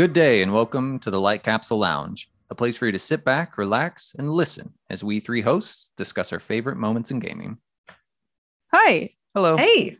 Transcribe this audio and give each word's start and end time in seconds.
Good 0.00 0.14
day 0.14 0.40
and 0.40 0.54
welcome 0.54 0.98
to 1.00 1.10
the 1.10 1.20
Light 1.20 1.42
Capsule 1.42 1.78
Lounge, 1.78 2.30
a 2.48 2.54
place 2.54 2.78
for 2.78 2.86
you 2.86 2.92
to 2.92 2.98
sit 2.98 3.22
back, 3.22 3.58
relax, 3.58 4.14
and 4.18 4.32
listen 4.32 4.72
as 4.88 5.04
we 5.04 5.20
three 5.20 5.42
hosts 5.42 5.90
discuss 5.98 6.32
our 6.32 6.40
favorite 6.40 6.78
moments 6.78 7.10
in 7.10 7.18
gaming. 7.18 7.58
Hi, 8.72 9.10
Hello. 9.34 9.58
Hey, 9.58 9.98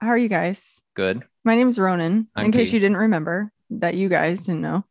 how 0.00 0.08
are 0.08 0.16
you 0.16 0.30
guys? 0.30 0.80
Good. 0.94 1.24
My 1.44 1.54
name's 1.54 1.78
Ronan. 1.78 2.28
I'm 2.34 2.46
in 2.46 2.52
case 2.52 2.72
you 2.72 2.80
didn't 2.80 2.96
remember 2.96 3.52
that 3.68 3.94
you 3.94 4.08
guys 4.08 4.40
didn't 4.40 4.62
know. 4.62 4.86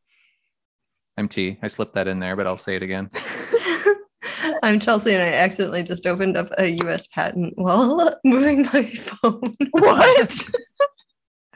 I'm 1.17 1.27
T. 1.27 1.57
I 1.63 1.65
slipped 1.65 1.95
that 1.95 2.07
in 2.07 2.19
there, 2.19 2.35
but 2.35 2.45
I'll 2.45 2.55
say 2.55 2.75
it 2.75 2.83
again. 2.83 3.09
I'm 4.61 4.79
Chelsea, 4.79 5.15
and 5.15 5.23
I 5.23 5.33
accidentally 5.33 5.81
just 5.81 6.05
opened 6.05 6.37
up 6.37 6.49
a 6.59 6.67
US 6.83 7.07
patent 7.07 7.53
while 7.57 8.15
moving 8.23 8.69
my 8.71 8.85
phone. 8.93 9.55
What? 9.71 10.45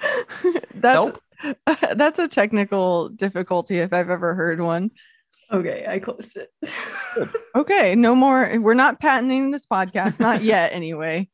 that's 0.73 0.95
Nope. 0.95 1.21
that's 1.95 2.19
a 2.19 2.27
technical 2.27 3.09
difficulty 3.09 3.79
if 3.79 3.93
I've 3.93 4.09
ever 4.09 4.35
heard 4.35 4.61
one. 4.61 4.91
Okay, 5.51 5.85
I 5.87 5.99
closed 5.99 6.37
it. 6.37 6.51
Okay, 7.55 7.95
no 7.95 8.13
more. 8.13 8.59
We're 8.59 8.73
not 8.73 8.99
patenting 8.99 9.51
this 9.51 9.65
podcast, 9.65 10.19
not 10.19 10.43
yet, 10.43 10.73
anyway. 10.73 11.29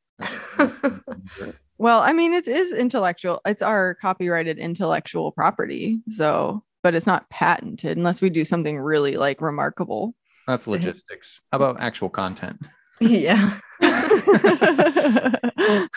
Well, 1.80 2.02
I 2.02 2.14
mean, 2.14 2.34
it 2.34 2.48
is 2.48 2.72
intellectual. 2.72 3.42
It's 3.44 3.64
our 3.64 3.96
copyrighted 3.96 4.60
intellectual 4.60 5.32
property. 5.32 6.02
So, 6.12 6.64
but 6.84 6.94
it's 6.94 7.08
not 7.08 7.28
patented 7.32 7.98
unless 7.98 8.22
we 8.22 8.30
do 8.30 8.46
something 8.46 8.78
really 8.78 9.18
like 9.18 9.42
remarkable. 9.42 10.14
That's 10.46 10.68
logistics. 10.68 11.42
How 11.52 11.56
about 11.56 11.82
actual 11.82 12.10
content? 12.10 12.62
yeah. 13.00 13.58
well, 13.82 15.88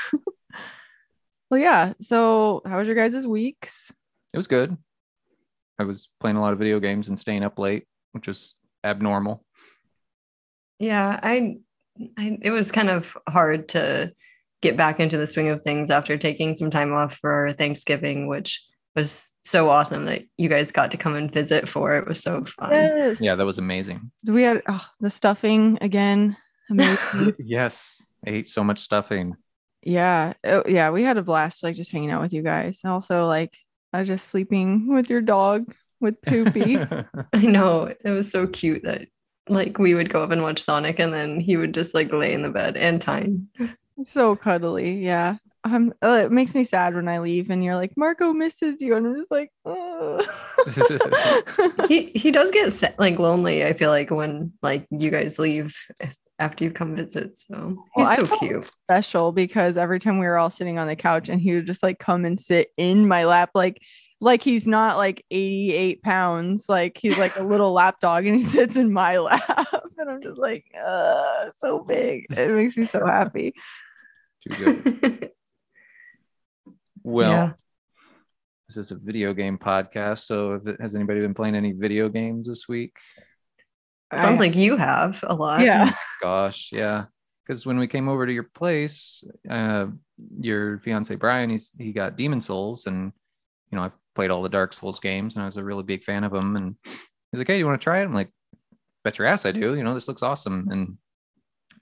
yeah. 1.60 1.92
So, 2.00 2.62
how 2.64 2.78
was 2.78 2.88
your 2.88 2.96
guys' 2.96 3.26
weeks? 3.26 3.92
It 4.34 4.36
was 4.36 4.48
good. 4.48 4.76
I 5.78 5.84
was 5.84 6.08
playing 6.18 6.36
a 6.36 6.40
lot 6.40 6.52
of 6.52 6.58
video 6.58 6.80
games 6.80 7.08
and 7.08 7.18
staying 7.18 7.44
up 7.44 7.58
late, 7.58 7.84
which 8.12 8.26
is 8.26 8.54
abnormal. 8.82 9.44
Yeah, 10.80 11.20
I, 11.22 11.58
I 12.18 12.38
it 12.42 12.50
was 12.50 12.72
kind 12.72 12.90
of 12.90 13.16
hard 13.28 13.68
to 13.70 14.12
get 14.60 14.76
back 14.76 14.98
into 14.98 15.16
the 15.16 15.26
swing 15.26 15.48
of 15.48 15.62
things 15.62 15.90
after 15.90 16.18
taking 16.18 16.56
some 16.56 16.70
time 16.70 16.92
off 16.92 17.14
for 17.16 17.52
Thanksgiving, 17.52 18.26
which 18.26 18.60
was 18.96 19.32
so 19.44 19.70
awesome 19.70 20.04
that 20.06 20.22
you 20.36 20.48
guys 20.48 20.72
got 20.72 20.90
to 20.90 20.96
come 20.96 21.14
and 21.14 21.32
visit 21.32 21.68
for. 21.68 21.96
It 21.96 22.06
was 22.06 22.20
so 22.20 22.44
fun. 22.44 22.72
Yes. 22.72 23.20
Yeah, 23.20 23.36
that 23.36 23.46
was 23.46 23.58
amazing. 23.58 24.10
We 24.24 24.42
had 24.42 24.62
oh, 24.68 24.84
the 25.00 25.10
stuffing 25.10 25.78
again. 25.80 26.36
Yes. 27.38 28.02
I 28.26 28.30
ate 28.30 28.48
so 28.48 28.64
much 28.64 28.80
stuffing. 28.80 29.34
yeah. 29.82 30.32
Oh, 30.44 30.64
yeah. 30.66 30.90
We 30.90 31.04
had 31.04 31.18
a 31.18 31.22
blast, 31.22 31.62
like 31.62 31.76
just 31.76 31.92
hanging 31.92 32.10
out 32.10 32.22
with 32.22 32.32
you 32.32 32.42
guys. 32.42 32.80
And 32.82 32.92
also, 32.92 33.26
like, 33.26 33.54
I 33.94 34.02
just 34.02 34.28
sleeping 34.28 34.92
with 34.92 35.08
your 35.08 35.20
dog 35.20 35.72
with 36.00 36.20
Poopy. 36.22 36.76
I 37.32 37.38
know 37.38 37.94
it 38.04 38.10
was 38.10 38.30
so 38.30 38.48
cute 38.48 38.82
that 38.82 39.06
like 39.48 39.78
we 39.78 39.94
would 39.94 40.10
go 40.10 40.22
up 40.22 40.32
and 40.32 40.42
watch 40.42 40.60
Sonic, 40.60 40.98
and 40.98 41.14
then 41.14 41.38
he 41.38 41.56
would 41.56 41.72
just 41.72 41.94
like 41.94 42.12
lay 42.12 42.32
in 42.32 42.42
the 42.42 42.50
bed 42.50 42.76
and 42.76 43.00
Tyne. 43.00 43.46
so 44.02 44.34
cuddly. 44.34 45.04
Yeah. 45.04 45.36
Um, 45.62 45.94
uh, 46.02 46.22
it 46.24 46.32
makes 46.32 46.54
me 46.54 46.64
sad 46.64 46.94
when 46.94 47.08
I 47.08 47.20
leave 47.20 47.48
and 47.48 47.64
you're 47.64 47.76
like, 47.76 47.92
Marco 47.96 48.34
misses 48.34 48.82
you. 48.82 48.96
And 48.96 49.06
I'm 49.06 49.16
just 49.16 49.30
like, 49.30 49.50
he 51.88 52.10
he 52.14 52.30
does 52.30 52.50
get 52.50 52.72
sa- 52.72 52.88
like 52.98 53.18
lonely. 53.18 53.64
I 53.64 53.74
feel 53.74 53.90
like 53.90 54.10
when 54.10 54.52
like 54.60 54.86
you 54.90 55.10
guys 55.10 55.38
leave 55.38 55.74
after 56.38 56.64
you 56.64 56.70
come 56.70 56.96
visit. 56.96 57.38
So 57.38 57.76
he's 57.94 58.06
Well, 58.06 58.08
I 58.08 58.16
so 58.16 58.24
felt 58.26 58.40
cute. 58.40 58.70
special 58.84 59.32
because 59.32 59.76
every 59.76 60.00
time 60.00 60.18
we 60.18 60.26
were 60.26 60.36
all 60.38 60.50
sitting 60.50 60.78
on 60.78 60.86
the 60.88 60.96
couch 60.96 61.28
and 61.28 61.40
he 61.40 61.54
would 61.54 61.66
just 61.66 61.82
like 61.82 61.98
come 61.98 62.24
and 62.24 62.40
sit 62.40 62.68
in 62.76 63.06
my 63.06 63.24
lap, 63.24 63.50
like, 63.54 63.80
like 64.20 64.42
he's 64.42 64.66
not 64.66 64.96
like 64.96 65.24
88 65.30 66.02
pounds, 66.02 66.64
like 66.68 66.98
he's 67.00 67.18
like 67.18 67.36
a 67.36 67.42
little 67.44 67.72
lap 67.72 68.00
dog 68.00 68.26
and 68.26 68.36
he 68.36 68.42
sits 68.42 68.76
in 68.76 68.92
my 68.92 69.18
lap. 69.18 69.68
And 69.98 70.10
I'm 70.10 70.22
just 70.22 70.40
like, 70.40 70.64
uh, 70.84 71.50
so 71.58 71.80
big. 71.80 72.26
It 72.30 72.50
makes 72.52 72.76
me 72.76 72.84
so 72.84 73.06
happy. 73.06 73.54
Too 74.48 74.64
good. 74.64 75.30
Well, 77.06 77.30
Yeah. 77.30 77.52
this 78.68 78.78
is 78.78 78.90
a 78.90 78.96
video 78.96 79.34
game 79.34 79.58
podcast. 79.58 80.20
So, 80.24 80.54
if 80.54 80.66
it- 80.66 80.80
has 80.80 80.94
anybody 80.94 81.20
been 81.20 81.34
playing 81.34 81.54
any 81.54 81.72
video 81.72 82.08
games 82.08 82.48
this 82.48 82.66
week? 82.66 82.96
Sounds 84.12 84.40
I- 84.40 84.44
like 84.44 84.54
you 84.54 84.76
have 84.76 85.22
a 85.26 85.34
lot. 85.34 85.60
yeah. 85.60 85.94
Gosh, 86.22 86.70
yeah. 86.72 87.06
Because 87.46 87.66
when 87.66 87.78
we 87.78 87.86
came 87.86 88.08
over 88.08 88.26
to 88.26 88.32
your 88.32 88.44
place, 88.54 89.22
uh, 89.50 89.86
your 90.40 90.78
fiance 90.78 91.14
Brian, 91.16 91.50
he's 91.50 91.72
he 91.78 91.92
got 91.92 92.16
Demon's 92.16 92.46
Souls, 92.46 92.86
and 92.86 93.12
you 93.70 93.76
know 93.76 93.84
I 93.84 93.90
played 94.14 94.30
all 94.30 94.42
the 94.42 94.48
Dark 94.48 94.72
Souls 94.72 94.98
games, 95.00 95.36
and 95.36 95.42
I 95.42 95.46
was 95.46 95.58
a 95.58 95.64
really 95.64 95.82
big 95.82 96.04
fan 96.04 96.24
of 96.24 96.32
them. 96.32 96.56
And 96.56 96.74
he's 97.30 97.38
like, 97.40 97.46
"Hey, 97.48 97.58
you 97.58 97.66
want 97.66 97.78
to 97.78 97.84
try 97.84 98.00
it?" 98.00 98.04
I'm 98.04 98.14
like, 98.14 98.30
"Bet 99.04 99.18
your 99.18 99.26
ass 99.26 99.44
I 99.44 99.52
do." 99.52 99.74
You 99.74 99.82
know, 99.84 99.92
this 99.92 100.08
looks 100.08 100.22
awesome, 100.22 100.68
and 100.70 100.96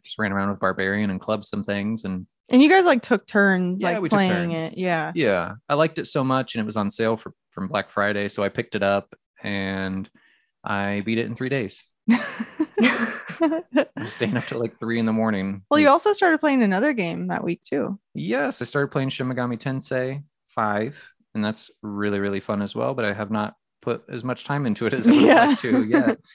just 0.05 0.19
ran 0.19 0.33
around 0.33 0.51
with 0.51 0.59
Barbarian 0.59 1.11
and 1.11 1.21
clubbed 1.21 1.45
some 1.45 1.63
things, 1.63 2.03
and 2.05 2.27
And 2.51 2.61
you 2.61 2.69
guys 2.69 2.85
like 2.85 3.03
took 3.03 3.25
turns 3.29 3.81
Yeah, 3.83 3.91
like 3.93 4.03
we 4.03 4.09
took 4.09 4.17
playing 4.17 4.51
turns. 4.51 4.73
it. 4.73 4.79
Yeah. 4.79 5.13
yeah, 5.15 5.53
I 5.69 5.75
liked 5.75 6.01
it 6.01 6.07
so 6.07 6.25
much, 6.25 6.57
and 6.57 6.63
it 6.63 6.67
was 6.67 6.77
on 6.77 6.91
sale 6.91 7.17
for 7.17 7.33
from 7.53 7.69
Black 7.69 7.89
Friday, 7.91 8.29
so 8.29 8.43
I 8.43 8.49
picked 8.49 8.75
it 8.75 8.83
up 8.83 9.15
and 9.45 10.11
I 10.65 11.03
beat 11.03 11.19
it 11.19 11.27
in 11.27 11.37
three 11.37 11.51
days. 11.51 11.85
I 12.11 13.87
was 13.97 14.13
staying 14.13 14.37
up 14.37 14.47
till 14.47 14.61
like 14.61 14.79
three 14.79 14.99
in 14.99 15.07
the 15.07 15.13
morning. 15.13 15.63
well, 15.71 15.81
you 15.81 15.89
also 15.89 16.13
started 16.13 16.39
playing 16.39 16.63
another 16.63 16.93
game 16.93 17.29
that 17.29 17.45
week 17.45 17.63
too. 17.65 17.99
Yes, 18.15 18.63
I 18.63 18.65
started 18.65 18.89
playing 18.91 19.11
Shin 19.11 19.29
Megami 19.29 19.59
Tensei 19.59 20.23
5, 20.49 21.03
and 21.35 21.45
that's 21.45 21.71
really, 21.83 22.19
really 22.21 22.41
fun 22.41 22.63
as 22.63 22.75
well. 22.75 22.95
But 22.95 23.05
I 23.05 23.13
have 23.13 23.31
not 23.31 23.55
put 23.81 24.05
as 24.11 24.23
much 24.25 24.45
time 24.45 24.67
into 24.67 24.87
it 24.87 24.95
as 24.95 25.07
I 25.09 25.13
would 25.13 25.21
Yeah. 25.23 25.47
like 25.47 25.59
to 25.59 25.85
yet. 25.85 26.19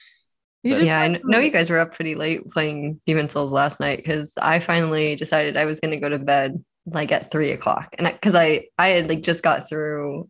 But- 0.64 0.82
Yeah, 0.84 1.00
I 1.00 1.20
know 1.24 1.38
you 1.38 1.50
guys 1.50 1.70
were 1.70 1.78
up 1.78 1.94
pretty 1.94 2.14
late 2.16 2.50
playing 2.50 3.00
Demon's 3.06 3.32
Souls 3.32 3.52
last 3.52 3.78
night 3.78 3.98
because 3.98 4.32
I 4.42 4.58
finally 4.58 5.14
decided 5.14 5.56
I 5.56 5.64
was 5.66 5.78
going 5.80 5.92
to 5.92 6.00
go 6.00 6.08
to 6.08 6.18
bed 6.18 6.62
like 6.84 7.12
at 7.12 7.30
three 7.30 7.52
o'clock, 7.52 7.94
and 7.98 8.08
because 8.12 8.34
I, 8.34 8.64
I 8.76 8.88
had 8.88 9.08
like 9.08 9.22
just 9.22 9.42
got 9.42 9.68
through, 9.68 10.28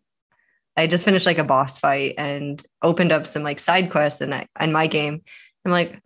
I 0.77 0.87
just 0.87 1.05
finished 1.05 1.25
like 1.25 1.37
a 1.37 1.43
boss 1.43 1.77
fight 1.79 2.15
and 2.17 2.63
opened 2.81 3.11
up 3.11 3.27
some 3.27 3.43
like 3.43 3.59
side 3.59 3.91
quests 3.91 4.21
and 4.21 4.33
I 4.33 4.47
and 4.55 4.73
my 4.73 4.87
game. 4.87 5.21
I'm 5.65 5.71
like, 5.71 6.01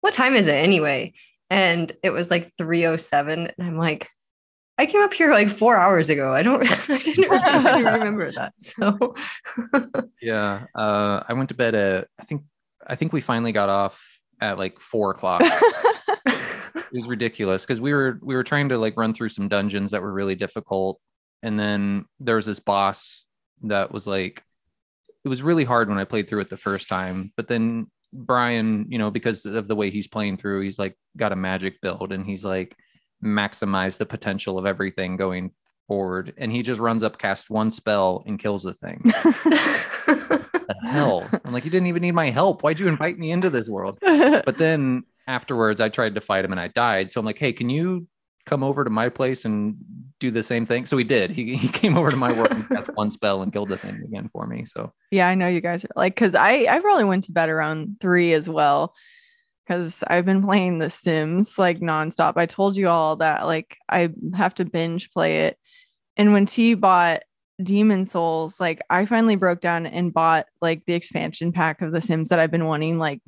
what 0.00 0.14
time 0.14 0.34
is 0.34 0.46
it 0.46 0.54
anyway? 0.54 1.14
And 1.48 1.90
it 2.02 2.10
was 2.10 2.30
like 2.30 2.50
three 2.58 2.86
oh 2.86 2.96
seven, 2.96 3.50
and 3.56 3.66
I'm 3.66 3.78
like. 3.78 4.08
I 4.78 4.84
came 4.84 5.00
up 5.00 5.14
here 5.14 5.30
like 5.30 5.48
four 5.48 5.74
hours 5.74 6.10
ago. 6.10 6.34
I 6.34 6.42
don't. 6.42 6.70
I 6.90 6.98
didn't 6.98 7.30
really 7.30 7.82
remember 7.82 8.30
that. 8.32 8.52
So 8.58 9.14
Yeah, 10.20 10.66
uh, 10.74 11.22
I 11.26 11.32
went 11.32 11.48
to 11.48 11.54
bed 11.54 11.74
at 11.74 12.08
I 12.20 12.24
think 12.24 12.42
I 12.86 12.94
think 12.94 13.14
we 13.14 13.22
finally 13.22 13.52
got 13.52 13.70
off 13.70 14.02
at 14.40 14.58
like 14.58 14.78
four 14.78 15.12
o'clock. 15.12 15.40
it 15.42 16.92
was 16.92 17.06
ridiculous 17.06 17.64
because 17.64 17.80
we 17.80 17.94
were 17.94 18.18
we 18.22 18.34
were 18.34 18.44
trying 18.44 18.68
to 18.68 18.78
like 18.78 18.96
run 18.96 19.14
through 19.14 19.30
some 19.30 19.48
dungeons 19.48 19.92
that 19.92 20.02
were 20.02 20.12
really 20.12 20.34
difficult 20.34 21.00
and 21.42 21.58
then 21.58 22.04
there 22.20 22.36
was 22.36 22.46
this 22.46 22.60
boss 22.60 23.25
that 23.62 23.92
was 23.92 24.06
like 24.06 24.42
it 25.24 25.28
was 25.28 25.42
really 25.42 25.64
hard 25.64 25.88
when 25.88 25.98
i 25.98 26.04
played 26.04 26.28
through 26.28 26.40
it 26.40 26.50
the 26.50 26.56
first 26.56 26.88
time 26.88 27.32
but 27.36 27.48
then 27.48 27.90
brian 28.12 28.86
you 28.88 28.98
know 28.98 29.10
because 29.10 29.44
of 29.44 29.68
the 29.68 29.76
way 29.76 29.90
he's 29.90 30.06
playing 30.06 30.36
through 30.36 30.60
he's 30.60 30.78
like 30.78 30.96
got 31.16 31.32
a 31.32 31.36
magic 31.36 31.80
build 31.80 32.12
and 32.12 32.24
he's 32.24 32.44
like 32.44 32.76
maximized 33.24 33.98
the 33.98 34.06
potential 34.06 34.58
of 34.58 34.66
everything 34.66 35.16
going 35.16 35.50
forward 35.86 36.34
and 36.36 36.52
he 36.52 36.62
just 36.62 36.80
runs 36.80 37.02
up 37.02 37.18
casts 37.18 37.48
one 37.48 37.70
spell 37.70 38.24
and 38.26 38.38
kills 38.38 38.62
the 38.62 38.74
thing. 38.74 39.02
The 40.06 40.74
hell? 40.90 41.28
I'm 41.44 41.52
like 41.52 41.64
you 41.64 41.70
didn't 41.70 41.86
even 41.86 42.02
need 42.02 42.12
my 42.12 42.30
help. 42.30 42.62
Why'd 42.62 42.80
you 42.80 42.88
invite 42.88 43.18
me 43.18 43.30
into 43.30 43.50
this 43.50 43.68
world? 43.68 43.98
But 44.02 44.58
then 44.58 45.04
afterwards 45.28 45.80
i 45.80 45.88
tried 45.88 46.14
to 46.14 46.20
fight 46.20 46.44
him 46.44 46.52
and 46.52 46.60
i 46.60 46.68
died. 46.68 47.10
So 47.10 47.20
i'm 47.20 47.26
like 47.26 47.38
hey 47.38 47.52
can 47.52 47.70
you 47.70 48.06
come 48.46 48.62
over 48.62 48.84
to 48.84 48.90
my 48.90 49.08
place 49.08 49.44
and 49.44 49.76
do 50.18 50.30
the 50.30 50.42
same 50.42 50.64
thing 50.64 50.86
so 50.86 50.96
he 50.96 51.04
did 51.04 51.30
he, 51.30 51.56
he 51.56 51.68
came 51.68 51.96
over 51.98 52.10
to 52.10 52.16
my 52.16 52.32
work 52.38 52.50
and 52.50 52.66
cast 52.68 52.90
one 52.94 53.10
spell 53.10 53.42
and 53.42 53.52
killed 53.52 53.68
the 53.68 53.76
thing 53.76 54.00
again 54.02 54.28
for 54.28 54.46
me 54.46 54.64
so 54.64 54.92
yeah, 55.10 55.28
I 55.28 55.34
know 55.34 55.48
you 55.48 55.60
guys 55.60 55.84
are 55.84 55.90
like 55.94 56.14
because 56.14 56.34
I 56.34 56.66
I 56.68 56.80
probably 56.80 57.04
went 57.04 57.24
to 57.24 57.32
bed 57.32 57.48
around 57.48 57.96
three 58.00 58.32
as 58.32 58.48
well 58.48 58.94
because 59.66 60.02
I've 60.06 60.24
been 60.24 60.42
playing 60.42 60.78
The 60.78 60.90
Sims 60.90 61.58
like 61.58 61.80
nonstop. 61.80 62.34
I 62.36 62.46
told 62.46 62.76
you 62.76 62.88
all 62.88 63.16
that 63.16 63.46
like 63.46 63.76
I 63.88 64.10
have 64.34 64.54
to 64.56 64.64
binge 64.64 65.10
play 65.10 65.46
it, 65.46 65.58
and 66.16 66.32
when 66.32 66.46
T 66.46 66.74
bought 66.74 67.22
Demon's 67.62 68.12
Souls, 68.12 68.60
like 68.60 68.80
I 68.90 69.06
finally 69.06 69.36
broke 69.36 69.60
down 69.60 69.86
and 69.86 70.14
bought 70.14 70.46
like 70.60 70.84
the 70.86 70.94
expansion 70.94 71.52
pack 71.52 71.82
of 71.82 71.92
The 71.92 72.00
Sims 72.00 72.28
that 72.28 72.38
I've 72.38 72.50
been 72.50 72.66
wanting 72.66 72.98
like 72.98 73.20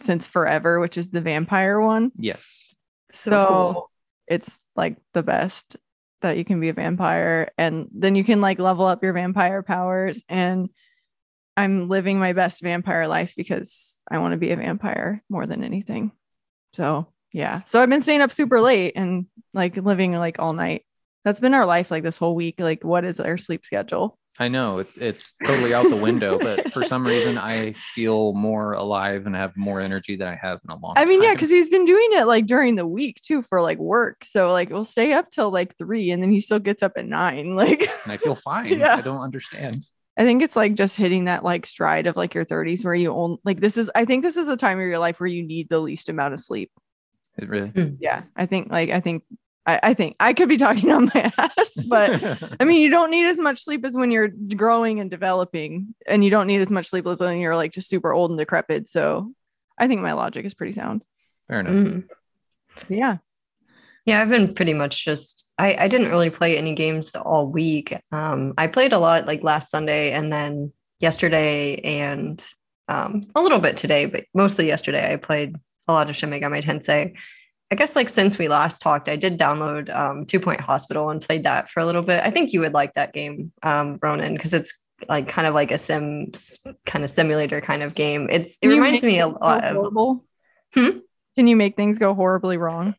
since 0.00 0.26
forever, 0.26 0.80
which 0.80 0.98
is 0.98 1.08
the 1.08 1.20
vampire 1.20 1.80
one. 1.80 2.12
yes 2.18 2.74
So, 3.12 3.30
So 3.30 3.46
cool. 3.46 3.90
It's 4.26 4.58
like 4.74 4.96
the 5.14 5.22
best 5.22 5.76
that 6.22 6.36
you 6.36 6.44
can 6.44 6.60
be 6.60 6.68
a 6.68 6.74
vampire. 6.74 7.50
And 7.58 7.88
then 7.92 8.16
you 8.16 8.24
can 8.24 8.40
like 8.40 8.58
level 8.58 8.86
up 8.86 9.02
your 9.02 9.12
vampire 9.12 9.62
powers. 9.62 10.22
And 10.28 10.70
I'm 11.56 11.88
living 11.88 12.18
my 12.18 12.32
best 12.32 12.62
vampire 12.62 13.08
life 13.08 13.34
because 13.36 13.98
I 14.10 14.18
want 14.18 14.32
to 14.32 14.38
be 14.38 14.52
a 14.52 14.56
vampire 14.56 15.22
more 15.28 15.46
than 15.46 15.64
anything. 15.64 16.12
So 16.74 17.06
yeah. 17.32 17.62
So 17.66 17.82
I've 17.82 17.88
been 17.88 18.02
staying 18.02 18.22
up 18.22 18.32
super 18.32 18.60
late 18.60 18.94
and 18.96 19.26
like 19.52 19.76
living 19.76 20.12
like 20.12 20.38
all 20.38 20.52
night. 20.52 20.84
That's 21.24 21.40
been 21.40 21.54
our 21.54 21.66
life 21.66 21.90
like 21.90 22.02
this 22.02 22.16
whole 22.16 22.34
week. 22.34 22.60
Like, 22.60 22.84
what 22.84 23.04
is 23.04 23.18
our 23.18 23.36
sleep 23.36 23.66
schedule? 23.66 24.18
I 24.38 24.48
know 24.48 24.78
it's 24.78 24.96
it's 24.96 25.34
totally 25.44 25.72
out 25.72 25.88
the 25.88 25.96
window, 25.96 26.38
but 26.38 26.72
for 26.72 26.84
some 26.84 27.06
reason 27.06 27.38
I 27.38 27.72
feel 27.94 28.32
more 28.34 28.72
alive 28.72 29.26
and 29.26 29.34
have 29.34 29.56
more 29.56 29.80
energy 29.80 30.16
than 30.16 30.28
I 30.28 30.38
have 30.40 30.60
in 30.64 30.70
a 30.70 30.76
long 30.76 30.94
I 30.96 31.04
mean, 31.06 31.22
yeah, 31.22 31.32
because 31.32 31.48
he's 31.48 31.68
been 31.68 31.86
doing 31.86 32.08
it 32.12 32.26
like 32.26 32.46
during 32.46 32.76
the 32.76 32.86
week 32.86 33.20
too 33.22 33.42
for 33.42 33.62
like 33.62 33.78
work. 33.78 34.24
So 34.24 34.52
like 34.52 34.70
we'll 34.70 34.84
stay 34.84 35.12
up 35.12 35.30
till 35.30 35.50
like 35.50 35.76
three 35.78 36.10
and 36.10 36.22
then 36.22 36.30
he 36.30 36.40
still 36.40 36.58
gets 36.58 36.82
up 36.82 36.92
at 36.96 37.06
nine. 37.06 37.46
Like 37.56 37.88
and 38.04 38.12
I 38.12 38.18
feel 38.18 38.34
fine. 38.34 38.78
Yeah. 38.78 38.96
I 38.96 39.00
don't 39.00 39.22
understand. 39.22 39.84
I 40.18 40.24
think 40.24 40.42
it's 40.42 40.56
like 40.56 40.74
just 40.74 40.94
hitting 40.94 41.24
that 41.24 41.42
like 41.42 41.64
stride 41.64 42.06
of 42.06 42.16
like 42.16 42.34
your 42.34 42.44
30s 42.44 42.84
where 42.84 42.94
you 42.94 43.12
own 43.12 43.38
like 43.44 43.60
this 43.60 43.78
is 43.78 43.90
I 43.94 44.04
think 44.04 44.22
this 44.22 44.36
is 44.36 44.46
the 44.46 44.58
time 44.58 44.78
of 44.78 44.86
your 44.86 44.98
life 44.98 45.18
where 45.18 45.26
you 45.26 45.42
need 45.42 45.70
the 45.70 45.80
least 45.80 46.10
amount 46.10 46.34
of 46.34 46.40
sleep. 46.40 46.70
It 47.38 47.48
really. 47.48 47.68
Hmm. 47.68 47.94
Yeah. 47.98 48.24
I 48.36 48.44
think 48.44 48.70
like 48.70 48.90
I 48.90 49.00
think 49.00 49.24
I, 49.66 49.80
I 49.82 49.94
think 49.94 50.16
I 50.20 50.32
could 50.32 50.48
be 50.48 50.56
talking 50.56 50.90
on 50.92 51.10
my 51.14 51.32
ass, 51.36 51.74
but 51.88 52.38
I 52.60 52.64
mean, 52.64 52.82
you 52.82 52.90
don't 52.90 53.10
need 53.10 53.26
as 53.26 53.38
much 53.38 53.62
sleep 53.64 53.84
as 53.84 53.94
when 53.94 54.10
you're 54.10 54.28
growing 54.28 55.00
and 55.00 55.10
developing, 55.10 55.94
and 56.06 56.24
you 56.24 56.30
don't 56.30 56.46
need 56.46 56.60
as 56.60 56.70
much 56.70 56.88
sleep 56.88 57.06
as 57.06 57.20
when 57.20 57.38
you're 57.38 57.56
like 57.56 57.72
just 57.72 57.88
super 57.88 58.12
old 58.12 58.30
and 58.30 58.38
decrepit. 58.38 58.88
So 58.88 59.32
I 59.78 59.88
think 59.88 60.00
my 60.00 60.12
logic 60.12 60.44
is 60.44 60.54
pretty 60.54 60.72
sound. 60.72 61.02
fair 61.48 61.60
enough. 61.60 61.72
Mhm. 61.72 62.04
Yeah. 62.88 63.16
Yeah, 64.04 64.22
I've 64.22 64.28
been 64.28 64.54
pretty 64.54 64.72
much 64.72 65.04
just 65.04 65.50
I, 65.58 65.74
I 65.74 65.88
didn't 65.88 66.10
really 66.10 66.30
play 66.30 66.56
any 66.56 66.74
games 66.74 67.14
all 67.16 67.48
week. 67.48 67.96
Um, 68.12 68.54
I 68.56 68.68
played 68.68 68.92
a 68.92 68.98
lot 69.00 69.26
like 69.26 69.42
last 69.42 69.70
Sunday 69.70 70.12
and 70.12 70.32
then 70.32 70.72
yesterday 71.00 71.76
and 71.76 72.44
um, 72.88 73.22
a 73.34 73.42
little 73.42 73.58
bit 73.58 73.76
today, 73.76 74.04
but 74.04 74.24
mostly 74.32 74.68
yesterday. 74.68 75.12
I 75.12 75.16
played 75.16 75.56
a 75.88 75.92
lot 75.92 76.08
of 76.08 76.14
Shin 76.14 76.30
Megami 76.30 76.62
Tensei. 76.62 77.16
I 77.70 77.74
guess 77.74 77.96
like 77.96 78.08
since 78.08 78.38
we 78.38 78.48
last 78.48 78.80
talked, 78.80 79.08
I 79.08 79.16
did 79.16 79.38
download 79.38 79.92
um, 79.94 80.24
Two 80.24 80.38
Point 80.38 80.60
Hospital 80.60 81.10
and 81.10 81.20
played 81.20 81.44
that 81.44 81.68
for 81.68 81.80
a 81.80 81.86
little 81.86 82.02
bit. 82.02 82.22
I 82.22 82.30
think 82.30 82.52
you 82.52 82.60
would 82.60 82.74
like 82.74 82.94
that 82.94 83.12
game, 83.12 83.52
um, 83.62 83.98
Ronan, 84.00 84.34
because 84.34 84.54
it's 84.54 84.84
like 85.08 85.28
kind 85.28 85.46
of 85.46 85.54
like 85.54 85.72
a 85.72 85.78
sim 85.78 86.30
kind 86.86 87.04
of 87.04 87.10
simulator 87.10 87.60
kind 87.60 87.82
of 87.82 87.94
game. 87.94 88.28
It's 88.30 88.58
it 88.62 88.68
Can 88.68 88.70
reminds 88.70 89.02
me 89.02 89.18
a 89.18 89.28
lot 89.28 89.64
of 89.64 89.74
horrible? 89.76 90.24
Hmm? 90.74 90.98
Can 91.36 91.46
you 91.48 91.56
make 91.56 91.76
things 91.76 91.98
go 91.98 92.14
horribly 92.14 92.56
wrong? 92.56 92.94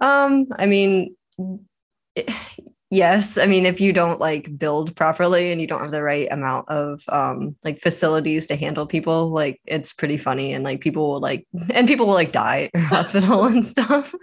Um, 0.00 0.46
I 0.56 0.66
mean, 0.66 1.16
it- 2.14 2.30
yes. 2.90 3.38
I 3.38 3.46
mean, 3.46 3.66
if 3.66 3.80
you 3.80 3.92
don't 3.92 4.20
like 4.20 4.58
build 4.58 4.94
properly 4.96 5.52
and 5.52 5.60
you 5.60 5.66
don't 5.66 5.82
have 5.82 5.92
the 5.92 6.02
right 6.02 6.28
amount 6.30 6.68
of 6.68 7.02
um 7.08 7.56
like 7.64 7.80
facilities 7.80 8.46
to 8.48 8.56
handle 8.56 8.86
people, 8.86 9.30
like 9.30 9.60
it's 9.66 9.92
pretty 9.92 10.18
funny 10.18 10.52
and 10.52 10.64
like 10.64 10.80
people 10.80 11.10
will 11.10 11.20
like 11.20 11.46
and 11.70 11.88
people 11.88 12.06
will 12.06 12.14
like 12.14 12.32
die 12.32 12.70
in 12.74 12.80
hospital 12.96 13.44
and 13.44 13.64
stuff. 13.64 14.14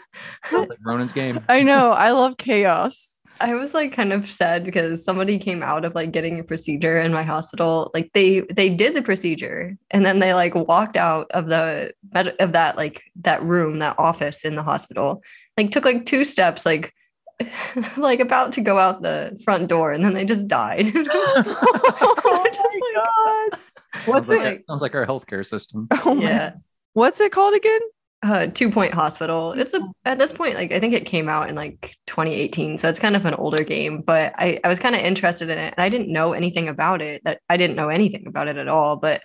Like 0.51 0.69
Ronan's 0.85 1.13
game. 1.13 1.43
I 1.49 1.63
know. 1.63 1.91
I 1.91 2.11
love 2.11 2.37
chaos. 2.37 3.17
I 3.39 3.53
was 3.53 3.73
like 3.73 3.91
kind 3.91 4.13
of 4.13 4.29
sad 4.29 4.63
because 4.63 5.03
somebody 5.03 5.37
came 5.37 5.61
out 5.61 5.85
of 5.85 5.93
like 5.95 6.11
getting 6.11 6.39
a 6.39 6.43
procedure 6.43 6.99
in 6.99 7.13
my 7.13 7.23
hospital. 7.23 7.91
Like 7.93 8.11
they 8.13 8.41
they 8.53 8.69
did 8.69 8.95
the 8.95 9.01
procedure 9.01 9.77
and 9.91 10.05
then 10.05 10.19
they 10.19 10.33
like 10.33 10.55
walked 10.55 10.97
out 10.97 11.27
of 11.31 11.47
the 11.47 11.93
of 12.15 12.53
that 12.53 12.77
like 12.77 13.03
that 13.21 13.43
room, 13.43 13.79
that 13.79 13.99
office 13.99 14.43
in 14.43 14.55
the 14.55 14.63
hospital. 14.63 15.23
Like 15.55 15.71
took 15.71 15.85
like 15.85 16.05
two 16.05 16.25
steps 16.25 16.65
like 16.65 16.93
like 17.97 18.19
about 18.19 18.51
to 18.53 18.61
go 18.61 18.79
out 18.79 19.01
the 19.01 19.39
front 19.43 19.67
door 19.67 19.91
and 19.91 20.03
then 20.03 20.13
they 20.13 20.25
just 20.25 20.47
died. 20.47 20.85
oh 20.95 22.43
Just 22.53 22.59
like- 22.59 22.81
my 22.81 22.93
god. 22.95 23.59
Sounds 23.95 24.07
What's 24.07 24.27
like, 24.27 24.41
it? 24.41 24.65
sounds 24.67 24.81
like 24.81 24.95
our 24.95 25.05
healthcare 25.05 25.45
system. 25.45 25.87
Oh 26.05 26.15
my 26.15 26.23
yeah. 26.23 26.53
What's 26.93 27.19
it 27.19 27.31
called 27.31 27.55
again? 27.55 27.81
uh 28.23 28.47
two 28.47 28.71
point 28.71 28.91
hospital 28.95 29.51
it's 29.53 29.75
a 29.75 29.87
at 30.03 30.17
this 30.17 30.33
point 30.33 30.55
like 30.55 30.71
i 30.71 30.79
think 30.79 30.91
it 30.91 31.05
came 31.05 31.29
out 31.29 31.49
in 31.49 31.55
like 31.55 31.95
2018 32.07 32.75
so 32.79 32.89
it's 32.89 32.99
kind 32.99 33.15
of 33.15 33.25
an 33.27 33.35
older 33.35 33.63
game 33.63 34.01
but 34.01 34.33
i 34.39 34.59
i 34.63 34.67
was 34.67 34.79
kind 34.79 34.95
of 34.95 35.01
interested 35.01 35.51
in 35.51 35.57
it 35.59 35.71
and 35.77 35.83
i 35.83 35.87
didn't 35.87 36.11
know 36.11 36.33
anything 36.33 36.67
about 36.67 36.99
it 36.99 37.21
that 37.25 37.39
i 37.47 37.55
didn't 37.55 37.75
know 37.75 37.89
anything 37.89 38.25
about 38.25 38.47
it 38.47 38.57
at 38.57 38.67
all 38.67 38.95
but 38.95 39.21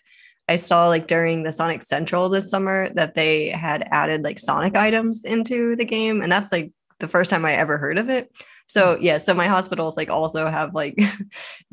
i 0.47 0.57
saw 0.57 0.89
like 0.89 1.07
during 1.07 1.43
the 1.43 1.51
sonic 1.51 1.81
central 1.81 2.29
this 2.29 2.51
summer 2.51 2.91
that 2.93 3.15
they 3.15 3.49
had 3.49 3.89
added 3.91 4.23
like 4.25 4.39
sonic 4.39 4.77
items 4.77 5.25
into 5.25 5.75
the 5.77 5.87
game 5.87 6.21
and 6.21 6.31
that's 6.31 6.53
like 6.53 6.71
the 7.03 7.09
first 7.09 7.29
time 7.31 7.45
i 7.45 7.53
ever 7.53 7.77
heard 7.77 7.99
of 7.99 8.09
it 8.09 8.33
so 8.67 8.97
yeah 9.01 9.19
so 9.19 9.35
my 9.35 9.47
hospitals 9.47 9.97
like 9.99 10.09
also 10.09 10.49
have 10.51 10.75
like 10.75 10.99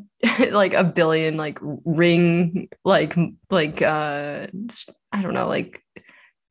like 0.51 0.73
a 0.73 0.83
billion 0.83 1.37
like 1.37 1.57
ring 1.61 2.67
like 2.83 3.15
like 3.49 3.81
uh 3.81 4.47
s- 4.69 4.89
i 5.13 5.21
don't 5.21 5.33
know 5.33 5.47
like 5.47 5.81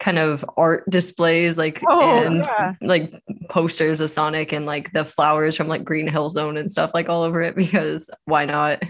kind 0.01 0.17
of 0.19 0.45
art 0.57 0.89
displays 0.89 1.59
like 1.59 1.83
Oh, 1.89 2.25
and 2.25 2.45
yeah. 2.45 2.75
like 2.81 3.13
posters 3.51 3.99
of 3.99 4.13
Sonic 4.13 4.53
and 4.53 4.65
like 4.65 4.93
the 4.93 5.05
flowers 5.05 5.57
from 5.57 5.67
like 5.67 5.83
Green 5.83 6.07
Hill 6.07 6.29
Zone 6.31 6.57
and 6.57 6.71
stuff 6.71 6.93
like 6.95 7.09
all 7.09 7.25
over 7.25 7.41
it 7.41 7.57
because 7.57 8.09
why 8.25 8.45
not? 8.45 8.81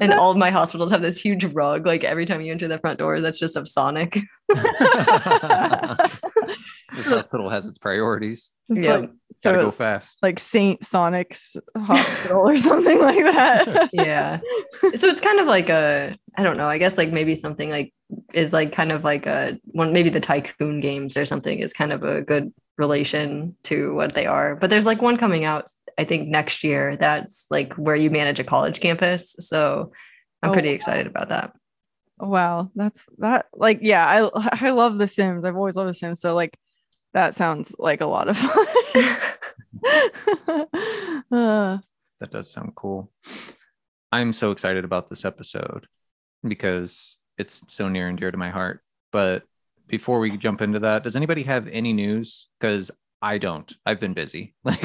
and 0.00 0.14
all 0.14 0.30
of 0.30 0.38
my 0.38 0.48
hospitals 0.48 0.90
have 0.92 1.02
this 1.02 1.20
huge 1.20 1.44
rug 1.44 1.84
like 1.84 2.04
every 2.04 2.24
time 2.24 2.40
you 2.40 2.52
enter 2.52 2.68
the 2.68 2.78
front 2.78 2.98
door 2.98 3.20
that's 3.20 3.38
just 3.38 3.54
of 3.54 3.68
Sonic. 3.68 4.18
this 6.94 7.06
hospital 7.06 7.50
has 7.50 7.66
its 7.66 7.78
priorities. 7.78 8.52
It's 8.70 8.78
Yeah. 8.84 9.06
Like, 9.44 9.54
Gotta 9.54 9.60
so 9.60 9.66
go 9.66 9.70
fast. 9.70 10.18
like 10.22 10.38
Saint 10.38 10.84
Sonic's 10.84 11.56
hospital 11.76 12.48
or 12.48 12.58
something 12.58 13.00
like 13.00 13.22
that. 13.24 13.90
yeah. 13.92 14.40
So 14.94 15.08
it's 15.08 15.20
kind 15.20 15.40
of 15.40 15.46
like 15.46 15.68
a 15.68 16.16
I 16.36 16.42
don't 16.42 16.56
know, 16.56 16.68
I 16.68 16.78
guess 16.78 16.96
like 16.98 17.12
maybe 17.12 17.36
something 17.36 17.70
like 17.70 17.92
is 18.34 18.52
like 18.52 18.72
kind 18.72 18.92
of 18.92 19.04
like 19.04 19.26
a 19.26 19.58
one 19.66 19.92
maybe 19.92 20.08
the 20.10 20.20
tycoon 20.20 20.80
games 20.80 21.16
or 21.16 21.24
something 21.24 21.58
is 21.58 21.72
kind 21.72 21.92
of 21.92 22.04
a 22.04 22.22
good 22.22 22.52
relation 22.78 23.56
to 23.64 23.94
what 23.94 24.14
they 24.14 24.26
are. 24.26 24.54
But 24.56 24.70
there's 24.70 24.86
like 24.86 25.02
one 25.02 25.16
coming 25.16 25.44
out 25.44 25.70
I 25.98 26.04
think 26.04 26.28
next 26.28 26.62
year 26.62 26.96
that's 26.96 27.46
like 27.50 27.72
where 27.74 27.96
you 27.96 28.10
manage 28.10 28.38
a 28.38 28.44
college 28.44 28.80
campus. 28.80 29.34
So 29.40 29.92
I'm 30.42 30.50
Oh, 30.50 30.52
pretty 30.52 30.68
wow. 30.68 30.74
excited 30.74 31.06
about 31.06 31.30
that. 31.30 31.52
wow, 32.18 32.70
that's 32.74 33.04
that 33.18 33.46
like 33.54 33.78
yeah, 33.82 34.06
I 34.06 34.48
I 34.66 34.70
love 34.70 34.98
the 34.98 35.08
Sims. 35.08 35.44
I've 35.44 35.56
always 35.56 35.76
loved 35.76 35.90
the 35.90 35.94
Sims. 35.94 36.20
So 36.20 36.34
like 36.34 36.56
that 37.14 37.34
sounds 37.34 37.74
like 37.78 38.00
a 38.00 38.06
lot 38.06 38.28
of 38.28 38.36
fun. 38.38 38.66
Uh, 41.32 41.78
That 42.20 42.30
does 42.30 42.50
sound 42.50 42.72
cool. 42.74 43.10
I'm 44.10 44.32
so 44.32 44.50
excited 44.50 44.86
about 44.86 45.10
this 45.10 45.26
episode 45.26 45.86
because 46.42 47.18
it's 47.36 47.60
so 47.68 47.90
near 47.90 48.08
and 48.08 48.16
dear 48.18 48.30
to 48.30 48.38
my 48.38 48.48
heart. 48.48 48.80
But 49.12 49.42
before 49.86 50.18
we 50.18 50.38
jump 50.38 50.62
into 50.62 50.78
that, 50.80 51.04
does 51.04 51.14
anybody 51.14 51.42
have 51.42 51.68
any 51.68 51.92
news? 51.92 52.48
Because 52.58 52.90
I 53.20 53.36
don't. 53.36 53.70
I've 53.84 54.00
been 54.00 54.14
busy. 54.14 54.54
Like 54.64 54.80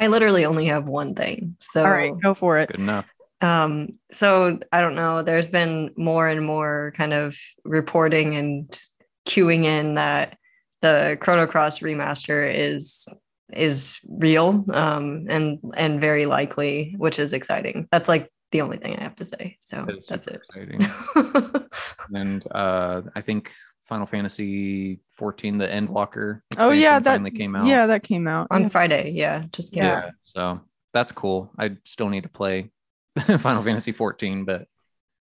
I 0.00 0.06
literally 0.06 0.44
only 0.46 0.66
have 0.66 0.86
one 0.86 1.14
thing. 1.14 1.56
So 1.60 1.84
all 1.84 1.90
right, 1.90 2.14
go 2.22 2.32
for 2.32 2.58
it. 2.58 2.68
good 2.70 2.80
enough. 2.80 3.04
Um, 3.42 3.98
so 4.12 4.60
I 4.72 4.80
don't 4.80 4.94
know. 4.94 5.22
There's 5.22 5.48
been 5.50 5.92
more 5.96 6.28
and 6.28 6.46
more 6.46 6.92
kind 6.96 7.12
of 7.12 7.36
reporting 7.64 8.36
and 8.36 8.80
queuing 9.26 9.64
in 9.64 9.94
that 9.94 10.38
the 10.80 11.16
Chrono 11.20 11.46
Cross 11.46 11.80
remaster 11.80 12.52
is 12.54 13.08
is 13.52 13.98
real 14.08 14.64
um, 14.72 15.26
and 15.28 15.58
and 15.76 16.00
very 16.00 16.26
likely, 16.26 16.94
which 16.98 17.18
is 17.18 17.32
exciting. 17.32 17.88
That's 17.90 18.08
like 18.08 18.30
the 18.52 18.60
only 18.62 18.76
thing 18.78 18.96
I 18.96 19.02
have 19.02 19.16
to 19.16 19.24
say. 19.24 19.58
So 19.62 19.84
That 19.86 19.98
is 19.98 20.04
that's 20.08 20.26
it. 20.26 20.40
exciting. 20.48 20.86
and 22.14 22.44
uh, 22.50 23.02
I 23.14 23.20
think 23.20 23.52
Final 23.84 24.06
Fantasy 24.06 25.00
14, 25.16 25.58
the 25.58 25.66
Endwalker. 25.66 26.40
Oh 26.58 26.70
expansion 26.70 26.80
yeah, 26.80 26.98
that 26.98 27.12
finally 27.14 27.30
came 27.30 27.56
out. 27.56 27.66
Yeah, 27.66 27.86
that 27.86 28.02
came 28.02 28.26
out. 28.28 28.48
On 28.50 28.62
Yeah. 28.62 28.68
Friday, 28.68 29.10
yeah, 29.12 29.44
just 29.52 29.72
came 29.72 29.84
out. 29.84 30.04
yeah. 30.04 30.10
So 30.24 30.60
that's 30.92 31.12
cool. 31.12 31.50
I 31.58 31.76
still 31.84 32.08
need 32.08 32.22
to 32.24 32.28
play 32.28 32.70
Final 33.38 33.62
Fantasy 33.62 33.92
14, 33.92 34.44
but 34.44 34.66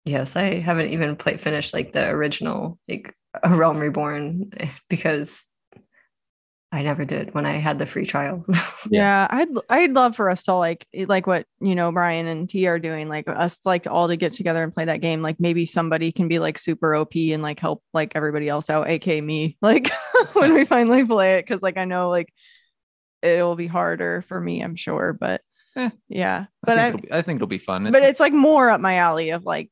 Yes, 0.05 0.35
I 0.35 0.59
haven't 0.59 0.89
even 0.89 1.15
played 1.15 1.39
finished 1.39 1.73
like 1.73 1.93
the 1.93 2.09
original 2.09 2.77
like 2.89 3.15
A 3.41 3.55
Realm 3.55 3.79
Reborn 3.79 4.51
because 4.89 5.47
I 6.71 6.81
never 6.81 7.05
did 7.05 7.33
when 7.33 7.45
I 7.45 7.53
had 7.53 7.77
the 7.79 7.85
free 7.85 8.05
trial. 8.05 8.45
yeah. 8.89 9.27
I'd 9.29 9.49
i'd 9.69 9.93
love 9.93 10.15
for 10.15 10.29
us 10.29 10.43
to 10.43 10.55
like 10.55 10.87
like 11.07 11.27
what 11.27 11.45
you 11.61 11.75
know 11.75 11.91
brian 11.91 12.25
and 12.25 12.49
t 12.49 12.65
are 12.65 12.79
doing 12.79 13.09
like 13.09 13.27
us 13.27 13.59
like 13.63 13.85
all 13.85 14.07
to 14.07 14.15
get 14.15 14.33
together 14.33 14.63
and 14.63 14.73
play 14.73 14.85
that 14.85 15.01
game. 15.01 15.21
Like 15.21 15.39
maybe 15.39 15.65
somebody 15.65 16.11
can 16.11 16.27
be 16.27 16.39
like 16.39 16.57
super 16.57 16.95
op 16.95 17.13
and 17.15 17.43
like 17.43 17.59
help 17.59 17.83
like 17.93 18.13
everybody 18.15 18.49
else 18.49 18.69
out 18.69 18.89
aka 18.89 19.21
me. 19.21 19.57
Like 19.61 19.91
when 20.33 20.53
we 20.53 20.65
finally 20.65 21.05
play 21.05 21.37
it 21.37 21.45
because 21.45 21.61
like 21.61 21.77
i 21.77 21.85
know 21.85 22.09
like 22.09 22.33
it'll 23.21 23.55
be 23.55 23.67
harder 23.67 24.23
for 24.27 24.39
me 24.39 24.61
i'm 24.61 24.75
sure 24.75 25.13
but 25.13 25.41
Eh, 25.75 25.89
yeah. 26.07 26.45
I 26.63 26.65
but 26.65 26.75
think, 26.75 26.95
I, 26.95 26.99
be, 26.99 27.13
I 27.13 27.21
think 27.21 27.37
it'll 27.37 27.47
be 27.47 27.57
fun. 27.57 27.91
but 27.91 28.03
it's 28.03 28.19
like 28.19 28.33
more 28.33 28.69
up 28.69 28.81
my 28.81 28.95
alley 28.97 29.31
of 29.31 29.43
like 29.43 29.71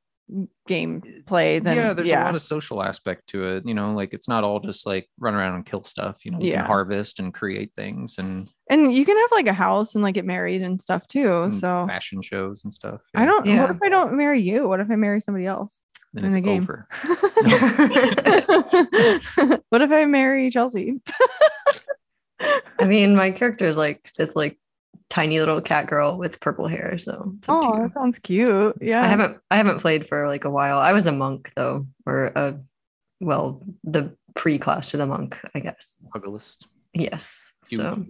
game 0.68 1.02
play 1.26 1.60
than 1.60 1.76
yeah, 1.76 1.94
there's 1.94 2.08
yeah 2.08 2.24
a 2.24 2.26
lot 2.26 2.36
of 2.36 2.42
social 2.42 2.82
aspect 2.82 3.28
to 3.28 3.56
it. 3.56 3.66
You 3.66 3.74
know, 3.74 3.94
like 3.94 4.14
it's 4.14 4.28
not 4.28 4.44
all 4.44 4.60
just 4.60 4.86
like 4.86 5.08
run 5.20 5.36
around 5.36 5.56
and 5.56 5.66
kill 5.66 5.84
stuff. 5.84 6.26
You 6.26 6.32
know, 6.32 6.40
you 6.40 6.52
Yeah. 6.52 6.62
can 6.62 6.66
harvest 6.68 7.20
and 7.20 7.34
create 7.34 7.72
things 7.76 8.18
and, 8.18 8.50
and 8.70 8.94
you 8.94 9.06
can 9.06 9.18
have 9.18 9.32
like 9.32 9.48
a 9.48 9.54
house 9.54 9.96
and 9.96 10.04
like 10.04 10.16
get 10.16 10.26
married 10.26 10.62
and 10.62 10.82
stuff 10.82 11.08
too 11.08 11.44
and 11.44 11.54
so 11.54 11.86
fashion 11.88 12.22
shows 12.22 12.64
and 12.64 12.74
stuff. 12.74 13.02
i 13.16 13.26
don't 13.26 13.46
Yeah. 13.46 13.62
what 13.62 13.72
if 13.72 13.78
i 13.84 13.90
don't 13.90 14.14
marry 14.16 14.42
you 14.42 14.68
what 14.68 14.80
if 14.80 14.90
i 14.90 14.96
marry 14.96 15.20
somebody 15.22 15.46
else 15.46 15.82
Then 16.14 16.24
in 16.24 16.30
it's 16.30 16.36
the 16.36 16.42
game. 16.42 16.62
over. 16.62 16.88
what 19.70 19.82
if 19.82 19.92
I 19.92 20.06
marry 20.06 20.50
Chelsea? 20.50 21.02
I 22.80 22.86
mean, 22.86 23.16
my 23.16 23.32
character 23.32 23.68
is 23.68 23.78
like 23.78 24.12
this 24.18 24.36
like 24.36 24.58
tiny 25.12 25.38
little 25.40 25.62
cat 25.62 25.86
girl 25.86 26.18
with 26.18 26.40
purple 26.40 26.66
hair. 26.68 26.98
So 26.98 27.34
it's 27.38 27.48
Oh, 27.50 27.82
that 27.84 27.94
sounds 27.94 28.18
cute. 28.18 28.76
Yeah. 28.82 29.04
I 29.04 29.08
haven't 29.08 29.38
I 29.52 29.58
haven't 29.58 29.80
played 29.80 30.08
for 30.08 30.28
like 30.28 30.46
a 30.46 30.50
while. 30.50 30.80
I 30.80 30.94
was 30.94 31.06
a 31.06 31.12
monk 31.12 31.52
though, 31.56 31.86
or 32.08 32.32
a 32.36 32.58
well, 33.20 33.62
the 33.84 34.16
pre-class 34.34 34.92
to 34.92 34.98
the 34.98 35.06
monk, 35.06 35.38
I 35.54 35.60
guess. 35.60 35.96
Pugilist. 36.12 36.66
Yes. 36.94 37.52
You- 37.70 37.78
So 37.78 38.06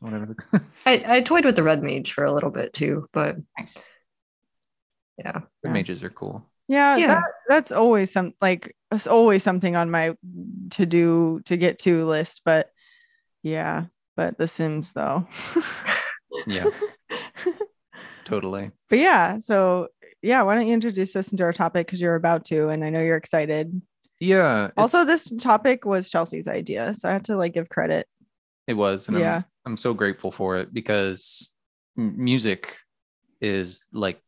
whatever. 0.00 0.36
I, 0.84 1.04
I 1.06 1.20
toyed 1.22 1.44
with 1.46 1.56
the 1.56 1.62
red 1.62 1.82
mage 1.82 2.12
for 2.12 2.24
a 2.24 2.32
little 2.32 2.50
bit 2.50 2.72
too, 2.74 3.06
but 3.12 3.36
nice. 3.58 3.78
yeah. 5.18 5.40
Yeah. 5.64 5.70
Mages 5.72 6.02
are 6.04 6.10
cool. 6.10 6.44
Yeah, 6.68 6.96
Yeah. 6.96 7.06
That, 7.14 7.24
that's 7.48 7.72
always 7.72 8.12
some 8.12 8.34
like 8.40 8.76
it's 8.92 9.06
always 9.06 9.42
something 9.42 9.76
on 9.76 9.90
my 9.90 10.14
to 10.70 10.84
do 10.86 11.40
to 11.46 11.56
get 11.56 11.78
to 11.80 12.06
list, 12.06 12.42
but 12.44 12.70
yeah, 13.42 13.86
but 14.16 14.36
The 14.36 14.46
Sims 14.48 14.92
though. 14.92 15.26
Yeah, 16.46 16.64
totally. 18.24 18.70
but 18.88 18.98
yeah, 18.98 19.38
so 19.40 19.88
yeah, 20.22 20.42
why 20.42 20.54
don't 20.54 20.66
you 20.66 20.74
introduce 20.74 21.16
us 21.16 21.32
into 21.32 21.44
our 21.44 21.52
topic 21.52 21.86
because 21.86 22.00
you're 22.00 22.14
about 22.14 22.44
to, 22.46 22.68
and 22.68 22.84
I 22.84 22.90
know 22.90 23.00
you're 23.00 23.16
excited. 23.16 23.80
Yeah. 24.20 24.68
Also, 24.76 25.04
this 25.04 25.32
topic 25.38 25.84
was 25.86 26.10
Chelsea's 26.10 26.46
idea, 26.48 26.92
so 26.94 27.08
I 27.08 27.12
have 27.12 27.22
to 27.22 27.36
like 27.36 27.54
give 27.54 27.68
credit. 27.68 28.06
it 28.66 28.74
was, 28.74 29.08
and 29.08 29.18
Yeah. 29.18 29.36
I'm, 29.36 29.44
I'm 29.72 29.76
so 29.76 29.94
grateful 29.94 30.30
for 30.30 30.58
it 30.58 30.72
because 30.72 31.52
music 31.96 32.76
is 33.40 33.86
like 33.92 34.20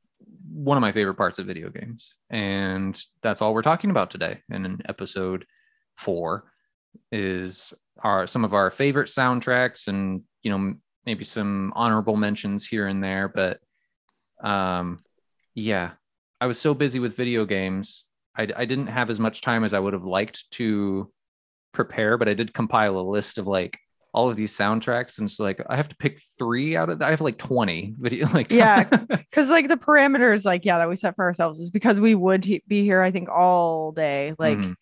one 0.53 0.77
of 0.77 0.81
my 0.81 0.93
favorite 0.93 1.15
parts 1.15 1.39
of 1.39 1.47
video 1.47 1.69
games, 1.71 2.17
and 2.31 3.01
that's 3.23 3.43
all 3.43 3.53
we're 3.55 3.63
talking 3.63 3.91
about 3.91 4.11
today. 4.11 4.41
And 4.51 4.65
in 4.65 4.83
episode 4.89 5.45
four 5.97 6.51
is 7.11 7.73
our 8.03 8.27
some 8.27 8.45
of 8.45 8.55
our 8.55 8.71
favorite 8.71 9.09
soundtracks, 9.09 9.89
and 9.89 10.23
you 10.43 10.51
know 10.51 10.75
maybe 11.07 11.25
some 11.25 11.73
honorable 11.75 12.17
mentions 12.17 12.67
here 12.67 12.87
and 12.87 13.03
there, 13.03 13.29
but 13.29 13.59
um, 14.43 15.03
yeah, 15.55 15.93
I 16.41 16.47
was 16.47 16.59
so 16.61 16.75
busy 16.75 16.99
with 16.99 17.17
video 17.17 17.45
games. 17.45 18.07
I, 18.37 18.49
I 18.57 18.65
didn't 18.65 18.87
have 18.89 19.11
as 19.11 19.21
much 19.21 19.41
time 19.43 19.65
as 19.65 19.75
I 19.75 19.79
would 19.79 19.93
have 19.93 20.05
liked 20.05 20.51
to 20.53 21.11
prepare, 21.73 22.19
but 22.19 22.29
I 22.29 22.35
did 22.35 22.55
compile 22.55 22.99
a 22.99 23.03
list 23.03 23.39
of 23.39 23.47
like 23.47 23.79
all 24.15 24.29
of 24.29 24.37
these 24.37 24.53
soundtracks, 24.57 25.19
and 25.19 25.29
it's 25.29 25.41
like 25.41 25.61
I 25.69 25.77
have 25.77 25.89
to 25.89 25.97
pick 25.97 26.21
three 26.39 26.77
out 26.77 26.91
of. 26.91 26.99
the, 26.99 27.07
I 27.07 27.11
have 27.11 27.21
like 27.21 27.39
twenty 27.39 27.95
video. 27.99 28.27
Like 28.35 28.53
Yeah. 28.53 28.85
Because 29.33 29.49
like 29.49 29.69
the 29.69 29.77
parameters, 29.77 30.45
like 30.45 30.65
yeah, 30.65 30.79
that 30.79 30.89
we 30.89 30.97
set 30.97 31.17
for 31.17 31.25
ourselves 31.25 31.59
is 31.61 31.71
because 31.71 31.99
we 31.99 32.15
would 32.15 32.45
he- 32.45 32.63
be 32.69 32.83
here, 32.83 33.01
I 33.01 33.11
think, 33.11 33.29
all 33.31 33.93
day. 33.93 34.35
Like 34.39 34.59
Mhm. 34.59 34.75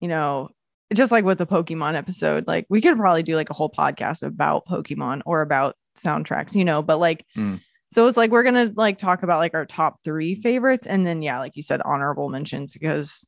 you 0.00 0.08
know, 0.08 0.50
just 0.94 1.10
like 1.12 1.24
with 1.24 1.38
the 1.38 1.46
Pokemon 1.46 1.94
episode, 1.94 2.46
like 2.46 2.66
we 2.68 2.80
could 2.80 2.96
probably 2.96 3.22
do 3.22 3.34
like 3.34 3.50
a 3.50 3.54
whole 3.54 3.70
podcast 3.70 4.22
about 4.22 4.66
Pokemon 4.66 5.22
or 5.26 5.42
about 5.42 5.76
soundtracks, 5.98 6.54
you 6.54 6.64
know, 6.64 6.82
but 6.82 6.98
like, 6.98 7.24
Mm. 7.36 7.60
so 7.92 8.06
it's 8.06 8.16
like 8.16 8.30
we're 8.30 8.42
gonna 8.44 8.72
like 8.76 8.98
talk 8.98 9.22
about 9.22 9.38
like 9.38 9.54
our 9.54 9.66
top 9.66 10.02
three 10.04 10.34
favorites, 10.40 10.86
and 10.86 11.06
then 11.06 11.22
yeah, 11.22 11.38
like 11.38 11.56
you 11.56 11.62
said, 11.62 11.80
honorable 11.82 12.28
mentions 12.28 12.72
because, 12.72 13.26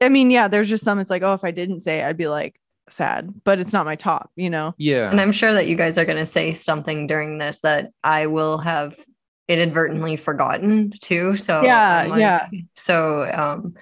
I 0.00 0.08
mean, 0.08 0.30
yeah, 0.30 0.46
there's 0.48 0.68
just 0.68 0.84
some. 0.84 0.98
It's 1.00 1.10
like, 1.10 1.22
oh, 1.22 1.34
if 1.34 1.42
I 1.44 1.50
didn't 1.50 1.80
say, 1.80 2.00
it, 2.00 2.04
I'd 2.04 2.16
be 2.16 2.28
like 2.28 2.60
sad, 2.90 3.28
but 3.44 3.58
it's 3.60 3.72
not 3.72 3.84
my 3.84 3.96
top, 3.96 4.30
you 4.36 4.48
know. 4.48 4.74
yeah, 4.78 5.10
And 5.10 5.20
I'm 5.20 5.32
sure 5.32 5.52
that 5.52 5.66
you 5.66 5.74
guys 5.76 5.98
are 5.98 6.04
going 6.04 6.18
to 6.18 6.24
say 6.26 6.54
something 6.54 7.06
during 7.06 7.36
this 7.38 7.58
that 7.60 7.90
I 8.04 8.26
will 8.26 8.58
have 8.58 8.94
inadvertently 9.48 10.16
forgotten 10.16 10.92
too. 11.02 11.36
So 11.36 11.62
Yeah, 11.62 12.06
like- 12.08 12.20
yeah. 12.20 12.48
So 12.74 13.30
um, 13.32 13.74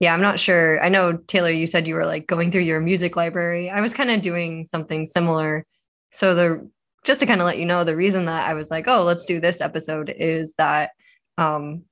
yeah, 0.00 0.14
I'm 0.14 0.20
not 0.20 0.38
sure. 0.38 0.82
I 0.82 0.88
know 0.88 1.16
Taylor, 1.16 1.50
you 1.50 1.66
said 1.66 1.88
you 1.88 1.94
were 1.94 2.06
like 2.06 2.26
going 2.26 2.50
through 2.52 2.62
your 2.62 2.80
music 2.80 3.16
library. 3.16 3.68
I 3.70 3.80
was 3.80 3.94
kind 3.94 4.10
of 4.10 4.22
doing 4.22 4.64
something 4.64 5.06
similar. 5.06 5.64
So 6.12 6.34
the 6.34 6.70
just 7.04 7.20
to 7.20 7.26
kind 7.26 7.40
of 7.40 7.46
let 7.46 7.58
you 7.58 7.64
know, 7.64 7.84
the 7.84 7.96
reason 7.96 8.26
that 8.26 8.48
I 8.48 8.54
was 8.54 8.70
like, 8.70 8.86
oh, 8.88 9.02
let's 9.04 9.24
do 9.24 9.40
this 9.40 9.60
episode 9.60 10.10
is 10.10 10.54
that 10.58 10.90
um, 11.36 11.84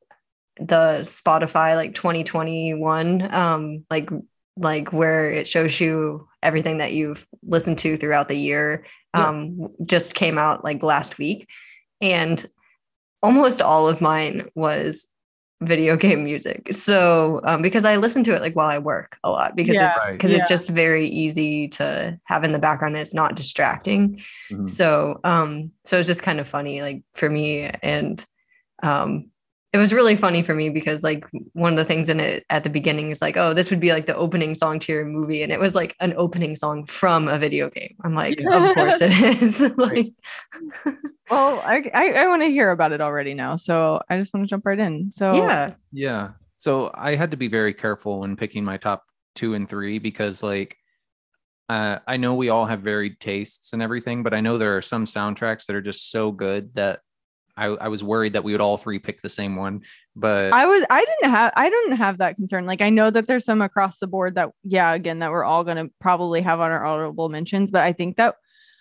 the 0.59 0.99
Spotify 1.01 1.75
like 1.77 1.95
2021 1.95 3.35
um, 3.35 3.85
like 3.91 4.09
like 4.59 4.93
where 4.93 5.31
it 5.31 5.47
shows 5.47 5.79
you 5.81 6.27
everything 6.43 6.79
that 6.79 6.93
you've 6.93 7.27
listened 7.43 7.79
to 7.79 7.97
throughout 7.97 8.29
the 8.29 8.39
year 8.39 8.85
Yeah. 9.15 9.29
um 9.29 9.69
just 9.85 10.15
came 10.15 10.39
out 10.39 10.65
like 10.65 10.83
last 10.83 11.19
week 11.19 11.47
and 12.01 12.45
almost 13.23 13.61
all 13.61 13.87
of 13.89 14.01
mine 14.01 14.49
was 14.55 15.07
video 15.63 15.97
game 15.97 16.23
music 16.23 16.73
so 16.73 17.41
um, 17.45 17.63
because 17.63 17.87
i 17.87 17.97
listen 17.97 18.23
to 18.23 18.35
it 18.35 18.43
like 18.43 18.55
while 18.55 18.69
i 18.69 18.79
work 18.79 19.17
a 19.25 19.31
lot 19.31 19.57
because 19.57 19.75
Yeah. 19.77 19.87
it's 19.87 20.05
Right. 20.05 20.13
because 20.13 20.31
Yeah. 20.31 20.39
it's 20.39 20.49
just 20.51 20.69
very 20.69 21.09
easy 21.09 21.69
to 21.69 22.21
have 22.25 22.45
in 22.45 22.53
the 22.53 22.59
background 22.59 22.95
it's 22.97 23.15
not 23.15 23.37
distracting 23.37 24.21
Mhm. 24.51 24.69
so 24.69 25.19
um 25.25 25.71
so 25.85 25.99
it's 25.99 26.07
just 26.07 26.23
kind 26.23 26.41
of 26.41 26.47
funny 26.49 26.83
like 26.83 27.03
for 27.15 27.31
me 27.31 27.63
and 27.83 28.23
um 28.83 29.31
it 29.77 29.81
was 29.81 29.93
really 29.93 30.17
funny 30.17 30.43
for 30.43 30.55
me 30.55 30.71
because 30.71 31.03
like 31.03 31.25
one 31.53 31.73
of 31.73 31.77
the 31.77 31.85
things 31.85 32.09
in 32.09 32.19
it 32.19 32.45
at 32.49 32.65
the 32.65 32.71
beginning 32.71 33.11
is 33.11 33.21
like 33.21 33.37
oh 33.37 33.53
this 33.53 33.71
would 33.71 33.81
be 33.81 33.93
like 33.93 34.07
the 34.07 34.17
opening 34.17 34.55
song 34.55 34.79
to 34.79 34.93
your 34.93 35.05
movie 35.05 35.43
and 35.43 35.53
it 35.53 35.61
was 35.61 35.75
like 35.75 35.95
an 36.01 36.15
opening 36.17 36.57
song 36.57 36.87
from 36.87 37.29
a 37.29 37.39
video 37.39 37.69
game 37.71 37.95
i'm 38.05 38.15
like 38.15 38.41
Yeah. 38.41 38.71
of 38.71 38.75
course 38.75 38.99
it 39.01 39.13
is 39.43 39.61
like 39.77 40.13
Well, 41.31 41.61
I 41.65 41.91
I, 41.93 42.13
I 42.13 42.27
want 42.29 42.43
to 42.43 42.49
hear 42.49 42.71
about 42.71 42.93
it 42.93 43.01
already 43.01 43.35
now, 43.35 43.57
so 43.57 44.01
I 44.09 44.17
just 44.17 44.33
want 44.33 44.47
to 44.47 44.49
jump 44.49 44.65
right 44.65 44.79
in. 44.79 45.11
So 45.13 45.33
yeah 45.35 45.75
Yeah. 45.93 46.31
So 46.59 46.91
I 46.95 47.15
had 47.17 47.33
to 47.33 47.37
be 47.37 47.49
very 47.49 47.75
careful 47.75 48.21
when 48.21 48.37
picking 48.37 48.65
my 48.65 48.77
top 48.77 49.05
two 49.35 49.55
and 49.55 49.69
three 49.69 49.99
because, 49.99 50.43
like, 50.43 50.77
uh, 51.69 51.99
I 52.07 52.17
know 52.17 52.35
we 52.35 52.49
all 52.49 52.65
have 52.65 52.81
varied 52.81 53.21
tastes 53.21 53.73
and 53.73 53.83
everything, 53.83 54.23
but 54.23 54.33
I 54.33 54.41
know 54.41 54.57
there 54.57 54.77
are 54.77 54.83
some 54.83 55.05
soundtracks 55.05 55.67
that 55.67 55.77
are 55.77 55.83
just 55.83 56.11
so 56.11 56.33
good 56.33 56.75
that 56.75 57.01
I, 57.57 57.67
I 57.67 57.89
was 57.89 58.05
worried 58.05 58.35
that 58.35 58.45
we 58.45 58.53
would 58.53 58.61
all 58.61 58.77
three 58.77 58.99
pick 58.99 59.23
the 59.23 59.29
same 59.29 59.57
one. 59.57 59.83
But 60.15 60.53
I 60.53 60.67
was 60.67 60.85
I 60.91 61.05
didn't 61.05 61.31
have 61.31 61.53
I 61.57 61.71
didn't 61.71 61.97
have 61.97 62.19
that 62.19 62.37
concern. 62.37 62.67
Like 62.67 62.83
I 62.83 62.91
know 62.91 63.11
that 63.11 63.27
there's 63.27 63.45
some 63.45 63.63
across 63.63 63.99
the 63.99 64.07
board 64.07 64.35
that 64.35 64.51
yeah, 64.63 64.93
again 64.93 65.21
that 65.21 65.31
we're 65.31 65.45
all 65.45 65.65
gonna 65.65 65.89
probably 66.01 66.43
have 66.43 66.61
on 66.61 66.71
our 66.71 66.85
honorable 66.85 67.29
mentions, 67.29 67.71
but 67.71 67.83
I 67.83 67.93
think 67.93 68.17
that 68.17 68.37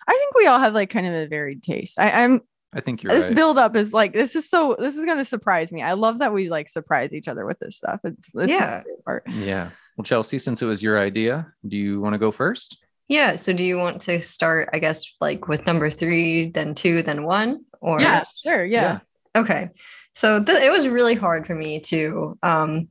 I 0.06 0.12
think 0.12 0.34
we 0.34 0.46
all 0.46 0.58
have 0.58 0.74
like 0.74 0.90
kind 0.90 1.06
of 1.06 1.14
a 1.14 1.26
varied 1.26 1.62
taste. 1.62 1.98
I, 1.98 2.10
I'm 2.24 2.40
I 2.72 2.80
think 2.80 3.02
you're 3.02 3.12
this 3.12 3.26
right. 3.26 3.34
build 3.34 3.58
up 3.58 3.76
is 3.76 3.92
like 3.92 4.12
this 4.12 4.36
is 4.36 4.48
so 4.48 4.76
this 4.78 4.96
is 4.96 5.04
gonna 5.04 5.24
surprise 5.24 5.72
me. 5.72 5.82
I 5.82 5.94
love 5.94 6.18
that 6.18 6.32
we 6.32 6.50
like 6.50 6.68
surprise 6.68 7.12
each 7.12 7.28
other 7.28 7.46
with 7.46 7.58
this 7.58 7.76
stuff. 7.76 8.00
It's, 8.04 8.28
it's 8.34 8.50
Yeah. 8.50 8.82
part. 9.04 9.24
yeah. 9.30 9.70
Well, 9.96 10.04
Chelsea, 10.04 10.38
since 10.38 10.60
it 10.60 10.66
was 10.66 10.82
your 10.82 10.98
idea, 11.00 11.50
do 11.66 11.76
you 11.76 12.00
want 12.00 12.12
to 12.12 12.18
go 12.18 12.30
first? 12.30 12.78
yeah 13.08 13.36
so 13.36 13.52
do 13.52 13.64
you 13.64 13.78
want 13.78 14.00
to 14.02 14.20
start 14.20 14.68
i 14.72 14.78
guess 14.78 15.14
like 15.20 15.46
with 15.48 15.64
number 15.66 15.90
three 15.90 16.50
then 16.50 16.74
two 16.74 17.02
then 17.02 17.22
one 17.22 17.64
or 17.80 18.00
Yeah, 18.00 18.24
sure, 18.44 18.64
yeah. 18.64 19.00
Okay. 19.34 19.70
So 20.14 20.42
th- 20.42 20.62
it 20.62 20.70
was 20.70 20.88
really 20.88 21.14
hard 21.14 21.46
for 21.46 21.54
me 21.54 21.80
to 21.80 22.38
um 22.42 22.88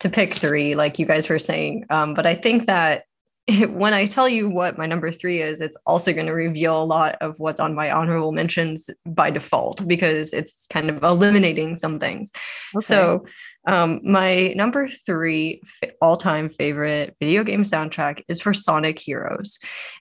to 0.00 0.08
pick 0.08 0.34
three, 0.34 0.74
like 0.74 0.98
you 0.98 1.06
guys 1.06 1.28
were 1.28 1.38
saying. 1.38 1.86
Um, 1.90 2.14
but 2.14 2.26
I 2.26 2.34
think 2.34 2.66
that 2.66 3.04
when 3.68 3.94
I 3.94 4.04
tell 4.04 4.28
you 4.28 4.48
what 4.48 4.78
my 4.78 4.86
number 4.86 5.10
three 5.10 5.42
is, 5.42 5.60
it's 5.60 5.76
also 5.86 6.12
going 6.12 6.26
to 6.26 6.32
reveal 6.32 6.82
a 6.82 6.84
lot 6.84 7.16
of 7.20 7.38
what's 7.38 7.60
on 7.60 7.74
my 7.74 7.90
honorable 7.90 8.32
mentions 8.32 8.90
by 9.06 9.30
default 9.30 9.86
because 9.86 10.32
it's 10.32 10.66
kind 10.68 10.90
of 10.90 11.02
eliminating 11.02 11.76
some 11.76 11.98
things. 11.98 12.32
Okay. 12.76 12.84
So, 12.84 13.26
um, 13.66 14.00
my 14.02 14.54
number 14.56 14.88
three 14.88 15.60
f- 15.82 15.90
all-time 16.00 16.48
favorite 16.48 17.16
video 17.20 17.44
game 17.44 17.62
soundtrack 17.62 18.22
is 18.28 18.40
for 18.40 18.54
Sonic 18.54 18.98
Heroes, 18.98 19.58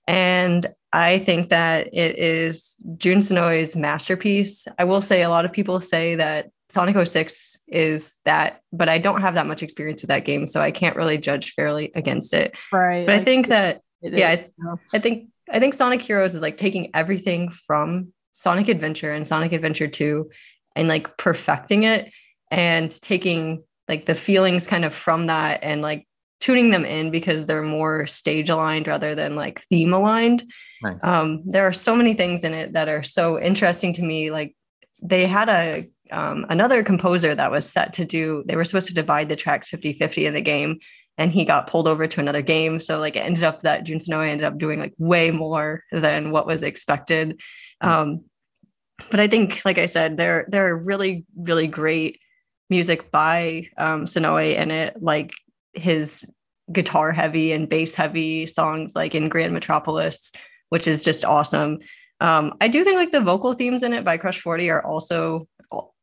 and 0.08 0.66
I 0.92 1.20
think 1.20 1.50
that 1.50 1.94
it 1.94 2.18
is 2.18 2.76
Jun 2.98 3.18
Senoue's 3.18 3.76
masterpiece. 3.76 4.68
I 4.78 4.86
will 4.86 5.02
say 5.02 5.24
a 5.24 5.30
lot 5.30 5.46
of 5.46 5.52
people 5.52 5.80
say 5.80 6.16
that 6.16 6.50
Sonic 6.70 7.08
06 7.08 7.60
is 7.68 8.16
that, 8.26 8.62
but 8.72 8.90
I 8.90 8.98
don't 8.98 9.22
have 9.22 9.34
that 9.34 9.48
much 9.48 9.64
experience 9.64 10.02
with 10.02 10.10
that 10.10 10.26
game, 10.26 10.48
so 10.48 10.62
I 10.62 10.72
can't 10.72 10.96
really 10.96 11.18
judge 11.18 11.54
fairly 11.54 11.92
against 11.96 12.34
it. 12.34 12.56
right. 12.72 13.06
But 13.06 13.16
I 13.16 13.24
think 13.24 13.48
that 13.48 13.82
yeah, 14.02 14.32
is, 14.32 14.40
I-. 14.66 14.98
I 14.98 15.00
think 15.00 15.30
I 15.52 15.60
think 15.60 15.74
Sonic 15.74 16.02
Heroes 16.02 16.36
is 16.36 16.42
like 16.42 16.58
taking 16.58 16.92
everything 16.94 17.50
from 17.50 18.14
Sonic 18.34 18.68
Adventure 18.68 19.12
and 19.12 19.28
Sonic 19.28 19.52
Adventure 19.52 19.88
2 19.88 20.30
and 20.76 20.88
like 20.88 21.18
perfecting 21.18 21.84
it 21.84 22.12
and 22.52 22.90
taking 23.02 23.64
like 23.88 24.06
the 24.06 24.16
feelings 24.16 24.68
kind 24.68 24.86
of 24.86 24.94
from 24.94 25.28
that 25.28 25.60
and 25.64 25.82
like 25.82 26.08
tuning 26.40 26.70
them 26.72 26.86
in 26.86 27.12
because 27.12 27.46
they're 27.46 27.62
more 27.62 28.08
stage 28.08 28.50
aligned 28.50 28.88
rather 28.88 29.14
than 29.14 29.36
like 29.36 29.60
theme 29.62 29.94
aligned. 29.94 30.44
Nice. 30.82 31.04
Um, 31.04 31.44
there 31.46 31.68
are 31.68 31.74
so 31.74 31.96
many 31.96 32.14
things 32.14 32.44
in 32.44 32.54
it 32.54 32.74
that 32.74 32.88
are 32.88 33.04
so 33.04 33.40
interesting 33.40 33.94
to 33.94 34.02
me. 34.02 34.32
Like 34.32 34.56
they 35.02 35.26
had 35.26 35.50
a 35.50 35.90
um, 36.12 36.46
another 36.50 36.84
composer 36.84 37.36
that 37.36 37.52
was 37.52 37.70
set 37.70 37.94
to 37.94 38.06
do, 38.06 38.44
they 38.48 38.56
were 38.56 38.66
supposed 38.66 38.88
to 38.88 38.96
divide 38.96 39.30
the 39.30 39.36
tracks 39.36 39.68
50 39.68 39.94
50 39.94 40.26
in 40.26 40.34
the 40.34 40.42
game 40.42 40.80
and 41.20 41.32
he 41.32 41.46
got 41.46 41.68
pulled 41.68 41.88
over 41.88 42.08
to 42.08 42.20
another 42.20 42.42
game. 42.42 42.80
So 42.80 42.98
like 42.98 43.16
it 43.16 43.20
ended 43.20 43.44
up 43.44 43.62
that 43.62 43.84
Jun 43.84 43.98
Senoue 43.98 44.28
ended 44.28 44.46
up 44.46 44.58
doing 44.58 44.80
like 44.80 44.94
way 44.98 45.30
more 45.30 45.84
than 45.92 46.32
what 46.32 46.48
was 46.48 46.64
expected. 46.64 47.42
Um, 47.82 48.24
but 49.12 49.20
I 49.20 49.28
think, 49.28 49.62
like 49.66 49.78
I 49.78 49.86
said, 49.86 50.18
there 50.18 50.48
are 50.54 50.76
really 50.76 51.26
really 51.38 51.68
great 51.68 52.20
music 52.70 53.12
by 53.12 53.68
um, 53.78 54.06
Senoue 54.06 54.56
in 54.56 54.72
it, 54.72 55.02
like 55.02 55.32
his 55.74 56.26
guitar 56.72 57.12
heavy 57.12 57.52
and 57.52 57.68
bass 57.68 57.96
heavy 57.96 58.46
songs, 58.46 58.96
like 58.96 59.16
in 59.16 59.30
Grand 59.30 59.54
Metropolis, 59.54 60.32
which 60.70 60.88
is 60.88 61.04
just 61.04 61.26
awesome. 61.26 61.80
Um, 62.22 62.54
I 62.62 62.68
do 62.68 62.84
think 62.84 62.98
like 62.98 63.12
the 63.12 63.22
vocal 63.22 63.54
themes 63.54 63.84
in 63.84 63.94
it 63.94 64.04
by 64.04 64.18
Crush 64.18 64.42
40 64.42 64.70
are 64.70 64.86
also 64.86 65.48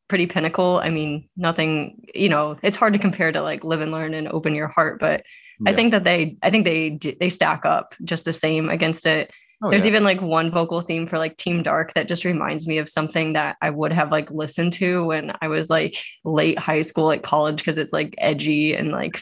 pretty 0.07 0.25
pinnacle. 0.25 0.79
I 0.81 0.89
mean, 0.89 1.29
nothing, 1.35 2.05
you 2.15 2.29
know, 2.29 2.57
it's 2.63 2.77
hard 2.77 2.93
to 2.93 2.99
compare 2.99 3.31
to 3.31 3.41
like 3.41 3.63
live 3.63 3.81
and 3.81 3.91
learn 3.91 4.13
and 4.13 4.27
open 4.29 4.55
your 4.55 4.67
heart, 4.67 4.99
but 4.99 5.23
yeah. 5.59 5.71
I 5.71 5.75
think 5.75 5.91
that 5.91 6.03
they, 6.03 6.37
I 6.41 6.49
think 6.49 6.65
they, 6.65 6.97
they 7.19 7.29
stack 7.29 7.65
up 7.65 7.93
just 8.03 8.25
the 8.25 8.33
same 8.33 8.69
against 8.69 9.05
it. 9.05 9.31
Oh, 9.61 9.71
There's 9.71 9.83
yeah. 9.83 9.89
even 9.89 10.03
like 10.03 10.21
one 10.21 10.51
vocal 10.51 10.81
theme 10.81 11.07
for 11.07 11.17
like 11.17 11.35
Team 11.37 11.63
Dark 11.63 11.93
that 11.95 12.07
just 12.07 12.25
reminds 12.25 12.67
me 12.67 12.77
of 12.77 12.89
something 12.89 13.33
that 13.33 13.57
I 13.61 13.71
would 13.71 13.91
have 13.91 14.11
like 14.11 14.29
listened 14.29 14.73
to 14.73 15.05
when 15.05 15.33
I 15.41 15.47
was 15.47 15.69
like 15.69 15.97
late 16.23 16.59
high 16.59 16.83
school, 16.83 17.05
like 17.05 17.23
college, 17.23 17.57
because 17.57 17.79
it's 17.79 17.93
like 17.93 18.13
edgy 18.19 18.75
and 18.75 18.91
like 18.91 19.21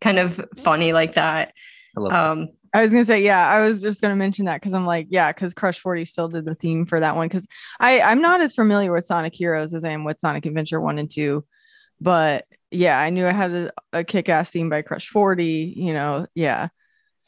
kind 0.00 0.18
of 0.18 0.44
funny 0.56 0.92
like 0.92 1.12
that. 1.12 1.52
I 1.96 2.00
love 2.00 2.12
um, 2.12 2.48
I 2.74 2.82
was 2.82 2.92
gonna 2.92 3.04
say, 3.04 3.22
yeah, 3.22 3.48
I 3.48 3.60
was 3.60 3.80
just 3.80 4.02
gonna 4.02 4.16
mention 4.16 4.46
that 4.46 4.60
because 4.60 4.74
I'm 4.74 4.86
like, 4.86 5.06
yeah, 5.08 5.32
because 5.32 5.54
Crush 5.54 5.78
40 5.78 6.04
still 6.04 6.28
did 6.28 6.44
the 6.44 6.54
theme 6.54 6.84
for 6.84 6.98
that 7.00 7.16
one. 7.16 7.28
Cause 7.28 7.46
I, 7.78 8.00
I'm 8.00 8.20
not 8.20 8.40
as 8.40 8.54
familiar 8.54 8.92
with 8.92 9.06
Sonic 9.06 9.34
Heroes 9.34 9.72
as 9.72 9.84
I 9.84 9.90
am 9.90 10.04
with 10.04 10.20
Sonic 10.20 10.46
Adventure 10.46 10.80
1 10.80 10.98
and 10.98 11.10
2. 11.10 11.44
But 12.00 12.44
yeah, 12.70 12.98
I 12.98 13.10
knew 13.10 13.26
I 13.26 13.32
had 13.32 13.52
a, 13.52 13.72
a 13.92 14.04
kick-ass 14.04 14.50
theme 14.50 14.68
by 14.68 14.82
Crush 14.82 15.08
40, 15.08 15.74
you 15.76 15.94
know, 15.94 16.26
yeah. 16.34 16.68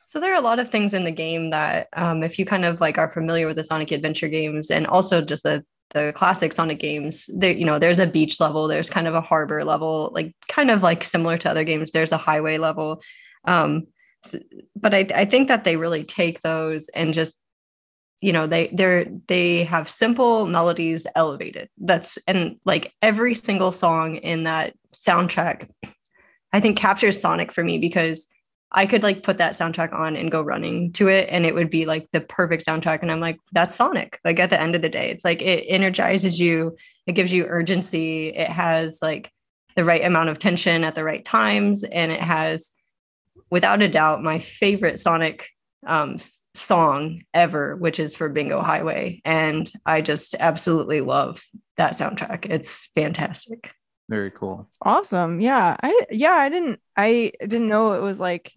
So 0.08 0.18
there 0.20 0.32
are 0.32 0.38
a 0.38 0.40
lot 0.40 0.58
of 0.58 0.70
things 0.70 0.94
in 0.94 1.04
the 1.04 1.10
game 1.10 1.50
that 1.50 1.88
um, 1.92 2.22
if 2.22 2.38
you 2.38 2.46
kind 2.46 2.64
of 2.64 2.80
like 2.80 2.96
are 2.96 3.10
familiar 3.10 3.46
with 3.46 3.58
the 3.58 3.64
Sonic 3.64 3.90
Adventure 3.90 4.28
games 4.28 4.70
and 4.70 4.86
also 4.86 5.20
just 5.20 5.42
the 5.42 5.62
the 5.90 6.14
classic 6.16 6.54
Sonic 6.54 6.78
games, 6.78 7.28
there, 7.34 7.52
you 7.52 7.66
know, 7.66 7.78
there's 7.78 7.98
a 7.98 8.06
beach 8.06 8.40
level, 8.40 8.68
there's 8.68 8.88
kind 8.88 9.06
of 9.06 9.14
a 9.14 9.20
harbor 9.20 9.64
level, 9.64 10.10
like 10.14 10.34
kind 10.48 10.70
of 10.70 10.82
like 10.82 11.04
similar 11.04 11.36
to 11.36 11.50
other 11.50 11.62
games. 11.62 11.90
There's 11.90 12.12
a 12.12 12.16
highway 12.16 12.56
level. 12.56 13.02
Um, 13.44 13.86
but 14.74 14.94
I, 14.94 15.06
I 15.14 15.24
think 15.26 15.48
that 15.48 15.64
they 15.64 15.76
really 15.76 16.04
take 16.04 16.40
those 16.40 16.88
and 16.90 17.12
just 17.12 17.42
you 18.22 18.32
know 18.32 18.46
they 18.46 18.68
they're 18.68 19.04
they 19.26 19.64
have 19.64 19.90
simple 19.90 20.46
melodies 20.46 21.06
elevated 21.16 21.68
that's 21.76 22.18
and 22.26 22.56
like 22.64 22.94
every 23.02 23.34
single 23.34 23.72
song 23.72 24.16
in 24.16 24.42
that 24.42 24.74
soundtrack 24.92 25.68
i 26.52 26.58
think 26.58 26.76
captures 26.76 27.20
sonic 27.20 27.52
for 27.52 27.62
me 27.62 27.78
because 27.78 28.26
i 28.72 28.86
could 28.86 29.02
like 29.02 29.22
put 29.22 29.38
that 29.38 29.52
soundtrack 29.52 29.92
on 29.92 30.16
and 30.16 30.30
go 30.30 30.42
running 30.42 30.92
to 30.92 31.08
it 31.08 31.28
and 31.30 31.44
it 31.46 31.54
would 31.54 31.70
be 31.70 31.86
like 31.86 32.08
the 32.12 32.20
perfect 32.20 32.64
soundtrack 32.64 33.02
and 33.02 33.10
i'm 33.10 33.20
like 33.20 33.38
that's 33.52 33.76
sonic 33.76 34.20
like 34.24 34.38
at 34.38 34.50
the 34.50 34.60
end 34.60 34.74
of 34.74 34.82
the 34.82 34.88
day 34.88 35.10
it's 35.10 35.24
like 35.24 35.42
it 35.42 35.64
energizes 35.68 36.38
you 36.40 36.76
it 37.06 37.12
gives 37.12 37.32
you 37.32 37.46
urgency 37.46 38.28
it 38.28 38.48
has 38.48 38.98
like 39.02 39.30
the 39.76 39.84
right 39.84 40.04
amount 40.04 40.28
of 40.28 40.38
tension 40.38 40.84
at 40.84 40.94
the 40.94 41.04
right 41.04 41.24
times 41.24 41.84
and 41.84 42.10
it 42.10 42.20
has 42.20 42.72
without 43.50 43.82
a 43.82 43.88
doubt, 43.88 44.22
my 44.22 44.38
favorite 44.38 45.00
Sonic 45.00 45.48
um, 45.86 46.18
song 46.54 47.22
ever, 47.32 47.76
which 47.76 47.98
is 48.00 48.14
for 48.14 48.28
Bingo 48.28 48.60
Highway. 48.60 49.20
And 49.24 49.70
I 49.86 50.00
just 50.00 50.34
absolutely 50.38 51.00
love 51.00 51.42
that 51.76 51.94
soundtrack. 51.94 52.46
It's 52.50 52.90
fantastic. 52.94 53.72
Very 54.08 54.30
cool. 54.30 54.68
Awesome. 54.82 55.40
Yeah. 55.40 55.76
I, 55.82 56.00
yeah, 56.10 56.32
I 56.32 56.48
didn't, 56.48 56.80
I 56.96 57.32
didn't 57.40 57.68
know 57.68 57.92
it 57.92 58.02
was 58.02 58.18
like 58.18 58.52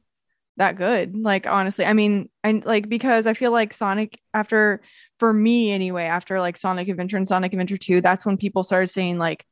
that 0.61 0.77
good. 0.77 1.17
Like, 1.17 1.47
honestly, 1.47 1.85
I 1.85 1.93
mean, 1.93 2.29
and 2.43 2.63
like 2.65 2.87
because 2.87 3.27
I 3.27 3.33
feel 3.33 3.51
like 3.51 3.73
Sonic, 3.73 4.19
after, 4.33 4.81
for 5.19 5.33
me 5.33 5.71
anyway, 5.71 6.05
after 6.05 6.39
like 6.39 6.57
Sonic 6.57 6.87
Adventure 6.87 7.17
and 7.17 7.27
Sonic 7.27 7.53
Adventure 7.53 7.77
2, 7.77 8.01
that's 8.01 8.25
when 8.25 8.37
people 8.37 8.63
started 8.63 8.87
saying, 8.87 9.17
like, 9.17 9.45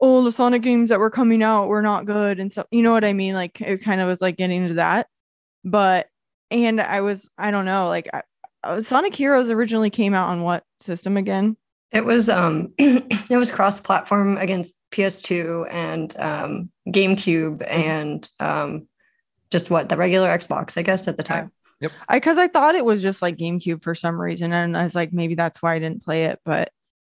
oh 0.00 0.22
the 0.22 0.32
sonic 0.32 0.60
games 0.60 0.90
that 0.90 0.98
were 1.00 1.10
coming 1.10 1.42
out 1.42 1.68
were 1.68 1.80
not 1.80 2.04
good 2.04 2.38
and 2.38 2.52
so 2.52 2.62
you 2.70 2.82
know 2.82 2.92
what 2.92 3.02
i 3.02 3.14
mean? 3.14 3.32
Like 3.32 3.58
it 3.62 3.82
kind 3.82 4.00
of 4.02 4.08
was 4.08 4.20
like 4.20 4.36
getting 4.36 4.62
into 4.62 4.74
that. 4.74 5.06
But 5.64 6.08
and 6.50 6.80
i 6.80 7.00
was 7.00 7.28
i 7.36 7.50
don't 7.50 7.64
know 7.64 7.88
like 7.88 8.08
I, 8.12 8.22
uh, 8.62 8.82
sonic 8.82 9.14
heroes 9.14 9.50
originally 9.50 9.90
came 9.90 10.14
out 10.14 10.28
on 10.28 10.42
what 10.42 10.64
system 10.80 11.16
again? 11.16 11.56
It 11.92 12.04
was 12.04 12.28
um 12.28 12.72
it 12.78 13.36
was 13.36 13.50
cross 13.50 13.80
platform 13.80 14.36
against 14.38 14.74
ps2 14.92 15.72
and 15.72 16.16
um 16.18 16.70
gamecube 16.88 17.66
and 17.68 18.28
um 18.40 18.88
just 19.50 19.70
what 19.70 19.88
the 19.88 19.96
regular 19.96 20.28
xbox 20.38 20.76
i 20.76 20.82
guess 20.82 21.08
at 21.08 21.16
the 21.16 21.22
time. 21.22 21.52
Yep. 21.80 21.92
I 22.08 22.16
because 22.16 22.38
I 22.38 22.48
thought 22.48 22.74
it 22.74 22.84
was 22.84 23.02
just 23.02 23.20
like 23.20 23.36
GameCube 23.36 23.82
for 23.82 23.94
some 23.94 24.18
reason, 24.18 24.52
and 24.52 24.76
I 24.76 24.84
was 24.84 24.94
like, 24.94 25.12
maybe 25.12 25.34
that's 25.34 25.60
why 25.60 25.74
I 25.74 25.78
didn't 25.78 26.02
play 26.02 26.24
it. 26.24 26.40
But, 26.42 26.70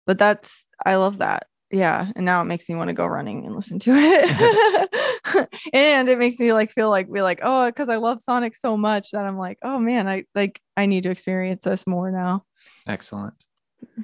but 0.07 0.19
that's 0.19 0.67
I 0.85 0.97
love 0.97 1.19
that. 1.19 1.47
Yeah 1.71 2.13
and 2.15 2.25
now 2.25 2.41
it 2.43 2.45
makes 2.45 2.69
me 2.69 2.77
want 2.77 2.89
to 2.89 2.95
go 2.95 3.07
running 3.07 3.45
and 3.45 3.55
listen 3.55 3.79
to 3.81 3.93
it. 3.95 4.91
And 5.73 6.09
it 6.09 6.19
makes 6.19 6.39
me 6.39 6.53
like 6.53 6.71
feel 6.71 6.89
like 6.89 7.13
be 7.13 7.21
like 7.21 7.41
oh 7.43 7.67
because 7.67 7.89
i 7.89 7.97
love 7.97 8.23
sonic 8.23 8.55
so 8.55 8.77
much 8.77 9.11
that 9.11 9.25
i'm 9.25 9.37
like 9.37 9.59
oh 9.63 9.79
man 9.79 10.07
i 10.07 10.25
like 10.35 10.61
i 10.77 10.87
need 10.87 11.03
to 11.03 11.11
experience 11.11 11.65
this 11.65 11.87
more 11.87 12.13
now. 12.13 12.45
Excellent. 12.87 13.35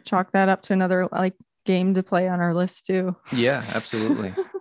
Chalk 0.05 0.33
that 0.33 0.49
up 0.49 0.63
to 0.63 0.73
another 0.73 1.09
like 1.13 1.35
game 1.65 1.95
to 1.95 2.03
play 2.03 2.29
on 2.29 2.41
our 2.41 2.53
list 2.53 2.87
too. 2.87 3.15
Yeah 3.33 3.65
absolutely 3.75 4.35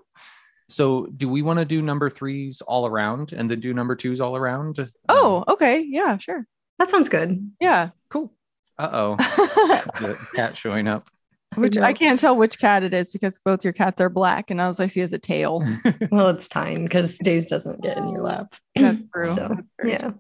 so 0.72 1.06
do 1.06 1.28
we 1.28 1.42
want 1.42 1.60
to 1.60 1.66
do 1.66 1.82
number 1.82 2.10
threes 2.10 2.62
all 2.62 2.86
around 2.86 3.34
and 3.34 3.50
then 3.50 3.60
do 3.60 3.74
number 3.74 3.96
twos 3.96 4.22
all 4.22 4.36
around 4.36 4.92
oh 5.10 5.44
okay 5.48 5.82
yeah 5.82 6.18
sure 6.18 6.46
that 6.80 6.90
sounds 6.90 7.10
good 7.10 7.52
yeah 7.60 7.90
cool 8.10 8.34
uh-oh 8.78 9.16
the 9.18 10.18
cat 10.36 10.58
showing 10.58 10.88
up 10.88 11.10
which 11.56 11.78
I 11.78 11.92
can't 11.92 12.18
tell 12.18 12.36
which 12.36 12.60
cat 12.60 12.84
it 12.84 12.94
is 12.94 13.12
because 13.12 13.40
both 13.44 13.66
your 13.66 13.74
cats 13.74 14.00
are 14.00 14.10
black, 14.10 14.50
and 14.50 14.62
all 14.62 14.74
I 14.80 14.88
see 14.88 15.02
is 15.02 15.12
a 15.12 15.20
tail. 15.20 15.62
well, 16.12 16.30
it's 16.30 16.48
time 16.48 16.84
because 16.84 17.18
Days 17.18 17.48
doesn't 17.48 17.84
get 17.84 17.98
in 17.98 18.08
your 18.08 18.22
lap. 18.22 18.56
That's 18.76 19.00
true. 19.14 19.26
So, 19.26 19.58
That's 19.78 19.90
yeah. 19.90 20.12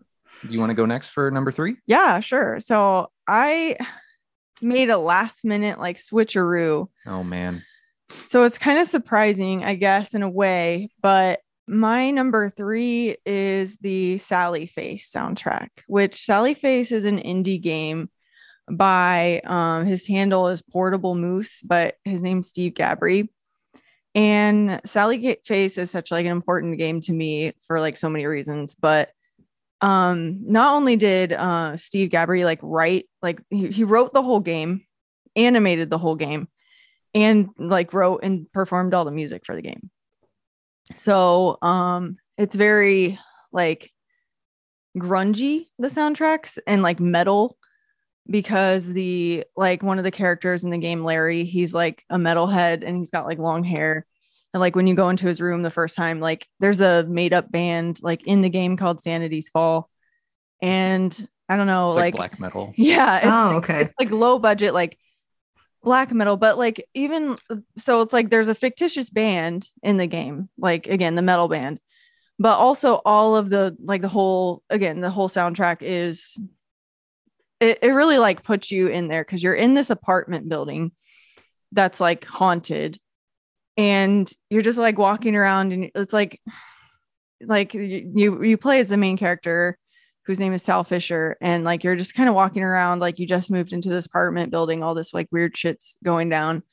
Do 0.46 0.54
you 0.54 0.60
want 0.60 0.72
to 0.72 0.76
go 0.76 0.86
next 0.86 1.10
for 1.10 1.32
number 1.32 1.52
three? 1.52 1.78
Yeah, 1.86 2.20
sure. 2.20 2.60
So 2.60 3.12
I 3.28 3.78
made 4.62 4.90
a 4.90 4.98
last 4.98 5.46
minute 5.46 5.80
like 5.80 5.98
switcheroo. 5.98 6.90
Oh 7.06 7.24
man. 7.24 7.64
So 8.30 8.43
it's 8.43 8.58
kind 8.58 8.80
of 8.80 8.88
surprising, 8.88 9.63
I 9.63 9.76
guess, 9.76 10.13
in 10.13 10.24
a 10.24 10.30
way, 10.30 10.89
but 11.02 11.41
my 11.67 12.12
number 12.12 12.50
three 12.50 13.17
is 13.26 13.78
the 13.78 14.17
Sally 14.17 14.65
Face 14.65 15.12
soundtrack, 15.12 15.69
which 15.88 16.26
Sally 16.26 16.54
Face 16.54 16.91
is 16.91 17.06
an 17.06 17.19
indie 17.19 17.62
game 17.62 18.10
by 18.69 19.41
um, 19.45 19.86
his 19.86 20.06
handle 20.08 20.47
is 20.47 20.62
Portable 20.62 21.15
Moose, 21.15 21.62
but 21.62 21.95
his 22.04 22.21
name's 22.21 22.50
Steve 22.50 22.74
Gabry. 22.74 23.30
And 24.13 24.82
Sally 24.86 25.39
Face 25.45 25.78
is 25.78 25.91
such 25.91 26.12
like 26.12 26.26
an 26.26 26.32
important 26.32 26.78
game 26.78 27.00
to 27.02 27.13
me 27.13 27.54
for 27.65 27.80
like 27.80 27.97
so 27.97 28.10
many 28.10 28.26
reasons. 28.26 28.76
But 28.76 29.10
um, 29.80 30.52
not 30.52 30.76
only 30.76 30.95
did 30.97 31.34
uh, 31.34 31.78
Steve 31.78 32.10
Gabry 32.10 32.43
like 32.43 32.60
write, 32.62 33.08
like 33.21 33.41
he, 33.50 33.67
he 33.67 33.84
wrote 33.84 34.13
the 34.13 34.21
whole 34.21 34.41
game, 34.41 34.86
animated 35.36 35.89
the 35.89 35.97
whole 35.97 36.15
game, 36.15 36.50
and 37.13 37.50
like 37.58 37.93
wrote 37.93 38.21
and 38.24 38.52
performed 38.52 38.93
all 38.93 39.06
the 39.06 39.12
music 39.12 39.45
for 39.45 39.56
the 39.56 39.62
game. 39.62 39.89
So 40.95 41.58
um, 41.62 42.17
it's 42.38 42.56
very 42.56 43.19
like 43.52 43.91
grungy 44.97 45.67
the 45.80 45.88
soundtracks 45.88 46.58
and 46.67 46.84
like 46.84 47.00
metal 47.00 47.58
because 48.30 48.88
the 48.88 49.43
like 49.56 49.84
one 49.84 49.97
of 49.97 50.04
the 50.04 50.12
characters 50.12 50.63
in 50.63 50.69
the 50.69 50.78
game, 50.78 51.04
Larry, 51.04 51.43
he's 51.43 51.74
like 51.74 52.04
a 52.10 52.17
metalhead 52.17 52.84
and 52.86 52.97
he's 52.97 53.12
got 53.12 53.26
like 53.26 53.39
long 53.39 53.63
hair. 53.63 54.06
And 54.54 54.60
like 54.62 54.76
when 54.76 54.88
you 54.88 54.95
go 54.95 55.10
into 55.10 55.28
his 55.28 55.41
room 55.41 55.63
the 55.63 55.71
first 55.71 55.95
time, 55.95 56.19
like 56.19 56.47
there's 56.60 56.82
a 56.82 57.06
made 57.08 57.34
up 57.34 57.52
band 57.52 58.00
like 58.02 58.28
in 58.28 58.41
the 58.41 58.50
game 58.50 58.78
called 58.78 59.02
Sanity's 59.02 59.50
Fall. 59.50 59.89
And 60.62 61.28
I 61.50 61.58
don't 61.58 61.67
know, 61.67 61.89
like, 61.89 62.13
like, 62.13 62.15
black 62.15 62.39
metal. 62.39 62.74
Yeah. 62.78 63.21
oh, 63.24 63.58
okay. 63.58 63.82
It's 63.82 63.93
like 64.00 64.12
low 64.12 64.39
budget, 64.39 64.74
like 64.74 64.97
black 65.84 66.12
metal, 66.12 66.38
but 66.38 66.58
like 66.58 66.88
even 66.94 67.36
so, 67.78 68.02
it's 68.02 68.13
like 68.13 68.30
there's 68.30 68.48
a 68.48 68.56
fictitious 68.56 69.10
band 69.10 69.67
in 69.84 69.98
the 69.98 70.08
game, 70.08 70.50
like 70.58 70.88
again, 70.88 71.15
the 71.15 71.22
metal 71.22 71.48
band, 71.48 71.80
but 72.39 72.58
also 72.58 73.02
all 73.06 73.36
of 73.36 73.50
the 73.50 73.76
like 73.84 74.02
the 74.02 74.08
whole 74.10 74.63
again, 74.70 75.02
the 75.02 75.10
whole 75.10 75.30
soundtrack 75.30 75.78
is 75.82 76.38
it, 77.60 77.80
it 77.82 77.89
really 77.89 78.17
like 78.17 78.44
puts 78.44 78.72
you 78.72 78.88
in 78.88 79.08
there 79.08 79.24
because 79.24 79.44
you're 79.44 79.54
in 79.54 79.74
this 79.74 79.89
apartment 79.89 80.50
building 80.50 80.91
that's 81.72 82.00
like 82.00 82.26
haunted 82.26 83.00
and 83.78 84.32
you're 84.50 84.62
just 84.62 84.78
like 84.78 84.98
walking 84.98 85.36
around 85.36 85.72
and 85.72 85.91
it's 85.96 86.12
like 86.13 86.41
like 87.46 87.74
you 87.74 88.44
you 88.44 88.58
play 88.58 88.80
as 88.80 88.89
the 88.89 88.98
main 88.98 89.17
character 89.17 89.78
whose 90.26 90.40
name 90.40 90.54
is 90.54 90.64
Sal 90.64 90.84
Fisher 90.84 91.38
and 91.42 91.64
like 91.64 91.84
you're 91.84 91.96
just 91.96 92.14
kind 92.14 92.30
of 92.30 92.36
walking 92.36 92.64
around 92.64 93.00
like 93.00 93.20
you 93.20 93.28
just 93.28 93.52
moved 93.52 93.74
into 93.74 93.90
this 93.90 94.06
apartment 94.06 94.52
building 94.52 94.84
all 94.84 94.94
this 94.94 95.14
like 95.14 95.28
weird 95.32 95.58
shit's 95.58 95.98
going 96.04 96.30
down 96.30 96.64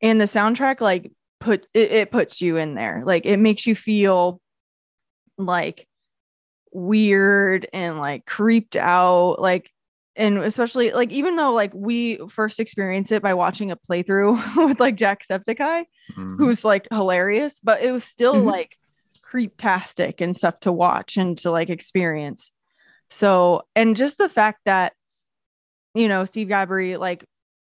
and 0.00 0.20
the 0.20 0.26
soundtrack 0.26 0.80
like 0.80 1.12
put 1.40 1.66
it, 1.74 1.92
it 1.92 2.10
puts 2.10 2.40
you 2.40 2.56
in 2.56 2.74
there 2.74 3.02
like 3.04 3.26
it 3.26 3.38
makes 3.38 3.66
you 3.66 3.74
feel 3.74 4.40
like 5.36 5.86
weird 6.72 7.68
and 7.72 7.98
like 7.98 8.26
creeped 8.26 8.76
out 8.76 9.40
like 9.40 9.72
and 10.18 10.38
especially 10.38 10.90
like 10.90 11.12
even 11.12 11.36
though 11.36 11.52
like 11.52 11.72
we 11.72 12.18
first 12.28 12.58
experienced 12.58 13.12
it 13.12 13.22
by 13.22 13.34
watching 13.34 13.70
a 13.70 13.76
playthrough 13.76 14.56
with 14.68 14.80
like 14.80 14.96
Jacksepticeye, 14.96 15.84
mm-hmm. 16.12 16.36
who's 16.36 16.64
like 16.64 16.88
hilarious, 16.90 17.60
but 17.62 17.80
it 17.80 17.92
was 17.92 18.02
still 18.02 18.34
mm-hmm. 18.34 18.48
like 18.48 18.76
creeptastic 19.24 20.20
and 20.20 20.36
stuff 20.36 20.58
to 20.60 20.72
watch 20.72 21.16
and 21.16 21.38
to 21.38 21.52
like 21.52 21.70
experience. 21.70 22.50
So, 23.10 23.62
and 23.74 23.96
just 23.96 24.18
the 24.18 24.28
fact 24.28 24.60
that 24.66 24.92
you 25.94 26.08
know, 26.08 26.24
Steve 26.24 26.48
Gabry 26.48 26.96
like 26.96 27.24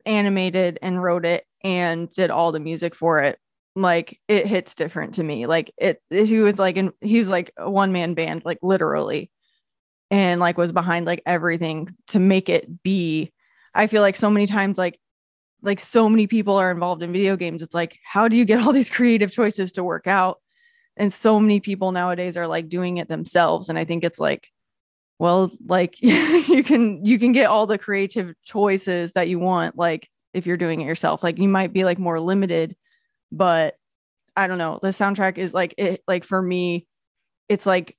animated 0.05 0.79
and 0.81 1.01
wrote 1.01 1.25
it 1.25 1.45
and 1.63 2.09
did 2.11 2.29
all 2.29 2.51
the 2.51 2.59
music 2.59 2.95
for 2.95 3.19
it. 3.19 3.39
Like 3.75 4.19
it 4.27 4.47
hits 4.47 4.75
different 4.75 5.15
to 5.15 5.23
me. 5.23 5.45
Like 5.47 5.73
it, 5.77 6.01
he 6.09 6.39
was 6.39 6.59
like, 6.59 6.77
he 7.01 7.19
was 7.19 7.27
like 7.27 7.51
a 7.57 7.69
one 7.69 7.91
man 7.91 8.13
band, 8.13 8.43
like 8.45 8.59
literally, 8.61 9.31
and 10.11 10.39
like 10.39 10.57
was 10.57 10.71
behind 10.71 11.05
like 11.05 11.23
everything 11.25 11.89
to 12.09 12.19
make 12.19 12.49
it 12.49 12.83
be. 12.83 13.31
I 13.73 13.87
feel 13.87 14.01
like 14.03 14.15
so 14.15 14.29
many 14.29 14.45
times, 14.47 14.77
like, 14.77 14.99
like 15.63 15.79
so 15.79 16.09
many 16.09 16.27
people 16.27 16.55
are 16.57 16.71
involved 16.71 17.01
in 17.03 17.11
video 17.11 17.35
games. 17.35 17.61
It's 17.63 17.73
like, 17.73 17.97
how 18.05 18.27
do 18.27 18.37
you 18.37 18.45
get 18.45 18.61
all 18.61 18.73
these 18.73 18.89
creative 18.91 19.31
choices 19.31 19.73
to 19.73 19.83
work 19.83 20.07
out? 20.07 20.39
And 20.97 21.11
so 21.11 21.39
many 21.39 21.59
people 21.59 21.91
nowadays 21.91 22.37
are 22.37 22.47
like 22.47 22.69
doing 22.69 22.97
it 22.97 23.07
themselves. 23.07 23.69
And 23.69 23.79
I 23.79 23.85
think 23.85 24.03
it's 24.03 24.19
like, 24.19 24.49
well 25.19 25.51
like 25.65 26.01
you 26.01 26.63
can 26.63 27.03
you 27.05 27.19
can 27.19 27.31
get 27.31 27.45
all 27.49 27.65
the 27.67 27.77
creative 27.77 28.33
choices 28.43 29.13
that 29.13 29.27
you 29.27 29.39
want 29.39 29.77
like 29.77 30.09
if 30.33 30.45
you're 30.47 30.57
doing 30.57 30.81
it 30.81 30.85
yourself. 30.85 31.21
Like 31.23 31.37
you 31.37 31.47
might 31.47 31.73
be 31.73 31.83
like 31.83 31.99
more 31.99 32.19
limited 32.19 32.75
but 33.31 33.75
i 34.35 34.47
don't 34.47 34.57
know. 34.57 34.79
The 34.81 34.89
soundtrack 34.89 35.37
is 35.37 35.53
like 35.53 35.75
it 35.77 36.01
like 36.07 36.23
for 36.23 36.41
me 36.41 36.87
it's 37.49 37.65
like 37.65 37.95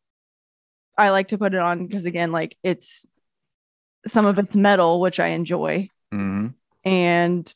i 0.99 1.11
like 1.11 1.29
to 1.29 1.39
put 1.39 1.55
it 1.55 1.61
on 1.61 1.87
because 1.87 2.05
again 2.07 2.33
like 2.33 2.57
it's 2.63 3.07
some 4.07 4.27
of 4.27 4.39
it's 4.39 4.55
metal 4.55 5.01
which 5.01 5.19
i 5.21 5.29
enjoy. 5.29 5.89
Mhm. 6.13 6.55
and 6.85 7.55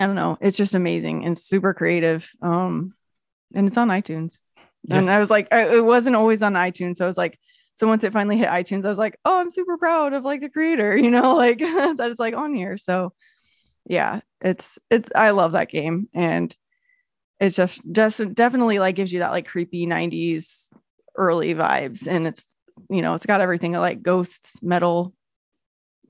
i 0.00 0.06
don't 0.06 0.14
know 0.16 0.36
it's 0.40 0.56
just 0.56 0.74
amazing 0.74 1.24
and 1.24 1.36
super 1.38 1.74
creative 1.74 2.28
um 2.42 2.92
and 3.54 3.68
it's 3.68 3.76
on 3.78 3.88
itunes. 3.88 4.38
And 4.88 5.10
i 5.10 5.18
was 5.18 5.30
like 5.30 5.48
I, 5.52 5.76
it 5.76 5.84
wasn't 5.84 6.16
always 6.16 6.42
on 6.42 6.54
itunes 6.54 6.96
so 6.96 7.04
i 7.04 7.08
was 7.08 7.18
like 7.18 7.38
so 7.80 7.86
once 7.86 8.04
it 8.04 8.12
finally 8.12 8.36
hit 8.36 8.48
itunes 8.50 8.84
i 8.84 8.88
was 8.90 8.98
like 8.98 9.18
oh 9.24 9.40
i'm 9.40 9.48
super 9.48 9.78
proud 9.78 10.12
of 10.12 10.22
like 10.22 10.42
the 10.42 10.50
creator 10.50 10.94
you 11.04 11.10
know 11.10 11.34
like 11.34 11.58
that 11.96 12.10
it's 12.10 12.20
like 12.20 12.34
on 12.34 12.54
here 12.54 12.76
so 12.76 13.12
yeah 13.86 14.20
it's 14.42 14.78
it's 14.90 15.08
i 15.14 15.30
love 15.30 15.52
that 15.52 15.70
game 15.70 16.06
and 16.12 16.54
it's 17.40 17.56
just 17.56 17.80
just 17.90 18.34
definitely 18.34 18.78
like 18.78 18.96
gives 18.96 19.10
you 19.12 19.20
that 19.20 19.30
like 19.30 19.46
creepy 19.48 19.86
90s 19.86 20.68
early 21.16 21.54
vibes 21.54 22.06
and 22.06 22.26
it's 22.26 22.54
you 22.90 23.00
know 23.00 23.14
it's 23.14 23.24
got 23.24 23.40
everything 23.40 23.72
like 23.72 24.02
ghosts 24.02 24.62
metal 24.62 25.14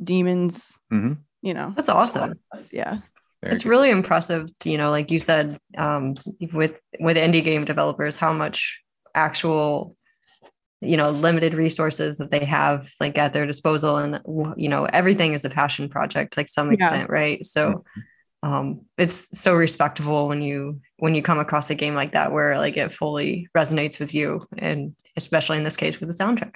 demons 0.03 0.79
Mhm. 0.93 1.19
you 1.43 1.55
know 1.55 1.73
That's 1.77 1.89
awesome. 1.89 2.35
yeah 2.73 2.99
Very 3.43 3.55
it's 3.55 3.63
good. 3.63 3.69
really 3.71 3.91
impressive 3.91 4.51
to, 4.61 4.71
you 4.71 4.79
know 4.79 4.91
like 4.91 5.11
you 5.11 5.19
said 5.21 5.57
um, 5.79 6.15
with 6.53 6.79
with 6.99 7.17
indie 7.17 7.45
game 7.45 7.65
developers 7.65 8.17
how 8.17 8.33
much 8.33 8.81
actual 9.15 9.97
you 10.81 10.97
know 10.97 11.11
limited 11.11 11.55
resources 11.55 12.19
that 12.19 12.31
they 12.31 12.45
have 12.45 12.91
like 13.01 13.19
at 13.19 13.33
their 13.35 13.47
disposal 13.47 13.97
and 13.99 14.21
you 14.57 14.69
know 14.69 14.85
everything 14.87 15.35
is 15.35 15.45
a 15.45 15.51
passion 15.51 15.89
project 15.89 16.37
like 16.37 16.49
some 16.49 16.69
Yeah. 16.71 16.75
extent 16.75 17.11
right? 17.11 17.45
So 17.45 17.85
um 18.43 18.81
it's 18.97 19.29
so 19.39 19.55
respectable 19.55 20.27
when 20.29 20.41
you 20.41 20.81
when 20.99 21.15
you 21.15 21.21
come 21.23 21.39
across 21.39 21.69
a 21.69 21.75
game 21.75 21.95
like 21.95 22.13
that 22.13 22.33
where 22.33 22.57
like 22.57 22.77
it 22.79 22.93
fully 22.93 23.49
resonates 23.57 24.01
with 24.01 24.15
you 24.15 24.41
and 24.57 24.95
especially 25.17 25.59
in 25.59 25.65
this 25.65 25.77
case 25.77 26.01
with 26.01 26.09
the 26.09 26.15
soundtrack. 26.25 26.55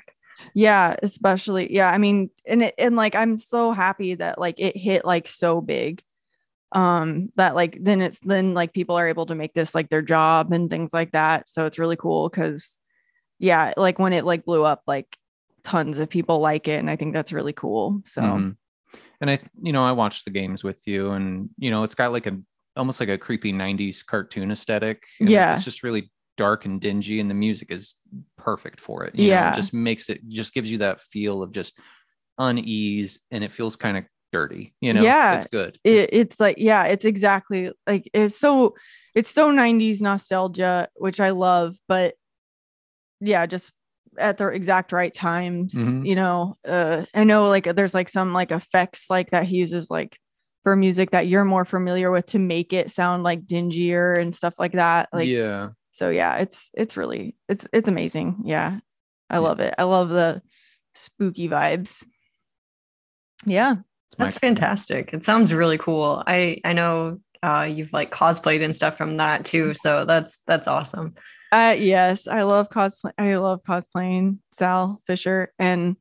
Yeah 0.54 0.96
especially 1.02 1.72
yeah 1.72 1.90
i 1.90 1.98
mean 1.98 2.30
and 2.46 2.62
it 2.62 2.74
and 2.78 2.96
like 2.96 3.14
i'm 3.14 3.38
so 3.38 3.72
happy 3.72 4.14
that 4.14 4.38
like 4.38 4.54
it 4.58 4.76
hit 4.76 5.04
like 5.04 5.28
so 5.28 5.60
big 5.60 6.02
um 6.72 7.30
that 7.36 7.54
like 7.54 7.76
then 7.80 8.00
it's 8.00 8.18
then 8.20 8.54
like 8.54 8.72
people 8.72 8.96
are 8.96 9.08
able 9.08 9.26
to 9.26 9.34
make 9.34 9.52
this 9.54 9.74
like 9.74 9.90
their 9.90 10.02
job 10.02 10.52
and 10.52 10.70
things 10.70 10.92
like 10.92 11.12
that 11.12 11.48
so 11.50 11.66
it's 11.66 11.78
really 11.78 11.96
cool 11.96 12.28
because 12.28 12.78
yeah 13.38 13.72
like 13.76 13.98
when 13.98 14.12
it 14.12 14.24
like 14.24 14.44
blew 14.44 14.64
up 14.64 14.82
like 14.86 15.16
tons 15.64 15.98
of 15.98 16.08
people 16.08 16.38
like 16.40 16.68
it 16.68 16.78
and 16.78 16.88
i 16.90 16.96
think 16.96 17.12
that's 17.14 17.32
really 17.32 17.52
cool 17.52 18.00
so 18.04 18.20
Mhm. 18.22 18.56
And 19.20 19.30
I, 19.30 19.38
you 19.62 19.72
know, 19.72 19.82
I 19.84 19.92
watched 19.92 20.24
the 20.24 20.30
games 20.30 20.62
with 20.62 20.86
you, 20.86 21.10
and 21.12 21.48
you 21.56 21.70
know, 21.70 21.82
it's 21.82 21.94
got 21.94 22.12
like 22.12 22.26
a 22.26 22.38
almost 22.76 23.00
like 23.00 23.08
a 23.08 23.16
creepy 23.18 23.52
'90s 23.52 24.04
cartoon 24.04 24.50
aesthetic. 24.52 25.02
Yeah. 25.18 25.54
it's 25.54 25.64
just 25.64 25.82
really 25.82 26.12
dark 26.36 26.64
and 26.66 26.80
dingy, 26.80 27.18
and 27.20 27.28
the 27.30 27.34
music 27.34 27.70
is 27.72 27.94
perfect 28.36 28.80
for 28.80 29.04
it. 29.04 29.14
you 29.14 29.28
know? 29.28 29.34
Yeah. 29.34 29.52
it 29.52 29.56
just 29.56 29.72
makes 29.72 30.10
it 30.10 30.20
just 30.28 30.52
gives 30.52 30.70
you 30.70 30.78
that 30.78 31.00
feel 31.00 31.42
of 31.42 31.52
just 31.52 31.78
unease, 32.38 33.20
and 33.30 33.42
it 33.44 33.52
feels 33.52 33.76
kind 33.76 33.96
of 33.96 34.04
dirty. 34.32 34.74
You 34.80 34.92
know, 34.92 35.02
Yeah. 35.02 35.36
it's 35.36 35.46
good. 35.46 35.78
it, 35.84 36.10
it's 36.12 36.40
like 36.40 36.56
yeah 36.58 36.84
it's 36.84 37.04
exactly 37.04 37.70
like 37.86 38.10
it's 38.12 38.38
so 38.38 38.74
it's 39.14 39.30
so 39.30 39.50
90s 39.52 40.00
nostalgia 40.02 40.88
which 40.96 41.20
i 41.20 41.30
love 41.30 41.76
but 41.88 42.14
yeah 43.26 43.46
just 43.46 43.72
at 44.18 44.38
the 44.38 44.46
exact 44.48 44.92
right 44.92 45.12
times 45.14 45.74
Mhm. 45.74 46.06
you 46.06 46.14
know 46.14 46.56
uh 46.68 47.04
i 47.14 47.24
know 47.24 47.48
like 47.48 47.64
there's 47.74 47.94
like 47.94 48.08
some 48.08 48.32
like 48.32 48.52
effects 48.52 49.10
like 49.10 49.30
that 49.30 49.44
he 49.44 49.56
uses 49.56 49.90
like 49.90 50.18
for 50.62 50.76
music 50.76 51.10
that 51.10 51.26
you're 51.26 51.44
more 51.44 51.64
familiar 51.64 52.10
with 52.10 52.26
to 52.26 52.38
make 52.38 52.72
it 52.72 52.90
sound 52.90 53.22
like 53.24 53.44
dingier 53.46 54.14
and 54.18 54.34
stuff 54.34 54.54
like 54.58 54.72
that 54.72 55.08
like 55.12 55.28
yeah, 55.28 55.70
so 55.90 56.10
yeah 56.10 56.36
it's 56.36 56.70
it's 56.74 56.96
really 56.96 57.34
it's 57.48 57.66
it's 57.72 57.88
amazing 57.88 58.36
yeah 58.44 58.78
i 59.30 59.34
Yeah. 59.36 59.40
love 59.40 59.60
it 59.60 59.74
i 59.78 59.82
love 59.82 60.10
the 60.10 60.40
spooky 60.94 61.48
vibes 61.48 62.04
yeah 63.46 63.76
That's 64.16 64.38
fantastic. 64.38 65.12
It 65.12 65.24
sounds 65.24 65.52
really 65.52 65.76
cool. 65.78 66.22
I 66.26 66.60
I 66.64 66.72
know 66.72 67.18
uh, 67.44 67.64
you've 67.64 67.92
like 67.92 68.10
cosplayed 68.10 68.64
and 68.64 68.74
stuff 68.74 68.96
from 68.96 69.18
that 69.18 69.44
too, 69.44 69.74
so 69.74 70.04
that's 70.04 70.38
that's 70.46 70.66
awesome. 70.66 71.14
Uh 71.52 71.76
yes, 71.78 72.26
I 72.26 72.42
love 72.42 72.70
cosplay. 72.70 73.12
I 73.18 73.36
love 73.36 73.60
cosplaying 73.62 74.38
Sal 74.52 75.02
Fisher, 75.06 75.52
and 75.58 75.96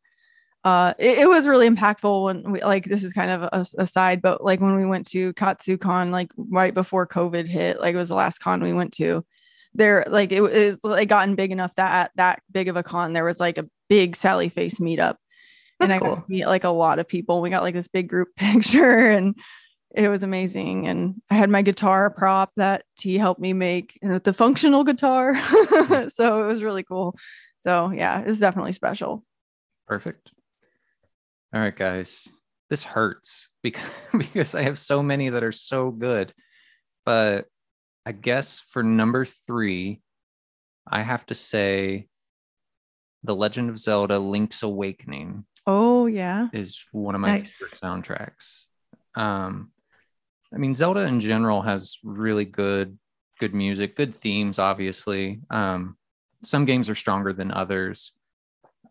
uh, 0.64 0.94
it, 0.98 1.20
it 1.20 1.28
was 1.28 1.46
really 1.46 1.70
impactful 1.70 2.24
when 2.24 2.52
we 2.52 2.62
like 2.62 2.86
this 2.86 3.04
is 3.04 3.12
kind 3.12 3.30
of 3.30 3.44
a, 3.44 3.66
a 3.78 3.86
side, 3.86 4.22
but 4.22 4.44
like 4.44 4.62
when 4.62 4.76
we 4.76 4.86
went 4.86 5.06
to 5.10 5.34
KatsuCon, 5.34 6.12
like 6.12 6.32
right 6.38 6.74
before 6.74 7.06
COVID 7.06 7.48
hit, 7.48 7.82
like 7.82 7.94
it 7.94 7.98
was 7.98 8.10
the 8.10 8.16
last 8.16 8.40
con 8.40 8.64
we 8.64 8.74
went 8.74 8.94
to. 8.94 9.26
There, 9.74 10.06
like 10.08 10.32
it 10.32 10.40
was 10.40 10.82
like 10.84 11.10
gotten 11.10 11.36
big 11.36 11.52
enough 11.52 11.76
that 11.76 11.94
at 11.94 12.12
that 12.16 12.42
big 12.52 12.70
of 12.70 12.78
a 12.78 12.84
con, 12.84 13.12
there 13.12 13.26
was 13.26 13.42
like 13.42 13.58
a 13.58 13.68
big 13.90 14.16
Sally 14.16 14.48
Face 14.48 14.80
meetup, 14.80 15.16
That's 15.80 15.94
and 15.94 15.94
I 15.94 16.00
cool. 16.00 16.24
meet 16.30 16.46
like 16.46 16.64
a 16.64 16.70
lot 16.70 17.00
of 17.00 17.08
people. 17.08 17.42
We 17.42 17.50
got 17.50 17.64
like 17.64 17.74
this 17.74 17.90
big 17.90 18.08
group 18.08 18.30
picture, 18.38 19.10
and 19.10 19.36
it 19.94 20.10
was 20.10 20.24
amazing. 20.24 20.88
And 20.88 21.22
I 21.30 21.36
had 21.36 21.50
my 21.50 21.62
guitar 21.62 22.10
prop 22.10 22.52
that 22.58 22.84
T 22.98 23.18
helped 23.18 23.40
me 23.42 23.54
make, 23.54 23.98
and 24.02 24.22
the 24.24 24.34
functional 24.34 24.84
guitar. 24.84 25.36
so 26.10 26.44
it 26.44 26.48
was 26.48 26.64
really 26.64 26.84
cool. 26.84 27.16
So 27.60 27.92
yeah, 27.92 28.24
it's 28.26 28.40
definitely 28.40 28.74
special. 28.74 29.24
Perfect. 29.88 30.32
All 31.54 31.62
right, 31.62 31.76
guys. 31.76 32.28
This 32.70 32.84
hurts 32.84 33.50
because 33.64 33.84
because 34.18 34.56
I 34.56 34.64
have 34.64 34.80
so 34.80 35.04
many 35.04 35.30
that 35.30 35.44
are 35.44 35.52
so 35.52 35.92
good. 35.92 36.34
But 37.06 37.46
I 38.06 38.12
guess 38.14 38.60
for 38.60 38.82
number 38.82 39.26
three, 39.26 40.02
I 40.90 41.02
have 41.02 41.26
to 41.28 41.36
say 41.36 42.08
The 43.24 43.36
Legend 43.36 43.70
of 43.70 43.78
Zelda 43.78 44.18
Link's 44.20 44.64
Awakening 44.64 45.46
Oh 45.68 46.08
yeah. 46.08 46.48
is 46.52 46.84
one 46.92 47.14
of 47.16 47.22
my 47.22 47.28
Nice. 47.40 47.56
favorite 47.58 47.80
soundtracks. 47.82 48.66
Um, 49.16 49.72
I 50.54 50.58
mean, 50.58 50.74
Zelda 50.74 51.06
in 51.06 51.20
general 51.20 51.62
has 51.62 51.98
really 52.04 52.46
good, 52.46 52.98
good 53.40 53.54
music, 53.54 53.96
good 53.96 54.16
themes. 54.16 54.60
Obviously, 54.60 55.40
um, 55.50 55.98
some 56.44 56.66
games 56.66 56.90
are 56.90 56.96
stronger 56.96 57.34
than 57.34 57.52
others. 57.52 58.12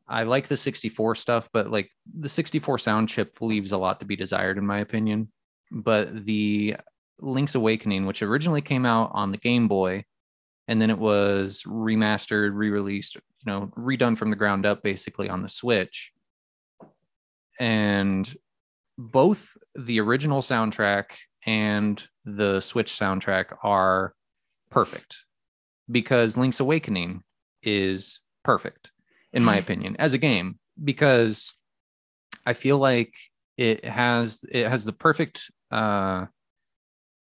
I 0.08 0.24
like 0.24 0.48
the 0.48 0.56
64 0.56 1.14
stuff, 1.14 1.48
but 1.52 1.70
like 1.70 1.90
the 2.18 2.28
64 2.28 2.78
sound 2.78 3.08
chip 3.08 3.40
leaves 3.40 3.72
a 3.72 3.78
lot 3.78 4.00
to 4.00 4.06
be 4.06 4.16
desired, 4.16 4.58
in 4.58 4.66
my 4.66 4.80
opinion. 4.80 5.30
But 5.70 6.24
the 6.24 6.76
Link's 7.20 7.54
Awakening, 7.54 8.06
which 8.06 8.22
originally 8.22 8.60
came 8.62 8.84
out 8.84 9.12
on 9.14 9.30
the 9.30 9.38
Game 9.38 9.68
Boy, 9.68 10.04
and 10.68 10.82
then 10.82 10.90
it 10.90 10.98
was 10.98 11.62
remastered, 11.66 12.50
re-released, 12.54 13.14
you 13.14 13.22
know, 13.46 13.72
redone 13.76 14.18
from 14.18 14.30
the 14.30 14.36
ground 14.36 14.66
up, 14.66 14.82
basically 14.82 15.28
on 15.28 15.42
the 15.42 15.48
Switch 15.48 16.12
and 17.62 18.34
both 18.98 19.56
the 19.74 20.00
original 20.00 20.42
soundtrack 20.42 21.16
and 21.46 22.02
the 22.24 22.60
Switch 22.60 22.92
soundtrack 22.92 23.56
are 23.62 24.14
perfect 24.70 25.18
because 25.90 26.36
Link's 26.36 26.60
Awakening 26.60 27.22
is 27.62 28.20
perfect, 28.44 28.90
in 29.32 29.44
my 29.44 29.56
opinion, 29.58 29.96
as 29.98 30.14
a 30.14 30.18
game, 30.18 30.58
because 30.82 31.52
I 32.46 32.52
feel 32.54 32.78
like 32.78 33.14
it 33.56 33.84
has 33.84 34.44
it 34.50 34.68
has 34.68 34.84
the 34.84 34.92
perfect 34.92 35.50
uh 35.70 36.26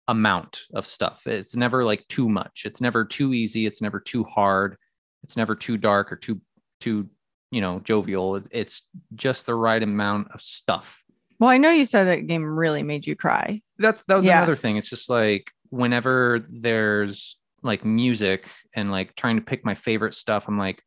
amount 0.08 0.62
of 0.74 0.86
stuff. 0.86 1.26
It's 1.26 1.56
never 1.56 1.84
like 1.84 2.06
too 2.08 2.28
much. 2.28 2.62
It's 2.66 2.80
never 2.80 3.04
too 3.04 3.32
easy. 3.32 3.66
It's 3.66 3.80
never 3.80 4.00
too 4.00 4.24
hard. 4.24 4.76
It's 5.22 5.36
never 5.36 5.54
too 5.54 5.76
dark 5.78 6.12
or 6.12 6.16
too 6.16 6.40
too 6.80 7.08
you 7.50 7.60
know 7.60 7.80
jovial. 7.80 8.40
It's 8.50 8.82
just 9.14 9.46
the 9.46 9.54
right 9.54 9.82
amount 9.82 10.28
of 10.32 10.42
stuff. 10.42 11.02
Well, 11.38 11.50
I 11.50 11.58
know 11.58 11.70
you 11.70 11.84
said 11.84 12.04
that 12.04 12.26
game 12.26 12.44
really 12.44 12.82
made 12.82 13.06
you 13.06 13.16
cry. 13.16 13.60
That's 13.78 14.02
that 14.04 14.14
was 14.16 14.24
Yeah. 14.24 14.38
another 14.38 14.56
thing. 14.56 14.76
It's 14.76 14.88
just 14.88 15.10
like 15.10 15.50
whenever 15.70 16.44
there's 16.48 17.36
like 17.62 17.84
music 17.84 18.48
and 18.74 18.90
like 18.90 19.14
trying 19.16 19.36
to 19.36 19.42
pick 19.42 19.64
my 19.64 19.74
favorite 19.74 20.14
stuff, 20.14 20.46
I'm 20.48 20.58
like, 20.58 20.82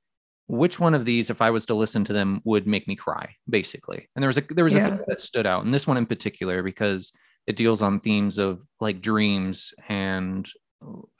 which 0.47 0.80
one 0.80 0.93
of 0.93 1.04
these, 1.04 1.30
if 1.30 1.41
I 1.41 1.50
was 1.50 1.65
to 1.65 1.73
listen 1.73 2.06
to 2.06 2.13
them, 2.13 2.39
would 2.45 2.67
make 2.67 2.88
me 2.88 2.95
cry, 2.95 3.36
basically. 3.50 4.08
And 4.15 4.23
there 4.23 4.28
was 4.30 4.38
a 4.38 4.41
there 4.50 4.63
was 4.63 4.73
Yeah. 4.73 4.95
a 4.95 5.06
that 5.08 5.21
stood 5.21 5.45
out, 5.45 5.65
and 5.65 5.73
this 5.73 5.88
one 5.88 5.97
in 5.97 6.06
particular 6.06 6.63
because 6.63 7.12
it 7.47 7.56
deals 7.56 7.82
on 7.82 8.00
themes 8.00 8.38
of 8.38 8.62
like 8.80 9.02
dreams 9.02 9.73
and 9.89 10.47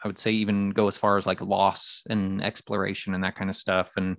I 0.04 0.08
would 0.08 0.20
say 0.20 0.32
even 0.32 0.70
go 0.70 0.88
as 0.88 0.98
far 0.98 1.18
as 1.18 1.26
like 1.26 1.42
loss 1.42 2.04
and 2.10 2.44
exploration 2.44 3.14
and 3.16 3.24
that 3.24 3.36
kind 3.36 3.50
of 3.50 3.56
stuff. 3.56 3.94
And 3.98 4.18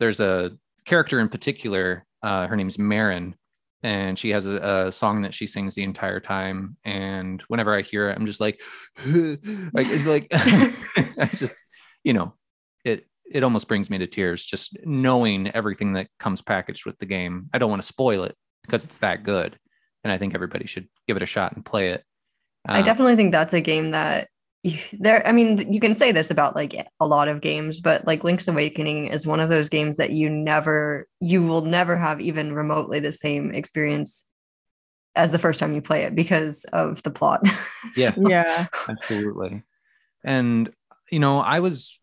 there's 0.00 0.18
a 0.20 0.50
character 0.84 1.20
in 1.20 1.28
particular, 1.28 2.04
uh, 2.22 2.46
her 2.48 2.56
name's 2.56 2.78
Marin, 2.78 3.36
and 3.84 4.18
she 4.18 4.30
has 4.30 4.46
a, 4.46 4.86
a 4.88 4.92
song 4.92 5.22
that 5.22 5.34
she 5.34 5.46
sings 5.46 5.74
the 5.74 5.84
entire 5.84 6.18
time. 6.18 6.76
And 6.84 7.40
whenever 7.48 7.76
I 7.76 7.82
hear 7.82 8.08
it, 8.10 8.16
I'm 8.18 8.26
just 8.26 8.40
like, 8.40 8.60
like 9.06 9.86
it's 9.86 10.06
like 10.06 10.26
I 10.32 11.30
just, 11.34 11.62
you 12.02 12.14
know, 12.14 12.34
it 12.84 13.06
it 13.30 13.44
almost 13.44 13.68
brings 13.68 13.90
me 13.90 13.98
to 13.98 14.06
tears 14.06 14.44
just 14.44 14.76
knowing 14.84 15.48
everything 15.52 15.92
that 15.92 16.08
comes 16.18 16.42
packaged 16.42 16.86
with 16.86 16.98
the 16.98 17.06
game. 17.06 17.50
I 17.52 17.58
don't 17.58 17.70
want 17.70 17.82
to 17.82 17.86
spoil 17.88 18.24
it 18.24 18.34
because 18.64 18.84
it's 18.84 18.98
that 18.98 19.22
good, 19.22 19.58
and 20.02 20.12
I 20.12 20.18
think 20.18 20.34
everybody 20.34 20.66
should 20.66 20.88
give 21.06 21.18
it 21.18 21.22
a 21.22 21.26
shot 21.26 21.54
and 21.54 21.64
play 21.64 21.90
it. 21.90 22.02
I 22.66 22.80
Uh, 22.80 22.82
definitely 22.82 23.16
think 23.16 23.32
that's 23.32 23.52
a 23.52 23.60
game 23.60 23.90
that 23.90 24.28
there. 24.92 25.26
I 25.26 25.32
mean, 25.32 25.72
you 25.72 25.80
can 25.80 25.94
say 25.94 26.12
this 26.12 26.30
about 26.30 26.54
like 26.56 26.74
a 27.00 27.06
lot 27.06 27.28
of 27.28 27.40
games, 27.40 27.80
but 27.80 28.06
like 28.06 28.24
Link's 28.24 28.48
Awakening 28.48 29.08
is 29.08 29.26
one 29.26 29.40
of 29.40 29.48
those 29.48 29.68
games 29.68 29.96
that 29.98 30.10
you 30.10 30.28
never, 30.30 31.06
you 31.20 31.42
will 31.42 31.62
never 31.62 31.96
have 31.96 32.20
even 32.20 32.52
remotely 32.54 33.00
the 33.00 33.12
same 33.12 33.52
experience 33.52 34.28
as 35.16 35.30
the 35.30 35.38
first 35.38 35.60
time 35.60 35.72
you 35.72 35.80
play 35.80 36.02
it 36.02 36.14
because 36.14 36.64
of 36.72 37.02
the 37.02 37.10
plot. 37.10 37.42
Yeah. 37.96 38.12
So- 38.12 38.28
Yeah. 38.28 38.66
absolutely 38.88 39.62
and 40.24 40.72
you 41.10 41.18
know 41.18 41.38
i 41.40 41.60
was 41.60 41.98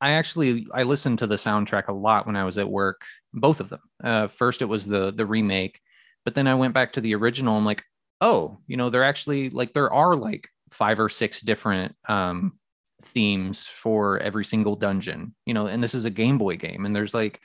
i 0.00 0.12
actually 0.12 0.64
i 0.72 0.84
listened 0.84 1.18
to 1.18 1.26
the 1.26 1.34
soundtrack 1.34 1.88
a 1.88 1.92
lot 1.92 2.24
when 2.24 2.36
i 2.36 2.44
was 2.44 2.56
at 2.56 2.70
work 2.70 3.02
both 3.34 3.58
of 3.58 3.68
them 3.68 3.80
uh, 4.04 4.28
first 4.28 4.62
it 4.62 4.66
was 4.66 4.86
the 4.86 5.10
the 5.12 5.26
remake 5.26 5.80
but 6.24 6.36
then 6.36 6.46
i 6.46 6.54
went 6.54 6.72
back 6.72 6.92
to 6.92 7.00
the 7.00 7.16
original 7.16 7.56
i'm 7.56 7.64
like 7.64 7.82
oh 8.20 8.58
you 8.68 8.76
know 8.76 8.90
they're 8.90 9.02
actually 9.02 9.50
like 9.50 9.74
there 9.74 9.92
are 9.92 10.14
like 10.14 10.48
five 10.72 11.00
or 11.00 11.08
six 11.08 11.40
different 11.40 11.94
um 12.08 12.58
themes 13.02 13.66
for 13.66 14.18
every 14.18 14.44
single 14.44 14.74
dungeon 14.74 15.34
you 15.46 15.54
know 15.54 15.66
and 15.66 15.82
this 15.82 15.94
is 15.94 16.04
a 16.04 16.10
game 16.10 16.36
boy 16.36 16.56
game 16.56 16.84
and 16.84 16.94
there's 16.94 17.14
like 17.14 17.40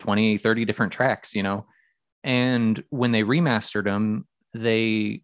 20 0.00 0.38
30 0.38 0.64
different 0.64 0.92
tracks 0.92 1.34
you 1.34 1.42
know? 1.42 1.66
And 2.24 2.82
when 2.90 3.12
they 3.12 3.22
remastered 3.22 3.84
them 3.84 4.26
they 4.54 5.22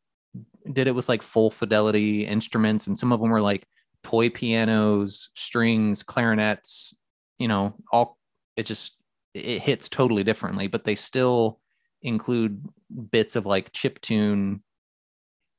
did 0.73 0.87
it 0.87 0.95
with 0.95 1.09
like 1.09 1.23
full 1.23 1.51
fidelity 1.51 2.27
instruments 2.27 2.87
and 2.87 2.97
some 2.97 3.12
of 3.12 3.21
them 3.21 3.31
were 3.31 3.40
like 3.40 3.67
toy 4.03 4.31
pianos 4.31 5.31
strings 5.35 6.03
clarinets 6.03 6.95
you 7.38 7.49
know 7.49 7.75
all 7.93 8.19
it 8.57 8.64
just 8.64 8.97
it 9.35 9.61
hits 9.61 9.88
totally 9.88 10.25
differently 10.25 10.67
but 10.67 10.85
they 10.85 10.95
still 10.95 11.61
include 12.03 12.62
bits 13.11 13.35
of 13.37 13.47
like 13.47 13.73
chip 13.73 14.01
tune 14.01 14.62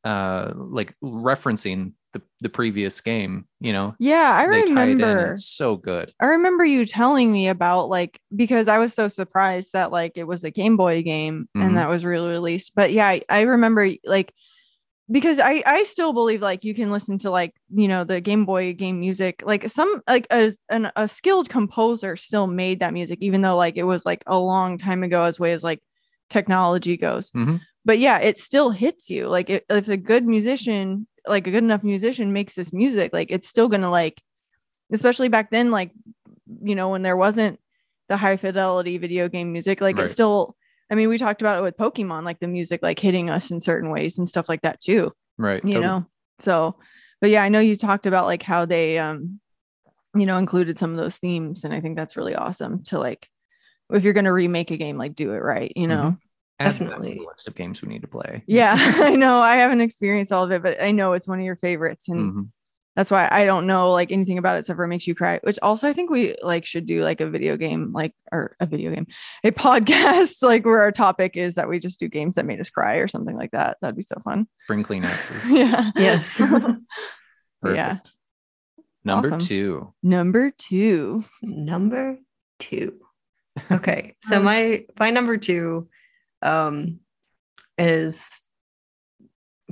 uh 0.06 0.54
like 0.56 0.94
referencing 1.04 1.92
the, 2.14 2.22
the 2.40 2.48
previous 2.50 3.02
game 3.02 3.46
you 3.60 3.74
know 3.74 3.94
Yeah. 4.00 4.32
I 4.32 4.48
they 4.48 4.64
tie 4.74 4.84
it 4.84 4.90
in 4.92 4.98
remember. 5.00 5.32
it's 5.34 5.46
so 5.46 5.76
good 5.76 6.14
I 6.22 6.28
remember 6.28 6.64
you 6.64 6.86
telling 6.86 7.30
me 7.32 7.50
about 7.50 7.90
like 7.90 8.22
because 8.34 8.70
I 8.70 8.78
was 8.78 8.94
so 8.94 9.08
surprised 9.10 9.74
that 9.74 9.92
like 9.92 10.14
it 10.16 10.24
was 10.26 10.44
a 10.46 10.52
Game 10.52 10.78
Boy 10.78 11.02
game 11.02 11.50
Mhm. 11.58 11.66
and 11.66 11.78
that 11.78 11.90
was 11.90 12.06
really 12.06 12.30
released. 12.30 12.72
But 12.76 12.94
yeah, 12.94 13.08
I, 13.08 13.22
I 13.30 13.42
remember 13.42 13.90
like 14.06 14.32
because 15.12 15.40
I 15.40 15.62
I 15.66 15.84
still 15.84 16.14
believe 16.14 16.42
like 16.42 16.64
you 16.64 16.74
can 16.74 16.90
listen 16.92 17.18
to 17.20 17.30
like 17.32 17.54
you 17.74 17.88
know 17.88 18.04
the 18.06 18.22
Game 18.22 18.46
Boy 18.46 18.74
game 18.74 19.00
music 19.00 19.44
like 19.46 19.70
some 19.70 20.02
like 20.08 20.26
a 20.32 20.52
an, 20.70 20.92
a 20.96 21.08
skilled 21.10 21.50
composer 21.50 22.16
still 22.16 22.48
made 22.48 22.80
that 22.80 22.94
music 22.94 23.20
even 23.22 23.42
though 23.42 23.58
like 23.58 23.76
it 23.76 23.84
was 23.84 24.06
like 24.06 24.24
a 24.26 24.38
long 24.38 24.78
time 24.78 25.04
ago 25.04 25.24
as 25.24 25.40
way 25.40 25.52
as 25.52 25.64
like 25.64 25.82
technology 26.30 26.96
goes. 26.98 27.30
Mhm. 27.32 27.60
But 27.86 28.00
yeah, 28.00 28.18
it 28.20 28.38
still 28.38 28.72
hits 28.72 29.10
you 29.10 29.28
like 29.28 29.50
if 29.50 29.64
if 29.70 29.88
a 29.88 29.98
good 29.98 30.26
musician 30.26 31.08
like 31.28 31.48
a 31.48 31.52
good 31.52 31.64
enough 31.64 31.84
musician 31.84 32.34
makes 32.34 32.56
this 32.56 32.74
music 32.74 33.12
like 33.14 33.32
it's 33.32 33.48
still 33.48 33.68
gonna 33.70 33.90
like 33.90 34.22
especially 34.92 35.28
back 35.28 35.50
then 35.50 35.72
like 35.72 35.92
you 36.64 36.76
know 36.76 36.90
when 36.90 37.02
there 37.02 37.18
wasn't 37.18 37.60
the 38.10 38.18
high 38.18 38.38
fidelity 38.38 38.98
video 39.00 39.28
game 39.28 39.52
music 39.52 39.82
like 39.82 39.98
Right. 39.98 40.06
it 40.06 40.10
still 40.10 40.56
i 40.92 40.96
mean 40.96 41.10
we 41.10 41.18
talked 41.18 41.42
about 41.42 41.58
it 41.58 41.64
with 41.64 41.78
pokemon 41.78 42.24
like 42.24 42.40
the 42.40 42.48
music 42.48 42.82
like 42.84 43.00
hitting 43.00 43.32
us 43.32 43.50
in 43.50 43.60
certain 43.60 43.90
ways 43.90 44.20
and 44.20 44.30
stuff 44.30 44.48
like 44.48 44.62
that 44.62 44.80
too 44.82 45.12
right 45.40 45.64
you 45.66 45.74
totally. 45.74 45.88
know 45.88 46.06
so 46.40 46.76
but 47.22 47.32
yeah 47.32 47.42
i 47.42 47.50
know 47.50 47.60
you 47.60 47.76
talked 47.76 48.06
about 48.06 48.26
like 48.26 48.44
how 48.44 48.66
they 48.66 49.00
um 49.00 49.40
you 50.16 50.28
know 50.28 50.38
included 50.38 50.78
some 50.78 50.92
of 50.92 50.98
those 50.98 51.18
themes 51.18 51.64
and 51.64 51.74
i 51.74 51.82
think 51.82 51.96
that's 51.96 52.16
really 52.16 52.36
awesome 52.36 52.84
to 52.84 53.00
like 53.00 53.28
if 53.92 54.04
you're 54.04 54.14
going 54.14 54.26
to 54.26 54.32
remake 54.32 54.70
a 54.70 54.78
game 54.78 54.98
like 55.00 55.16
do 55.16 55.32
it 55.34 55.40
right 55.40 55.72
you 55.76 55.88
know 55.88 56.12
to 56.12 56.18
Definitely. 56.60 57.16
the 57.16 57.26
list 57.26 57.48
of 57.48 57.56
games 57.56 57.82
we 57.82 57.90
need 57.90 58.02
to 58.04 58.08
play 58.08 58.44
yeah 58.48 58.76
i 58.80 59.16
know 59.16 59.40
i 59.42 59.58
haven't 59.58 59.82
experienced 59.82 60.32
all 60.32 60.44
of 60.46 60.52
it 60.52 60.64
but 60.64 60.82
i 60.82 60.92
know 60.92 61.12
it's 61.14 61.28
one 61.28 61.40
of 61.40 61.46
your 61.46 61.58
favorites 61.58 62.08
and 62.08 62.34
Mhm. 62.34 62.50
that's 62.96 63.12
why 63.12 63.28
I 63.30 63.44
don't 63.44 63.68
know 63.68 63.92
like 63.92 64.10
anything 64.14 64.38
about 64.38 64.56
it 64.56 64.60
except 64.60 64.78
for 64.78 64.86
it 64.86 64.88
makes 64.88 65.06
you 65.06 65.16
cry. 65.16 65.42
Which 65.44 65.60
also 65.62 65.86
I 65.90 65.92
think 65.92 66.10
we 66.10 66.38
like 66.42 66.66
should 66.66 66.86
do 66.88 67.02
like 67.04 67.20
a 67.20 67.30
video 67.30 67.58
game, 67.58 67.92
like 67.92 68.14
or 68.32 68.56
a 68.62 68.66
video 68.66 68.90
game, 68.96 69.08
a 69.44 69.52
podcast, 69.66 70.42
like 70.42 70.64
where 70.66 70.80
our 70.82 70.94
topic 70.94 71.36
is 71.36 71.56
that 71.56 71.68
we 71.68 71.78
just 71.80 72.00
do 72.00 72.08
games 72.08 72.36
that 72.36 72.46
made 72.46 72.62
us 72.62 72.70
cry 72.70 72.96
or 73.04 73.10
something 73.10 73.36
like 73.36 73.52
that. 73.52 73.76
That'd 73.82 73.98
be 73.98 74.02
so 74.02 74.16
fun. 74.24 74.48
bring 74.70 74.82
kleenexes 74.86 75.42
yeah. 75.52 75.92
Yes. 75.98 76.38
Perfect. 76.38 76.80
Yeah. 77.66 77.98
number 79.04 79.28
Awesome. 79.28 79.40
two 79.40 79.94
Number 80.02 80.52
two. 80.52 81.26
number 81.42 82.18
two. 82.60 82.94
Okay. 83.72 84.16
so 84.24 84.42
my 84.42 84.86
my 84.98 85.10
number 85.10 85.36
two 85.38 85.90
um 86.46 87.00
is 87.78 88.42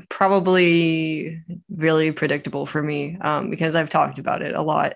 probably 0.10 1.42
really 1.70 2.12
predictable 2.12 2.66
for 2.66 2.82
me 2.82 3.18
um 3.22 3.50
because 3.50 3.76
I've 3.76 3.90
talked 3.90 4.20
about 4.20 4.42
it 4.42 4.56
a 4.56 4.62
lot. 4.62 4.94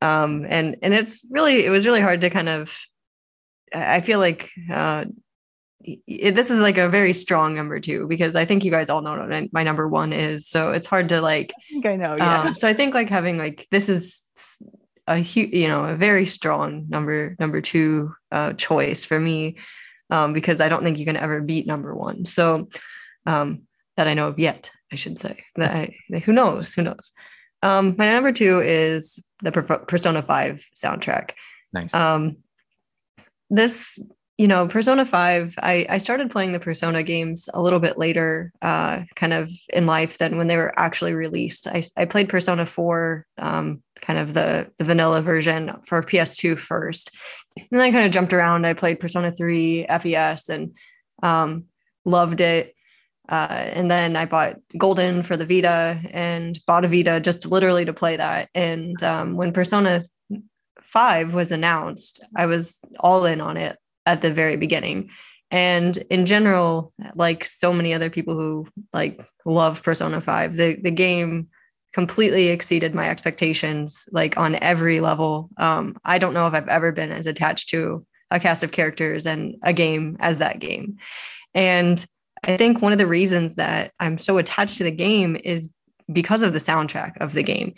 Um 0.00 0.46
and 0.48 0.76
and 0.82 0.94
it's 0.94 1.26
really 1.30 1.64
it 1.64 1.70
was 1.70 1.86
really 1.86 2.00
hard 2.00 2.20
to 2.22 2.30
kind 2.30 2.48
of 2.48 2.78
I 3.74 4.00
feel 4.00 4.18
like 4.18 4.50
uh 4.72 5.06
it, 5.86 6.34
this 6.34 6.50
is 6.50 6.60
like 6.60 6.78
a 6.78 6.88
very 6.88 7.12
strong 7.12 7.54
number 7.54 7.78
two 7.78 8.06
because 8.08 8.34
I 8.34 8.44
think 8.44 8.64
you 8.64 8.70
guys 8.70 8.90
all 8.90 9.02
know 9.02 9.16
what 9.16 9.52
my 9.52 9.62
number 9.62 9.86
one 9.86 10.12
is. 10.12 10.48
So 10.48 10.72
it's 10.72 10.86
hard 10.86 11.08
to 11.10 11.20
like 11.20 11.52
I 11.56 11.62
think 11.72 11.86
I 11.86 11.96
know. 11.96 12.16
Yeah. 12.16 12.42
um, 12.42 12.54
so 12.54 12.66
I 12.66 12.74
think 12.74 12.94
like 12.94 13.08
having 13.08 13.38
like 13.38 13.66
this 13.70 13.88
is 13.88 14.22
a 15.06 15.18
huge, 15.18 15.52
you 15.52 15.68
know, 15.68 15.84
a 15.84 15.96
very 15.96 16.26
strong 16.26 16.86
number 16.88 17.36
number 17.38 17.60
two 17.60 18.14
uh, 18.32 18.52
choice 18.54 19.04
for 19.04 19.20
me 19.20 19.56
um, 20.10 20.32
because 20.32 20.60
I 20.60 20.68
don't 20.68 20.84
think 20.84 20.98
you 20.98 21.06
can 21.06 21.16
ever 21.16 21.40
beat 21.40 21.66
number 21.66 21.94
one. 21.94 22.24
So 22.24 22.68
um, 23.26 23.62
that 23.96 24.08
I 24.08 24.14
know 24.14 24.28
of 24.28 24.38
yet, 24.38 24.70
I 24.92 24.96
should 24.96 25.18
say. 25.18 25.44
That 25.56 25.74
I, 25.74 26.18
who 26.18 26.32
knows? 26.32 26.74
Who 26.74 26.82
knows? 26.82 27.12
Um, 27.62 27.94
my 27.98 28.10
number 28.10 28.32
two 28.32 28.60
is 28.60 29.18
the 29.42 29.52
Persona 29.52 30.22
Five 30.22 30.64
soundtrack 30.76 31.30
nice 31.76 31.94
um 31.94 32.36
this 33.50 33.98
you 34.38 34.48
know 34.48 34.66
persona 34.66 35.04
5 35.04 35.54
i 35.58 35.86
i 35.88 35.98
started 35.98 36.30
playing 36.30 36.52
the 36.52 36.60
persona 36.60 37.02
games 37.02 37.48
a 37.54 37.62
little 37.62 37.80
bit 37.80 37.98
later 37.98 38.52
uh 38.62 39.02
kind 39.14 39.32
of 39.32 39.50
in 39.72 39.86
life 39.86 40.18
than 40.18 40.38
when 40.38 40.48
they 40.48 40.56
were 40.56 40.78
actually 40.78 41.14
released 41.14 41.66
i, 41.68 41.82
I 41.96 42.04
played 42.06 42.28
persona 42.28 42.66
4 42.66 43.26
um 43.38 43.82
kind 44.06 44.18
of 44.18 44.34
the 44.34 44.70
the 44.78 44.84
vanilla 44.84 45.20
version 45.22 45.72
for 45.84 46.02
ps2 46.02 46.58
first 46.58 47.16
and 47.56 47.66
then 47.70 47.80
i 47.80 47.90
kind 47.90 48.06
of 48.06 48.12
jumped 48.12 48.32
around 48.32 48.66
i 48.66 48.72
played 48.72 49.00
persona 49.00 49.30
3 49.30 49.86
fes 50.00 50.48
and 50.48 50.72
um 51.22 51.64
loved 52.04 52.40
it 52.40 52.76
uh, 53.28 53.48
and 53.50 53.90
then 53.90 54.16
I 54.16 54.24
bought 54.24 54.56
Golden 54.78 55.22
for 55.22 55.36
the 55.36 55.46
Vita 55.46 56.00
and 56.12 56.58
bought 56.66 56.84
a 56.84 56.88
Vita 56.88 57.18
just 57.20 57.46
literally 57.46 57.84
to 57.84 57.92
play 57.92 58.16
that. 58.16 58.48
And 58.54 59.00
um, 59.02 59.34
when 59.34 59.52
Persona 59.52 60.02
5 60.80 61.34
was 61.34 61.50
announced, 61.50 62.24
I 62.36 62.46
was 62.46 62.78
all 63.00 63.24
in 63.24 63.40
on 63.40 63.56
it 63.56 63.78
at 64.04 64.20
the 64.20 64.32
very 64.32 64.56
beginning. 64.56 65.10
And 65.50 65.96
in 66.10 66.26
general, 66.26 66.92
like 67.14 67.44
so 67.44 67.72
many 67.72 67.94
other 67.94 68.10
people 68.10 68.34
who 68.34 68.66
like 68.92 69.20
love 69.44 69.82
Persona 69.82 70.20
5, 70.20 70.56
the, 70.56 70.76
the 70.80 70.90
game 70.90 71.48
completely 71.96 72.48
exceeded 72.48 72.94
my 72.94 73.08
expectations, 73.08 74.06
like 74.12 74.36
on 74.36 74.54
every 74.56 75.00
level. 75.00 75.48
Um, 75.56 75.96
I 76.04 76.18
don't 76.18 76.34
know 76.34 76.46
if 76.46 76.52
I've 76.52 76.68
ever 76.68 76.92
been 76.92 77.10
as 77.10 77.26
attached 77.26 77.70
to 77.70 78.04
a 78.30 78.38
cast 78.38 78.62
of 78.62 78.70
characters 78.70 79.26
and 79.26 79.56
a 79.62 79.72
game 79.72 80.18
as 80.20 80.36
that 80.36 80.58
game. 80.58 80.98
And 81.54 82.04
I 82.44 82.58
think 82.58 82.82
one 82.82 82.92
of 82.92 82.98
the 82.98 83.06
reasons 83.06 83.54
that 83.54 83.92
I'm 83.98 84.18
so 84.18 84.36
attached 84.36 84.76
to 84.76 84.84
the 84.84 84.90
game 84.90 85.38
is 85.42 85.70
because 86.12 86.42
of 86.42 86.52
the 86.52 86.58
soundtrack 86.58 87.16
of 87.22 87.32
the 87.32 87.42
game. 87.42 87.72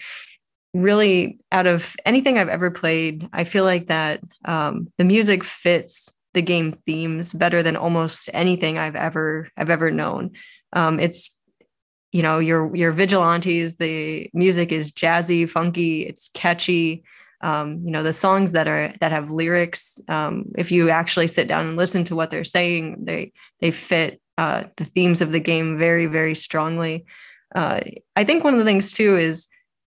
Really, 0.74 1.38
out 1.52 1.68
of 1.68 1.94
anything 2.04 2.38
I've 2.38 2.48
ever 2.48 2.72
played, 2.72 3.28
I 3.32 3.44
feel 3.44 3.62
like 3.62 3.86
that 3.86 4.18
um, 4.46 4.88
the 4.98 5.04
music 5.04 5.44
fits 5.44 6.08
the 6.34 6.42
game 6.42 6.72
themes 6.72 7.34
better 7.34 7.62
than 7.62 7.76
almost 7.76 8.30
anything 8.32 8.78
I've 8.78 8.96
ever 8.96 9.48
I've 9.56 9.70
ever 9.70 9.92
known. 9.92 10.32
Um, 10.72 10.98
it's 10.98 11.37
you 12.12 12.22
know 12.22 12.38
your 12.38 12.74
your 12.74 12.92
vigilantes. 12.92 13.76
The 13.76 14.30
music 14.32 14.72
is 14.72 14.90
jazzy, 14.92 15.48
funky. 15.48 16.06
It's 16.06 16.30
catchy. 16.34 17.04
um, 17.40 17.80
you 17.84 17.90
know 17.90 18.02
the 18.02 18.12
songs 18.12 18.52
that 18.52 18.66
are 18.66 18.92
that 19.00 19.12
have 19.12 19.30
lyrics 19.30 20.00
um, 20.08 20.44
if 20.56 20.72
you 20.72 20.90
actually 20.90 21.28
sit 21.28 21.46
down 21.48 21.66
and 21.66 21.76
listen 21.76 22.04
to 22.04 22.16
what 22.16 22.30
they're 22.30 22.44
saying 22.44 22.96
they 23.04 23.32
they 23.60 23.70
fit 23.70 24.20
uh, 24.38 24.64
the 24.76 24.84
themes 24.84 25.22
of 25.22 25.30
the 25.32 25.40
game 25.40 25.78
very 25.78 26.06
very 26.06 26.34
strongly 26.34 27.04
uh, 27.54 27.80
i 28.16 28.24
think 28.24 28.42
one 28.42 28.54
of 28.54 28.58
the 28.58 28.64
things 28.64 28.92
too 28.92 29.16
is 29.16 29.46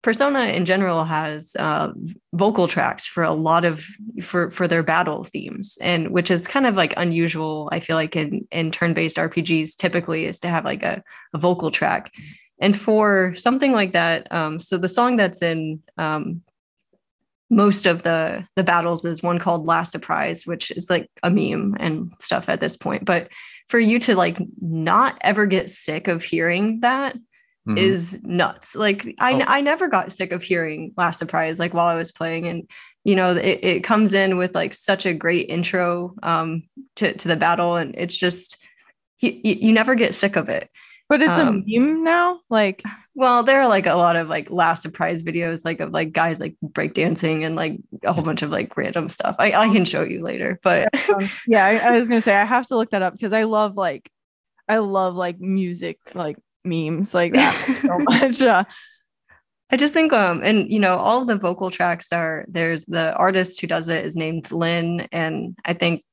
persona 0.07 0.45
in 0.45 0.65
general 0.65 1.03
has 1.03 1.57
uh, 1.59 1.93
vocal 2.33 2.69
tracks 2.69 3.09
for 3.09 3.25
a 3.25 3.33
lot 3.33 3.65
of 3.65 3.85
for 4.23 4.53
for 4.53 4.69
their 4.69 4.85
battle 4.85 5.25
themes 5.25 5.77
and 5.81 6.13
which 6.13 6.31
is 6.31 6.47
kind 6.47 6.65
of 6.65 6.77
like 6.77 6.95
unusual 6.97 7.69
i 7.73 7.81
feel 7.81 7.97
like 7.97 8.15
in 8.15 8.47
in 8.53 8.71
turn-based 8.71 9.17
rpgs 9.17 9.75
typically 9.75 10.25
is 10.25 10.39
to 10.39 10.47
have 10.47 10.65
like 10.65 10.85
a, 10.85 11.03
a 11.35 11.39
vocal 11.39 11.73
track. 11.73 12.13
And 12.61 12.79
for 12.79 13.35
something 13.35 13.73
like 13.73 13.95
that 13.95 14.31
um, 14.31 14.61
so 14.61 14.79
the 14.79 14.89
song 14.89 15.17
that's 15.17 15.43
in 15.43 15.83
um, 15.99 16.41
most 17.51 17.85
of 17.85 18.05
the 18.05 18.47
the 18.55 18.63
battles 18.63 19.05
is 19.05 19.25
one 19.25 19.41
called 19.41 19.67
last 19.67 19.91
surprise 19.91 20.47
which 20.47 20.71
is 20.71 20.89
like 20.89 21.11
a 21.25 21.31
meme 21.31 21.77
and 21.81 22.13
stuff 22.21 22.49
at 22.49 22.61
this 22.61 22.77
point. 22.77 23.05
But 23.05 23.29
for 23.69 23.81
you 23.81 23.99
to 24.07 24.15
like 24.15 24.39
not 24.61 25.19
ever 25.23 25.47
get 25.47 25.69
sick 25.69 26.07
of 26.07 26.23
hearing 26.23 26.79
that 26.83 27.17
mm-hmm. 27.67 27.79
is 27.79 28.19
nuts 28.23 28.75
like 28.75 29.15
I, 29.19 29.35
oh. 29.35 29.45
I 29.47 29.61
never 29.61 29.89
got 29.89 30.13
sick 30.13 30.33
of 30.33 30.43
hearing 30.43 30.93
last 30.97 31.19
surprise 31.19 31.59
like 31.59 31.75
while 31.75 31.87
i 31.87 31.95
was 31.95 32.13
playing 32.13 32.47
and 32.47 32.71
you 33.05 33.17
know 33.17 33.35
it, 33.35 33.61
it 33.63 33.85
comes 33.85 34.15
in 34.15 34.37
with 34.37 34.55
like 34.55 34.75
such 34.75 35.07
a 35.07 35.15
great 35.15 35.49
intro 35.49 36.15
um 36.23 36.63
to, 36.97 37.13
to 37.13 37.29
the 37.29 37.37
battle 37.37 37.77
and 37.77 37.95
it's 37.97 38.17
just 38.17 38.63
you, 39.19 39.33
you 39.43 39.73
never 39.73 39.95
get 39.95 40.15
sick 40.15 40.37
of 40.37 40.49
it 40.49 40.71
but 41.09 41.23
it's 41.23 41.39
um, 41.39 41.65
a 41.69 41.79
meme 41.79 42.03
now. 42.03 42.41
Like, 42.51 42.83
well, 43.15 43.45
there 43.45 43.61
are 43.61 43.69
like 43.69 43.87
a 43.87 43.95
lot 43.95 44.17
of 44.17 44.29
like 44.29 44.51
last 44.51 44.83
surprise 44.83 45.23
videos, 45.23 45.65
like 45.65 45.79
of 45.79 45.93
like 45.93 46.13
guys 46.13 46.41
like 46.41 46.57
breakdancing 46.65 47.47
and 47.47 47.55
like 47.55 47.79
a 48.03 48.13
whole 48.13 48.25
bunch 48.25 48.43
of 48.43 48.51
like 48.51 48.77
random 48.77 49.09
stuff. 49.09 49.37
I, 49.39 49.53
I 49.53 49.69
can 49.69 49.85
show 49.85 50.03
you 50.03 50.23
later, 50.23 50.59
but 50.63 50.89
um, 51.09 51.29
yeah, 51.47 51.65
I, 51.65 51.77
I, 51.77 51.91
was 51.99 52.09
gonna 52.09 52.23
say 52.23 52.35
I 52.35 52.45
have 52.45 52.67
to 52.69 52.77
look 52.77 52.91
that 52.91 53.03
up 53.03 53.13
because 53.13 53.33
I 53.33 53.45
love 53.45 53.77
like 53.77 54.11
I 54.69 54.79
love 54.79 55.15
like 55.15 55.39
music 55.39 55.99
like 56.15 56.39
memes 56.67 57.15
like 57.15 57.33
that 57.33 57.81
so 57.83 57.99
much. 57.99 58.43
Uh, 58.43 58.65
I 59.71 59.77
just 59.77 59.93
think 59.93 60.13
um 60.13 60.43
and 60.45 60.71
you 60.71 60.79
know 60.79 60.97
all 60.97 61.21
of 61.21 61.27
the 61.27 61.37
vocal 61.37 61.71
tracks 61.71 62.13
are 62.13 62.45
there's 62.49 62.85
the 62.85 63.15
artist 63.15 63.61
who 63.61 63.67
does 63.67 63.89
it 63.89 64.05
is 64.05 64.15
named 64.17 64.53
Lyn 64.53 65.09
and 65.11 65.57
I 65.65 65.73
think 65.73 66.05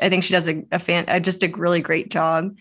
I 0.00 0.08
think 0.08 0.22
she 0.22 0.32
does 0.32 0.48
a, 0.48 0.62
a 0.70 0.78
fan 0.78 1.04
uh, 1.08 1.18
just 1.18 1.42
a 1.42 1.48
really 1.48 1.80
great 1.80 2.10
job 2.10 2.52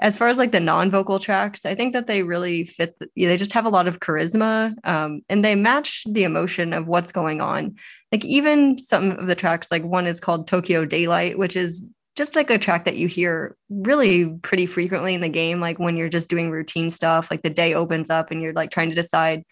as 0.00 0.16
far 0.16 0.28
as 0.28 0.38
like 0.38 0.52
the 0.52 0.60
non-vocal 0.60 1.18
tracks 1.18 1.64
i 1.64 1.74
think 1.74 1.92
that 1.92 2.06
they 2.06 2.22
really 2.22 2.64
fit 2.64 2.98
the, 2.98 3.08
they 3.16 3.36
just 3.36 3.52
have 3.52 3.66
a 3.66 3.70
lot 3.70 3.88
of 3.88 4.00
charisma 4.00 4.74
um, 4.84 5.22
and 5.28 5.44
they 5.44 5.54
match 5.54 6.04
the 6.10 6.24
emotion 6.24 6.72
of 6.72 6.88
what's 6.88 7.12
going 7.12 7.40
on 7.40 7.74
like 8.12 8.24
even 8.24 8.76
some 8.78 9.12
of 9.12 9.26
the 9.26 9.34
tracks 9.34 9.70
like 9.70 9.84
one 9.84 10.06
is 10.06 10.20
called 10.20 10.46
tokyo 10.46 10.84
daylight 10.84 11.38
which 11.38 11.56
is 11.56 11.84
just 12.16 12.34
like 12.34 12.50
a 12.50 12.58
track 12.58 12.84
that 12.84 12.96
you 12.96 13.06
hear 13.08 13.56
really 13.68 14.28
pretty 14.42 14.66
frequently 14.66 15.14
in 15.14 15.20
the 15.20 15.28
game 15.28 15.60
like 15.60 15.78
when 15.78 15.96
you're 15.96 16.08
just 16.08 16.30
doing 16.30 16.50
routine 16.50 16.90
stuff 16.90 17.30
like 17.30 17.42
the 17.42 17.50
day 17.50 17.74
opens 17.74 18.10
up 18.10 18.30
and 18.30 18.42
you're 18.42 18.54
like 18.54 18.70
trying 18.70 18.88
to 18.88 18.96
decide 18.96 19.44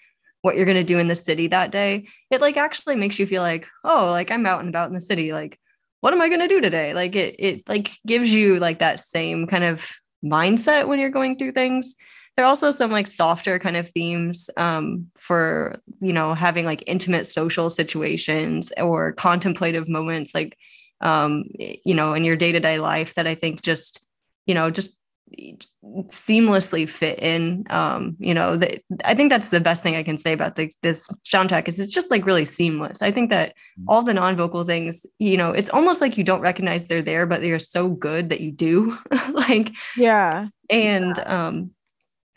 what 0.42 0.56
you're 0.56 0.66
going 0.66 0.76
to 0.76 0.84
do 0.84 0.98
in 0.98 1.08
the 1.08 1.14
city 1.14 1.46
that 1.46 1.70
day 1.70 2.06
it 2.30 2.40
like 2.40 2.56
actually 2.56 2.96
makes 2.96 3.18
you 3.18 3.26
feel 3.26 3.42
like 3.42 3.66
oh 3.84 4.10
like 4.10 4.30
i'm 4.30 4.46
out 4.46 4.60
and 4.60 4.68
about 4.68 4.88
in 4.88 4.94
the 4.94 5.00
city 5.00 5.32
like 5.32 5.58
what 6.04 6.12
am 6.12 6.20
i 6.20 6.28
going 6.28 6.42
to 6.42 6.48
do 6.48 6.60
today? 6.60 6.92
Like 6.92 7.16
it 7.16 7.34
it 7.38 7.66
like 7.66 7.92
gives 8.06 8.30
you 8.30 8.56
like 8.56 8.80
that 8.80 9.00
same 9.00 9.46
kind 9.46 9.64
of 9.64 9.90
mindset 10.22 10.86
when 10.86 10.98
you're 10.98 11.08
going 11.08 11.38
through 11.38 11.52
things. 11.52 11.96
There 12.36 12.44
are 12.44 12.48
also 12.48 12.72
some 12.72 12.90
like 12.90 13.06
softer 13.06 13.58
kind 13.58 13.74
of 13.74 13.88
themes 13.88 14.50
um, 14.58 15.06
for 15.16 15.80
you 16.02 16.12
know 16.12 16.34
having 16.34 16.66
like 16.66 16.84
intimate 16.86 17.26
social 17.26 17.70
situations 17.70 18.70
or 18.76 19.12
contemplative 19.12 19.88
moments 19.88 20.34
like 20.34 20.58
um, 21.04 21.44
you 21.56 21.94
know 21.94 22.14
in 22.14 22.24
your 22.24 22.36
day-to-day 22.36 22.78
life 22.78 23.14
that 23.14 23.26
i 23.26 23.34
think 23.34 23.62
just 23.62 24.04
you 24.46 24.54
know 24.54 24.70
just 24.70 24.96
seamlessly 26.08 26.88
fit 26.88 27.18
in 27.18 27.64
um 27.70 28.16
you 28.18 28.34
know 28.34 28.56
the, 28.56 28.78
i 29.04 29.14
think 29.14 29.30
that's 29.30 29.48
the 29.48 29.60
best 29.60 29.82
thing 29.82 29.96
i 29.96 30.02
can 30.02 30.18
say 30.18 30.32
about 30.32 30.56
the, 30.56 30.70
this 30.82 31.08
soundtrack 31.26 31.66
is 31.66 31.78
it's 31.78 31.92
just 31.92 32.10
like 32.10 32.26
really 32.26 32.44
seamless 32.44 33.02
i 33.02 33.10
think 33.10 33.30
that 33.30 33.50
mm. 33.78 33.84
all 33.88 34.02
the 34.02 34.14
non-vocal 34.14 34.64
things 34.64 35.06
you 35.18 35.36
know 35.36 35.50
it's 35.50 35.70
almost 35.70 36.00
like 36.00 36.16
you 36.16 36.24
don't 36.24 36.40
recognize 36.40 36.86
they're 36.86 37.02
there 37.02 37.26
but 37.26 37.40
they're 37.40 37.58
so 37.58 37.88
good 37.88 38.28
that 38.28 38.40
you 38.40 38.52
do 38.52 38.96
like 39.32 39.70
yeah 39.96 40.48
and 40.70 41.16
yeah. 41.16 41.46
um 41.46 41.70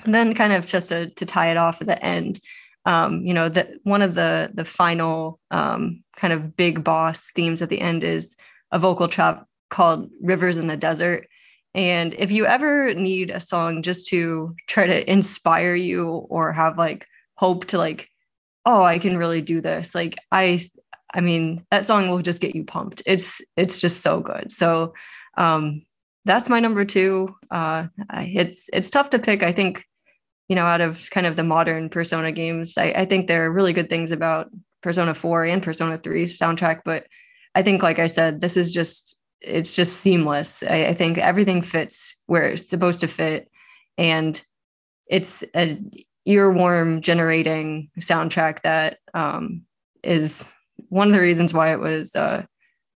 then 0.05 0.33
kind 0.33 0.53
of 0.53 0.65
just 0.65 0.89
to, 0.89 1.09
to 1.11 1.25
tie 1.25 1.51
it 1.51 1.57
off 1.57 1.81
at 1.81 1.87
the 1.87 2.03
end 2.03 2.39
um 2.85 3.25
you 3.25 3.33
know 3.33 3.49
that 3.49 3.71
one 3.83 4.01
of 4.01 4.15
the 4.15 4.49
the 4.53 4.65
final 4.65 5.39
um 5.51 6.03
kind 6.15 6.33
of 6.33 6.55
big 6.55 6.83
boss 6.83 7.31
themes 7.35 7.61
at 7.61 7.69
the 7.69 7.81
end 7.81 8.03
is 8.03 8.37
a 8.71 8.79
vocal 8.79 9.07
track 9.07 9.43
called 9.69 10.09
rivers 10.21 10.57
in 10.57 10.67
the 10.67 10.77
desert 10.77 11.27
and 11.77 12.15
if 12.17 12.31
you 12.31 12.47
ever 12.47 12.95
need 12.95 13.29
a 13.29 13.39
song 13.39 13.83
just 13.83 14.07
to 14.07 14.55
try 14.65 14.87
to 14.87 15.09
inspire 15.09 15.75
you 15.75 16.07
or 16.07 16.51
have 16.51 16.75
like 16.75 17.05
hope 17.35 17.65
to 17.65 17.77
like, 17.77 18.09
oh, 18.65 18.81
I 18.83 18.97
can 18.97 19.15
really 19.15 19.41
do 19.41 19.61
this. 19.61 19.93
Like 19.93 20.17
I 20.31 20.67
I 21.13 21.21
mean, 21.21 21.65
that 21.69 21.85
song 21.85 22.09
will 22.09 22.23
just 22.23 22.41
get 22.41 22.55
you 22.55 22.63
pumped. 22.63 23.03
It's 23.05 23.41
it's 23.55 23.79
just 23.79 24.01
so 24.01 24.21
good. 24.21 24.51
So 24.51 24.95
um 25.37 25.83
that's 26.25 26.49
my 26.49 26.59
number 26.59 26.83
two. 26.83 27.35
Uh 27.51 27.87
it's 28.11 28.71
it's 28.73 28.89
tough 28.89 29.11
to 29.11 29.19
pick. 29.19 29.43
I 29.43 29.51
think, 29.51 29.85
you 30.49 30.55
know, 30.55 30.65
out 30.65 30.81
of 30.81 31.07
kind 31.11 31.27
of 31.27 31.35
the 31.35 31.43
modern 31.43 31.89
persona 31.89 32.31
games, 32.31 32.75
I, 32.75 32.85
I 32.85 33.05
think 33.05 33.27
there 33.27 33.45
are 33.45 33.51
really 33.51 33.73
good 33.73 33.89
things 33.89 34.09
about 34.09 34.49
Persona 34.81 35.13
4 35.13 35.45
and 35.45 35.61
Persona 35.61 35.97
3 35.97 36.23
soundtrack, 36.23 36.81
but 36.83 37.05
I 37.57 37.63
think, 37.63 37.81
like 37.81 37.97
I 37.97 38.05
said, 38.05 38.39
this 38.39 38.55
is 38.55 38.71
just 38.71 39.19
it's 39.41 39.75
just 39.75 39.97
seamless. 39.97 40.61
I, 40.61 40.89
I, 40.89 40.93
think 40.93 41.17
everything 41.17 41.63
fits 41.63 42.15
where 42.27 42.49
it's 42.49 42.69
supposed 42.69 42.99
to 42.99 43.07
fit, 43.07 43.49
and 43.97 44.39
it's 45.07 45.43
a 45.55 45.79
earworm 46.27 47.01
generating 47.01 47.89
soundtrack 47.99 48.61
that 48.61 48.99
um, 49.15 49.63
is 50.03 50.47
one 50.89 51.07
of 51.07 51.15
the 51.15 51.19
reasons 51.19 51.51
why 51.51 51.73
it 51.73 51.79
was 51.79 52.15
uh, 52.15 52.45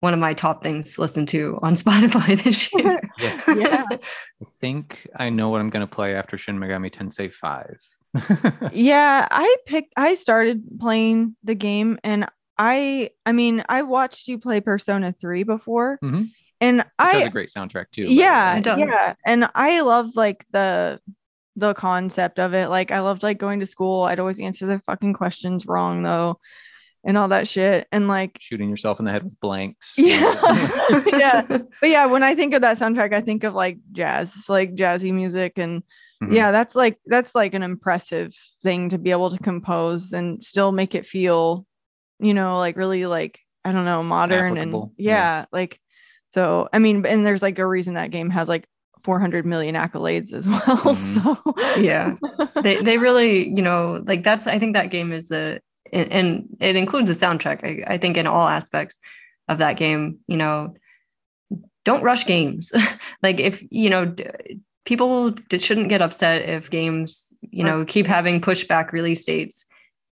one 0.01 0.13
of 0.13 0.21
my 0.21 0.35
top 0.35 0.63
things 0.63 0.93
to 0.93 1.01
listen 1.01 1.25
to 1.25 1.59
on 1.63 1.73
Spotify 1.83 2.43
this 2.43 2.71
year. 2.75 3.01
yeah. 3.19 3.55
yeah. 3.57 3.85
I 3.91 4.47
think 4.61 5.09
I 5.17 5.31
know 5.31 5.49
what 5.49 5.63
I'm 5.63 5.71
going 5.71 5.87
to 5.89 5.95
play 5.95 6.15
after 6.15 6.37
Shin 6.37 6.59
Megami 6.59 6.93
Tensei 6.93 7.33
5. 7.33 7.79
yeah, 8.75 9.27
I 9.31 9.57
picked 9.65 9.95
I 9.97 10.13
started 10.13 10.65
playing 10.79 11.35
the 11.45 11.55
game 11.55 11.99
and 12.05 12.29
I 12.61 13.11
I 13.25 13.33
mean, 13.33 13.65
I 13.71 13.83
watched 13.83 14.29
you 14.29 14.39
play 14.39 14.61
Persona 14.61 15.15
3 15.19 15.45
before. 15.45 15.99
Mm-hmm. 16.05 16.25
And 16.61 16.77
Which 16.77 16.87
I 16.99 17.13
has 17.17 17.27
a 17.27 17.31
great 17.31 17.49
soundtrack 17.49 17.87
too. 17.91 18.03
Yeah, 18.03 18.61
yeah. 18.63 19.15
And 19.25 19.49
I 19.55 19.81
love 19.81 20.15
like 20.15 20.45
the 20.53 21.01
the 21.57 21.73
concept 21.73 22.39
of 22.39 22.53
it. 22.53 22.69
Like 22.69 22.91
I 22.91 23.01
loved 23.01 23.23
like 23.23 23.39
going 23.39 23.61
to 23.61 23.67
school. 23.67 24.03
I'd 24.03 24.21
always 24.21 24.39
answer 24.41 24.67
the 24.67 24.79
fucking 24.81 25.15
questions 25.15 25.65
wrong 25.65 26.03
though. 26.03 26.39
And 27.03 27.17
all 27.17 27.29
that 27.29 27.49
shit. 27.49 27.89
And 27.91 28.09
like 28.09 28.37
shooting 28.41 28.69
yourself 28.69 28.99
in 28.99 29.07
the 29.07 29.11
head 29.11 29.25
with 29.25 29.41
blanks. 29.41 29.95
Yeah. 29.99 31.03
yeah. 31.07 31.43
But 31.49 31.89
yeah, 31.89 32.05
when 32.07 32.23
I 32.23 32.35
think 32.35 32.53
of 32.53 32.61
that 32.61 32.77
soundtrack, 32.77 33.15
I 33.15 33.23
think 33.23 33.43
of 33.43 33.55
like 33.55 33.79
jazz, 33.93 34.35
it's 34.37 34.51
like 34.51 34.75
jazzy 34.75 35.15
music. 35.15 35.55
And 35.57 35.83
mm-hmm. 36.23 36.35
yeah, 36.35 36.53
that's 36.53 36.77
like 36.77 36.99
that's 37.07 37.35
like 37.35 37.55
an 37.55 37.63
impressive 37.63 38.35
thing 38.63 38.91
to 38.91 38.99
be 38.99 39.13
able 39.13 39.31
to 39.31 39.39
compose 39.39 40.13
and 40.13 40.45
still 40.45 40.73
make 40.73 40.95
it 40.95 41.07
feel 41.07 41.65
you 42.21 42.35
know, 42.35 42.59
like 42.59 42.77
really 42.77 43.07
like 43.07 43.41
I 43.65 43.73
don't 43.73 43.85
know, 43.85 44.03
modern 44.03 44.57
Applicable. 44.57 44.83
and 44.83 44.93
yeah, 44.97 45.13
yeah, 45.13 45.45
like 45.53 45.81
so 46.31 46.69
I 46.73 46.79
mean, 46.79 47.05
and 47.07 47.27
there's 47.27 47.43
like 47.43 47.59
a 47.59 47.67
reason 47.67 47.95
that 47.95 48.11
game 48.11 48.31
has 48.31 48.49
like 48.49 48.67
400 49.05 49.47
million 49.47 49.75
accolades 49.75 50.33
as 50.33 50.47
well. 50.49 50.61
Mm-hmm. 50.61 51.75
So 51.75 51.81
yeah, 51.81 52.17
they 52.63 52.77
they 52.77 52.99
really 52.99 53.49
you 53.49 53.63
know 53.63 54.03
like 54.05 54.23
that's 54.23 54.47
I 54.47 54.59
think 54.59 54.75
that 54.75 54.91
game 54.91 55.13
is 55.13 55.31
a 55.31 55.61
and 55.93 56.57
it 56.61 56.77
includes 56.77 57.09
the 57.09 57.27
soundtrack. 57.27 57.65
I, 57.65 57.95
I 57.95 57.99
think 57.99 58.17
in 58.17 58.27
all 58.27 58.47
aspects 58.47 58.99
of 59.49 59.59
that 59.59 59.77
game, 59.77 60.21
you 60.29 60.37
know, 60.37 60.75
don't 61.85 62.03
rush 62.03 62.27
games. 62.27 62.73
like 63.23 63.41
if 63.41 63.63
you 63.71 63.91
know 63.91 64.15
people 64.85 65.35
shouldn't 65.51 65.89
get 65.89 66.03
upset 66.03 66.49
if 66.49 66.71
games 66.71 67.35
you 67.43 67.65
know 67.65 67.85
keep 67.85 68.07
having 68.07 68.41
pushback 68.41 68.93
release 68.93 69.25
dates 69.25 69.67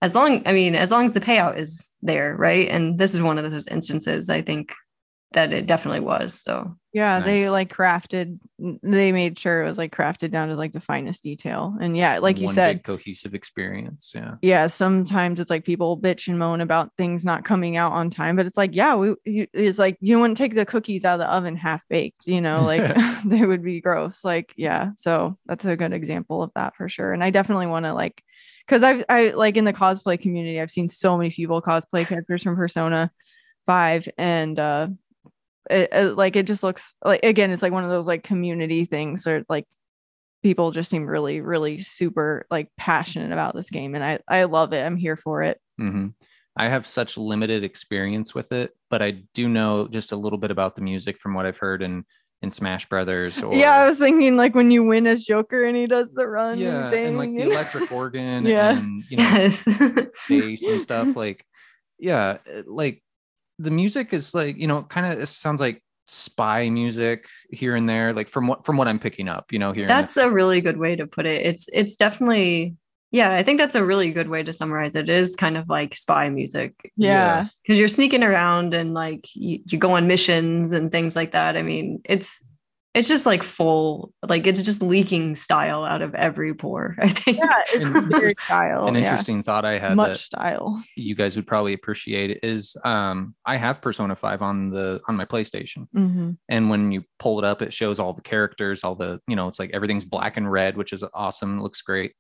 as 0.05 0.15
long 0.15 0.43
i 0.47 0.53
mean 0.53 0.75
as 0.75 0.91
long 0.91 1.05
as 1.05 1.13
the 1.13 1.21
payout 1.21 1.59
is 1.59 1.91
there 2.03 2.37
right? 2.37 2.69
And 2.69 2.99
this 2.99 3.15
is 3.15 3.23
one 3.23 3.39
of 3.39 3.51
those 3.51 3.67
instances 3.69 4.31
i 4.31 4.43
think 4.43 4.73
that 5.35 5.53
it 5.53 5.67
definitely 5.67 6.01
was 6.01 6.41
so. 6.41 6.77
Yeah 6.93 7.19
nice. 7.19 7.27
they 7.27 7.51
like 7.51 7.75
crafted 7.75 8.39
they 8.85 9.11
made 9.11 9.37
sure 9.37 9.63
it 9.63 9.67
was 9.67 9.79
like 9.79 9.95
crafted 9.95 10.31
down 10.31 10.49
to 10.49 10.55
like 10.55 10.73
the 10.73 10.81
finest 10.81 11.25
detail. 11.25 11.77
And 11.81 11.97
yeah 11.97 12.19
like 12.19 12.39
you 12.39 12.49
said 12.49 12.85
cohesive 12.85 13.35
experience 13.35 14.13
yeah. 14.15 14.37
Yeah 14.41 14.69
sometimes 14.69 15.41
it's 15.41 15.51
like 15.51 15.65
people 15.65 15.99
bitch 15.99 16.29
and 16.29 16.39
moan 16.39 16.61
about 16.61 16.93
things 16.97 17.25
not 17.25 17.45
coming 17.45 17.77
out 17.77 17.93
on 17.93 18.11
time 18.11 18.37
but 18.37 18.47
it's 18.47 18.57
like 18.57 18.75
yeah 18.75 18.95
we 18.95 19.15
it's 19.25 19.79
like 19.79 19.99
you 20.01 20.21
wouldn't 20.21 20.39
take 20.39 20.55
the 20.55 20.65
cookies 20.65 21.05
out 21.05 21.15
of 21.15 21.21
the 21.21 21.31
oven 21.31 21.57
half 21.57 21.83
baked 21.89 22.27
you 22.27 22.41
know 22.41 22.63
like 22.65 22.97
they 23.25 23.45
would 23.45 23.63
be 23.63 23.81
gross 23.81 24.25
like 24.25 24.55
yeah. 24.57 24.91
So 24.97 25.37
that's 25.47 25.65
a 25.65 25.77
good 25.77 25.93
example 25.93 26.43
of 26.43 26.53
that 26.55 26.77
for 26.77 26.89
sure. 26.89 27.13
And 27.13 27.25
i 27.25 27.31
definitely 27.31 27.67
want 27.67 27.87
to 27.87 27.93
like 27.93 28.23
because 28.67 28.83
I've 28.83 29.05
I 29.09 29.29
like 29.31 29.57
in 29.57 29.65
the 29.65 29.73
cosplay 29.73 30.21
community, 30.21 30.61
I've 30.61 30.71
seen 30.71 30.89
so 30.89 31.17
many 31.17 31.31
people 31.31 31.61
cosplay 31.63 32.07
characters 32.07 32.43
from 32.43 32.57
Persona 32.57 33.11
5 33.67 34.09
and 34.19 34.59
uh 34.59 34.89
it, 35.71 35.89
it, 35.93 36.17
like 36.17 36.37
it 36.37 36.47
just 36.47 36.63
looks 36.63 36.95
like 37.05 37.21
again 37.23 37.51
it's 37.51 37.63
like 37.63 37.73
one 37.73 37.85
of 37.85 37.91
those 37.91 38.07
like 38.07 38.23
community 38.23 38.85
things 38.85 39.27
or 39.27 39.45
like 39.49 39.67
people 40.43 40.71
just 40.73 40.91
seem 40.91 41.07
really 41.07 41.41
really 41.41 41.79
super 41.79 42.47
like 42.51 42.69
passionate 42.77 43.33
about 43.33 43.55
this 43.55 43.71
game 43.71 43.95
and 43.95 44.05
I 44.05 44.19
I 44.29 44.45
love 44.45 44.73
it. 44.73 44.85
I'm 44.85 44.97
here 44.97 45.17
for 45.17 45.43
it. 45.43 45.61
hmm 45.79 46.09
I 46.57 46.69
have 46.69 46.87
such 46.87 47.17
limited 47.17 47.65
experience 47.65 48.33
with 48.33 48.53
it, 48.53 48.77
but 48.89 49.03
I 49.03 49.23
do 49.33 49.49
know 49.49 49.89
just 49.89 50.13
a 50.13 50.17
little 50.17 50.39
bit 50.39 50.53
about 50.53 50.77
the 50.77 50.83
music 50.83 51.19
from 51.19 51.35
what 51.35 51.47
I've 51.47 51.59
heard 51.59 51.83
in 51.83 52.05
in 52.43 52.51
Smash 52.51 52.89
Brothers. 52.89 53.43
Or, 53.43 53.55
yeah, 53.57 53.73
I 53.77 53.89
was 53.89 53.99
thinking 53.99 54.37
like 54.37 54.55
when 54.55 54.71
you 54.71 54.83
win 54.85 55.07
as 55.07 55.25
Joker 55.25 55.65
and 55.65 55.77
he 55.77 55.87
does 55.87 56.09
the 56.15 56.27
run 56.27 56.59
yeah, 56.59 56.91
thing. 56.91 57.07
and 57.09 57.19
like 57.19 57.31
the 57.35 57.43
electric 57.51 57.91
organ 57.91 58.45
Yeah. 58.47 58.79
and 58.79 59.03
you 59.09 59.17
know 59.17 59.23
Yes. 59.23 59.65
bass 60.29 60.63
and 60.63 60.81
stuff. 60.81 61.17
Like, 61.17 61.45
yeah, 61.99 62.39
eh, 62.47 62.63
like 62.67 63.03
the 63.59 63.71
music 63.71 64.13
is 64.13 64.35
like 64.35 64.57
you 64.57 64.67
know 64.67 64.83
kind 64.83 65.07
of 65.21 65.29
sounds 65.29 65.61
like 65.61 65.83
spy 66.07 66.69
music 66.69 67.27
here 67.51 67.77
and 67.77 67.89
there. 67.89 68.13
Like 68.13 68.29
from 68.29 68.47
what 68.47 68.67
from 68.67 68.77
what 68.77 68.89
I'm 68.89 68.99
picking 68.99 69.29
up, 69.29 69.53
you 69.53 69.59
know 69.59 69.73
here. 69.73 69.87
that's 69.87 70.17
a 70.17 70.31
really 70.31 70.61
good 70.61 70.77
way 70.77 70.97
to 70.97 71.07
put 71.07 71.25
it. 71.27 71.47
It's 71.47 71.69
it's 71.73 71.97
definitely 71.97 72.77
yeah, 73.11 73.35
I 73.35 73.43
think 73.43 73.59
that's 73.59 73.75
a 73.75 73.85
really 73.85 74.11
good 74.11 74.29
way 74.29 74.43
to 74.43 74.53
summarize 74.53 74.97
it. 74.97 75.09
It 75.09 75.17
is 75.17 75.37
kind 75.37 75.57
of 75.57 75.69
like 75.69 75.97
spy 75.97 76.29
music 76.31 76.93
yeah. 76.97 77.47
because 77.63 77.79
you're 77.79 77.89
sneaking 77.89 78.23
around 78.23 78.75
and 78.75 78.93
like 78.93 79.27
you, 79.35 79.61
you 79.67 79.79
go 79.79 79.93
on 79.93 80.09
missions 80.09 80.73
and 80.73 80.91
things 80.91 81.15
like 81.15 81.33
that. 81.33 81.57
I 81.57 81.63
mean, 81.63 82.01
it's 82.05 82.43
it's 82.95 83.09
just 83.09 83.27
like 83.27 83.43
full 83.43 84.13
like 84.27 84.47
it's 84.47 84.63
just 84.63 84.81
leaking 84.81 85.35
style 85.35 85.85
out 85.85 86.01
of 86.01 86.15
every 86.15 86.55
pore. 86.55 86.95
I 87.01 87.09
think. 87.09 87.39
Yeah, 87.39 87.55
it's 87.73 88.09
very 88.09 88.35
style. 88.41 88.87
an 88.87 88.95
yeah. 88.95 89.01
interesting 89.01 89.43
thought 89.43 89.65
I 89.65 89.79
had 89.79 89.97
Much 89.97 90.09
that 90.09 90.19
style. 90.19 90.83
you 90.97 91.15
guys 91.17 91.35
would 91.35 91.47
probably 91.47 91.75
appreciate 91.75 92.39
is 92.43 92.77
um 92.85 93.35
I 93.45 93.57
have 93.57 93.83
Persona 93.83 94.15
5 94.15 94.43
on 94.43 94.71
the 94.71 95.01
on 95.09 95.17
my 95.17 95.25
PlayStation. 95.25 95.89
hmm 95.93 96.33
and 96.49 96.71
when 96.71 96.93
you 96.93 97.05
pull 97.19 97.39
it 97.39 97.45
up 97.45 97.63
it 97.63 97.73
shows 97.73 97.99
all 97.99 98.13
the 98.13 98.23
characters 98.23 98.85
all 98.85 98.95
the 98.95 99.21
you 99.27 99.37
know 99.37 99.49
it's 99.49 99.59
like 99.59 99.71
everything's 99.73 100.05
black 100.05 100.37
and 100.37 100.51
red 100.51 100.77
which 100.77 100.93
is 100.93 101.05
awesome 101.15 101.63
looks 101.63 101.83
great 101.83 102.13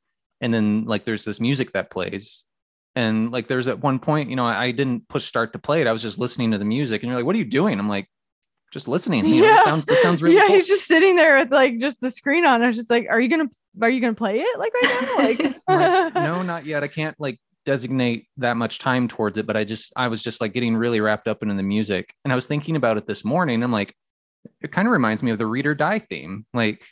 and 0.44 0.52
then 0.52 0.84
like 0.84 1.04
there's 1.06 1.24
this 1.24 1.40
music 1.40 1.72
that 1.72 1.90
plays 1.90 2.44
and 2.94 3.32
like 3.32 3.48
there's 3.48 3.66
at 3.66 3.80
one 3.82 3.98
point 3.98 4.28
you 4.30 4.36
know 4.36 4.44
i, 4.46 4.66
I 4.66 4.70
didn't 4.70 5.08
push 5.08 5.24
start 5.24 5.52
to 5.54 5.58
play 5.58 5.80
it 5.80 5.86
i 5.86 5.92
was 5.92 6.02
just 6.02 6.18
listening 6.18 6.50
to 6.52 6.58
the 6.58 6.64
music 6.66 7.02
and 7.02 7.08
you're 7.08 7.16
like 7.16 7.24
what 7.26 7.34
are 7.34 7.38
you 7.38 7.44
doing 7.44 7.78
i'm 7.80 7.88
like 7.88 8.06
just 8.72 8.86
listening 8.86 9.24
you 9.24 9.40
know, 9.40 9.46
Yeah. 9.48 9.54
this 9.56 9.64
sounds 9.64 9.86
this 9.86 10.02
sounds 10.02 10.22
really 10.22 10.36
yeah, 10.36 10.46
cool. 10.46 10.56
he's 10.56 10.68
just 10.68 10.84
sitting 10.86 11.16
there 11.16 11.38
with 11.38 11.50
like 11.50 11.78
just 11.78 12.00
the 12.00 12.10
screen 12.10 12.44
on. 12.44 12.60
I 12.62 12.66
was 12.66 12.76
just 12.76 12.90
like, 12.90 13.06
"Are 13.08 13.20
you 13.20 13.28
gonna 13.28 13.48
are 13.80 13.88
you 13.88 14.00
gonna 14.00 14.14
play 14.14 14.40
it 14.40 14.58
like 14.58 14.72
right 14.74 15.02
now?" 15.02 15.16
Like, 15.24 15.40
like, 15.68 16.14
no 16.28 16.42
not 16.42 16.66
yet 16.66 16.82
i 16.82 16.88
can't 16.88 17.14
like 17.20 17.38
designate 17.64 18.26
that 18.36 18.56
much 18.56 18.78
time 18.80 19.06
towards 19.08 19.38
it 19.38 19.46
but 19.46 19.56
i 19.56 19.62
just 19.64 19.92
i 19.96 20.08
was 20.08 20.22
just 20.22 20.40
like 20.40 20.52
getting 20.52 20.76
really 20.76 21.00
wrapped 21.00 21.28
up 21.28 21.42
into 21.42 21.54
the 21.54 21.62
music 21.62 22.12
and 22.24 22.32
i 22.32 22.34
was 22.34 22.46
thinking 22.46 22.74
about 22.76 22.98
it 22.98 23.06
this 23.06 23.24
morning 23.24 23.62
i'm 23.62 23.72
like 23.72 23.94
it 24.60 24.72
kind 24.72 24.86
of 24.88 24.92
reminds 24.92 25.22
me 25.22 25.30
of 25.30 25.38
the 25.38 25.46
reader 25.46 25.74
die 25.74 25.98
theme 26.00 26.44
like 26.52 26.82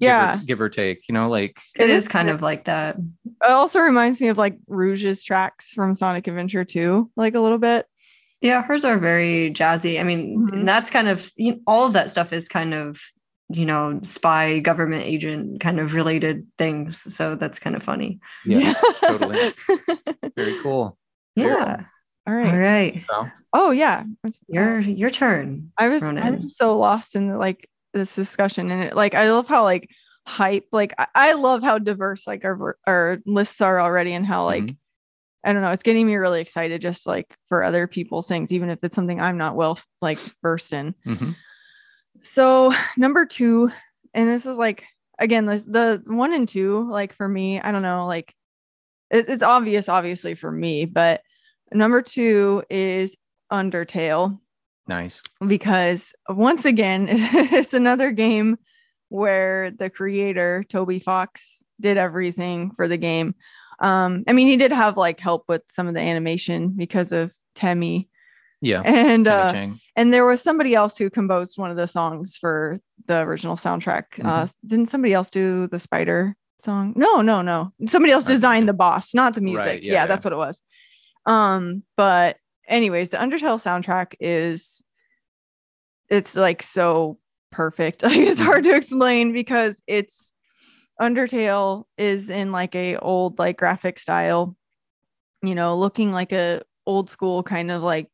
give 0.00 0.08
or- 0.08 0.12
Yeah. 0.12 0.40
give 0.46 0.60
or 0.60 0.68
take 0.68 1.08
you 1.08 1.14
know 1.14 1.28
like 1.28 1.58
It 1.74 1.82
It 1.84 1.90
is 1.90 2.02
is 2.04 2.08
kind 2.08 2.28
of 2.30 2.42
like 2.42 2.64
that. 2.64 2.96
It 3.26 3.50
also 3.50 3.80
reminds 3.80 4.20
me 4.20 4.28
of 4.28 4.38
like 4.38 4.58
Rouge's 4.66 5.22
tracks 5.22 5.70
from 5.72 5.94
Sonic 5.94 6.26
Adventure 6.26 6.64
2, 6.64 7.10
like 7.16 7.34
a 7.34 7.40
little 7.40 7.58
bit. 7.58 7.86
Yeah, 8.42 8.62
hers 8.62 8.84
are 8.84 8.98
very 8.98 9.50
jazzy. 9.54 9.98
I 9.98 10.02
mean, 10.02 10.48
Mhm. 10.50 10.66
that's 10.66 10.90
kind 10.90 11.08
of 11.08 11.30
you 11.36 11.52
know, 11.52 11.58
all 11.66 11.86
of 11.86 11.94
that 11.94 12.10
stuff 12.10 12.32
is 12.32 12.48
kind 12.48 12.74
of 12.74 13.00
you 13.48 13.64
know 13.64 14.00
spy 14.02 14.58
government 14.58 15.04
agent 15.04 15.60
kind 15.60 15.78
of 15.78 15.94
related 15.94 16.46
things. 16.58 17.14
So 17.14 17.34
that's 17.36 17.58
kind 17.60 17.76
of 17.76 17.82
funny. 17.82 18.18
yeah 18.44 18.74
totally. 19.00 19.52
very 20.36 20.60
cool 20.62 20.98
Very 21.36 21.50
Yeah. 21.54 21.84
All 22.28 22.34
All 22.34 22.40
right. 22.40 22.58
right. 22.58 23.04
So, 23.08 23.28
Oh 23.52 23.70
yeah. 23.70 24.02
Your 24.48 24.80
your 24.80 25.10
turn. 25.10 25.70
I 25.78 25.88
was 25.88 26.02
I 26.02 26.06
Ronan. 26.08 26.42
was 26.42 26.56
so 26.56 26.76
lost 26.76 27.14
in 27.14 27.38
like 27.38 27.68
this 27.96 28.14
discussion 28.14 28.70
and 28.70 28.82
it 28.84 28.94
like 28.96 29.14
I 29.14 29.30
love 29.30 29.48
how 29.48 29.62
like 29.64 29.88
hype 30.26 30.66
like 30.72 30.92
I, 30.98 31.06
I 31.14 31.32
love 31.34 31.62
how 31.62 31.78
diverse 31.78 32.26
like 32.26 32.44
our 32.44 32.76
our 32.86 33.18
lists 33.26 33.60
are 33.60 33.80
already 33.80 34.12
and 34.12 34.26
how 34.26 34.44
like 34.44 34.64
Mhm. 34.64 34.76
I 35.44 35.52
don't 35.52 35.62
know 35.62 35.70
it's 35.70 35.82
getting 35.84 36.06
me 36.06 36.16
really 36.16 36.40
excited 36.40 36.80
just 36.82 37.06
like 37.06 37.36
for 37.48 37.62
other 37.62 37.86
people's 37.86 38.26
things 38.28 38.52
even 38.52 38.68
if 38.70 38.82
it's 38.82 38.94
something 38.96 39.20
I'm 39.20 39.38
not 39.38 39.54
well 39.56 39.78
like 40.02 40.18
versed 40.42 40.72
in. 40.72 40.94
mhm. 41.06 41.36
So 42.22 42.72
number 42.96 43.24
two, 43.26 43.70
and 44.14 44.28
this 44.28 44.46
is 44.46 44.56
like 44.56 44.84
again 45.18 45.46
the 45.46 45.58
the 45.66 46.02
one 46.12 46.32
and 46.32 46.48
two 46.48 46.90
like 46.90 47.14
for 47.14 47.28
me 47.28 47.60
I 47.60 47.70
don't 47.72 47.82
know 47.82 48.06
like 48.06 48.34
it, 49.10 49.28
it's 49.28 49.42
obvious 49.42 49.88
obviously 49.88 50.34
for 50.34 50.50
me 50.50 50.84
but 50.86 51.22
number 51.72 52.02
two 52.02 52.64
is 52.68 53.16
Undertale 53.52 54.40
nice 54.86 55.22
because 55.46 56.12
once 56.28 56.64
again 56.64 57.06
it's 57.10 57.74
another 57.74 58.10
game 58.10 58.56
where 59.08 59.70
the 59.70 59.90
creator 59.90 60.64
Toby 60.68 60.98
Fox 60.98 61.62
did 61.80 61.96
everything 61.96 62.72
for 62.72 62.88
the 62.88 62.96
game. 62.96 63.34
Um, 63.78 64.24
I 64.26 64.32
mean, 64.32 64.48
he 64.48 64.56
did 64.56 64.72
have 64.72 64.96
like 64.96 65.20
help 65.20 65.44
with 65.48 65.62
some 65.70 65.86
of 65.86 65.94
the 65.94 66.00
animation 66.00 66.70
because 66.70 67.12
of 67.12 67.32
Temmie, 67.54 68.08
yeah 68.60 68.80
and 68.82 69.28
uh, 69.28 69.52
and 69.96 70.12
there 70.12 70.24
was 70.24 70.42
somebody 70.42 70.74
else 70.74 70.96
who 70.96 71.10
composed 71.10 71.58
one 71.58 71.70
of 71.70 71.76
the 71.76 71.86
songs 71.86 72.36
for 72.36 72.80
the 73.06 73.20
original 73.20 73.56
soundtrack. 73.56 74.04
Uh, 74.22 74.46
didn't 74.66 74.86
somebody 74.86 75.12
else 75.12 75.30
do 75.30 75.66
the 75.68 75.78
spider 75.78 76.34
song? 76.60 76.94
No, 76.96 77.20
no, 77.20 77.42
no. 77.42 77.72
Somebody 77.86 78.12
else 78.12 78.24
designed 78.24 78.68
the 78.68 78.74
boss, 78.74 79.14
not 79.14 79.34
the 79.34 79.40
music. 79.40 79.66
Right, 79.66 79.82
yeah, 79.82 79.92
yeah, 79.92 80.02
yeah. 80.02 80.06
that's 80.06 80.24
what 80.24 80.32
it 80.32 80.38
was. 80.38 80.62
Um, 81.26 81.82
but 81.96 82.38
anyways, 82.66 83.10
the 83.10 83.16
Undertale 83.16 83.60
soundtrack 83.60 84.14
is 84.20 84.82
it's 86.08 86.34
like 86.34 86.62
so 86.62 87.18
perfect. 87.50 88.02
Like 88.06 88.18
it's 88.18 88.40
hard 88.40 88.64
to 88.64 88.74
explain 88.74 89.32
because 89.32 89.80
it's 89.86 90.32
Undertale 91.00 91.84
is 91.98 92.30
in 92.30 92.52
like 92.52 92.74
a 92.74 92.96
old 92.96 93.38
like 93.38 93.58
graphic 93.58 93.98
style, 93.98 94.56
you 95.42 95.54
know, 95.54 95.76
looking 95.76 96.12
like 96.12 96.32
a 96.32 96.62
old 96.86 97.10
school 97.10 97.42
kind 97.42 97.70
of 97.70 97.82
like 97.82 98.08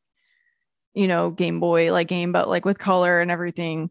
you 0.94 1.06
know 1.08 1.30
Game 1.30 1.60
Boy 1.60 1.92
like 1.92 2.08
game, 2.08 2.32
but 2.32 2.48
like 2.48 2.64
with 2.64 2.78
color 2.78 3.20
and 3.20 3.30
everything. 3.30 3.90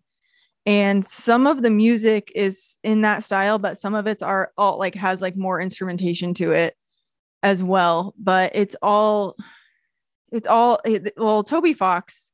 And 0.65 1.03
some 1.03 1.47
of 1.47 1.63
the 1.63 1.71
music 1.71 2.31
is 2.35 2.77
in 2.83 3.01
that 3.01 3.23
style, 3.23 3.57
but 3.57 3.79
some 3.79 3.95
of 3.95 4.05
it's 4.05 4.21
are 4.21 4.51
all 4.57 4.77
like 4.77 4.93
has 4.95 5.21
like 5.21 5.35
more 5.35 5.59
instrumentation 5.59 6.35
to 6.35 6.51
it 6.51 6.75
as 7.41 7.63
well. 7.63 8.13
But 8.19 8.51
it's 8.53 8.75
all 8.81 9.35
it's 10.31 10.47
all 10.47 10.79
well 11.17 11.43
Toby 11.43 11.73
Fox, 11.73 12.31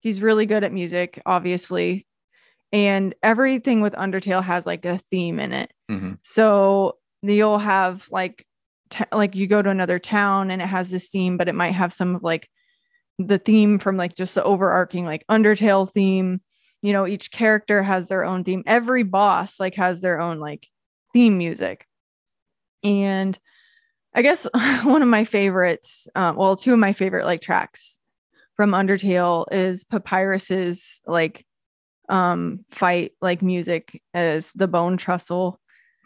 he's 0.00 0.22
really 0.22 0.46
good 0.46 0.64
at 0.64 0.72
music, 0.72 1.20
obviously. 1.26 2.06
And 2.72 3.14
everything 3.22 3.80
with 3.80 3.94
Undertale 3.94 4.44
has 4.44 4.66
like 4.66 4.84
a 4.84 4.98
theme 4.98 5.40
in 5.40 5.52
it. 5.52 5.72
Mhm. 5.90 6.18
So 6.22 6.98
you'll 7.22 7.58
have 7.58 8.06
like 8.10 8.46
t- 8.90 9.04
like 9.12 9.34
you 9.34 9.46
go 9.46 9.62
to 9.62 9.70
another 9.70 9.98
town 9.98 10.50
and 10.50 10.60
it 10.60 10.66
has 10.66 10.90
this 10.90 11.08
theme, 11.08 11.36
but 11.36 11.48
it 11.48 11.54
might 11.54 11.72
have 11.74 11.92
some 11.92 12.14
of 12.14 12.22
like 12.22 12.48
the 13.18 13.38
theme 13.38 13.78
from 13.78 13.96
like 13.96 14.14
just 14.14 14.34
the 14.34 14.44
overarching 14.44 15.04
like 15.04 15.24
Undertale 15.30 15.90
theme. 15.90 16.40
You 16.82 16.92
know, 16.92 17.06
each 17.06 17.32
character 17.32 17.82
has 17.82 18.08
their 18.08 18.24
own 18.24 18.44
theme. 18.44 18.62
Every 18.66 19.02
boss 19.02 19.58
like 19.58 19.74
has 19.76 20.00
their 20.02 20.20
own 20.20 20.38
like 20.38 20.68
theme 21.14 21.38
music. 21.38 21.86
And 22.84 23.36
I 24.14 24.22
guess 24.22 24.46
one 24.84 25.02
of 25.02 25.08
my 25.08 25.24
favorites, 25.24 26.08
um, 26.14 26.36
well, 26.36 26.56
two 26.56 26.72
of 26.72 26.78
my 26.78 26.92
favorite 26.92 27.24
like 27.24 27.40
tracks 27.40 27.98
from 28.56 28.72
Undertale 28.72 29.46
is 29.52 29.84
Papyrus's 29.84 31.00
like 31.06 31.44
um 32.08 32.64
fight 32.70 33.12
like 33.20 33.42
music 33.42 34.02
as 34.14 34.52
the 34.54 34.66
Bonetrousle. 34.68 35.56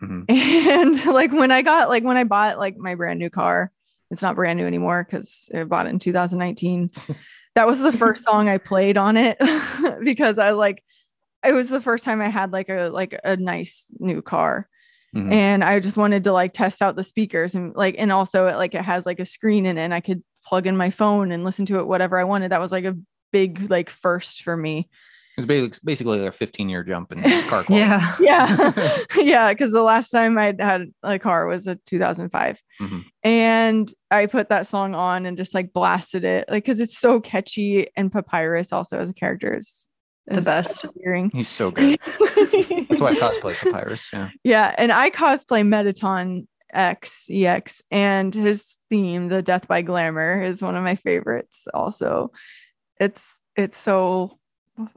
Mhm. 0.02 0.24
and 0.28 1.04
like 1.14 1.30
when 1.30 1.52
i 1.52 1.62
got 1.62 1.88
like 1.88 2.02
when 2.02 2.16
i 2.16 2.24
bought 2.24 2.58
like 2.58 2.76
my 2.76 2.96
brand 2.96 3.20
new 3.20 3.30
car 3.30 3.70
it's 4.10 4.20
not 4.20 4.34
brand 4.34 4.58
new 4.58 4.66
anymore 4.66 5.06
because 5.08 5.48
i 5.54 5.62
bought 5.62 5.86
it 5.86 5.90
in 5.90 6.00
2019 6.00 6.90
that 7.54 7.68
was 7.68 7.78
the 7.78 7.92
first 7.92 8.24
song 8.24 8.48
i 8.48 8.58
played 8.58 8.96
on 8.96 9.16
it 9.16 9.38
because 10.02 10.38
i 10.38 10.50
like 10.50 10.82
it 11.46 11.52
was 11.52 11.68
the 11.70 11.80
first 11.80 12.04
time 12.04 12.20
i 12.20 12.28
had 12.28 12.52
like 12.52 12.68
a 12.68 12.88
like 12.88 13.16
a 13.22 13.36
nice 13.36 13.92
new 14.00 14.20
car 14.22 14.68
Mhm. 15.14 15.32
and 15.32 15.62
i 15.64 15.78
just 15.78 15.96
wanted 15.96 16.24
to 16.24 16.32
like 16.32 16.52
test 16.52 16.80
out 16.82 16.96
the 16.96 17.04
speakers 17.04 17.54
and 17.54 17.74
like 17.76 17.94
and 17.98 18.10
also 18.10 18.46
it 18.46 18.56
like 18.56 18.74
it 18.74 18.82
has 18.82 19.04
like 19.04 19.20
a 19.20 19.26
screen 19.26 19.66
in 19.66 19.76
it 19.78 19.82
and 19.82 19.92
i 19.94 20.00
could 20.00 20.22
plug 20.44 20.66
in 20.66 20.76
my 20.76 20.90
phone 20.90 21.30
and 21.32 21.44
listen 21.44 21.66
to 21.66 21.78
it 21.78 21.86
whatever 21.86 22.18
i 22.18 22.24
wanted 22.24 22.50
that 22.50 22.60
was 22.60 22.72
like 22.72 22.84
a 22.84 22.96
big 23.32 23.70
like 23.70 23.90
first 23.90 24.42
for 24.42 24.56
me 24.56 24.88
It's 25.36 25.46
ba- 25.46 25.70
basically 25.84 26.18
like 26.20 26.28
a 26.34 26.36
15 26.36 26.68
year 26.68 26.82
jump 26.84 27.12
in 27.12 27.22
car 27.48 27.64
quality. 27.64 27.74
Yeah. 27.76 28.16
yeah 28.20 28.98
yeah 29.16 29.52
because 29.52 29.72
the 29.72 29.82
last 29.82 30.10
time 30.10 30.36
i 30.38 30.54
had 30.58 30.86
a 31.02 31.18
car 31.18 31.46
was 31.46 31.66
a 31.66 31.76
2005 31.86 32.58
Mhm. 32.80 33.04
and 33.22 33.92
i 34.10 34.26
put 34.26 34.48
that 34.48 34.66
song 34.66 34.94
on 34.94 35.26
and 35.26 35.36
just 35.36 35.54
like 35.54 35.72
blasted 35.72 36.24
it 36.24 36.46
like 36.48 36.64
because 36.64 36.80
it's 36.80 36.98
so 36.98 37.20
catchy 37.20 37.88
and 37.96 38.10
papyrus 38.12 38.72
also 38.72 38.98
as 38.98 39.10
a 39.10 39.14
character 39.14 39.56
is, 39.56 39.88
The 40.26 40.38
is 40.38 40.44
best. 40.44 40.86
hearing 41.02 41.30
He's 41.32 41.48
so 41.48 41.70
good. 41.72 41.98
That's 42.02 43.00
why 43.00 43.10
I 43.10 43.14
cosplay 43.14 43.54
Papyrus. 43.54 44.10
Yeah. 44.12 44.28
yeah 44.44 44.74
and 44.78 44.92
i 44.92 45.10
cosplay 45.10 45.66
Mettaton 45.66 46.46
X 46.72 47.26
EX 47.30 47.82
and 47.90 48.34
his 48.34 48.76
theme, 48.88 49.28
the 49.28 49.42
Death 49.42 49.68
by 49.68 49.82
Glamour, 49.82 50.42
is 50.42 50.62
one 50.62 50.74
of 50.76 50.82
my 50.82 50.94
favorites. 50.96 51.66
Also, 51.74 52.30
it's 52.98 53.40
it's 53.56 53.76
so 53.76 54.38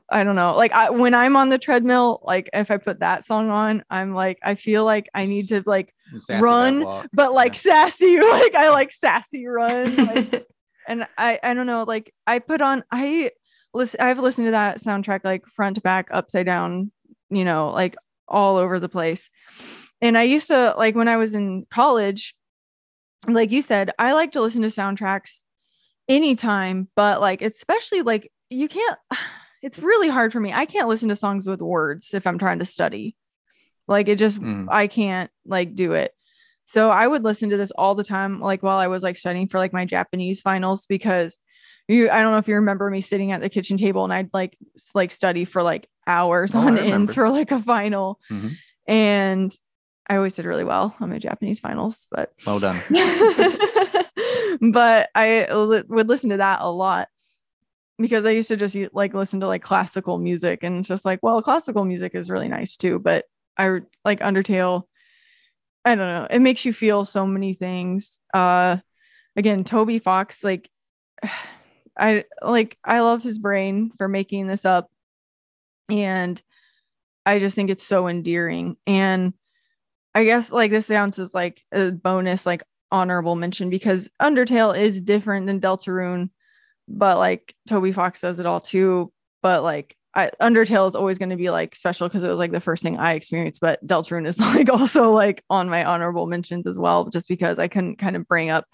I 0.09 0.23
don't 0.23 0.37
know. 0.37 0.55
Like 0.55 0.71
I, 0.71 0.89
when 0.91 1.13
I'm 1.13 1.35
on 1.35 1.49
the 1.49 1.57
treadmill, 1.57 2.21
like 2.23 2.49
if 2.53 2.71
I 2.71 2.77
put 2.77 3.01
that 3.01 3.25
song 3.25 3.49
on, 3.49 3.83
I'm 3.89 4.13
like 4.13 4.39
I 4.41 4.55
feel 4.55 4.85
like 4.85 5.07
I 5.13 5.25
need 5.25 5.49
to 5.49 5.63
like 5.65 5.93
Sassy 6.19 6.41
Run, 6.41 7.07
but 7.11 7.33
like 7.33 7.55
Yeah. 7.55 7.87
sassy 7.87 8.19
like 8.21 8.55
i 8.55 8.69
like 8.69 8.93
sassy 8.93 9.45
run 9.45 9.95
like, 9.97 10.47
and 10.87 11.05
i 11.17 11.39
i 11.43 11.53
don't 11.53 11.65
know 11.65 11.83
like 11.83 12.13
i 12.27 12.37
put 12.39 12.61
on 12.61 12.83
i 12.91 13.31
listen 13.75 13.99
i've 13.99 14.19
listened 14.19 14.47
to 14.47 14.51
that 14.51 14.81
soundtrack 14.81 15.21
like 15.23 15.45
front 15.55 15.75
to 15.75 15.81
back 15.81 16.07
upside 16.11 16.45
down 16.45 16.91
you 17.29 17.43
know 17.43 17.71
like 17.71 17.95
all 18.27 18.57
over 18.57 18.79
the 18.79 18.89
place 18.89 19.29
and 20.01 20.17
i 20.17 20.23
used 20.23 20.47
to 20.47 20.73
like 20.77 20.95
when 20.95 21.07
i 21.07 21.17
was 21.17 21.33
in 21.33 21.65
college 21.69 22.35
like 23.27 23.51
you 23.51 23.61
said 23.61 23.91
i 23.99 24.13
like 24.13 24.31
to 24.31 24.41
listen 24.41 24.61
to 24.61 24.67
soundtracks 24.67 25.43
anytime 26.07 26.87
but 26.95 27.21
like 27.21 27.41
especially 27.41 28.01
like 28.01 28.31
you 28.49 28.67
can't 28.67 28.97
it's 29.61 29.79
really 29.79 30.09
hard 30.09 30.31
for 30.31 30.39
me 30.39 30.53
i 30.53 30.65
can't 30.65 30.89
listen 30.89 31.09
to 31.09 31.15
songs 31.15 31.47
with 31.47 31.61
words 31.61 32.13
if 32.13 32.25
i'm 32.25 32.37
trying 32.37 32.59
to 32.59 32.65
study 32.65 33.15
like 33.87 34.07
it 34.07 34.17
just 34.17 34.39
Mm. 34.39 34.67
I 34.69 34.87
can't 34.87 35.29
like 35.45 35.75
do 35.75 35.93
it. 35.93 36.11
So 36.65 36.89
I 36.89 37.07
would 37.07 37.23
listen 37.23 37.49
to 37.51 37.57
this 37.57 37.71
all 37.71 37.93
the 37.93 38.03
time, 38.03 38.39
like 38.39 38.63
while 38.63 38.79
I 38.79 38.87
was 38.87 39.03
like 39.03 39.17
studying 39.17 39.47
for 39.47 39.59
like 39.59 39.73
my 39.73 39.85
Japanese 39.85 40.41
finals, 40.41 40.87
because 40.87 41.37
you 41.87 42.09
I 42.09 42.21
don't 42.21 42.31
know 42.31 42.37
if 42.39 42.47
you 42.47 42.55
remember 42.55 42.89
me 42.89 43.01
sitting 43.01 43.31
at 43.31 43.41
the 43.41 43.49
kitchen 43.49 43.77
table 43.77 44.03
and 44.03 44.13
I'd 44.13 44.29
like 44.33 44.57
like 44.93 45.11
study 45.11 45.45
for 45.45 45.61
like 45.63 45.87
hours 46.07 46.53
Oh, 46.55 46.59
on 46.59 46.77
ends 46.77 47.13
for 47.15 47.29
like 47.29 47.51
a 47.51 47.59
final. 47.59 48.19
Mhm. 48.31 48.55
And 48.87 49.57
I 50.07 50.17
always 50.17 50.35
did 50.35 50.45
really 50.45 50.63
well 50.63 50.95
on 50.99 51.09
my 51.09 51.17
Japanese 51.17 51.59
finals, 51.59 52.05
but 52.11 52.31
Well 52.45 52.59
done. 52.59 52.79
but 54.71 55.09
I 55.15 55.47
li- 55.51 55.83
would 55.87 56.07
listen 56.09 56.29
to 56.29 56.37
that 56.37 56.59
a 56.61 56.69
lot 56.71 57.07
because 57.97 58.25
I 58.25 58.31
used 58.31 58.49
to 58.49 58.57
just 58.57 58.77
like 58.93 59.13
listen 59.13 59.39
to 59.39 59.47
like 59.47 59.63
classical 59.63 60.17
music 60.17 60.63
and 60.63 60.83
just 60.85 61.05
like, 61.05 61.19
well, 61.23 61.41
classical 61.41 61.85
music 61.85 62.13
is 62.15 62.29
really 62.29 62.47
nice 62.49 62.77
too, 62.77 62.99
but 62.99 63.25
I 63.57 63.79
like 64.03 64.19
Undertale. 64.19 64.83
I 65.85 65.95
don't 65.95 66.07
know. 66.07 66.27
It 66.29 66.39
makes 66.39 66.65
you 66.65 66.73
feel 66.73 67.05
so 67.05 67.25
many 67.25 67.53
things. 67.53 68.19
Uh 68.33 68.77
again, 69.35 69.63
Toby 69.63 69.99
Fox, 69.99 70.43
like 70.43 70.69
I 71.97 72.25
like 72.41 72.77
I 72.83 73.01
love 73.01 73.23
his 73.23 73.39
brain 73.39 73.91
for 73.97 74.07
making 74.07 74.47
this 74.47 74.65
up. 74.65 74.89
And 75.89 76.41
I 77.25 77.39
just 77.39 77.55
think 77.55 77.69
it's 77.69 77.83
so 77.83 78.07
endearing. 78.07 78.77
And 78.85 79.33
I 80.13 80.23
guess 80.23 80.51
like 80.51 80.71
this 80.71 80.87
sounds 80.87 81.19
as 81.19 81.33
like 81.33 81.61
a 81.71 81.91
bonus, 81.91 82.45
like 82.45 82.63
honorable 82.91 83.35
mention 83.35 83.69
because 83.69 84.09
Undertale 84.21 84.77
is 84.77 85.01
different 85.01 85.47
than 85.47 85.59
Deltarune, 85.59 86.29
but 86.87 87.17
like 87.17 87.55
Toby 87.67 87.91
Fox 87.91 88.21
does 88.21 88.39
it 88.39 88.45
all 88.45 88.59
too. 88.61 89.11
But 89.41 89.63
like 89.63 89.95
I, 90.15 90.31
Undertale 90.41 90.87
is 90.87 90.95
always 90.95 91.17
going 91.17 91.29
to 91.29 91.35
be 91.35 91.49
like 91.49 91.75
special 91.75 92.07
because 92.07 92.23
it 92.23 92.29
was 92.29 92.37
like 92.37 92.53
the 92.53 92.61
first 92.61 92.81
thing 92.81 92.97
I 92.97 93.13
experienced. 93.13 93.59
But 93.59 93.85
Deltarune 93.85 94.27
is 94.27 94.39
like 94.55 94.69
also 94.69 95.11
like 95.11 95.43
on 95.49 95.69
my 95.69 95.83
honorable 95.83 96.27
mentions 96.27 96.65
as 96.65 96.79
well, 96.79 97.09
just 97.09 97.27
because 97.27 97.59
I 97.59 97.67
couldn't 97.67 97.97
kind 97.97 98.15
of 98.15 98.27
bring 98.27 98.49
up. 98.49 98.65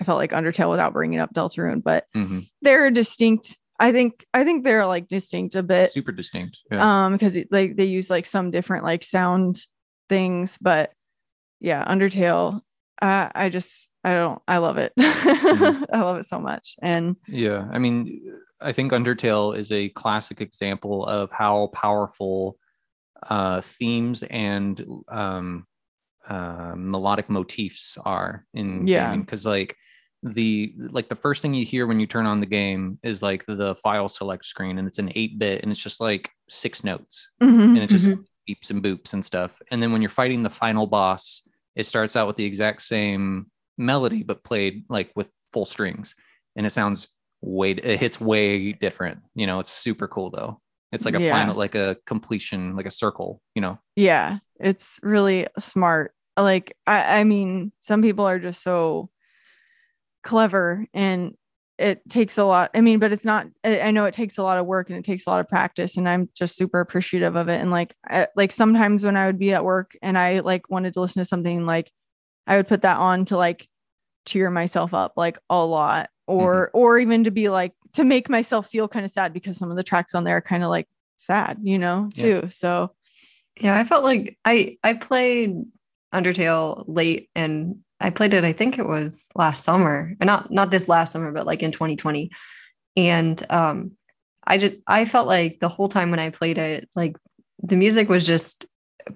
I 0.00 0.04
felt 0.04 0.18
like 0.18 0.32
Undertale 0.32 0.70
without 0.70 0.92
bringing 0.92 1.20
up 1.20 1.34
Deltarune, 1.34 1.82
but 1.82 2.04
Mhm. 2.16 2.48
they're 2.62 2.90
distinct. 2.90 3.56
I 3.78 3.92
think 3.92 4.26
I 4.34 4.44
think 4.44 4.64
they're 4.64 4.86
like 4.86 5.08
distinct 5.08 5.54
a 5.54 5.62
bit 5.62 5.90
Super 5.90 6.12
distinct. 6.12 6.60
Yeah. 6.70 7.06
um 7.06 7.12
because 7.12 7.36
like 7.50 7.76
they 7.76 7.84
use 7.86 8.10
like 8.10 8.26
some 8.26 8.50
different 8.50 8.84
like 8.84 9.02
sound 9.02 9.60
things 10.08 10.58
but 10.60 10.92
yeah 11.60 11.84
undertale 11.86 12.60
uh, 13.00 13.28
i 13.34 13.48
just 13.48 13.88
i 14.04 14.12
don't 14.12 14.42
i 14.48 14.58
love 14.58 14.76
it 14.76 14.92
Mm-hmm. 14.98 15.84
i 15.94 16.00
love 16.02 16.18
it 16.18 16.26
so 16.26 16.38
much 16.38 16.74
and 16.82 17.16
Yeah, 17.28 17.68
I 17.72 17.78
mean, 17.78 18.20
I 18.60 18.72
think 18.72 18.92
Undertale 18.92 19.56
is 19.56 19.72
a 19.72 19.88
classic 19.90 20.40
example 20.42 21.06
of 21.06 21.30
how 21.30 21.68
powerful 21.68 22.58
uh, 23.28 23.60
themes 23.62 24.22
and 24.24 24.84
um, 25.08 25.66
uh, 26.28 26.74
melodic 26.76 27.30
motifs 27.30 27.96
are 28.04 28.44
in 28.52 28.86
Yeah. 28.86 29.16
because 29.16 29.46
like 29.46 29.76
the 30.22 30.74
like 30.76 31.08
the 31.08 31.14
first 31.16 31.40
thing 31.42 31.54
you 31.54 31.64
hear 31.64 31.86
when 31.86 31.98
you 31.98 32.06
turn 32.06 32.26
on 32.26 32.40
the 32.40 32.46
game 32.46 32.98
is 33.02 33.22
like 33.22 33.44
the 33.46 33.74
file 33.82 34.08
select 34.08 34.44
screen 34.44 34.78
and 34.78 34.86
it's 34.86 34.98
an 34.98 35.08
8-bit 35.16 35.62
and 35.62 35.72
it's 35.72 35.82
just 35.82 36.00
like 36.00 36.30
six 36.48 36.84
notes 36.84 37.30
Mhm. 37.42 37.62
and 37.68 37.78
it 37.78 37.86
just 37.88 38.06
Mhm. 38.08 38.24
beeps 38.48 38.70
and 38.70 38.82
boops 38.82 39.14
and 39.14 39.24
stuff. 39.24 39.52
And 39.70 39.82
then 39.82 39.92
when 39.92 40.02
you're 40.02 40.10
fighting 40.10 40.42
the 40.42 40.50
final 40.50 40.86
boss, 40.86 41.42
it 41.74 41.84
starts 41.86 42.16
out 42.16 42.26
with 42.26 42.36
the 42.36 42.44
exact 42.44 42.82
same 42.82 43.50
melody, 43.78 44.22
but 44.22 44.44
played 44.44 44.84
like 44.90 45.10
with 45.16 45.30
full 45.52 45.64
strings, 45.66 46.14
and 46.56 46.66
it 46.66 46.70
sounds 46.70 47.08
way 47.40 47.70
it 47.70 47.98
hits 47.98 48.20
way 48.20 48.72
different. 48.72 49.20
You 49.34 49.46
know, 49.46 49.60
it's 49.60 49.70
super 49.70 50.06
cool 50.06 50.30
though. 50.30 50.60
It's 50.92 51.04
like 51.06 51.14
a 51.14 51.20
Yeah. 51.22 51.30
final, 51.30 51.54
like 51.54 51.74
a 51.76 51.96
completion, 52.04 52.76
like 52.76 52.86
a 52.86 52.90
circle. 52.90 53.40
You 53.54 53.62
know, 53.62 53.78
yeah 53.96 54.38
it's 54.62 55.00
really 55.02 55.46
smart 55.58 56.12
like 56.36 56.76
i 56.86 57.20
i 57.20 57.24
mean 57.24 57.72
some 57.78 58.02
people 58.02 58.26
are 58.28 58.38
just 58.38 58.62
so 58.62 59.08
clever 60.22 60.86
and 60.92 61.34
it 61.78 62.06
takes 62.10 62.36
a 62.36 62.44
lot 62.44 62.70
i 62.74 62.80
mean 62.80 62.98
but 62.98 63.12
it's 63.12 63.24
not 63.24 63.46
i 63.64 63.80
I 63.80 63.90
know 63.90 64.04
it 64.04 64.14
takes 64.14 64.36
a 64.36 64.42
lot 64.42 64.58
of 64.58 64.66
work 64.66 64.90
and 64.90 64.98
it 64.98 65.04
takes 65.04 65.26
a 65.26 65.30
lot 65.30 65.40
of 65.40 65.48
practice 65.48 65.96
and 65.96 66.08
i'm 66.08 66.28
just 66.34 66.56
super 66.56 66.80
appreciative 66.80 67.36
of 67.36 67.48
it. 67.48 67.60
And 67.60 67.70
like 67.70 67.94
I, 68.06 68.26
like 68.36 68.52
sometimes 68.52 69.02
when 69.04 69.16
i 69.16 69.26
would 69.26 69.38
be 69.38 69.52
at 69.52 69.64
work 69.64 69.92
and 70.02 70.18
i 70.18 70.40
like 70.40 70.68
wanted 70.68 70.92
to 70.94 71.00
listen 71.00 71.20
to 71.20 71.24
something 71.24 71.64
like 71.64 71.90
i 72.46 72.56
would 72.56 72.68
put 72.68 72.82
that 72.82 72.98
on 72.98 73.24
to 73.26 73.36
like 73.36 73.66
cheer 74.26 74.50
myself 74.50 74.92
up 74.92 75.14
like 75.16 75.38
a 75.48 75.64
lot 75.64 76.10
or 76.26 76.66
mm-hmm. 76.66 76.78
or 76.78 76.98
even 76.98 77.24
to 77.24 77.30
be 77.30 77.48
like 77.48 77.72
to 77.94 78.04
make 78.04 78.28
myself 78.28 78.68
feel 78.68 78.86
kind 78.86 79.04
of 79.04 79.10
sad 79.10 79.32
because 79.32 79.56
some 79.56 79.70
of 79.70 79.76
the 79.76 79.82
tracks 79.82 80.14
on 80.14 80.24
there 80.24 80.36
are 80.36 80.42
kind 80.42 80.62
of 80.62 80.68
like 80.68 80.86
sad 81.16 81.58
you 81.62 81.78
know 81.78 82.10
Yeah. 82.14 82.40
too. 82.40 82.48
So 82.50 82.94
Yeah, 83.60 83.78
I 83.78 83.84
felt 83.84 84.04
like 84.04 84.38
I 84.44 84.76
I 84.84 84.94
played 84.94 85.54
Undertale 86.14 86.84
late 86.86 87.30
and 87.34 87.76
I 88.00 88.10
played 88.10 88.34
it 88.34 88.44
I 88.44 88.52
think 88.52 88.78
it 88.78 88.86
was 88.86 89.28
last 89.34 89.64
summer. 89.64 90.14
Not 90.20 90.50
not 90.50 90.70
this 90.70 90.88
last 90.88 91.12
summer 91.12 91.32
but 91.32 91.46
like 91.46 91.62
in 91.62 91.72
2020. 91.72 92.30
And 92.96 93.42
um 93.50 93.92
I 94.46 94.58
just 94.58 94.76
I 94.86 95.04
felt 95.04 95.26
like 95.28 95.60
the 95.60 95.68
whole 95.68 95.88
time 95.88 96.10
when 96.10 96.20
I 96.20 96.30
played 96.30 96.58
it 96.58 96.88
like 96.96 97.16
the 97.62 97.76
music 97.76 98.08
was 98.08 98.26
just 98.26 98.66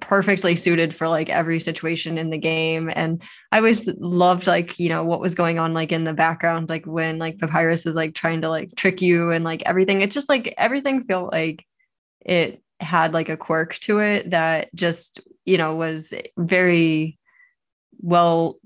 perfectly 0.01 0.57
suited 0.57 0.95
for 0.95 1.09
like 1.09 1.29
every 1.29 1.61
situation 1.61 2.19
in 2.19 2.31
the 2.31 2.39
game 2.39 2.91
and 2.95 3.23
I 3.53 3.59
always 3.59 3.87
loved 3.99 4.47
like 4.47 4.79
you 4.79 4.89
know 4.89 5.05
what 5.05 5.21
was 5.21 5.35
going 5.35 5.59
on 5.59 5.75
like 5.75 5.93
in 5.93 6.05
the 6.05 6.15
background 6.15 6.69
like 6.69 6.87
when 6.87 7.19
like 7.19 7.39
Papyrus 7.39 7.87
is 7.87 7.95
like 7.95 8.15
trying 8.15 8.43
to 8.43 8.49
like 8.49 8.75
trick 8.77 9.03
you 9.03 9.31
and 9.31 9.45
like 9.45 9.63
everything 9.67 10.01
it's 10.01 10.15
just 10.15 10.29
like 10.29 10.55
everything 10.57 11.05
felt 11.05 11.33
like 11.33 11.65
it 12.21 12.63
had 12.81 13.13
like 13.13 13.29
a 13.29 13.37
quirk 13.37 13.75
to 13.81 13.99
it 13.99 14.31
that 14.31 14.75
just 14.75 15.21
you 15.45 15.59
know 15.59 15.75
was 15.75 16.15
very 16.37 17.19
well 18.01 18.57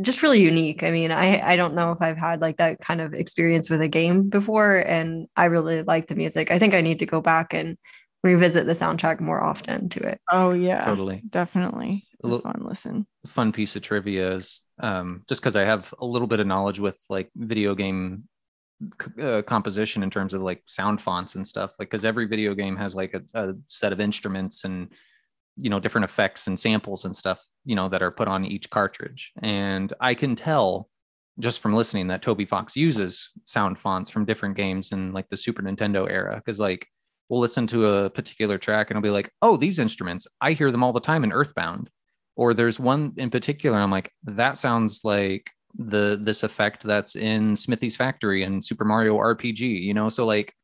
just 0.00 0.22
really 0.22 0.40
unique 0.40 0.82
i 0.82 0.90
mean 0.90 1.10
i 1.10 1.40
i 1.52 1.56
don't 1.56 1.74
know 1.74 1.90
if 1.92 2.00
i've 2.02 2.16
had 2.16 2.40
like 2.40 2.56
that 2.58 2.78
kind 2.80 3.00
of 3.00 3.12
experience 3.14 3.68
with 3.70 3.80
a 3.80 3.88
game 3.88 4.28
before 4.28 4.76
and 4.76 5.26
i 5.36 5.44
really 5.46 5.82
like 5.82 6.06
the 6.08 6.14
music 6.14 6.50
i 6.50 6.58
think 6.58 6.74
i 6.74 6.80
need 6.80 6.98
to 6.98 7.06
go 7.06 7.20
back 7.20 7.52
and 7.54 7.76
revisit 8.22 8.66
the 8.66 8.72
soundtrack 8.72 9.20
more 9.20 9.42
often 9.42 9.88
to 9.88 10.00
it 10.00 10.18
Oh 10.32 10.52
yeah, 10.54 10.84
totally. 10.86 11.22
definitely. 11.28 12.06
It's 12.20 12.28
a 12.28 12.32
Look- 12.32 12.42
fun 12.42 12.62
listen. 12.64 13.06
fun 13.26 13.52
piece 13.52 13.76
of 13.76 13.82
trivia 13.82 14.32
is 14.36 14.62
um, 14.80 15.22
just 15.28 15.42
because 15.42 15.56
I 15.56 15.64
have 15.64 15.92
a 16.00 16.06
little 16.06 16.26
bit 16.26 16.40
of 16.40 16.46
knowledge 16.46 16.80
with 16.80 16.98
like 17.10 17.30
video 17.36 17.74
game 17.74 18.24
c- 19.02 19.22
uh, 19.22 19.42
composition 19.42 20.02
in 20.02 20.08
terms 20.08 20.32
of 20.32 20.40
like 20.40 20.62
sound 20.66 21.02
fonts 21.02 21.34
and 21.34 21.46
stuff. 21.46 21.72
Like, 21.78 21.90
because 21.90 22.06
every 22.06 22.26
video 22.26 22.54
game 22.54 22.76
has 22.78 22.96
like 22.96 23.12
a, 23.12 23.22
a 23.38 23.54
set 23.68 23.92
of 23.92 24.00
instruments 24.00 24.64
and 24.64 24.88
you 25.56 25.70
know 25.70 25.80
different 25.80 26.04
effects 26.04 26.46
and 26.46 26.58
samples 26.58 27.04
and 27.04 27.14
stuff 27.14 27.44
you 27.64 27.76
know 27.76 27.88
that 27.88 28.02
are 28.02 28.10
put 28.10 28.28
on 28.28 28.44
each 28.44 28.70
cartridge. 28.70 29.32
And 29.42 29.92
I 30.00 30.14
can 30.14 30.36
tell 30.36 30.88
just 31.40 31.60
from 31.60 31.74
listening 31.74 32.08
that 32.08 32.22
Toby 32.22 32.44
Fox 32.44 32.76
uses 32.76 33.30
sound 33.44 33.78
fonts 33.78 34.10
from 34.10 34.24
different 34.24 34.56
games 34.56 34.92
in 34.92 35.12
like 35.12 35.28
the 35.30 35.36
Super 35.36 35.62
Nintendo 35.62 36.08
era. 36.08 36.36
Because 36.36 36.60
like 36.60 36.86
we'll 37.28 37.40
listen 37.40 37.66
to 37.66 37.86
a 37.86 38.10
particular 38.10 38.58
track 38.58 38.90
and 38.90 38.98
i'll 38.98 39.02
be 39.02 39.10
like, 39.10 39.30
oh, 39.42 39.56
these 39.56 39.78
instruments, 39.78 40.28
I 40.40 40.52
hear 40.52 40.70
them 40.70 40.84
all 40.84 40.92
the 40.92 41.00
time 41.00 41.24
in 41.24 41.32
Earthbound 41.32 41.90
or 42.36 42.54
there's 42.54 42.80
one 42.80 43.12
in 43.16 43.30
particular 43.30 43.78
i'm 43.78 43.90
like 43.90 44.12
that 44.24 44.58
sounds 44.58 45.02
like 45.04 45.50
the 45.76 46.18
this 46.22 46.42
effect 46.42 46.82
that's 46.82 47.16
in 47.16 47.56
smithy's 47.56 47.96
factory 47.96 48.42
and 48.42 48.64
super 48.64 48.84
mario 48.84 49.16
rpg 49.16 49.60
you 49.60 49.94
know 49.94 50.08
so 50.08 50.24
like 50.24 50.54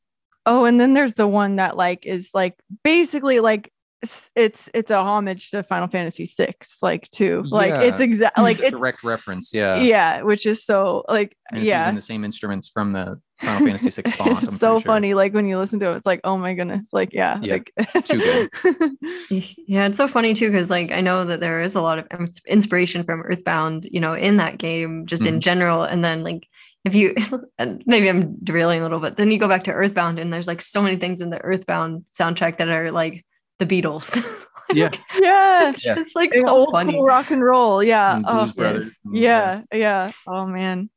Oh, 0.47 0.65
and 0.65 0.81
then 0.81 0.95
there's 0.95 1.15
the 1.15 1.29
one 1.29 1.57
that 1.57 1.77
like 1.77 2.07
is 2.07 2.31
like 2.33 2.55
basically 2.83 3.41
like 3.41 3.71
it's 4.03 4.31
it's 4.35 4.69
it's 4.73 4.91
a 4.91 4.97
homage 4.97 5.51
to 5.51 5.63
Final 5.63 5.89
Fantasy 5.89 6.25
VI, 6.25 6.55
like 6.81 7.11
too. 7.11 7.43
Like 7.47 7.69
Yeah. 7.69 7.83
it's 7.83 8.01
exact 8.01 8.39
like 8.39 8.59
it's 8.59 8.71
direct 8.71 9.05
reference. 9.05 9.53
Yeah. 9.53 9.81
yeah, 9.81 10.23
which 10.23 10.47
is 10.47 10.65
so 10.65 11.05
like 11.09 11.37
And 11.51 11.61
it's 11.61 11.69
yeah. 11.69 11.81
using 11.81 11.95
the 11.97 12.01
same 12.01 12.25
instruments 12.25 12.69
from 12.69 12.93
the 12.93 13.21
Final 13.41 13.67
Fantasy 13.67 14.03
VI 14.03 14.11
font. 14.13 14.31
I'm 14.31 14.49
it's 14.49 14.59
so 14.59 14.75
pretty 14.75 14.83
sure. 14.83 14.93
funny. 14.93 15.15
Like 15.15 15.35
when 15.35 15.47
you 15.47 15.59
listen 15.59 15.81
to 15.81 15.93
it, 15.93 15.97
it's 15.97 16.07
like, 16.07 16.21
oh 16.25 16.39
my 16.39 16.55
goodness. 16.55 16.89
Like, 16.93 17.13
yeah. 17.13 17.39
Yeah, 17.43 17.59
like, 17.77 18.05
too 18.05 18.19
good. 18.19 18.97
Yeah, 19.67 19.87
it's 19.87 19.99
so 19.99 20.09
funny 20.09 20.35
too 20.35 20.51
because 20.51 20.71
like 20.71 20.93
I 20.93 21.01
know 21.01 21.25
that 21.25 21.41
there 21.41 21.61
is 21.61 21.75
a 21.75 21.83
lot 21.83 21.99
of 21.99 22.31
inspiration 22.47 23.05
from 23.05 23.23
Earthbound, 23.23 23.87
you 23.91 24.01
know, 24.01 24.15
in 24.15 24.39
that 24.39 24.59
game 24.59 25.07
just 25.07 25.27
in 25.27 25.35
mm-hmm. 25.35 25.41
general, 25.41 25.83
and 25.83 26.05
then 26.05 26.25
like 26.25 26.47
if 26.85 26.95
you 26.95 27.15
and 27.59 27.83
maybe 27.87 28.09
I'm 28.09 28.37
derailing 28.43 28.81
a 28.81 28.83
little 28.83 29.01
bit, 29.01 29.17
then 29.17 29.31
you 29.31 29.39
go 29.39 29.49
back 29.49 29.65
to 29.65 29.73
Earthbound 29.73 30.19
and 30.19 30.33
there's 30.33 30.47
like 30.47 30.63
so 30.63 30.83
many 30.83 30.97
things 30.97 31.21
in 31.21 31.31
the 31.31 31.41
Earthbound 31.41 32.07
soundtrack 32.13 32.59
that 32.59 32.71
are 32.71 32.91
like 32.91 33.25
the 33.61 33.67
Beatles. 33.67 34.11
Yeah. 34.73 34.91
yes. 35.21 35.75
it's 35.79 35.85
Yeah. 35.85 35.95
just 35.97 36.15
like 36.15 36.33
Like 36.33 36.45
so 36.45 36.49
old 36.49 36.71
funny. 36.71 36.93
school 36.93 37.05
rock 37.05 37.33
and 37.33 37.43
roll. 37.43 37.83
Yeah. 37.83 38.15
And 38.15 38.25
Oh, 38.29 38.35
Blues 38.45 38.53
Brothers. 38.53 38.99
and- 39.05 39.17
yeah. 39.17 39.63
Yeah. 39.73 40.13
Oh 40.29 40.47
man. 40.47 40.91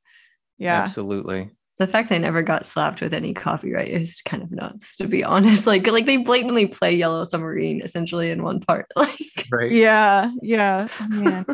Yeah. 0.59 0.79
Absolutely. 0.83 1.49
The 1.79 1.87
fact 1.87 2.09
they 2.09 2.19
never 2.19 2.43
got 2.43 2.67
slapped 2.67 3.01
with 3.01 3.15
any 3.15 3.33
copyright 3.33 3.87
is 3.87 4.21
kind 4.23 4.43
of 4.43 4.51
nuts, 4.51 4.97
to 4.97 5.07
be 5.07 5.23
honest. 5.23 5.65
Like, 5.73 5.87
like 5.91 6.05
they 6.05 6.17
blatantly 6.17 6.67
play 6.67 6.93
Yellow 6.93 7.23
Submarine 7.25 7.81
essentially 7.81 8.29
in 8.29 8.43
one 8.43 8.59
part. 8.59 8.85
Like, 8.95 9.17
Right. 9.51 9.71
Yeah. 9.71 10.29
Yeah. 10.43 10.87
Oh, 11.01 11.07
man. 11.09 11.45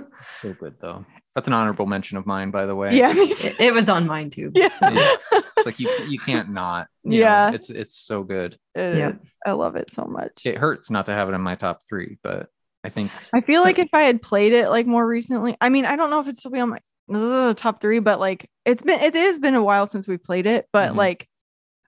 So 0.41 0.51
good 0.59 0.75
though. 0.81 1.05
That's 1.35 1.47
an 1.47 1.53
honorable 1.53 1.85
mention 1.85 2.17
of 2.17 2.25
mine, 2.25 2.49
by 2.51 2.65
the 2.65 2.75
way. 2.75 2.95
yeah. 2.97 3.13
it, 3.15 3.55
it 3.59 3.73
was 3.73 3.87
on 3.87 4.07
mine 4.07 4.29
too. 4.29 4.51
Yeah. 4.53 4.69
Yeah. 4.81 5.15
It's 5.57 5.65
like 5.65 5.79
you 5.79 5.89
you 6.07 6.17
can't 6.19 6.49
not. 6.49 6.87
you 7.03 7.11
know, 7.11 7.17
Yeah. 7.17 7.51
it's 7.51 7.69
it's 7.69 7.97
so 7.97 8.23
good. 8.23 8.57
It 8.75 8.97
Yeah. 8.97 9.11
I 9.45 9.51
love 9.51 9.75
it 9.75 9.91
so 9.91 10.05
much. 10.05 10.45
It 10.45 10.57
hurts 10.57 10.89
not 10.89 11.05
to 11.07 11.11
have 11.13 11.29
it 11.29 11.33
in 11.33 11.41
my 11.41 11.55
top 11.55 11.81
three, 11.87 12.17
but 12.23 12.47
I 12.83 12.89
think 12.89 13.09
I 13.33 13.41
feel 13.41 13.61
So- 13.61 13.65
like 13.65 13.77
if 13.79 13.89
I 13.93 14.03
had 14.03 14.21
played 14.21 14.53
it 14.53 14.69
like 14.69 14.87
more 14.87 15.05
recently, 15.05 15.55
I 15.61 15.69
mean, 15.69 15.85
I 15.85 15.95
don't 15.97 16.09
know 16.09 16.19
if 16.21 16.27
it's 16.27 16.39
still 16.39 16.51
be 16.51 16.59
on 16.59 16.69
my 16.69 16.79
uh, 17.13 17.53
top 17.55 17.81
three, 17.81 17.99
but 17.99 18.19
like 18.19 18.49
it's 18.65 18.81
been 18.83 18.99
it 19.01 19.13
has 19.13 19.37
been 19.39 19.55
a 19.55 19.63
while 19.63 19.85
since 19.87 20.07
we 20.07 20.17
played 20.17 20.45
it, 20.47 20.67
but 20.73 20.91
Mhm. 20.91 20.95
like 20.95 21.27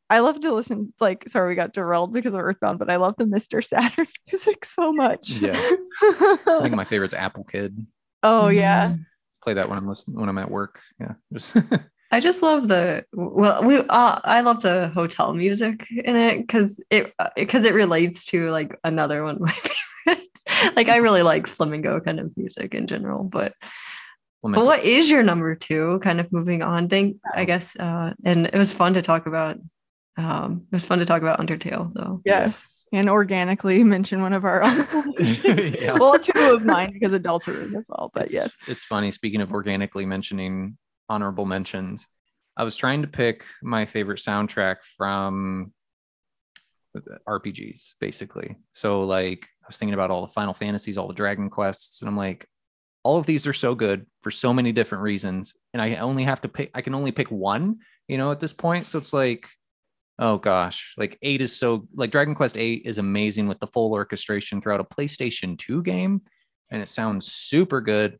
I 0.10 0.20
love 0.20 0.42
to 0.42 0.54
listen. 0.54 0.94
Like, 1.00 1.30
sorry, 1.30 1.48
we 1.50 1.56
got 1.56 1.72
derailed 1.74 2.12
because 2.12 2.34
of 2.34 2.40
Earthbound, 2.42 2.80
but 2.80 2.90
I 2.92 2.98
love 2.98 3.16
the 3.18 3.24
Mr. 3.24 3.64
Saturn 3.66 4.06
music 4.32 4.66
so 4.66 4.92
much. 4.92 5.30
Yeah. 5.30 5.54
I 6.02 6.60
think 6.62 6.76
my 6.76 6.84
favorite's 6.84 7.14
Apple 7.14 7.46
Kid. 7.46 7.88
oh 8.22 8.50
yeah, 8.50 8.90
Mhm. 8.90 9.06
Play 9.44 9.56
that 9.56 9.70
when 9.70 9.78
I'm 9.78 9.88
listening 9.88 10.20
when 10.20 10.30
I'm 10.30 10.38
at 10.38 10.52
work. 10.52 10.80
Yeah. 11.00 11.14
Just 11.34 11.56
I 12.14 12.20
just 12.20 12.42
love 12.42 12.68
the 12.68 13.06
well, 13.14 13.64
we 13.64 13.78
uh, 13.78 14.20
I 14.24 14.42
love 14.42 14.62
the 14.62 14.90
hotel 14.90 15.34
music 15.34 15.88
in 15.90 16.18
it 16.18 16.40
because 16.40 16.84
it 16.90 17.14
because 17.38 17.64
it 17.64 17.74
relates 17.74 18.26
to 18.28 18.50
like 18.50 18.78
another 18.84 19.24
one 19.24 19.36
of 19.36 19.42
my 19.42 19.52
favorites. 20.06 20.44
like 20.76 20.90
I 20.90 20.98
really 20.98 21.24
like 21.24 21.48
flamingo 21.48 22.02
kind 22.02 22.20
of 22.20 22.36
music 22.36 22.76
in 22.76 22.86
general, 22.86 23.24
but 23.24 23.54
but 24.44 24.66
what 24.66 24.84
is 24.84 25.10
your 25.10 25.24
number 25.24 25.56
two? 25.56 26.00
Kind 26.00 26.20
of 26.20 26.32
moving 26.34 26.62
on. 26.62 26.90
thing 26.90 27.20
I 27.34 27.46
guess, 27.46 27.76
uh, 27.78 28.14
and 28.26 28.48
it 28.48 28.56
was 28.56 28.72
fun 28.74 28.96
to 28.96 29.02
talk 29.02 29.26
about. 29.26 29.58
Um, 30.18 30.64
it 30.72 30.76
was 30.76 30.86
fun 30.86 31.00
to 31.00 31.06
talk 31.06 31.22
about 31.22 31.40
Undertale 31.40 31.92
though. 31.94 32.22
yes, 32.26 32.86
and 32.92 33.10
organically 33.10 33.84
mention 33.96 34.22
one 34.22 34.34
of 34.34 34.46
our. 34.46 34.62
Yeah. 35.22 35.98
well, 36.00 36.18
two 36.18 36.32
of 36.36 36.64
mine 36.66 36.92
because 36.94 37.14
adults 37.14 37.48
are 37.48 37.62
in 37.62 37.76
as 37.76 37.86
well. 37.88 38.12
But 38.14 38.26
it's, 38.26 38.34
yes, 38.34 38.56
it's 38.68 38.84
funny. 38.84 39.12
Speaking 39.12 39.42
of 39.42 39.52
organically 39.52 40.06
mentioning 40.06 40.78
honorable 41.10 41.46
mentions, 41.46 42.08
I 42.58 42.64
was 42.64 42.76
trying 42.76 43.02
to 43.04 43.08
pick 43.08 43.46
my 43.62 43.86
favorite 43.86 44.20
soundtrack 44.20 44.78
from 44.98 45.74
RPGs, 47.28 47.94
basically. 48.00 48.58
So, 48.74 49.02
like, 49.02 49.48
I 49.64 49.68
was 49.68 49.78
thinking 49.78 49.94
about 49.94 50.12
all 50.12 50.26
the 50.26 50.34
Final 50.34 50.54
Fantasies, 50.54 50.98
all 50.98 51.08
the 51.08 51.14
Dragon 51.14 51.50
Quests, 51.50 52.02
and 52.02 52.10
I'm 52.10 52.18
like, 52.18 52.48
all 53.04 53.18
of 53.18 53.26
these 53.26 53.48
are 53.48 53.54
so 53.54 53.74
good 53.76 54.06
for 54.22 54.32
so 54.32 54.54
many 54.54 54.72
different 54.72 55.04
reasons, 55.04 55.54
and 55.74 55.82
I 55.82 55.96
only 55.98 56.24
have 56.24 56.42
to 56.42 56.50
pick. 56.50 56.72
I 56.74 56.82
can 56.82 56.94
only 56.96 57.12
pick 57.12 57.32
one, 57.32 57.80
you 58.08 58.18
know, 58.18 58.32
at 58.32 58.40
this 58.40 58.54
point. 58.54 58.88
So 58.88 58.98
it's 58.98 59.14
like, 59.14 59.48
oh 60.22 60.38
gosh, 60.38 60.94
like 60.98 61.18
eight 61.24 61.42
is 61.42 61.54
so 61.54 61.88
like 61.94 62.12
Dragon 62.12 62.36
Quest 62.36 62.56
Eight 62.56 62.84
is 62.86 63.00
amazing 63.00 63.48
with 63.48 63.60
the 63.60 63.68
full 63.68 63.92
orchestration 63.92 64.62
throughout 64.62 64.80
a 64.80 64.84
PlayStation 64.86 65.58
Two 65.58 65.84
game, 65.84 66.22
and 66.70 66.82
it 66.82 66.88
sounds 66.88 67.34
super 67.34 67.82
good. 67.82 68.18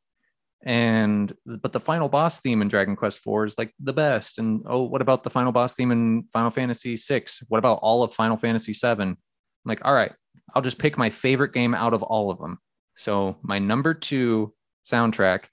And 0.64 1.34
but 1.46 1.74
the 1.74 1.80
final 1.80 2.10
boss 2.10 2.40
theme 2.40 2.62
in 2.62 2.68
dragon 2.68 2.96
quest 2.96 3.18
4 3.20 3.46
is 3.46 3.58
like 3.58 3.74
the 3.80 3.94
best. 3.94 4.38
And 4.38 4.62
oh 4.68 4.84
what 4.84 5.02
about 5.02 5.24
the 5.24 5.30
final 5.32 5.52
boss 5.52 5.74
theme 5.74 5.92
in 5.92 6.28
final 6.32 6.52
fantasy 6.52 6.98
6 6.98 7.44
what 7.48 7.58
about 7.58 7.80
all 7.82 8.04
of 8.04 8.14
final 8.14 8.38
fantasy 8.38 8.74
7 8.74 9.10
i'm 9.10 9.18
like 9.66 9.82
all 9.84 9.94
right 9.94 10.12
i'll 10.54 10.62
just 10.62 10.78
pick 10.78 11.00
my 11.00 11.10
favorite 11.10 11.54
game 11.54 11.74
out 11.74 11.96
of 11.96 12.04
all 12.04 12.30
of 12.30 12.38
them. 12.38 12.60
So 12.96 13.38
my 13.42 13.58
number 13.58 13.96
two 13.96 14.54
soundtrack 14.86 15.46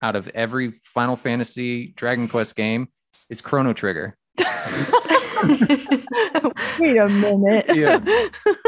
out 0.00 0.14
of 0.14 0.28
every 0.28 0.80
final 0.84 1.16
fantasy 1.16 1.88
dragon 1.96 2.28
quest 2.28 2.54
game 2.54 2.86
is 3.30 3.40
chrono 3.40 3.72
trigger 3.72 4.16
wait 6.78 6.96
a 6.96 7.08
minute. 7.08 7.66
Yeah. 7.74 8.00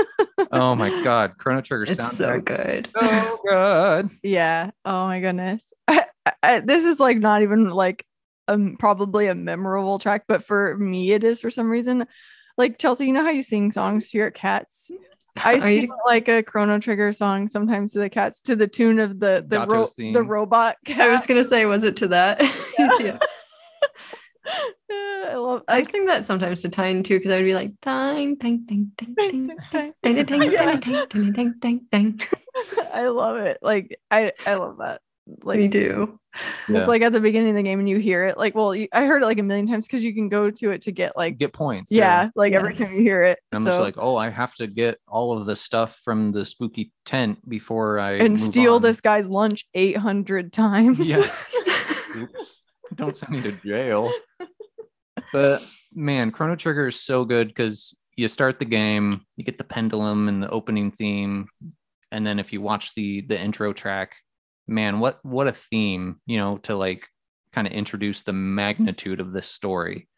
oh 0.52 0.74
my 0.74 1.02
god 1.02 1.36
chrono 1.38 1.60
trigger 1.60 1.84
it's 1.84 2.16
so 2.16 2.40
good. 2.40 2.88
so 2.96 3.40
good 3.46 4.10
Yeah. 4.22 4.70
Oh 4.84 5.06
my 5.06 5.20
goodness. 5.20 5.72
I, 5.88 6.04
I, 6.42 6.60
this 6.60 6.84
is 6.84 6.98
like 7.00 7.18
not 7.18 7.42
even 7.42 7.68
like 7.70 8.04
um 8.48 8.76
probably 8.78 9.26
a 9.28 9.34
memorable 9.34 9.98
track, 9.98 10.24
but 10.28 10.44
for 10.44 10.76
me 10.78 11.12
it 11.12 11.24
is 11.24 11.40
for 11.40 11.50
some 11.50 11.70
reason. 11.70 12.06
Like 12.56 12.78
Chelsea, 12.78 13.06
you 13.06 13.12
know 13.12 13.24
how 13.24 13.30
you 13.30 13.42
sing 13.42 13.72
songs 13.72 14.10
to 14.10 14.18
your 14.18 14.30
cats? 14.30 14.90
I 15.36 15.56
Are 15.58 15.68
you- 15.68 15.80
sing 15.82 15.92
like 16.06 16.28
a 16.28 16.42
Chrono 16.42 16.78
Trigger 16.78 17.12
song 17.12 17.48
sometimes 17.48 17.92
to 17.92 17.98
the 17.98 18.08
cats 18.08 18.42
to 18.42 18.54
the 18.56 18.68
tune 18.68 19.00
of 19.00 19.18
the 19.18 19.44
the 19.46 19.66
ro- 19.66 19.84
the 19.84 19.86
theme. 19.86 20.26
robot 20.28 20.76
I 20.88 21.08
was 21.08 21.26
gonna 21.26 21.42
say, 21.44 21.66
was 21.66 21.82
it 21.84 21.96
to 21.96 22.08
that? 22.08 22.40
yeah. 23.00 23.18
I 24.46 25.34
love 25.36 25.62
I 25.68 25.78
I 25.78 25.82
sing 25.82 26.04
that 26.06 26.26
sometimes 26.26 26.62
to 26.62 26.68
Tyne 26.68 27.02
too, 27.02 27.18
because 27.18 27.32
I 27.32 27.36
would 27.36 27.44
be 27.44 27.54
like 27.54 27.72
Tyne, 27.80 28.34
ding, 28.36 28.64
ding, 28.66 28.92
ding, 28.96 29.14
ding, 29.16 29.50
I 29.50 29.68
ding, 29.68 29.92
ding, 30.02 30.26
ding, 30.26 30.42
Yeah. 30.52 30.76
ding, 30.76 31.06
ding, 31.08 31.32
ding, 31.32 31.54
ding, 31.60 31.86
ding. 31.90 32.20
love 32.94 33.36
it. 33.38 33.58
Like 33.62 33.98
I 34.10 34.32
I 34.46 34.54
love 34.54 34.78
that. 34.78 35.00
Like 35.42 35.58
We 35.58 35.68
do. 35.68 36.18
Yeah. 36.68 36.80
it's 36.80 36.88
like 36.88 37.02
at 37.02 37.12
the 37.12 37.20
beginning 37.20 37.50
of 37.50 37.56
the 37.56 37.62
game 37.62 37.78
and 37.78 37.88
you 37.88 37.98
hear 37.98 38.24
it. 38.26 38.36
Like 38.36 38.54
well, 38.54 38.74
you, 38.74 38.88
I 38.92 39.06
heard 39.06 39.22
it 39.22 39.26
like 39.26 39.38
a 39.38 39.42
million 39.42 39.66
times 39.66 39.86
because 39.86 40.04
you 40.04 40.12
can 40.12 40.28
go 40.28 40.50
to 40.50 40.70
it 40.72 40.82
to 40.82 40.92
get 40.92 41.16
like 41.16 41.38
get 41.38 41.52
points 41.52 41.92
yeah, 41.92 42.30
like 42.34 42.52
every 42.52 42.74
time 42.74 42.92
you 42.92 43.00
hear 43.00 43.22
it. 43.22 43.38
And 43.52 43.58
I'm 43.58 43.62
so, 43.62 43.70
just 43.70 43.80
like, 43.80 43.94
oh, 43.98 44.16
I 44.16 44.30
have 44.30 44.54
to 44.56 44.66
get 44.66 44.98
all 45.06 45.38
of 45.38 45.46
the 45.46 45.56
stuff 45.56 45.98
from 46.04 46.32
the 46.32 46.44
spooky 46.44 46.92
tent 47.06 47.48
before 47.48 47.98
I 47.98 48.12
and 48.14 48.38
steal 48.38 48.74
on. 48.74 48.82
this 48.82 49.00
guy's 49.00 49.28
lunch 49.28 49.64
800 49.74 50.52
times. 50.52 50.98
Yeah. 51.00 51.26
Oops. 52.16 52.62
Don't 52.94 53.16
send 53.16 53.32
me 53.32 53.42
to 53.42 53.52
jail. 53.52 54.12
But 55.32 55.62
man, 55.92 56.30
Chrono 56.30 56.56
Trigger 56.56 56.88
is 56.88 57.00
so 57.00 57.24
good 57.24 57.48
because 57.48 57.94
you 58.16 58.28
start 58.28 58.58
the 58.58 58.64
game, 58.64 59.22
you 59.36 59.44
get 59.44 59.58
the 59.58 59.64
pendulum 59.64 60.28
and 60.28 60.42
the 60.42 60.50
opening 60.50 60.92
theme, 60.92 61.48
and 62.12 62.24
then 62.26 62.38
if 62.38 62.52
you 62.52 62.60
watch 62.60 62.94
the 62.94 63.22
the 63.22 63.40
intro 63.40 63.72
track, 63.72 64.16
man, 64.68 65.00
what 65.00 65.18
what 65.22 65.48
a 65.48 65.52
theme, 65.52 66.20
you 66.26 66.38
know, 66.38 66.58
to 66.58 66.76
like 66.76 67.08
kind 67.52 67.66
of 67.66 67.72
introduce 67.72 68.22
the 68.22 68.32
magnitude 68.32 69.20
of 69.20 69.32
this 69.32 69.46
story. 69.46 70.08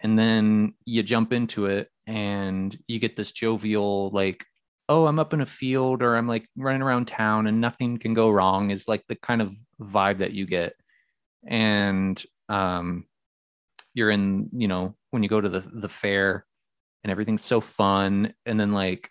And 0.00 0.18
then 0.18 0.74
you 0.84 1.02
jump 1.02 1.32
into 1.32 1.66
it 1.66 1.88
and 2.06 2.76
you 2.86 2.98
get 2.98 3.16
this 3.16 3.32
jovial 3.32 4.10
like 4.10 4.44
oh, 4.88 5.06
I'm 5.06 5.18
up 5.18 5.34
in 5.34 5.40
a 5.40 5.46
field 5.46 6.02
or 6.02 6.16
I'm 6.16 6.28
like 6.28 6.48
running 6.56 6.82
around 6.82 7.08
town 7.08 7.46
and 7.46 7.60
nothing 7.60 7.98
can 7.98 8.14
go 8.14 8.30
wrong 8.30 8.70
is 8.70 8.86
like 8.86 9.04
the 9.08 9.16
kind 9.16 9.42
of 9.42 9.54
vibe 9.80 10.18
that 10.18 10.32
you 10.32 10.46
get. 10.46 10.74
And 11.44 12.22
um, 12.48 13.06
you're 13.94 14.10
in, 14.10 14.48
you 14.52 14.68
know, 14.68 14.94
when 15.10 15.22
you 15.22 15.28
go 15.28 15.40
to 15.40 15.48
the, 15.48 15.60
the 15.60 15.88
fair 15.88 16.46
and 17.04 17.10
everything's 17.10 17.44
so 17.44 17.60
fun. 17.60 18.34
And 18.44 18.58
then 18.58 18.72
like 18.72 19.10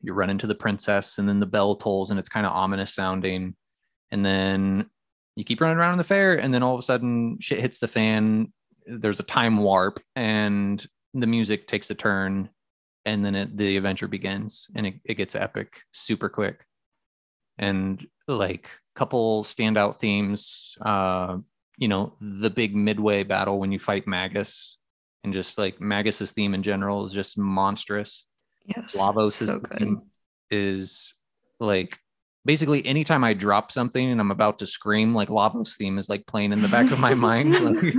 you 0.00 0.12
run 0.12 0.30
into 0.30 0.46
the 0.46 0.54
princess 0.54 1.18
and 1.18 1.28
then 1.28 1.40
the 1.40 1.46
bell 1.46 1.76
tolls 1.76 2.10
and 2.10 2.18
it's 2.18 2.28
kind 2.28 2.46
of 2.46 2.52
ominous 2.52 2.94
sounding. 2.94 3.56
And 4.10 4.24
then 4.24 4.90
you 5.34 5.44
keep 5.44 5.60
running 5.60 5.78
around 5.78 5.92
in 5.92 5.98
the 5.98 6.04
fair 6.04 6.38
and 6.38 6.52
then 6.52 6.62
all 6.62 6.74
of 6.74 6.78
a 6.78 6.82
sudden 6.82 7.38
shit 7.40 7.60
hits 7.60 7.78
the 7.78 7.88
fan. 7.88 8.52
There's 8.86 9.20
a 9.20 9.24
time 9.24 9.58
warp 9.58 10.00
and 10.14 10.84
the 11.14 11.26
music 11.26 11.66
takes 11.66 11.90
a 11.90 11.94
turn 11.94 12.50
and 13.04 13.24
then 13.24 13.34
it, 13.34 13.56
the 13.56 13.76
adventure 13.76 14.08
begins 14.08 14.68
and 14.74 14.86
it, 14.86 14.94
it 15.04 15.14
gets 15.14 15.34
epic 15.34 15.80
super 15.92 16.28
quick 16.28 16.66
and 17.58 18.06
like 18.28 18.70
couple 18.96 19.44
standout 19.44 19.96
themes 19.96 20.74
uh 20.80 21.36
you 21.76 21.86
know 21.86 22.14
the 22.20 22.50
big 22.50 22.74
midway 22.74 23.22
battle 23.22 23.60
when 23.60 23.70
you 23.70 23.78
fight 23.78 24.06
magus 24.06 24.78
and 25.22 25.32
just 25.34 25.58
like 25.58 25.78
magus's 25.80 26.32
theme 26.32 26.54
in 26.54 26.62
general 26.62 27.04
is 27.06 27.12
just 27.12 27.36
monstrous 27.38 28.26
Yes. 28.64 28.96
lavos 28.96 29.32
so 29.32 29.58
good. 29.60 29.98
is 30.50 31.14
like 31.60 31.98
basically 32.44 32.84
anytime 32.86 33.22
i 33.22 33.34
drop 33.34 33.70
something 33.70 34.10
and 34.10 34.20
i'm 34.20 34.30
about 34.30 34.58
to 34.60 34.66
scream 34.66 35.14
like 35.14 35.28
lavos 35.28 35.76
theme 35.76 35.98
is 35.98 36.08
like 36.08 36.26
playing 36.26 36.52
in 36.52 36.62
the 36.62 36.68
back 36.68 36.90
of 36.90 36.98
my 36.98 37.14
mind 37.28 37.52
Like- 37.54 37.94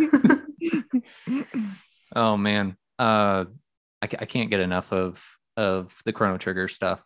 Oh 2.15 2.37
man, 2.37 2.77
uh, 2.97 3.45
I, 4.01 4.05
I 4.05 4.25
can't 4.25 4.49
get 4.49 4.59
enough 4.61 4.91
of 4.93 5.21
of 5.55 5.93
the 6.05 6.13
Chrono 6.13 6.37
Trigger 6.37 6.67
stuff. 6.67 7.01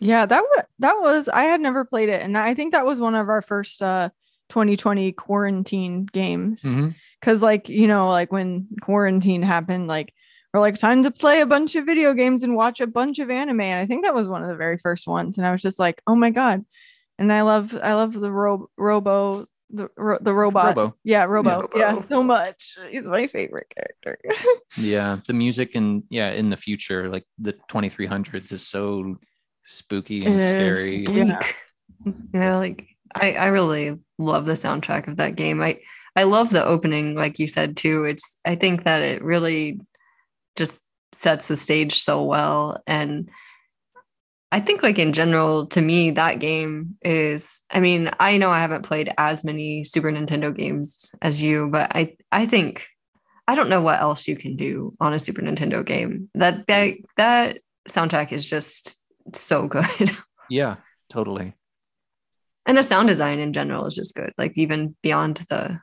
Yeah, 0.00 0.26
that 0.26 0.42
was 0.42 0.62
that 0.80 0.94
was 1.00 1.28
I 1.28 1.44
had 1.44 1.60
never 1.60 1.84
played 1.84 2.08
it, 2.08 2.22
and 2.22 2.36
I 2.36 2.54
think 2.54 2.72
that 2.72 2.86
was 2.86 3.00
one 3.00 3.14
of 3.14 3.28
our 3.28 3.42
first 3.42 3.82
uh 3.82 4.10
2020 4.50 5.12
quarantine 5.12 6.06
games. 6.06 6.62
Mhm. 6.62 6.94
Cause 7.22 7.42
like 7.42 7.68
you 7.68 7.88
know, 7.88 8.08
like 8.10 8.30
when 8.30 8.68
quarantine 8.82 9.42
happened, 9.42 9.88
like 9.88 10.12
we're 10.52 10.60
like 10.60 10.76
time 10.76 11.02
to 11.02 11.10
play 11.10 11.40
a 11.40 11.46
bunch 11.46 11.74
of 11.76 11.86
video 11.86 12.14
games 12.14 12.42
and 12.42 12.54
watch 12.54 12.80
a 12.80 12.86
bunch 12.86 13.18
of 13.18 13.30
anime. 13.30 13.60
And 13.62 13.80
I 13.80 13.86
think 13.86 14.04
that 14.04 14.14
was 14.14 14.28
one 14.28 14.42
of 14.42 14.48
the 14.48 14.54
very 14.56 14.78
first 14.78 15.06
ones, 15.08 15.38
and 15.38 15.46
I 15.46 15.52
was 15.52 15.62
just 15.62 15.78
like, 15.78 16.02
oh 16.06 16.14
my 16.14 16.30
god! 16.30 16.64
And 17.18 17.32
I 17.32 17.42
love 17.42 17.74
I 17.82 17.94
love 17.94 18.12
the 18.12 18.30
ro- 18.30 18.70
Robo 18.76 19.46
the 19.70 19.88
ro- 19.96 20.18
the 20.20 20.32
robot. 20.34 20.76
Robo. 20.76 20.94
Yeah, 21.02 21.24
Robo. 21.24 21.62
Robo. 21.62 21.78
Yeah, 21.78 22.00
so 22.02 22.22
much. 22.22 22.76
He's 22.90 23.08
my 23.08 23.26
favorite 23.26 23.72
character. 23.74 24.18
Yeah, 24.78 25.18
the 25.26 25.32
music 25.32 25.74
and 25.74 26.02
yeah, 26.10 26.30
in 26.32 26.50
the 26.50 26.56
future, 26.56 27.08
like 27.08 27.24
the 27.38 27.54
2300s 27.70 28.52
is 28.52 28.66
so 28.68 29.16
spooky 29.66 30.24
and 30.24 30.36
It 30.36 30.40
is. 30.40 30.50
scary. 30.50 31.04
Yeah. 31.06 31.40
Yeah, 32.32 32.56
like 32.56 32.86
I, 33.14 33.32
I 33.32 33.46
really 33.46 33.98
love 34.18 34.46
the 34.46 34.52
soundtrack 34.52 35.08
of 35.08 35.16
that 35.16 35.34
game. 35.36 35.60
I, 35.62 35.80
I 36.14 36.22
love 36.22 36.50
the 36.50 36.64
opening, 36.64 37.14
like 37.14 37.38
you 37.38 37.48
said 37.48 37.76
too. 37.76 38.04
It's 38.04 38.38
I 38.44 38.54
think 38.54 38.84
that 38.84 39.02
it 39.02 39.22
really 39.22 39.80
just 40.54 40.84
sets 41.12 41.48
the 41.48 41.56
stage 41.56 41.98
so 41.98 42.22
well. 42.22 42.80
And 42.86 43.28
I 44.52 44.60
think 44.60 44.82
like 44.82 44.98
in 44.98 45.12
general, 45.12 45.66
to 45.68 45.80
me, 45.82 46.12
that 46.12 46.38
game 46.38 46.96
is 47.02 47.62
I 47.70 47.80
mean, 47.80 48.10
I 48.20 48.36
know 48.36 48.50
I 48.50 48.60
haven't 48.60 48.82
played 48.86 49.12
as 49.18 49.42
many 49.42 49.82
Super 49.82 50.12
Nintendo 50.12 50.56
games 50.56 51.12
as 51.22 51.42
you, 51.42 51.68
but 51.68 51.90
I 51.94 52.16
I 52.30 52.46
think 52.46 52.86
I 53.48 53.54
don't 53.54 53.68
know 53.68 53.80
what 53.80 54.00
else 54.00 54.28
you 54.28 54.36
can 54.36 54.54
do 54.56 54.94
on 55.00 55.12
a 55.12 55.20
Super 55.20 55.42
Nintendo 55.42 55.84
game. 55.84 56.30
That 56.34 56.66
that 56.68 56.94
that 57.16 57.58
soundtrack 57.88 58.32
is 58.32 58.46
just 58.46 58.96
so 59.32 59.68
good. 59.68 59.84
Yeah, 60.48 60.76
totally. 61.10 61.54
and 62.66 62.78
the 62.78 62.84
sound 62.84 63.08
design 63.08 63.40
in 63.40 63.52
general 63.52 63.84
is 63.86 63.96
just 63.96 64.14
good 64.14 64.32
like 64.38 64.52
even 64.56 64.94
beyond 65.02 65.38
the 65.48 65.80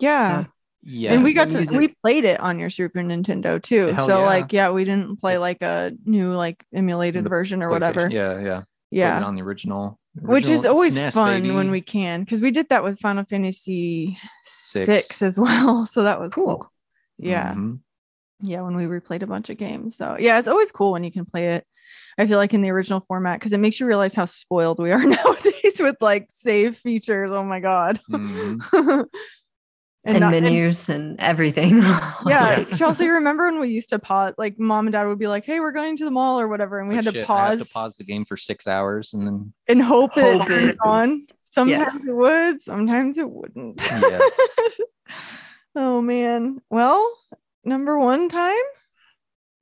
yeah. 0.00 0.44
Yeah. 0.82 1.12
and 1.12 1.22
we 1.22 1.32
got 1.32 1.50
to 1.50 1.58
music. 1.58 1.78
we 1.78 1.88
played 2.02 2.24
it 2.24 2.40
on 2.40 2.58
your 2.58 2.70
Super 2.70 3.00
Nintendo 3.00 3.62
too. 3.62 3.88
Hell 3.88 4.06
so 4.08 4.18
yeah. 4.20 4.26
like 4.26 4.52
yeah, 4.52 4.70
we 4.70 4.82
didn't 4.84 5.20
play 5.20 5.38
like 5.38 5.62
a 5.62 5.92
new 6.04 6.32
like 6.34 6.64
emulated 6.74 7.24
The 7.24 7.28
version 7.28 7.62
or 7.62 7.68
whatever. 7.70 8.08
Yeah, 8.10 8.32
yeah. 8.40 8.40
Played 8.40 8.62
it 8.62 8.64
Yeah. 8.90 9.22
on 9.24 9.36
the 9.36 9.42
original. 9.42 10.00
Which 10.20 10.48
is 10.48 10.66
always 10.66 10.98
SNES, 10.98 11.12
fun 11.14 11.42
baby. 11.42 11.54
when 11.54 11.70
we 11.70 11.82
can 11.82 12.20
because 12.24 12.40
we 12.40 12.50
did 12.50 12.68
that 12.70 12.82
with 12.82 12.98
Final 12.98 13.24
Fantasy 13.24 14.16
Six. 14.42 14.86
six 14.86 15.22
as 15.22 15.38
well. 15.44 15.86
So 15.86 16.02
that 16.02 16.18
was 16.18 16.32
cool. 16.34 16.56
Cool. 16.56 16.72
Yeah. 17.18 17.54
Mhm. 17.54 17.78
Yeah. 18.42 18.62
When 18.62 18.74
we 18.74 18.86
replayed 18.86 19.22
a 19.22 19.28
bunch 19.28 19.50
of 19.50 19.56
games. 19.56 19.96
So 19.96 20.16
yeah, 20.18 20.40
it's 20.40 20.48
always 20.48 20.72
cool 20.72 20.90
when 20.92 21.04
you 21.04 21.12
can 21.12 21.26
play 21.26 21.54
it. 21.54 21.64
I 22.20 22.26
feel 22.26 22.36
like 22.38 22.52
in 22.54 22.60
the 22.62 22.70
original 22.70 23.00
format 23.08 23.38
because 23.40 23.52
it 23.52 23.58
makes 23.60 23.80
you 23.80 23.86
realize 23.86 24.14
how 24.14 24.26
spoiled 24.26 24.78
we 24.78 24.92
are 24.92 25.02
nowadays 25.04 25.78
with 25.80 25.96
like 26.00 26.26
save 26.30 26.76
features. 26.76 27.30
Oh 27.32 27.44
my 27.44 27.60
God. 27.60 28.00
Mhm. 28.10 29.06
and, 30.04 30.20
not- 30.20 30.30
menus 30.32 30.88
and, 30.88 31.18
everything 31.20 31.76
yeah, 31.82 32.14
Yeah. 32.26 32.64
Chelsea, 32.74 33.06
remember 33.08 33.44
when 33.46 33.60
we 33.60 33.68
used 33.68 33.90
to 33.90 33.98
pause? 33.98 34.34
Like, 34.38 34.58
mom 34.58 34.86
and 34.86 34.92
dad 34.92 35.06
would 35.06 35.18
be 35.18 35.26
like, 35.28 35.44
"Hey, 35.44 35.60
we're 35.60 35.72
going 35.72 35.96
to 35.98 36.04
the 36.04 36.10
mall 36.10 36.40
or 36.40 36.48
whatever," 36.48 36.78
and 36.80 36.88
we 36.88 36.96
It's 36.96 37.04
had 37.06 37.14
like, 37.14 37.20
to 37.26 37.26
shit, 37.26 37.30
I 37.30 37.50
have 37.50 37.58
pause, 37.58 37.68
to 37.68 37.72
pause 37.74 37.96
the 37.96 38.04
game 38.04 38.24
for 38.24 38.36
six 38.36 38.66
hours 38.66 39.12
and 39.12 39.26
then 39.26 39.52
and 39.68 39.82
hope, 39.82 40.16
it 40.16 40.38
Hope 40.38 40.46
turned 40.48 40.70
it- 40.70 40.78
on. 40.84 41.26
Sometimes 41.52 41.94
Yes. 41.94 42.06
it 42.08 42.14
would, 42.16 42.62
sometimes 42.62 43.18
it 43.18 43.28
wouldn't. 43.28 43.80
Yeah. 43.82 44.20
oh 45.76 46.00
man. 46.00 46.60
Well, 46.70 47.12
number 47.64 47.98
one 47.98 48.28
time. 48.28 48.54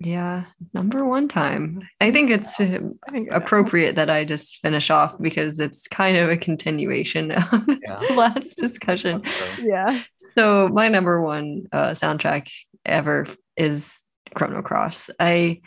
Yeah 0.00 0.44
number 0.74 1.04
one 1.04 1.26
time 1.26 1.80
i 2.00 2.10
think 2.12 2.30
it's 2.30 2.60
uh, 2.60 2.78
I 3.08 3.10
think 3.10 3.28
I 3.32 3.36
know. 3.36 3.42
appropriate 3.42 3.96
that 3.96 4.08
i 4.08 4.24
just 4.24 4.58
finish 4.58 4.90
off 4.90 5.14
because 5.20 5.58
it's 5.58 5.88
kind 5.88 6.16
of 6.16 6.28
a 6.30 6.36
continuation 6.36 7.32
of 7.32 7.44
Yeah. 7.82 8.00
the 8.08 8.14
last 8.14 8.56
discussion 8.58 9.24
So, 9.26 9.44
Yeah. 9.62 10.02
so 10.16 10.68
my 10.68 10.88
number 10.88 11.20
one 11.20 11.66
uh, 11.72 11.90
soundtrack 11.90 12.48
ever 12.86 13.26
is 13.56 14.00
chrono 14.34 14.62
cross 14.62 15.10
i 15.18 15.60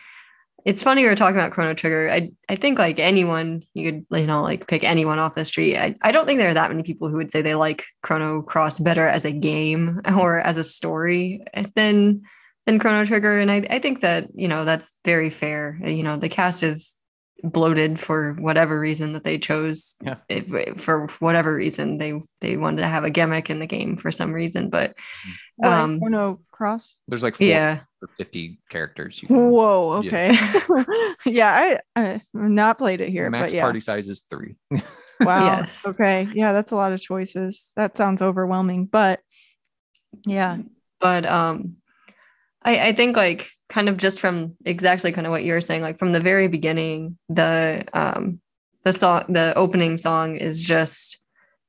it's 0.63 0.83
funny 0.83 1.01
we 1.01 1.09
were 1.09 1.15
talking 1.15 1.35
about 1.37 1.51
chrono 1.51 1.73
trigger 1.73 2.09
i 2.09 2.31
i 2.47 2.55
think 2.55 2.79
like 2.79 2.99
anyone 2.99 3.63
you 3.73 3.91
could 3.91 4.19
you 4.19 4.27
know 4.27 4.43
like 4.43 4.67
pick 4.67 4.83
anyone 4.85 5.19
off 5.19 5.35
the 5.35 5.43
street 5.43 5.75
i, 5.75 5.95
I 6.03 6.11
don't 6.13 6.25
think 6.25 6.39
there 6.39 6.49
are 6.51 6.53
that 6.53 6.69
many 6.71 6.83
people 6.83 7.09
who 7.09 7.17
would 7.17 7.31
say 7.31 7.41
they 7.41 7.55
like 7.55 7.83
chrono 8.01 8.43
cross 8.43 8.79
better 8.79 9.07
as 9.07 9.25
a 9.25 9.31
game 9.33 9.99
or 10.17 10.39
as 10.39 10.55
a 10.57 10.63
story 10.63 11.41
than 11.75 12.21
than 12.65 12.79
chrono 12.79 13.05
trigger 13.05 13.39
and 13.39 13.51
i, 13.51 13.65
I 13.69 13.79
think 13.79 14.01
that 14.01 14.27
you 14.33 14.47
know 14.47 14.65
that's 14.65 14.97
very 15.05 15.29
fair 15.29 15.79
you 15.85 16.03
know 16.03 16.17
the 16.17 16.29
cast 16.29 16.63
is 16.63 16.95
bloated 17.43 17.99
for 17.99 18.33
whatever 18.33 18.79
reason 18.79 19.13
that 19.13 19.23
they 19.23 19.39
chose 19.39 19.95
Yeah. 20.03 20.17
If- 20.29 20.79
for 20.81 21.07
whatever 21.19 21.53
reason 21.53 21.97
they 21.97 22.21
they 22.39 22.55
wanted 22.55 22.83
to 22.83 22.87
have 22.87 23.03
a 23.03 23.09
gimmick 23.09 23.49
in 23.49 23.59
the 23.59 23.65
game 23.65 23.95
for 23.95 24.11
some 24.11 24.31
reason 24.31 24.69
but 24.69 24.93
What, 25.55 25.71
Um, 25.71 25.99
Chrono 25.99 26.39
Cross. 26.51 26.99
There's 27.07 27.23
like 27.23 27.37
four 27.37 27.47
yeah 27.47 27.79
or 28.03 28.07
50 28.17 28.59
characters. 28.69 29.21
You 29.21 29.27
can, 29.27 29.49
Whoa. 29.49 29.93
Okay. 30.05 30.37
Yeah, 31.25 31.51
I 31.51 31.79
I 31.99 32.01
have 32.03 32.21
not 32.33 32.77
played 32.77 33.01
it 33.01 33.09
here, 33.09 33.29
max 33.29 33.51
but 33.51 33.55
yeah. 33.55 33.63
party 33.63 33.79
size 33.79 34.07
is 34.09 34.23
three. 34.29 34.55
Wow. 34.69 34.79
Yes. 35.45 35.83
Okay. 35.85 36.27
Yeah, 36.33 36.53
that's 36.53 36.71
a 36.71 36.75
lot 36.75 36.93
of 36.93 37.01
choices. 37.01 37.71
That 37.75 37.97
sounds 37.97 38.21
overwhelming, 38.21 38.85
but 38.85 39.19
yeah. 40.25 40.57
but 40.99 41.25
um 41.25 41.77
I, 42.63 42.89
I 42.89 42.91
think 42.91 43.17
like 43.17 43.49
kind 43.69 43.89
of 43.89 43.97
just 43.97 44.19
from 44.19 44.55
exactly 44.65 45.11
kind 45.11 45.25
of 45.25 45.31
what 45.31 45.43
you're 45.43 45.61
saying 45.61 45.81
like 45.81 45.97
from 45.97 46.11
the 46.11 46.19
very 46.19 46.47
beginning 46.47 47.17
the 47.29 47.85
um 47.93 48.39
the 48.83 48.93
song 48.93 49.23
the 49.29 49.53
opening 49.55 49.97
song 49.97 50.35
is 50.35 50.61
just 50.61 51.17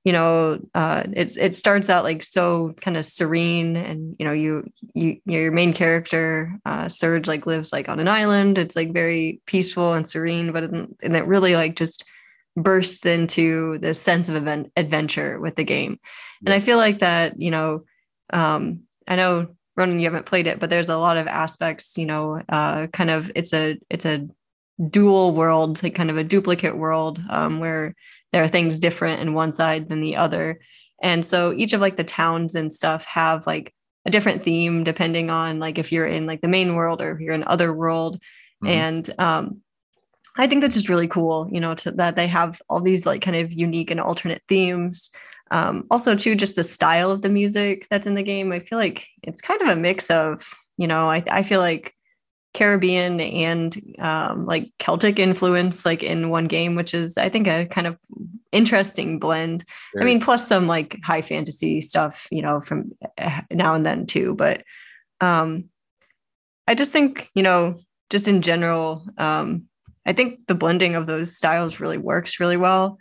you 0.05 0.13
know 0.13 0.59
uh 0.75 1.05
it's 1.13 1.37
it 1.37 1.55
starts 1.55 1.89
out 1.89 2.03
like 2.05 2.23
so 2.23 2.75
kind 2.81 2.97
of 2.97 3.07
serene 3.07 3.77
and 3.77 4.17
you 4.19 4.25
know 4.27 4.33
you 4.33 4.67
you 4.95 5.19
your 5.27 5.53
main 5.53 5.73
character 5.73 6.53
uh 6.67 6.89
Serge 6.89 7.29
like 7.29 7.47
lives 7.47 7.73
like 7.73 7.89
on 7.89 8.01
an 8.01 8.09
island. 8.09 8.59
It's 8.59 8.75
like 8.75 8.93
very 8.93 9.41
peaceful 9.47 9.95
and 9.95 10.09
serene 10.09 10.53
but 10.53 10.65
it- 10.65 10.71
and 10.73 11.17
it 11.17 11.27
really 11.27 11.55
like 11.55 11.77
just 11.77 12.05
bursts 12.57 13.07
into 13.07 13.79
this 13.79 14.01
sense 14.01 14.29
of 14.29 14.35
event 14.35 14.73
adventure 14.77 15.41
with 15.41 15.57
the 15.57 15.65
game. 15.65 15.99
And 16.45 16.53
i 16.53 16.59
feel 16.61 16.77
like 16.77 16.99
that 16.99 17.41
you 17.41 17.51
know 17.53 17.85
um 18.33 18.81
i 19.07 19.15
know 19.17 19.55
ronan 19.77 19.99
you 19.99 20.07
haven't 20.07 20.27
played 20.27 20.47
it 20.47 20.61
but 20.61 20.71
there's 20.71 20.89
a 20.89 20.97
lot 20.97 21.17
of 21.17 21.27
aspects 21.27 21.97
you 21.97 22.07
know 22.07 22.41
uh 22.49 22.87
kind 22.89 23.11
of 23.11 23.31
it's 23.35 23.53
a 23.53 23.79
it's 23.91 24.05
a 24.05 24.27
dual 24.91 25.33
world 25.35 25.83
like 25.83 25.95
kind 25.95 26.11
of 26.11 26.17
a 26.17 26.25
duplicate 26.25 26.77
world 26.77 27.23
um 27.31 27.61
where 27.61 27.95
there 28.33 28.43
are 28.43 28.49
things 28.49 28.79
different 28.79 29.21
in 29.21 29.35
one 29.35 29.53
side 29.53 29.89
than 29.89 30.01
the 30.01 30.17
other. 30.17 30.61
And 31.03 31.25
so 31.25 31.53
each 31.53 31.73
of 31.73 31.81
like 31.81 31.97
the 31.97 32.05
towns 32.05 32.55
and 32.55 32.73
stuff 32.73 33.05
have 33.05 33.47
like 33.47 33.75
a 34.07 34.11
different 34.11 34.43
theme 34.43 34.85
depending 34.85 35.31
on 35.31 35.59
like 35.59 35.79
if 35.79 35.93
you're 35.93 36.07
in 36.07 36.27
like 36.27 36.41
the 36.41 36.49
main 36.49 36.75
world 36.75 37.03
or 37.03 37.13
if 37.13 37.21
you're 37.21 37.35
in 37.35 37.45
other 37.45 37.73
world. 37.73 38.21
Mhm. 38.65 38.69
and 38.71 39.11
um 39.19 39.61
i 40.39 40.47
think 40.47 40.61
that's 40.63 40.75
just 40.75 40.89
really 40.89 41.09
cool 41.09 41.49
you 41.51 41.61
know 41.61 41.75
to, 41.75 41.91
that 41.91 42.15
they 42.15 42.29
have 42.29 42.63
all 42.69 42.81
these 42.81 43.05
like 43.05 43.21
kind 43.23 43.37
of 43.37 43.53
unique 43.53 43.91
and 43.91 44.01
alternate 44.01 44.41
themes 44.47 45.11
um 45.53 45.87
also 45.91 46.17
too 46.17 46.35
just 46.35 46.57
the 46.57 46.65
style 46.65 47.11
of 47.11 47.23
the 47.23 47.29
music 47.29 47.87
that's 47.91 48.07
in 48.07 48.15
the 48.15 48.23
game 48.23 48.51
i 48.51 48.59
feel 48.59 48.79
like 48.79 49.07
it's 49.23 49.41
kind 49.41 49.63
of 49.63 49.69
a 49.69 49.77
mix 49.77 50.11
of 50.11 50.45
you 50.77 50.87
know 50.87 51.09
i, 51.09 51.23
I 51.31 51.43
feel 51.43 51.61
like 51.61 51.95
caribbean 52.55 53.21
and 53.21 53.81
um 53.99 54.45
like 54.45 54.71
celtic 54.79 55.19
influence 55.19 55.87
like 55.87 56.03
in 56.03 56.29
one 56.29 56.47
game 56.47 56.75
which 56.75 56.93
is 56.93 57.17
i 57.17 57.29
think 57.29 57.47
a 57.47 57.65
kind 57.67 57.87
of 57.87 57.97
interesting 58.53 59.19
blend 59.19 59.65
I 59.99 60.05
mean, 60.05 60.21
plus 60.21 60.47
some 60.47 60.67
like 60.67 60.99
high 61.03 61.23
fantasy 61.23 61.81
stuff, 61.81 62.29
you 62.31 62.43
know, 62.43 62.61
from 62.61 62.93
uh, 63.19 63.41
now 63.51 63.75
and 63.75 63.85
then 63.85 64.07
too. 64.07 64.35
But 64.35 64.63
um, 65.21 65.65
I 66.69 66.75
just 66.75 66.93
think, 66.93 67.31
you 67.35 67.43
know, 67.43 67.79
just 68.11 68.29
in 68.29 68.43
general, 68.43 69.05
um, 69.19 69.65
I 70.07 70.13
think 70.13 70.47
the 70.47 70.55
blending 70.55 70.95
of 70.95 71.07
those 71.07 71.37
styles 71.37 71.81
really 71.81 71.99
works 71.99 72.39
really 72.39 72.57
well. 72.57 72.99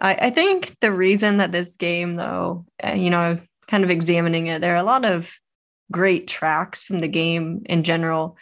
I, 0.00 0.14
I 0.14 0.30
think 0.30 0.76
the 0.80 0.92
reason 0.92 1.38
that 1.38 1.52
this 1.52 1.76
game, 1.76 2.16
though, 2.16 2.64
uh, 2.84 2.92
you 2.92 3.10
know, 3.10 3.38
kind 3.68 3.84
of 3.84 3.90
examining 3.90 4.46
it, 4.48 4.60
there 4.60 4.74
are 4.74 4.76
a 4.76 4.82
lot 4.82 5.04
of 5.04 5.32
great 5.90 6.26
tracks 6.26 6.82
from 6.82 7.00
the 7.00 7.08
game 7.08 7.62
in 7.66 7.82
general. 7.82 8.36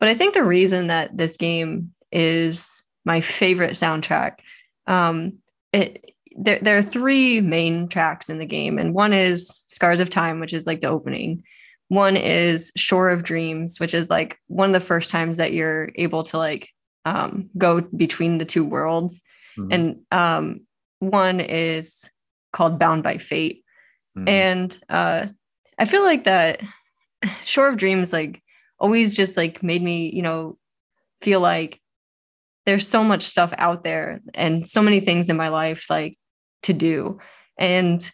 But 0.00 0.08
I 0.08 0.14
think 0.14 0.34
the 0.34 0.44
reason 0.44 0.88
that 0.88 1.16
this 1.16 1.36
game 1.36 1.92
is 2.12 2.82
my 3.04 3.20
favorite 3.20 3.72
soundtrack, 3.72 4.38
um, 4.86 5.38
it 5.72 6.12
there, 6.38 6.58
there 6.60 6.76
are 6.76 6.82
three 6.82 7.40
main 7.40 7.88
tracks 7.88 8.28
in 8.28 8.38
the 8.38 8.46
game, 8.46 8.78
and 8.78 8.94
one 8.94 9.14
is 9.14 9.62
Scars 9.66 10.00
of 10.00 10.10
Time, 10.10 10.38
which 10.38 10.52
is 10.52 10.66
like 10.66 10.82
the 10.82 10.88
opening. 10.88 11.42
One 11.88 12.16
is 12.16 12.72
Shore 12.76 13.08
of 13.08 13.22
Dreams, 13.22 13.80
which 13.80 13.94
is 13.94 14.10
like 14.10 14.38
one 14.48 14.68
of 14.68 14.72
the 14.74 14.86
first 14.86 15.10
times 15.10 15.38
that 15.38 15.52
you're 15.52 15.90
able 15.94 16.24
to 16.24 16.36
like 16.36 16.68
um, 17.06 17.48
go 17.56 17.80
between 17.80 18.38
the 18.38 18.44
two 18.44 18.64
worlds. 18.64 19.22
Mhm. 19.56 19.72
And 19.72 19.96
um, 20.10 20.65
one 20.98 21.40
is 21.40 22.08
called 22.52 22.78
Bound 22.78 23.02
by 23.02 23.18
Fate. 23.18 23.64
Mhm. 24.16 24.28
And 24.28 24.78
uh, 24.88 25.26
I 25.78 25.84
feel 25.84 26.02
like 26.02 26.24
that 26.24 26.62
Shore 27.44 27.68
of 27.68 27.76
Dreams 27.76 28.12
like 28.12 28.42
always 28.78 29.16
just 29.16 29.36
like 29.36 29.62
made 29.62 29.82
me, 29.82 30.10
you 30.14 30.22
know, 30.22 30.58
feel 31.20 31.40
like 31.40 31.80
there's 32.66 32.88
so 32.88 33.04
much 33.04 33.22
stuff 33.22 33.54
out 33.58 33.84
there 33.84 34.20
and 34.34 34.68
so 34.68 34.82
many 34.82 35.00
things 35.00 35.30
in 35.30 35.36
my 35.36 35.48
life 35.48 35.86
like 35.88 36.16
to 36.62 36.72
do 36.72 37.18
and 37.58 38.10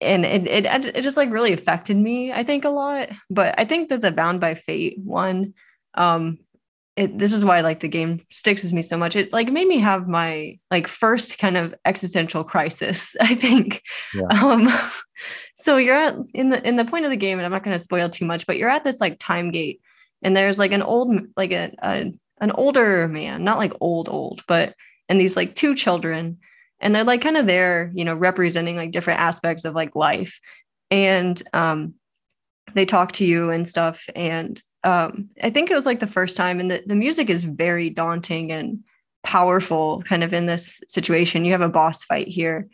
and 0.00 0.24
it, 0.24 0.46
it 0.46 0.66
it 0.66 1.00
just 1.02 1.16
like 1.16 1.30
really 1.30 1.52
affected 1.52 1.96
me 1.96 2.32
i 2.32 2.42
think 2.42 2.64
a 2.64 2.70
lot 2.70 3.08
but 3.30 3.54
i 3.58 3.64
think 3.64 3.88
that 3.88 4.00
the 4.00 4.12
bound 4.12 4.40
by 4.40 4.54
fate 4.54 4.98
one 4.98 5.54
um 5.94 6.38
it, 6.98 7.16
this 7.16 7.32
is 7.32 7.44
why 7.44 7.60
like 7.60 7.78
the 7.78 7.86
game 7.86 8.20
sticks 8.28 8.64
with 8.64 8.72
me 8.72 8.82
so 8.82 8.96
much. 8.96 9.14
It 9.14 9.32
like 9.32 9.52
made 9.52 9.68
me 9.68 9.78
have 9.78 10.08
my 10.08 10.58
like 10.72 10.88
first 10.88 11.38
kind 11.38 11.56
of 11.56 11.72
existential 11.84 12.42
crisis 12.42 13.14
i 13.20 13.34
think. 13.34 13.82
Yeah. 14.12 14.26
um 14.42 14.68
so 15.54 15.76
you're 15.76 15.96
at 15.96 16.16
in 16.34 16.50
the 16.50 16.66
in 16.66 16.74
the 16.74 16.84
point 16.84 17.04
of 17.04 17.10
the 17.10 17.16
game 17.16 17.38
and 17.38 17.46
i'm 17.46 17.52
not 17.52 17.62
going 17.62 17.76
to 17.76 17.82
spoil 17.82 18.08
too 18.08 18.24
much 18.24 18.46
but 18.46 18.58
you're 18.58 18.68
at 18.68 18.84
this 18.84 19.00
like 19.00 19.16
time 19.18 19.52
gate 19.52 19.80
and 20.22 20.36
there's 20.36 20.58
like 20.58 20.72
an 20.72 20.82
old 20.82 21.16
like 21.36 21.52
a, 21.52 21.72
a 21.82 22.12
an 22.40 22.50
older 22.52 23.06
man 23.06 23.44
not 23.44 23.58
like 23.58 23.72
old 23.80 24.08
old 24.08 24.42
but 24.48 24.74
and 25.08 25.20
these 25.20 25.36
like 25.36 25.54
two 25.54 25.74
children 25.74 26.38
and 26.80 26.94
they're 26.94 27.04
like 27.04 27.20
kind 27.20 27.36
of 27.36 27.46
there 27.46 27.92
you 27.94 28.04
know 28.04 28.14
representing 28.14 28.76
like 28.76 28.90
different 28.90 29.20
aspects 29.20 29.64
of 29.64 29.74
like 29.74 29.94
life. 29.94 30.40
And 30.90 31.40
um 31.52 31.94
they 32.74 32.84
talk 32.84 33.12
to 33.12 33.24
you 33.24 33.50
and 33.50 33.66
stuff 33.66 34.04
and 34.14 34.60
um 34.84 35.28
i 35.42 35.50
think 35.50 35.70
it 35.70 35.74
was 35.74 35.86
like 35.86 36.00
the 36.00 36.06
first 36.06 36.36
time 36.36 36.60
and 36.60 36.70
the, 36.70 36.82
the 36.86 36.94
music 36.94 37.30
is 37.30 37.44
very 37.44 37.90
daunting 37.90 38.52
and 38.52 38.80
powerful 39.22 40.02
kind 40.02 40.22
of 40.22 40.32
in 40.32 40.46
this 40.46 40.82
situation 40.88 41.44
you 41.44 41.52
have 41.52 41.60
a 41.60 41.68
boss 41.68 42.04
fight 42.04 42.28
here 42.28 42.68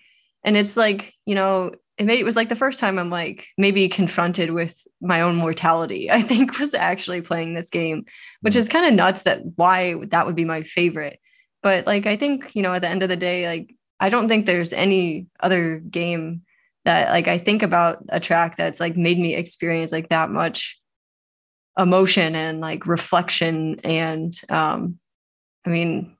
and 0.45 0.57
it's 0.57 0.77
like 0.77 1.15
you 1.27 1.35
know 1.35 1.73
it, 1.97 2.07
made, 2.07 2.19
it 2.19 2.25
was 2.25 2.37
like 2.37 2.49
the 2.49 2.57
first 2.57 2.79
time 2.79 2.99
i'm 2.99 3.11
like 3.11 3.47
maybe 3.57 3.89
confronted 3.89 4.51
with 4.51 4.87
my 5.01 5.21
own 5.21 5.37
mortality 5.37 6.11
i 6.11 6.21
think 6.21 6.59
was 6.59 6.75
actually 6.75 7.21
playing 7.21 7.55
this 7.55 7.71
game 7.71 8.05
which 8.43 8.55
mm. 8.55 8.59
is 8.59 8.69
kind 8.69 8.87
of 8.87 8.93
nuts 8.93 9.23
that 9.23 9.41
why 9.57 9.95
that 10.09 10.27
would 10.27 10.37
be 10.37 10.45
my 10.45 10.63
favorite 10.63 11.19
but 11.63 11.87
like 11.87 12.07
i 12.07 12.17
think 12.17 12.55
you 12.55 12.63
know 12.63 12.75
at 12.75 12.83
the 12.83 12.89
end 12.89 13.03
of 13.03 13.09
the 13.09 13.17
day 13.17 13.49
like 13.49 13.75
I 14.01 14.09
don't 14.09 14.29
think 14.29 14.47
there's 14.47 14.73
any 14.73 15.27
other 15.41 15.79
game 15.79 16.43
that 16.85 17.11
like 17.11 17.29
I 17.29 17.39
think 17.39 17.63
about 17.63 18.05
a 18.11 18.21
track 18.21 18.57
that's 18.57 18.81
like 18.81 18.97
made 18.97 19.19
me 19.19 19.35
experience 19.35 19.93
like 19.93 20.11
that 20.11 20.31
much 20.31 20.79
emotion 21.79 22.35
and 22.35 22.61
like 22.61 22.87
reflection 22.87 23.81
and 23.83 24.41
um 24.49 24.99
I 25.67 25.71
mean 25.71 26.17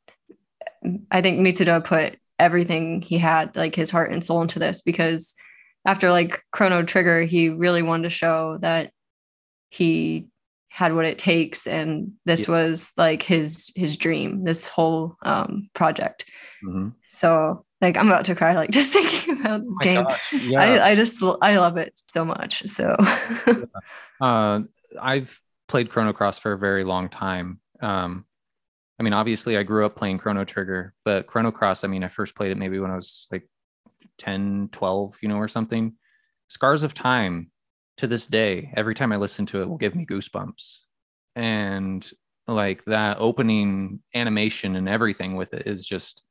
I 1.11 1.21
think 1.21 1.41
Mitsuda 1.41 1.85
put 1.85 2.19
everything 2.39 3.01
he 3.01 3.19
had 3.19 3.55
like 3.57 3.75
his 3.75 3.91
heart 3.91 4.13
and 4.13 4.25
soul 4.25 4.43
into 4.43 4.59
this 4.59 4.83
because 4.83 5.35
after 5.87 6.11
like 6.11 6.43
Chrono 6.51 6.83
Trigger 6.83 7.23
he 7.23 7.49
really 7.49 7.83
wanted 7.83 8.05
to 8.05 8.11
show 8.11 8.59
that 8.61 8.91
he 9.71 10.29
had 10.75 10.93
what 10.93 11.05
it 11.05 11.21
takes 11.21 11.69
and 11.69 12.11
this 12.25 12.49
yeah. 12.49 12.55
was 12.55 12.93
like 12.97 13.23
his 13.23 13.73
his 13.77 13.97
dream 13.97 14.43
this 14.43 14.67
whole 14.67 15.17
um 15.23 15.71
project 15.73 16.29
mm-hmm. 16.65 16.89
so 17.05 17.65
like 17.81 17.97
i'm 17.97 18.09
about 18.09 18.25
to 18.25 18.35
cry 18.35 18.57
like 18.57 18.71
just 18.73 18.93
thinking 18.93 19.39
about 19.39 19.61
this 19.61 19.71
oh 19.81 19.85
game 19.85 20.07
yeah. 20.51 20.61
I, 20.61 20.89
I 20.89 20.95
just 20.97 21.23
i 21.43 21.59
love 21.59 21.77
it 21.77 21.93
so 22.09 22.25
much 22.25 22.67
so 22.67 22.97
uh 24.21 24.63
i've 25.01 25.41
played 25.69 25.91
chrono 25.91 26.13
cross 26.13 26.39
for 26.39 26.53
a 26.53 26.59
very 26.59 26.85
long 26.85 27.09
time 27.09 27.61
um 27.81 28.25
i 28.99 29.03
mean 29.03 29.13
obviously 29.13 29.57
i 29.57 29.63
grew 29.63 29.85
up 29.85 29.97
playing 29.97 30.19
chrono 30.19 30.45
trigger 30.45 30.95
but 31.05 31.27
chrono 31.27 31.51
cross 31.51 31.85
i 31.85 31.89
mean 31.89 32.05
i 32.05 32.09
first 32.09 32.35
played 32.35 32.53
it 32.53 32.59
maybe 32.59 32.79
when 32.79 32.91
i 32.91 32.95
was 32.95 33.27
like 33.31 33.49
10 34.19 34.69
12 34.73 35.17
you 35.23 35.29
know 35.29 35.37
or 35.37 35.49
something 35.49 35.95
scars 36.49 36.83
of 36.83 36.95
time 36.95 37.51
to 37.99 38.07
this 38.07 38.27
day, 38.27 38.73
every 38.77 38.95
time 38.95 39.13
I 39.13 39.17
listen 39.17 39.47
to 39.47 39.63
it, 39.63 39.69
will 39.69 39.77
give 39.77 39.95
me 39.95 40.07
goosebumps. 40.07 40.81
And 41.37 42.09
like 42.47 42.85
that 42.85 43.19
opening 43.21 44.01
animation 44.15 44.77
and 44.77 44.89
everything 44.89 45.37
with 45.37 45.55
it 45.55 45.67
is 45.67 45.87
just 45.87 46.23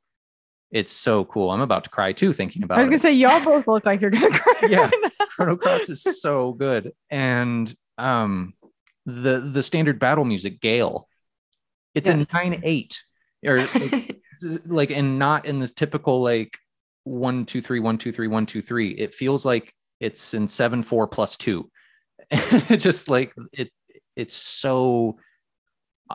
it's 0.70 0.90
so 0.90 1.24
cool. 1.24 1.50
I'm 1.50 1.60
about 1.60 1.84
to 1.84 1.90
cry 1.90 2.12
too 2.12 2.32
thinking 2.32 2.62
about 2.62 2.78
it. 2.78 2.82
I 2.82 2.84
was 2.84 2.88
gonna 2.88 2.96
it. 2.96 3.02
say 3.02 3.12
y'all 3.12 3.44
both 3.44 3.66
look 3.66 3.86
like 3.86 4.00
you're 4.00 4.10
gonna 4.10 4.30
cry. 4.38 4.68
yeah. 4.68 4.90
Chrono 5.30 5.56
Cross 5.56 5.88
is 5.88 6.02
so 6.20 6.52
good. 6.52 6.92
And 7.10 7.72
um 7.98 8.54
the 9.06 9.40
the 9.40 9.62
standard 9.62 9.98
battle 9.98 10.24
music, 10.24 10.60
Gale, 10.60 11.08
it's 11.94 12.08
yes. 12.08 12.26
a 12.30 12.36
nine 12.36 12.60
eight. 12.64 13.02
Or 13.46 13.58
like, 13.74 14.16
like 14.66 14.90
and 14.90 15.18
not 15.18 15.46
in 15.46 15.60
this 15.60 15.72
typical 15.72 16.22
like 16.22 16.58
one, 17.04 17.44
two, 17.44 17.60
three, 17.60 17.80
one, 17.80 17.98
two, 17.98 18.12
three, 18.12 18.28
one, 18.28 18.46
two, 18.46 18.62
three. 18.62 18.90
It 18.90 19.14
feels 19.14 19.44
like 19.44 19.72
it's 20.00 20.34
in 20.34 20.48
seven 20.48 20.82
four 20.82 21.06
plus 21.06 21.36
two. 21.36 21.70
just 22.76 23.08
like 23.08 23.34
it, 23.52 23.70
it's 24.16 24.34
so. 24.34 25.18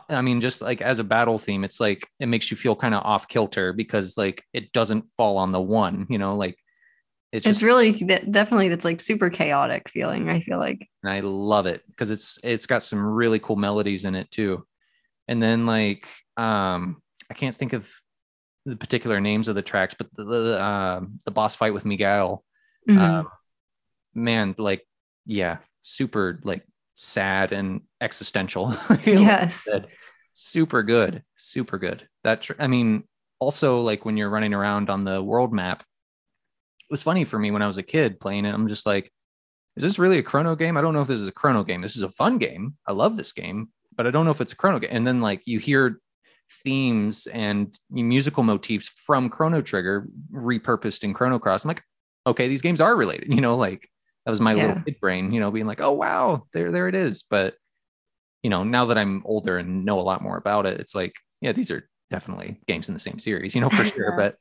I 0.08 0.22
mean, 0.22 0.40
just 0.40 0.62
like 0.62 0.80
as 0.82 1.00
a 1.00 1.04
battle 1.04 1.38
theme, 1.38 1.64
it's 1.64 1.80
like 1.80 2.06
it 2.20 2.26
makes 2.26 2.50
you 2.50 2.56
feel 2.56 2.76
kind 2.76 2.94
of 2.94 3.02
off 3.04 3.26
kilter 3.26 3.72
because 3.72 4.16
like 4.16 4.42
it 4.52 4.72
doesn't 4.72 5.04
fall 5.16 5.36
on 5.36 5.50
the 5.50 5.60
one, 5.60 6.06
you 6.08 6.18
know, 6.18 6.36
like 6.36 6.56
it's, 7.32 7.46
it's 7.46 7.62
really 7.62 7.92
definitely 7.92 8.68
that's 8.68 8.84
like 8.84 9.00
super 9.00 9.30
chaotic 9.30 9.88
feeling. 9.88 10.28
I 10.28 10.40
feel 10.40 10.58
like, 10.58 10.88
and 11.02 11.12
I 11.12 11.20
love 11.20 11.66
it 11.66 11.82
because 11.86 12.10
it's 12.10 12.38
it's 12.42 12.66
got 12.66 12.82
some 12.82 13.04
really 13.04 13.38
cool 13.38 13.56
melodies 13.56 14.04
in 14.04 14.14
it 14.14 14.30
too. 14.30 14.66
And 15.28 15.42
then 15.42 15.64
like 15.64 16.08
um, 16.36 17.00
I 17.30 17.34
can't 17.34 17.56
think 17.56 17.72
of 17.72 17.88
the 18.66 18.76
particular 18.76 19.20
names 19.20 19.48
of 19.48 19.54
the 19.54 19.62
tracks, 19.62 19.94
but 19.96 20.08
the 20.14 20.24
the, 20.24 20.60
uh, 20.60 21.00
the 21.24 21.30
boss 21.30 21.54
fight 21.54 21.72
with 21.72 21.84
Miguel, 21.84 22.44
mm-hmm. 22.88 22.98
Um, 22.98 23.28
man, 24.14 24.54
like, 24.58 24.86
yeah, 25.24 25.58
super 25.82 26.40
like 26.44 26.64
sad 26.94 27.52
and 27.52 27.82
existential. 28.00 28.74
yes. 29.04 29.66
super 30.32 30.82
good. 30.82 31.22
Super 31.36 31.78
good. 31.78 32.08
That, 32.24 32.42
tr- 32.42 32.52
I 32.58 32.66
mean, 32.66 33.04
also 33.38 33.80
like 33.80 34.04
when 34.04 34.16
you're 34.16 34.30
running 34.30 34.54
around 34.54 34.90
on 34.90 35.04
the 35.04 35.22
world 35.22 35.52
map, 35.52 35.84
was 36.90 37.02
funny 37.02 37.24
for 37.24 37.38
me 37.38 37.50
when 37.50 37.62
I 37.62 37.66
was 37.66 37.78
a 37.78 37.82
kid 37.82 38.20
playing 38.20 38.44
it. 38.44 38.54
I'm 38.54 38.68
just 38.68 38.86
like, 38.86 39.12
is 39.76 39.82
this 39.82 39.98
really 39.98 40.18
a 40.18 40.22
chrono 40.22 40.56
game? 40.56 40.76
I 40.76 40.80
don't 40.80 40.94
know 40.94 41.02
if 41.02 41.08
this 41.08 41.20
is 41.20 41.28
a 41.28 41.32
chrono 41.32 41.64
game. 41.64 41.80
This 41.80 41.96
is 41.96 42.02
a 42.02 42.10
fun 42.10 42.38
game. 42.38 42.76
I 42.86 42.92
love 42.92 43.16
this 43.16 43.32
game, 43.32 43.68
but 43.96 44.06
I 44.06 44.10
don't 44.10 44.24
know 44.24 44.30
if 44.30 44.40
it's 44.40 44.52
a 44.52 44.56
chrono 44.56 44.78
game. 44.78 44.90
And 44.92 45.06
then 45.06 45.20
like 45.20 45.42
you 45.46 45.58
hear 45.58 46.00
themes 46.64 47.26
and 47.28 47.78
musical 47.90 48.42
motifs 48.42 48.88
from 48.88 49.30
Chrono 49.30 49.62
Trigger 49.62 50.08
repurposed 50.32 51.04
in 51.04 51.14
Chrono 51.14 51.38
Cross. 51.38 51.64
I'm 51.64 51.68
like, 51.68 51.82
okay, 52.26 52.48
these 52.48 52.62
games 52.62 52.80
are 52.80 52.94
related, 52.96 53.32
you 53.32 53.40
know, 53.40 53.56
like 53.56 53.88
that 54.24 54.30
was 54.30 54.40
my 54.40 54.54
yeah. 54.54 54.66
little 54.66 54.82
kid 54.82 55.00
brain, 55.00 55.32
you 55.32 55.40
know, 55.40 55.50
being 55.50 55.66
like, 55.66 55.80
oh 55.80 55.92
wow, 55.92 56.46
there 56.52 56.70
there 56.70 56.88
it 56.88 56.94
is. 56.94 57.22
But 57.22 57.54
you 58.42 58.50
know, 58.50 58.64
now 58.64 58.86
that 58.86 58.98
I'm 58.98 59.22
older 59.24 59.58
and 59.58 59.84
know 59.84 60.00
a 60.00 60.02
lot 60.02 60.22
more 60.22 60.36
about 60.36 60.66
it, 60.66 60.80
it's 60.80 60.94
like, 60.94 61.14
yeah, 61.40 61.52
these 61.52 61.70
are 61.70 61.88
definitely 62.10 62.58
games 62.66 62.88
in 62.88 62.94
the 62.94 63.00
same 63.00 63.18
series, 63.18 63.54
you 63.54 63.60
know, 63.60 63.70
for 63.70 63.84
sure. 63.84 64.14
But 64.16 64.36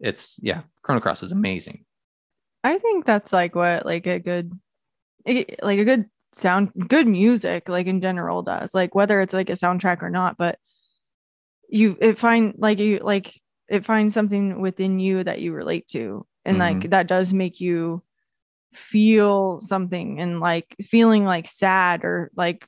it's 0.00 0.38
yeah, 0.42 0.62
Chrono 0.82 1.00
Cross 1.00 1.22
is 1.22 1.32
amazing. 1.32 1.84
I 2.64 2.78
think 2.78 3.04
that's 3.04 3.32
like 3.32 3.54
what 3.54 3.84
like 3.84 4.06
a 4.06 4.18
good 4.18 4.52
like 5.26 5.78
a 5.78 5.84
good 5.84 6.06
sound 6.34 6.70
good 6.88 7.06
music 7.06 7.68
like 7.68 7.86
in 7.86 8.00
general 8.00 8.42
does 8.42 8.74
like 8.74 8.94
whether 8.94 9.20
it's 9.20 9.34
like 9.34 9.50
a 9.50 9.54
soundtrack 9.54 10.02
or 10.02 10.08
not 10.08 10.38
but 10.38 10.58
you 11.68 11.96
it 12.00 12.18
find 12.18 12.54
like 12.56 12.78
you 12.78 13.00
like 13.02 13.38
it 13.68 13.84
finds 13.84 14.14
something 14.14 14.60
within 14.60 14.98
you 14.98 15.22
that 15.22 15.40
you 15.40 15.52
relate 15.52 15.86
to 15.88 16.24
and 16.44 16.58
mm-hmm. 16.58 16.80
like 16.80 16.90
that 16.90 17.06
does 17.06 17.32
make 17.34 17.60
you 17.60 18.02
feel 18.72 19.60
something 19.60 20.20
and 20.20 20.40
like 20.40 20.74
feeling 20.80 21.24
like 21.24 21.46
sad 21.46 22.04
or 22.04 22.30
like 22.34 22.66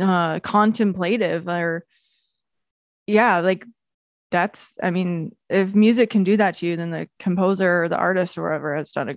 uh 0.00 0.38
contemplative 0.40 1.48
or 1.48 1.84
yeah 3.06 3.40
like 3.40 3.64
that's 4.30 4.76
i 4.82 4.90
mean 4.90 5.34
if 5.48 5.74
music 5.74 6.10
can 6.10 6.24
do 6.24 6.36
that 6.36 6.54
to 6.56 6.66
you 6.66 6.76
then 6.76 6.90
the 6.90 7.08
composer 7.18 7.84
or 7.84 7.88
the 7.88 7.96
artist 7.96 8.36
or 8.36 8.44
whatever 8.44 8.74
has 8.74 8.92
done 8.92 9.08
a, 9.08 9.14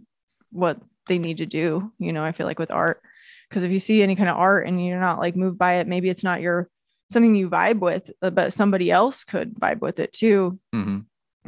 what 0.52 0.80
they 1.08 1.18
need 1.18 1.38
to 1.38 1.46
do 1.46 1.92
you 2.00 2.14
know 2.14 2.24
i 2.24 2.32
feel 2.32 2.48
like 2.48 2.60
with 2.60 2.72
art. 2.72 3.02
Because 3.50 3.64
if 3.64 3.72
you 3.74 3.80
see 3.80 4.02
any 4.02 4.16
kind 4.16 4.30
of 4.30 4.38
art 4.38 4.66
and 4.66 4.86
you're 4.86 5.02
not 5.02 5.20
like 5.20 5.36
moved 5.36 5.58
by 5.58 5.76
it 5.76 5.88
maybe 5.88 6.10
it's 6.10 6.24
not 6.24 6.40
your 6.40 6.70
something 7.12 7.36
you 7.36 7.50
vibe 7.50 7.80
with 7.80 8.10
uh, 8.22 8.30
but 8.30 8.54
somebody 8.54 8.90
else 8.90 9.26
could 9.26 9.54
vibe 9.56 9.82
with 9.82 10.00
it 10.00 10.14
too. 10.14 10.58
Mm-hmm. 10.74 11.00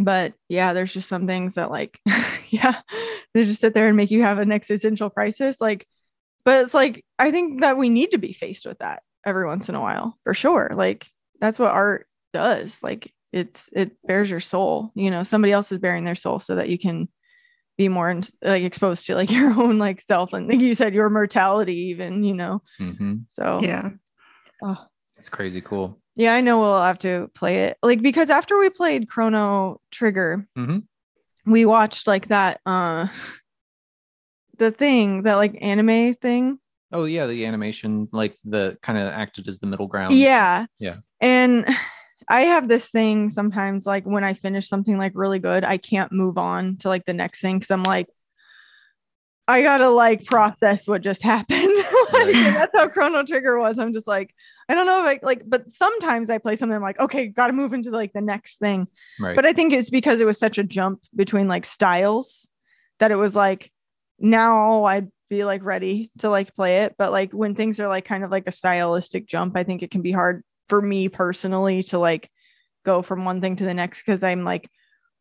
but 0.04 0.34
yeah 0.50 0.74
there's 0.74 0.94
just 0.94 1.08
some 1.08 1.28
things 1.28 1.56
that 1.56 1.72
like 1.72 2.00
yeah 2.50 2.82
they 3.34 3.46
just 3.46 3.62
sit 3.62 3.74
there 3.74 3.88
and 3.88 3.96
make 3.96 4.12
you 4.12 4.22
have 4.22 4.40
an 4.40 4.52
existential 4.52 5.10
crisis 5.10 5.62
like 5.62 5.88
but 6.44 6.66
it's 6.66 6.74
like 6.74 7.06
i 7.18 7.32
think 7.32 7.62
that 7.62 7.78
we 7.78 7.88
need 7.88 8.12
to 8.12 8.18
be 8.18 8.34
faced 8.34 8.66
with 8.66 8.80
that 8.80 9.02
every 9.26 9.46
once 9.46 9.70
in 9.70 9.76
a 9.76 9.82
while 9.82 10.18
for 10.24 10.34
sure. 10.34 10.72
Like 10.74 11.08
that's 11.40 11.60
what 11.60 11.72
art 11.72 12.08
does. 12.34 12.82
Like 12.84 13.14
it's 13.34 13.70
it 13.74 13.92
bears 14.06 14.30
your 14.30 14.40
soul 14.40 14.92
you 14.96 15.12
know 15.12 15.24
somebody 15.24 15.52
else 15.52 15.72
is 15.72 15.80
bearing 15.80 16.06
their 16.06 16.16
soul 16.16 16.40
so 16.40 16.56
that 16.56 16.70
you 16.70 16.78
can 16.78 17.08
be 17.76 17.90
more 17.90 18.10
in, 18.10 18.24
like 18.44 18.64
exposed 18.64 19.06
to 19.06 19.16
like 19.16 19.32
your 19.32 19.52
own 19.60 19.78
like 19.80 20.00
self 20.00 20.32
and 20.34 20.48
like 20.48 20.60
you 20.60 20.74
said 20.74 20.94
your 20.94 21.10
mortality 21.10 21.76
even 21.76 22.24
you 22.24 22.34
know 22.34 22.62
mm-hmm. 22.80 23.16
so 23.30 23.60
yeah 23.62 23.90
oh. 24.64 24.86
it's 25.18 25.30
crazy 25.30 25.62
cool 25.62 26.00
yeah 26.16 26.34
i 26.34 26.42
know 26.42 26.60
we'll 26.60 26.82
have 26.82 27.00
to 27.00 27.30
play 27.34 27.66
it 27.66 27.78
like 27.82 28.02
because 28.02 28.30
after 28.30 28.58
we 28.58 28.70
played 28.70 29.10
chrono 29.10 29.82
trigger 29.92 30.48
mm-hmm 30.58 30.80
we 31.46 31.66
watched 31.66 32.08
like 32.08 32.28
that 32.30 32.62
uh 32.66 33.08
the 34.58 34.72
thing 34.72 35.24
that 35.24 35.36
like 35.36 35.58
anime 35.62 36.14
thing 36.14 36.60
Oh 36.94 37.06
yeah, 37.06 37.26
the 37.26 37.48
animation 37.48 38.08
like 38.12 38.38
the 38.46 38.78
kind 38.84 39.00
of 39.00 39.06
acted 39.06 39.48
as 39.48 39.58
the 39.58 39.66
middle 39.66 39.88
ground. 39.88 40.14
Yeah. 40.14 40.68
Yeah. 40.78 40.98
And 41.20 41.66
I 42.30 42.42
have 42.42 42.68
this 42.68 42.90
thing 42.90 43.30
sometimes 43.30 43.86
like 43.86 44.06
when 44.06 44.24
I 44.24 44.34
finish 44.34 44.68
something 44.68 44.98
like 44.98 45.14
really 45.16 45.40
good, 45.40 45.64
I 45.64 45.78
can't 45.78 46.12
move 46.12 46.38
on 46.38 46.78
to 46.78 46.90
like 46.90 47.06
the 47.06 47.14
next 47.14 47.42
thing 47.42 47.58
because 47.58 47.72
I'm 47.72 47.84
like, 47.84 48.08
I 49.48 49.62
gotta 49.62 49.90
like 49.90 50.26
process 50.26 50.88
what 50.88 51.02
just 51.02 51.22
happened. 51.24 51.76
like, 52.14 52.34
that's 52.34 52.76
how 52.76 52.88
Chrono 52.88 53.24
Trigger 53.24 53.60
was. 53.60 53.78
I'm 53.78 53.94
just 53.94 54.08
like, 54.08 54.34
I 54.70 54.76
don't 54.76 54.86
know 54.86 55.06
if 55.06 55.08
I 55.08 55.26
like, 55.26 55.44
but 55.46 55.72
sometimes 55.72 56.30
I 56.30 56.38
play 56.38 56.56
something 56.56 56.76
I'm 56.76 56.82
like, 56.82 57.00
okay, 57.00 57.28
gotta 57.28 57.54
move 57.54 57.74
into 57.74 57.92
like 57.92 58.14
the 58.14 58.22
next 58.22 58.58
thing. 58.58 58.88
Right. 59.20 59.36
But 59.36 59.46
I 59.46 59.54
think 59.54 59.74
it's 59.74 59.90
because 59.90 60.22
it 60.22 60.26
was 60.26 60.40
such 60.40 60.58
a 60.58 60.64
jump 60.64 61.04
between 61.16 61.48
like 61.48 61.66
styles 61.66 62.50
that 63.00 63.12
it 63.12 63.16
was 63.16 63.36
like 63.36 63.72
now 64.20 64.86
I'd 64.86 65.10
be 65.30 65.44
like 65.44 65.64
ready 65.64 66.12
to 66.20 66.30
like 66.30 66.56
play 66.56 66.84
it. 66.84 66.96
But 66.98 67.12
like 67.12 67.32
when 67.32 67.56
things 67.56 67.80
are 67.80 67.88
like 67.88 68.06
kind 68.06 68.24
of 68.24 68.32
like 68.32 68.48
a 68.48 68.52
stylistic 68.52 69.28
jump, 69.28 69.58
I 69.58 69.64
think 69.64 69.82
it 69.84 69.92
can 69.92 70.02
be 70.02 70.12
hard 70.12 70.44
for 70.68 70.82
me 70.82 71.10
personally 71.10 71.84
to 71.84 72.00
like 72.00 72.30
go 72.86 73.02
from 73.02 73.26
one 73.26 73.42
thing 73.42 73.56
to 73.58 73.66
the 73.66 73.74
next 73.74 74.02
because 74.02 74.24
I'm 74.24 74.44
like, 74.44 74.70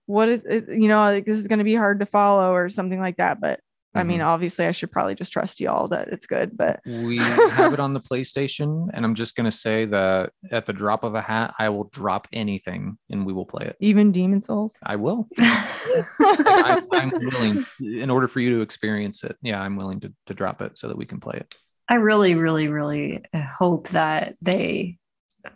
what 0.07 0.29
is 0.29 0.45
it? 0.45 0.69
You 0.69 0.89
know, 0.89 1.01
like 1.03 1.27
this 1.27 1.39
is 1.39 1.49
going 1.49 1.59
to 1.59 1.65
be 1.65 1.75
hard 1.75 2.01
to 2.01 2.07
follow 2.07 2.53
or 2.53 2.69
something 2.69 3.01
like 3.01 3.17
that. 3.17 3.41
But 3.41 3.61
I 3.95 4.05
mean, 4.05 4.21
mm-hmm. 4.21 4.29
obviously, 4.29 4.65
I 4.65 4.73
should 4.73 4.91
probably 4.91 5.15
just 5.15 5.33
trust 5.33 5.61
y'all 5.61 5.89
that 5.89 6.09
it's 6.09 6.25
good. 6.25 6.57
But 6.57 6.81
we 6.87 7.19
have 7.19 7.75
it 7.75 7.81
on 7.81 7.93
the 7.93 8.01
PlayStation, 8.01 8.89
and 8.95 9.05
I'm 9.05 9.15
just 9.15 9.37
gonna 9.37 9.53
say 9.53 9.85
that 9.85 10.33
at 10.51 10.65
the 10.65 10.73
drop 10.73 11.05
of 11.05 11.15
a 11.15 11.21
hat, 11.21 11.55
I 11.59 11.69
will 11.69 11.85
drop 11.93 12.27
anything 12.33 12.97
and 13.11 13.27
we 13.27 13.35
will 13.35 13.45
play 13.45 13.67
it. 13.67 13.77
even 13.81 14.11
Demon's 14.11 14.47
Souls. 14.47 14.77
I 14.83 14.97
will. 14.97 15.29
I, 15.39 16.83
I'm 16.93 17.11
willing, 17.11 17.67
in 17.81 18.09
order 18.09 18.29
for 18.29 18.41
you 18.41 18.57
to 18.57 18.63
experience 18.63 19.25
it. 19.25 19.37
Yeah, 19.43 19.61
I'm 19.61 19.77
willing 19.77 20.01
to, 20.01 20.13
to 20.27 20.35
drop 20.35 20.63
it 20.63 20.79
so 20.79 20.89
that 20.89 20.97
we 20.97 21.05
can 21.05 21.21
play 21.21 21.37
it. 21.37 21.55
I 21.89 21.97
really, 21.97 22.35
really, 22.35 22.69
really 22.69 23.23
hope 23.35 23.89
that 23.91 24.35
they, 24.41 24.99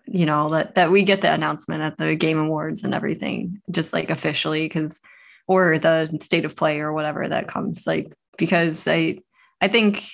you 0.07 0.27
know, 0.27 0.51
that 0.51 0.75
that 0.75 0.91
we 0.91 1.03
get 1.03 1.21
the 1.21 1.33
announcement 1.33 1.83
at 1.83 1.99
the 1.99 2.15
Game 2.15 2.39
Awards 2.39 2.85
and 2.85 2.95
everything, 2.95 3.61
just 3.71 3.93
like 3.93 4.11
officially, 4.11 4.67
because 4.67 5.01
or 5.47 5.79
the 5.79 6.17
state 6.21 6.45
of 6.45 6.57
play 6.57 6.81
or 6.81 6.93
whatever 6.93 7.29
that 7.29 7.49
comes, 7.49 7.87
like 7.87 8.13
because 8.37 8.89
I, 8.89 9.21
I 9.61 9.69
think 9.69 10.05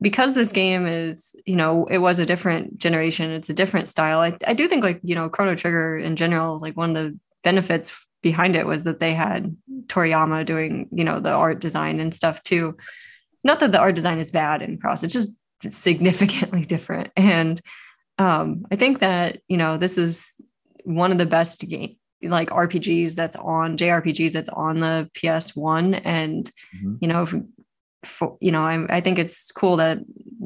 because 0.00 0.34
this 0.34 0.50
game 0.50 0.86
is, 0.86 1.36
you 1.46 1.54
know, 1.54 1.86
it 1.86 1.98
was 1.98 2.18
a 2.18 2.26
different 2.26 2.78
generation, 2.78 3.30
it's 3.30 3.48
a 3.48 3.54
different 3.54 3.88
style. 3.88 4.20
I, 4.20 4.36
I 4.46 4.54
do 4.54 4.66
think 4.66 4.82
like 4.82 5.00
you 5.02 5.14
know, 5.14 5.28
Chrono 5.28 5.54
Trigger 5.54 5.98
in 5.98 6.16
general, 6.16 6.58
like 6.58 6.76
one 6.76 6.90
of 6.90 6.96
the 6.96 7.18
benefits 7.44 7.92
behind 8.22 8.56
it 8.56 8.66
was 8.66 8.82
that 8.84 9.00
they 9.00 9.14
had 9.14 9.56
Toriyama 9.86 10.44
doing, 10.46 10.88
you 10.92 11.04
know, 11.04 11.20
the 11.20 11.30
art 11.30 11.60
design 11.60 12.00
and 12.00 12.14
stuff 12.14 12.42
too 12.42 12.76
not 13.44 13.60
that 13.60 13.72
the 13.72 13.78
art 13.78 13.94
design 13.94 14.18
is 14.18 14.30
bad 14.30 14.62
in 14.62 14.78
cross 14.78 15.02
it's 15.02 15.12
just 15.12 15.36
significantly 15.70 16.64
different 16.64 17.10
and 17.16 17.60
um, 18.18 18.64
i 18.70 18.76
think 18.76 18.98
that 19.00 19.40
you 19.48 19.56
know 19.56 19.76
this 19.76 19.98
is 19.98 20.34
one 20.84 21.12
of 21.12 21.18
the 21.18 21.26
best 21.26 21.60
game 21.68 21.96
like 22.22 22.50
rpgs 22.50 23.14
that's 23.14 23.36
on 23.36 23.76
jrpgs 23.76 24.32
that's 24.32 24.48
on 24.50 24.80
the 24.80 25.08
ps1 25.14 26.00
and 26.04 26.50
Mhm. 26.76 26.98
you 27.00 27.08
know 27.08 27.22
if, 27.22 27.34
for, 28.04 28.36
you 28.40 28.50
know 28.52 28.62
I, 28.64 28.96
I 28.96 29.00
think 29.00 29.18
it's 29.18 29.50
cool 29.52 29.76
that 29.76 29.98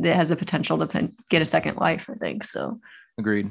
it 0.03 0.15
has 0.15 0.29
the 0.29 0.37
potential 0.37 0.79
to 0.79 0.87
pen- 0.87 1.15
get 1.31 1.43
a 1.43 1.47
second 1.47 1.77
life 1.77 2.09
i 2.11 2.15
think 2.15 2.45
so 2.45 2.81
Agreed. 3.19 3.49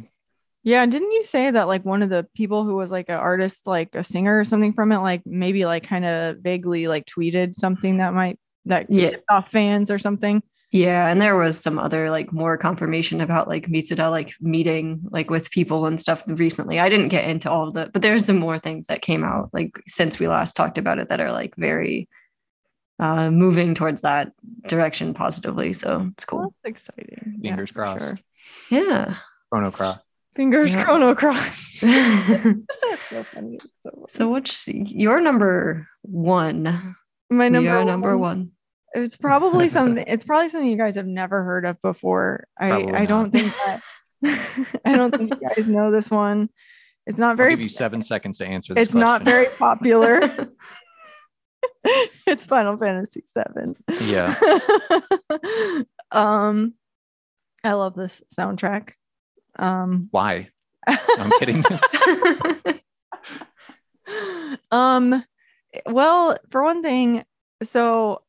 Yeah, 0.62 0.82
and 0.84 0.92
didn't 0.92 1.12
you 1.12 1.22
say 1.24 1.50
that 1.52 1.68
like 1.68 1.86
one 1.86 2.02
of 2.04 2.10
the 2.10 2.26
people 2.36 2.64
who 2.64 2.76
was 2.76 2.90
like 2.90 3.08
an 3.10 3.16
artist, 3.16 3.68
like 3.68 3.94
a 3.94 4.04
singer 4.04 4.40
or 4.40 4.46
something 4.46 4.74
from 4.74 4.92
it, 4.92 4.98
like 4.98 5.22
maybe 5.24 5.64
like 5.66 5.84
kind 5.88 6.06
of 6.06 6.38
vaguely 6.40 6.88
like 6.88 7.06
tweeted 7.06 7.54
something 7.56 7.98
that 7.98 8.14
might 8.16 8.40
that 8.66 8.88
Yeah. 8.90 9.18
off 9.30 9.52
fans 9.52 9.92
or 9.92 10.00
something? 10.00 10.42
Yeah, 10.76 11.08
and 11.08 11.22
there 11.22 11.38
was 11.38 11.58
some 11.58 11.80
other 11.80 12.12
like 12.12 12.34
more 12.34 12.58
confirmation 12.58 13.22
about 13.22 13.48
like 13.48 13.68
Mitsuda 13.68 14.12
like 14.12 14.34
meeting 14.42 15.00
like 15.10 15.30
with 15.30 15.50
people 15.50 15.86
and 15.86 15.98
stuff 16.02 16.22
recently. 16.28 16.82
I 16.82 16.90
didn't 16.90 17.08
get 17.08 17.24
into 17.24 17.50
all 17.50 17.66
of 17.66 17.76
that, 17.76 17.94
but 17.94 18.02
there's 18.02 18.26
some 18.26 18.40
more 18.40 18.60
things 18.60 18.88
that 18.88 19.02
came 19.02 19.24
out 19.24 19.52
like 19.54 19.80
since 19.88 20.20
we 20.20 20.28
last 20.28 20.58
talked 20.58 20.78
about 20.78 21.00
it 21.00 21.08
that 21.08 21.22
are 21.22 21.32
like 21.32 21.56
very 21.56 22.10
uh 23.00 23.32
moving 23.32 23.74
towards 23.74 24.02
that 24.02 24.34
direction 24.68 25.14
positively. 25.14 25.72
So 25.72 26.10
it's 26.12 26.26
cool. 26.26 26.54
that's 26.66 26.76
exciting. 26.90 27.40
Fingers 27.42 27.72
for 27.72 27.80
crossed. 27.84 28.16
Yeah. 28.70 29.16
Chrono 29.50 29.72
Cross. 29.72 30.00
Fingers 30.36 30.76
Yeah. 30.76 30.84
chrono 30.84 31.16
crossed. 31.16 31.80
so 31.80 31.88
That's 31.88 33.10
so 33.10 33.26
funny. 33.34 33.60
So 34.10 34.28
what's 34.28 34.68
your 34.68 35.22
number 35.22 35.88
one? 36.02 36.98
my 37.30 37.48
number, 37.48 37.70
your 37.70 37.86
number 37.86 38.18
one- 38.18 38.38
one. 38.40 38.52
It's 38.96 39.18
probably 39.18 39.68
something. 39.68 40.06
It's 40.08 40.24
probably 40.24 40.50
something 40.50 40.70
you 40.70 40.78
guys 40.78 40.96
have 40.96 41.06
never 41.06 41.44
heard 41.44 41.66
of 41.66 41.82
before. 41.82 42.48
I 42.58 42.70
Probably 42.70 42.94
I 42.94 43.06
don't 43.06 43.32
think 43.32 43.54
that. 43.54 43.82
I 44.86 44.96
don't 44.96 45.16
think 45.16 45.34
you 45.34 45.50
guys 45.50 45.68
know 45.68 45.92
this 45.92 46.10
one. 46.10 46.50
It's 47.06 47.20
not 47.20 47.32
I'll 47.32 47.36
very. 47.36 47.52
give 47.52 47.62
you 47.62 47.70
seven 47.70 48.02
seconds 48.02 48.38
to 48.40 48.48
answer 48.48 48.74
this 48.74 48.88
It's 48.88 48.96
not 48.96 49.24
very 49.24 49.48
popular. 49.58 50.50
it's 52.26 52.46
Final 52.46 52.78
Fantasy 52.78 53.24
Seven. 53.28 53.76
Yeah. 54.02 54.34
um, 56.12 56.74
I 57.64 57.74
love 57.74 57.96
this 57.96 58.24
soundtrack. 58.36 58.92
Um, 59.60 60.08
Why? 60.12 60.50
I'm 60.88 61.32
kidding. 61.40 61.64
um, 64.72 65.24
well, 65.86 66.38
for 66.50 66.64
one 66.64 66.82
thing, 66.82 67.24
so 67.64 68.22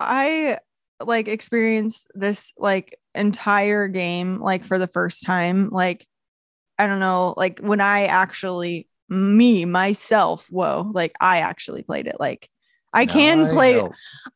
I 0.00 0.58
like 1.04 1.28
experienced 1.28 2.08
this 2.14 2.52
like 2.58 2.98
entire 3.14 3.88
game 3.88 4.40
like 4.40 4.64
for 4.64 4.78
the 4.78 4.86
first 4.86 5.22
time. 5.22 5.70
Like, 5.70 6.06
I 6.78 6.86
don't 6.86 7.00
know, 7.00 7.34
like 7.36 7.60
when 7.60 7.80
I 7.80 8.06
actually 8.06 8.88
me 9.08 9.64
myself, 9.64 10.46
whoa, 10.50 10.90
like 10.92 11.12
I 11.20 11.38
actually 11.38 11.82
played 11.82 12.06
it. 12.06 12.16
Like 12.18 12.48
I 12.92 13.06
can 13.06 13.44
Now 13.44 13.52
play 13.52 13.74
know. 13.74 13.92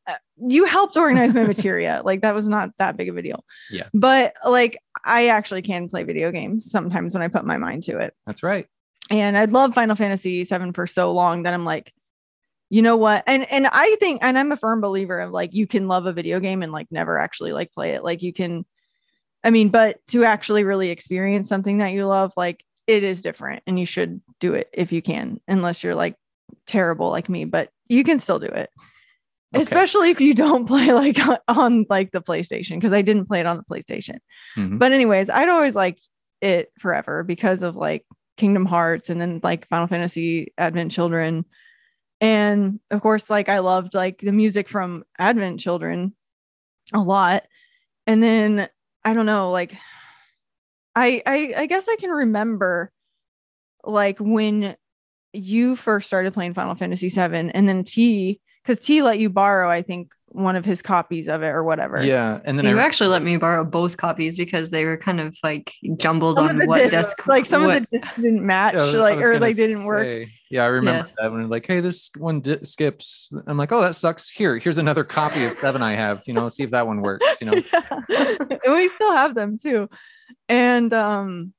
Uh, 0.06 0.14
you 0.48 0.64
helped 0.64 0.96
organize 0.96 1.34
my 1.34 1.44
materia. 1.44 2.02
like 2.04 2.22
that 2.22 2.34
was 2.34 2.48
not 2.48 2.70
that 2.78 2.96
big 2.96 3.08
of 3.08 3.16
a 3.16 3.22
deal. 3.22 3.44
Yeah. 3.70 3.88
But 3.94 4.34
like 4.44 4.78
I 5.04 5.28
actually 5.28 5.62
can 5.62 5.88
play 5.88 6.02
video 6.02 6.30
games 6.30 6.70
sometimes 6.70 7.14
when 7.14 7.22
I 7.22 7.28
put 7.28 7.44
my 7.44 7.56
mind 7.56 7.84
to 7.84 7.98
it. 7.98 8.14
That's 8.26 8.42
right. 8.42 8.66
And 9.10 9.36
I'd 9.36 9.52
love 9.52 9.74
Final 9.74 9.96
Fantasy 9.96 10.44
7 10.44 10.72
for 10.72 10.86
so 10.86 11.12
long 11.12 11.42
that 11.42 11.52
I'm 11.52 11.64
like, 11.64 11.92
you 12.70 12.82
know 12.82 12.96
what? 12.96 13.24
And 13.26 13.50
and 13.50 13.66
I 13.70 13.96
think 14.00 14.20
and 14.22 14.38
I'm 14.38 14.52
a 14.52 14.56
firm 14.56 14.80
believer 14.80 15.20
of 15.20 15.30
like 15.30 15.54
you 15.54 15.66
can 15.66 15.88
love 15.88 16.06
a 16.06 16.12
video 16.12 16.40
game 16.40 16.62
and 16.62 16.72
like 16.72 16.88
never 16.90 17.18
actually 17.18 17.52
like 17.52 17.72
play 17.72 17.90
it. 17.92 18.04
Like 18.04 18.22
you 18.22 18.32
can 18.32 18.64
I 19.42 19.50
mean, 19.50 19.68
but 19.68 19.98
to 20.08 20.24
actually 20.24 20.64
really 20.64 20.90
experience 20.90 21.48
something 21.48 21.78
that 21.78 21.92
you 21.92 22.06
love, 22.06 22.32
like 22.36 22.64
it 22.86 23.04
is 23.04 23.22
different 23.22 23.62
and 23.66 23.78
you 23.78 23.86
should 23.86 24.20
do 24.40 24.54
it 24.54 24.68
if 24.72 24.90
you 24.92 25.02
can, 25.02 25.40
unless 25.48 25.82
you're 25.84 25.94
like 25.94 26.16
terrible 26.66 27.10
like 27.10 27.28
me, 27.28 27.44
but 27.44 27.70
you 27.88 28.04
can 28.04 28.18
still 28.18 28.38
do 28.38 28.46
it 28.46 28.70
Okay. 29.54 29.62
especially 29.62 30.10
if 30.10 30.20
you 30.20 30.34
don't 30.34 30.66
play 30.66 30.92
like 30.92 31.18
on, 31.28 31.38
on 31.46 31.86
like 31.88 32.10
the 32.10 32.20
PlayStation 32.20 32.76
because 32.76 32.92
I 32.92 33.02
didn't 33.02 33.26
play 33.26 33.38
it 33.38 33.46
on 33.46 33.56
the 33.56 33.62
PlayStation. 33.62 34.16
Mhm. 34.56 34.78
But 34.80 34.90
anyways, 34.90 35.30
I'd 35.30 35.48
always 35.48 35.76
liked 35.76 36.08
it 36.40 36.72
forever 36.80 37.22
because 37.22 37.62
of 37.62 37.76
like 37.76 38.04
Kingdom 38.36 38.66
Hearts 38.66 39.10
and 39.10 39.20
then 39.20 39.38
like 39.44 39.68
Final 39.68 39.86
Fantasy 39.86 40.52
Advent 40.58 40.90
Children. 40.90 41.44
And 42.20 42.80
of 42.90 43.00
course, 43.02 43.28
like 43.28 43.48
I 43.48 43.58
loved 43.58 43.94
like 43.94 44.18
the 44.20 44.32
music 44.32 44.68
from 44.68 45.04
Advent 45.18 45.60
Children 45.60 46.14
a 46.92 47.00
lot. 47.00 47.44
And 48.06 48.22
then 48.22 48.68
I 49.04 49.14
don't 49.14 49.26
know, 49.26 49.50
like 49.50 49.76
I 50.94 51.22
I 51.26 51.54
I 51.56 51.66
guess 51.66 51.88
I 51.88 51.96
can 51.96 52.10
remember 52.10 52.92
like 53.84 54.18
when 54.18 54.76
you 55.32 55.76
first 55.76 56.06
started 56.06 56.32
playing 56.32 56.54
Final 56.54 56.74
Fantasy 56.74 57.08
7 57.08 57.50
and 57.50 57.68
then 57.68 57.84
T 57.84 58.40
because 58.62 58.84
T 58.84 59.02
let 59.02 59.18
you 59.18 59.28
borrow, 59.28 59.68
I 59.70 59.82
think, 59.82 60.14
one 60.34 60.56
of 60.56 60.64
his 60.64 60.82
copies 60.82 61.28
of 61.28 61.42
it 61.42 61.46
or 61.46 61.62
whatever. 61.62 62.02
Yeah. 62.02 62.40
And 62.44 62.58
then 62.58 62.66
You 62.66 62.76
I, 62.78 62.82
actually 62.82 63.06
let 63.08 63.22
me 63.22 63.36
borrow 63.36 63.64
both 63.64 63.96
copies 63.96 64.36
because 64.36 64.70
they 64.70 64.84
were 64.84 64.96
kind 64.96 65.20
of 65.20 65.36
like 65.44 65.72
jumbled 65.96 66.38
Some 66.38 66.48
on 66.48 66.66
what 66.66 66.78
discs- 66.78 66.90
desk 66.90 67.26
like 67.28 67.48
some 67.48 67.62
what- 67.64 67.76
of 67.82 67.86
the 67.92 67.98
discs 68.00 68.16
didn't 68.16 68.44
match, 68.44 68.74
Yeah, 68.74 68.80
was- 68.86 68.94
like 68.96 69.16
was 69.16 69.24
or 69.26 69.28
gonna 69.34 69.40
like 69.46 69.54
didn't 69.54 69.84
work. 69.84 70.28
Yeah, 70.50 70.64
I 70.64 70.66
remember 70.66 71.08
that 71.18 71.32
when 71.32 71.48
like, 71.48 71.66
hey, 71.66 71.80
this 71.80 72.10
one 72.18 72.40
di- 72.40 72.64
skips. 72.64 73.32
I'm 73.46 73.56
like, 73.56 73.70
oh, 73.70 73.80
that 73.80 73.94
sucks. 73.94 74.28
Here, 74.28 74.58
here's 74.58 74.78
another 74.78 75.04
copy 75.04 75.44
of 75.44 75.56
seven 75.60 75.82
I 75.82 75.94
have. 75.94 76.22
You 76.26 76.34
know, 76.34 76.48
see 76.48 76.64
if 76.64 76.70
that 76.72 76.86
one 76.86 77.00
works. 77.00 77.24
You 77.40 77.46
know, 77.52 77.62
Yeah. 78.08 78.36
and 78.40 78.60
we 78.74 78.88
still 78.90 79.12
have 79.12 79.34
them 79.36 79.56
too. 79.56 79.88
And 80.48 80.92
um, 80.92 81.52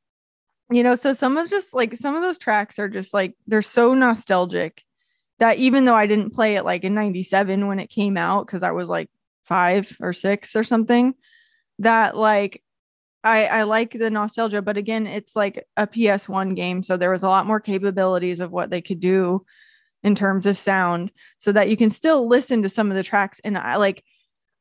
you 0.69 0.83
know, 0.83 0.95
so 0.95 1.13
some 1.13 1.37
of 1.37 1.49
just 1.49 1.73
like 1.73 1.95
some 1.95 2.15
of 2.15 2.23
those 2.23 2.37
tracks 2.37 2.77
are 2.77 2.89
just 2.89 3.13
like 3.13 3.35
they're 3.47 3.61
so 3.61 3.93
nostalgic 3.93 4.81
that 5.39 5.57
even 5.57 5.85
though 5.85 5.95
I 5.95 6.07
didn't 6.07 6.33
play 6.33 6.55
it 6.55 6.65
like 6.65 6.83
in 6.83 6.93
97 6.93 7.67
when 7.67 7.79
it 7.79 7.89
came 7.89 8.17
out, 8.17 8.45
because 8.45 8.63
I 8.63 8.71
was 8.71 8.89
like 8.89 9.09
five 9.45 9.95
or 9.99 10.13
six 10.13 10.55
or 10.55 10.63
something, 10.63 11.13
that 11.79 12.15
like 12.15 12.63
I, 13.23 13.47
I 13.47 13.63
like 13.63 13.91
the 13.91 14.11
nostalgia, 14.11 14.61
but 14.61 14.77
again, 14.77 15.07
it's 15.07 15.35
like 15.35 15.65
a 15.77 15.87
PS1 15.87 16.55
game. 16.55 16.83
So 16.83 16.95
there 16.95 17.09
was 17.11 17.23
a 17.23 17.27
lot 17.27 17.47
more 17.47 17.59
capabilities 17.59 18.39
of 18.39 18.51
what 18.51 18.69
they 18.69 18.81
could 18.81 18.99
do 18.99 19.43
in 20.03 20.13
terms 20.13 20.45
of 20.45 20.59
sound 20.59 21.11
so 21.39 21.51
that 21.51 21.67
you 21.67 21.75
can 21.75 21.89
still 21.89 22.27
listen 22.27 22.61
to 22.61 22.69
some 22.69 22.91
of 22.91 22.95
the 22.95 23.01
tracks. 23.03 23.41
And 23.43 23.57
I 23.57 23.77
like, 23.77 24.03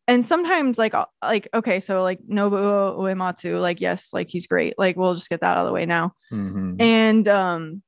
and 0.08 0.24
sometimes 0.24 0.78
like 0.78 0.94
like 1.22 1.48
okay, 1.54 1.80
so 1.80 2.02
like 2.02 2.20
Nobuo 2.28 2.98
Uematsu, 2.98 3.60
like 3.60 3.80
yes, 3.80 4.08
like 4.12 4.28
he's 4.28 4.46
great. 4.46 4.74
Like 4.78 4.96
we'll 4.96 5.14
just 5.14 5.30
get 5.30 5.40
that 5.40 5.56
out 5.56 5.64
of 5.64 5.66
the 5.66 5.72
way 5.72 5.86
now. 5.86 6.14
Mhm. 6.32 6.76
And 6.80 7.28
um 7.28 7.82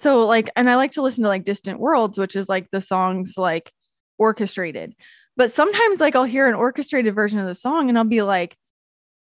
so 0.00 0.26
like 0.26 0.50
and 0.56 0.70
I 0.70 0.76
like 0.76 0.92
to 0.92 1.02
listen 1.02 1.24
to 1.24 1.28
like 1.28 1.44
Distant 1.44 1.80
Worlds, 1.80 2.18
which 2.18 2.36
is 2.36 2.48
like 2.48 2.70
the 2.70 2.80
songs 2.80 3.34
like 3.36 3.72
orchestrated. 4.18 4.94
But 5.36 5.52
sometimes 5.52 6.00
like 6.00 6.16
I'll 6.16 6.24
hear 6.24 6.48
an 6.48 6.54
orchestrated 6.54 7.14
version 7.14 7.38
of 7.38 7.46
the 7.46 7.54
song 7.54 7.88
and 7.88 7.98
I'll 7.98 8.04
be 8.04 8.22
like 8.22 8.56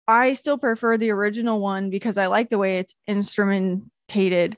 I 0.08 0.34
still 0.34 0.58
prefer 0.58 0.96
the 0.96 1.10
original 1.10 1.60
one 1.60 1.90
because 1.90 2.16
I 2.16 2.26
like 2.26 2.48
the 2.50 2.58
way 2.58 2.78
it's 2.78 2.94
instrumentated. 3.08 4.56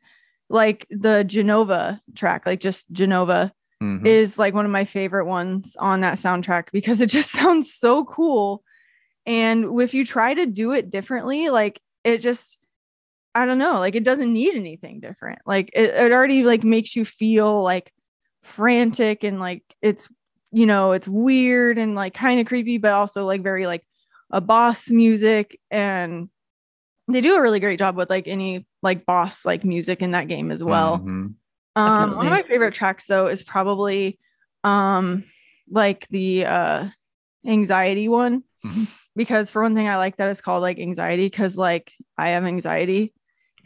Like 0.51 0.87
the 0.91 1.25
Jenova 1.27 2.01
track, 2.14 2.47
like 2.47 2.61
just 2.61 2.91
Jenova 2.93 3.51
Mhm. 3.83 4.07
is 4.07 4.39
like 4.39 4.55
one 4.55 4.64
of 4.64 4.71
my 4.73 4.85
favorite 4.85 5.27
ones 5.27 5.77
on 5.79 6.01
that 6.01 6.19
soundtrack 6.19 6.64
because 6.73 7.01
it 7.01 7.09
just 7.09 7.31
sounds 7.41 7.73
so 7.73 8.05
cool. 8.05 8.62
And 9.27 9.81
if 9.81 9.95
you 9.95 10.05
try 10.07 10.35
to 10.35 10.47
do 10.47 10.73
it 10.73 10.91
differently, 10.91 11.51
like 11.51 11.81
it 12.05 12.19
just, 12.19 12.59
I 13.39 13.47
don't 13.47 13.59
know, 13.59 13.78
like 13.78 13.95
it 13.95 14.05
doesn't 14.05 14.32
need 14.32 14.55
anything 14.55 15.01
different. 15.01 15.39
Like 15.47 15.70
it, 15.72 15.91
it 15.91 16.12
already 16.12 16.43
like 16.45 16.64
makes 16.64 16.97
you 16.97 17.05
feel 17.05 17.62
like 17.62 17.93
frantic 18.43 19.22
and 19.24 19.39
like 19.39 19.62
it's, 19.82 20.09
you 20.51 20.66
know, 20.66 20.93
it's 20.93 21.07
weird 21.07 21.78
and 21.78 21.95
like 21.95 22.14
kind 22.14 22.41
of 22.41 22.47
creepy, 22.47 22.78
but 22.78 22.93
also 22.93 23.26
like 23.26 23.43
very 23.43 23.66
like 23.66 23.84
a 24.30 24.41
boss 24.41 24.91
music. 24.91 25.61
And 25.70 26.28
they 27.07 27.20
do 27.20 27.36
a 27.36 27.41
really 27.41 27.61
great 27.61 27.78
job 27.78 27.97
with 27.97 28.11
like 28.11 28.26
any 28.26 28.66
like 28.82 29.07
boss 29.07 29.45
like 29.45 29.64
music 29.64 30.03
in 30.03 30.11
that 30.12 30.28
game 30.28 30.51
as 30.51 30.62
well. 30.62 30.99
Mhm. 30.99 31.34
Um, 31.76 32.16
one 32.16 32.26
of 32.26 32.32
my 32.32 32.43
favorite 32.43 32.74
tracks 32.74 33.07
though 33.07 33.28
is 33.28 33.43
probably 33.43 34.18
um 34.64 35.22
like 35.70 36.09
the 36.09 36.45
uh 36.45 36.89
anxiety 37.47 38.09
one 38.09 38.43
Mhm. 38.64 38.89
because 39.14 39.51
for 39.53 39.62
one 39.62 39.76
thing 39.76 39.86
I 39.86 39.97
like 39.97 40.16
that 40.16 40.28
it's 40.30 40.41
called 40.41 40.62
like 40.62 40.80
anxiety 40.80 41.26
because 41.26 41.57
like 41.57 41.93
I 42.16 42.30
have 42.30 42.45
anxiety 42.45 43.12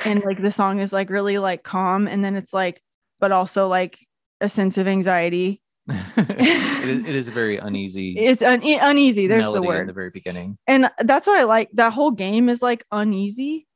and 0.04 0.22
like 0.24 0.40
the 0.40 0.52
song 0.52 0.80
is 0.80 0.92
like 0.92 1.10
really 1.10 1.38
like 1.38 1.62
calm 1.62 2.06
and 2.08 2.24
then 2.24 2.34
it's 2.36 2.52
like 2.52 2.82
but 3.20 3.32
also 3.32 3.68
like 3.68 3.98
a 4.40 4.48
sense 4.48 4.78
of 4.78 4.86
anxiety. 4.88 5.60
it, 5.88 6.88
is, 6.88 7.00
it 7.04 7.14
is 7.14 7.28
very 7.28 7.56
uneasy 7.58 8.16
It's 8.16 8.40
un- 8.42 8.62
uneasy. 8.62 9.26
There's 9.26 9.50
the 9.52 9.60
word 9.62 9.80
in 9.82 9.86
the 9.88 9.92
very 9.92 10.10
beginning. 10.10 10.56
and 10.66 10.88
that's 11.00 11.26
what 11.26 11.38
I 11.38 11.42
like. 11.44 11.70
That 11.74 11.92
whole 11.92 12.12
game 12.12 12.48
is 12.48 12.62
like 12.62 12.84
uneasy, 12.92 13.66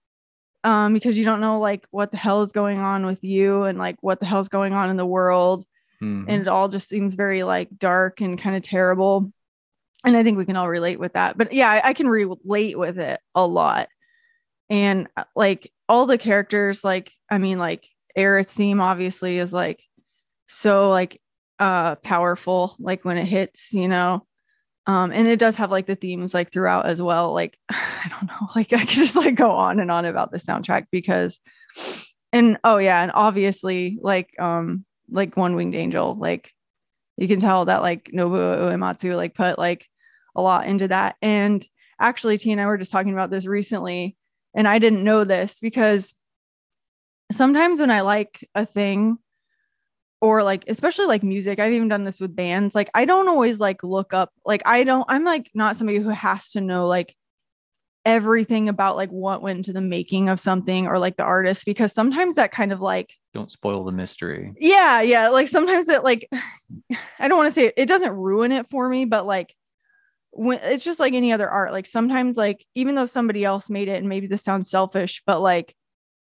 um, 0.63 0.93
because 0.95 1.19
you 1.19 1.25
don't 1.25 1.41
know 1.41 1.59
like 1.59 1.85
what 1.91 2.11
the 2.13 2.17
hell 2.17 2.43
is 2.43 2.53
going 2.53 2.79
on 2.79 3.07
with 3.07 3.25
you 3.25 3.65
and 3.65 3.77
like 3.79 3.97
what 4.03 4.21
the 4.21 4.27
hell's 4.27 4.49
going 4.49 4.73
on 4.73 4.89
in 4.91 4.97
the 4.97 5.07
world, 5.07 5.65
Mhm. 6.03 6.27
and 6.29 6.43
it 6.43 6.49
all 6.49 6.69
just 6.69 6.89
seems 6.89 7.15
very 7.17 7.43
like 7.43 7.69
dark 7.77 8.21
and 8.21 8.39
kind 8.39 8.55
of 8.57 8.63
terrible. 8.63 9.33
And 10.05 10.17
I 10.17 10.23
think 10.23 10.39
we 10.39 10.45
can 10.47 10.57
all 10.57 10.69
relate 10.69 11.01
with 11.01 11.15
that. 11.15 11.37
But 11.39 11.53
yeah, 11.53 11.71
I, 11.71 11.89
I 11.89 11.93
can 11.93 12.07
relate 12.07 12.79
with 12.79 12.99
it 12.99 13.19
a 13.35 13.45
lot. 13.47 13.89
And 14.71 15.09
uh, 15.17 15.25
like 15.35 15.73
all 15.89 16.07
the 16.07 16.19
characters, 16.19 16.85
like 16.85 17.13
I 17.31 17.39
mean, 17.39 17.59
like 17.59 17.89
Aerith's 18.17 18.53
theme 18.53 18.81
obviously 18.81 19.39
is 19.39 19.53
like 19.53 19.83
so 20.49 20.89
like 20.89 21.21
uh 21.59 21.97
powerful, 21.97 22.77
like 22.79 23.05
when 23.05 23.19
it 23.19 23.27
hits, 23.27 23.73
you 23.73 23.89
know? 23.89 24.27
Um 24.87 25.13
and 25.13 25.27
it 25.27 25.39
does 25.39 25.57
have 25.57 25.71
like 25.71 25.87
the 25.87 25.97
themes 25.97 26.35
like 26.35 26.53
throughout 26.53 26.87
as 26.87 27.03
well 27.03 27.33
like 27.35 27.59
i 27.69 28.09
don't 28.09 28.29
know 28.29 28.49
like 28.55 28.73
i 28.73 28.79
could 28.79 28.89
just 28.89 29.17
like 29.17 29.35
go 29.35 29.51
on 29.51 29.81
and 29.81 29.91
on 29.91 30.05
about 30.05 30.31
the 30.31 30.39
soundtrack 30.39 30.87
because 30.93 31.41
and 32.33 32.59
oh 32.63 32.77
yeah 32.77 33.03
and 33.03 33.11
obviously 33.13 33.99
like 34.01 34.31
um 34.39 34.85
like 35.11 35.37
one 35.37 35.57
winged 35.57 35.75
angel 35.75 36.17
like 36.17 36.53
you 37.17 37.27
can 37.27 37.41
tell 37.41 37.65
that 37.65 37.83
like 37.83 38.11
nobuo 38.15 38.71
uematsu 38.71 39.17
like 39.17 39.35
put 39.35 39.59
like 39.59 39.87
a 40.35 40.43
lot 40.43 40.67
into 40.67 40.89
that. 40.89 41.17
And 41.23 41.67
actually 41.99 42.37
t 42.39 42.53
and 42.53 42.61
i 42.61 42.67
were 42.67 42.77
just 42.77 42.91
talking 42.91 43.13
about 43.13 43.31
this 43.31 43.47
recently 43.47 44.16
and 44.57 44.67
i 44.67 44.81
didn't 44.81 45.05
know 45.05 45.23
this 45.23 45.59
because 45.61 46.15
sometimes 47.31 47.79
when 47.79 47.91
i 47.93 48.01
like 48.01 48.49
a 48.57 48.67
thing 48.67 49.19
or 50.21 50.43
like 50.43 50.65
especially 50.67 51.07
like 51.07 51.23
music 51.23 51.61
i've 51.61 51.73
even 51.73 51.89
done 51.89 52.03
this 52.03 52.21
with 52.21 52.35
bands 52.35 52.75
like 52.75 52.91
i 52.95 53.05
don't 53.05 53.29
always 53.29 53.61
like 53.61 53.83
look 53.85 54.13
up 54.13 54.31
like 54.45 54.63
i 54.67 54.83
don't 54.83 55.05
i'm 55.09 55.23
like 55.25 55.51
not 55.55 55.77
somebody 55.77 55.99
who 55.99 56.09
has 56.09 56.51
to 56.51 56.61
know 56.61 56.87
like 56.87 57.15
everything 58.05 58.69
about 58.69 58.95
like 58.97 59.11
what 59.11 59.43
went 59.43 59.59
into 59.59 59.73
the 59.73 59.81
making 59.81 60.29
of 60.29 60.39
something 60.39 60.87
or 60.87 60.97
like 60.97 61.17
the 61.17 61.25
artist 61.25 61.65
because 61.67 61.93
sometimes 61.93 62.37
that 62.37 62.53
kind 62.53 62.71
of 62.73 62.81
like 62.81 63.13
Don't 63.35 63.51
spoil 63.51 63.85
the 63.85 63.91
mystery. 63.91 64.53
yeah 64.59 65.01
yeah 65.01 65.29
like 65.29 65.49
sometimes 65.49 65.89
it 65.89 66.05
like 66.05 66.29
i 67.19 67.27
don't 67.27 67.37
want 67.37 67.49
to 67.49 67.55
say 67.55 67.67
it, 67.67 67.75
it 67.77 67.87
doesn't 67.87 68.13
ruin 68.13 68.53
it 68.53 68.71
for 68.71 68.89
me 68.89 69.05
but 69.07 69.27
like 69.27 69.53
when 70.37 70.59
it's 70.63 70.85
just 70.85 71.01
like 71.01 71.15
any 71.15 71.33
other 71.33 71.49
art 71.49 71.73
like 71.73 71.87
sometimes 71.87 72.37
like 72.37 72.65
even 72.75 72.95
though 72.95 73.07
somebody 73.07 73.45
else 73.45 73.71
made 73.71 73.89
it 73.89 73.97
and 73.97 74.09
maybe 74.09 74.27
this 74.27 74.45
sounds 74.45 74.69
selfish 74.69 75.23
but 75.27 75.41
like 75.41 75.75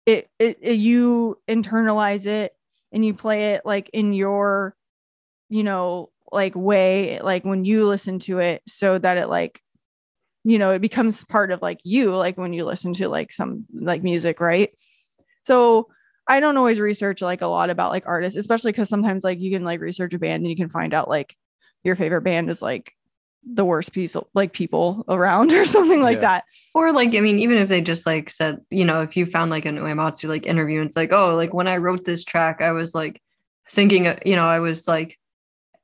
it, 0.05 0.29
it, 0.39 0.57
it 0.61 0.75
you 0.75 1.37
internalize 1.49 2.25
it 2.27 2.53
and 2.91 3.03
you 3.03 3.13
play 3.13 3.53
it 3.53 3.63
like 3.65 3.89
in 3.93 4.13
your 4.13 4.75
you 5.49 5.63
know 5.63 6.11
like 6.31 6.55
way 6.55 7.19
like 7.21 7.43
when 7.43 7.65
you 7.65 7.87
listen 7.87 8.19
to 8.19 8.39
it 8.39 8.61
so 8.67 8.97
that 8.99 9.17
it 9.17 9.27
like 9.27 9.61
you 10.43 10.59
know 10.59 10.71
it 10.71 10.79
becomes 10.79 11.25
part 11.25 11.51
of 11.51 11.61
like 11.63 11.79
you 11.83 12.15
like 12.15 12.37
when 12.37 12.53
you 12.53 12.65
listen 12.65 12.93
to 12.93 13.09
like 13.09 13.33
some 13.33 13.65
like 13.73 14.03
music 14.03 14.39
right? 14.39 14.69
So 15.41 15.87
i 16.29 16.39
don't 16.41 16.57
always 16.57 16.79
research 16.79 17.21
like 17.21 17.41
a 17.41 17.47
lot 17.47 17.69
about 17.69 17.91
like 17.91 18.03
artists 18.05 18.37
especially 18.37 18.71
because 18.71 18.89
sometimes 18.89 19.23
like 19.23 19.39
you 19.39 19.49
can 19.49 19.63
like 19.63 19.79
research 19.79 20.13
a 20.13 20.19
band 20.19 20.41
and 20.43 20.49
you 20.49 20.57
can 20.57 20.69
find 20.69 20.93
out 20.93 21.09
like 21.09 21.35
your 21.83 21.95
favorite 21.95 22.23
band 22.23 22.49
is 22.49 22.61
like 22.61 22.93
the 23.53 23.65
worst 23.65 23.91
piece 23.93 24.15
like 24.33 24.53
people 24.53 25.03
around 25.07 25.51
or 25.53 25.65
something 25.65 26.01
like 26.01 26.17
Yeah. 26.17 26.21
that 26.21 26.43
Or 26.73 26.91
like, 26.91 27.15
I 27.15 27.19
mean, 27.21 27.39
even 27.39 27.57
if 27.57 27.69
they 27.69 27.81
just 27.81 28.05
like 28.05 28.29
said, 28.29 28.59
you 28.69 28.85
know, 28.85 29.01
if 29.01 29.17
you 29.17 29.25
found 29.25 29.51
like 29.51 29.65
an 29.65 29.77
Uematsu 29.77 30.29
like 30.29 30.45
interview 30.45 30.79
and 30.81 30.87
it's 30.87 30.95
like, 30.97 31.13
oh, 31.13 31.35
like 31.35 31.53
when 31.53 31.67
I 31.67 31.77
wrote 31.77 32.05
this 32.05 32.23
track, 32.25 32.61
I 32.61 32.71
was 32.71 32.93
like 32.95 33.21
thinking, 33.69 34.07
uh, 34.07 34.19
you 34.25 34.35
know, 34.35 34.45
I 34.47 34.59
was 34.59 34.87
like 34.87 35.17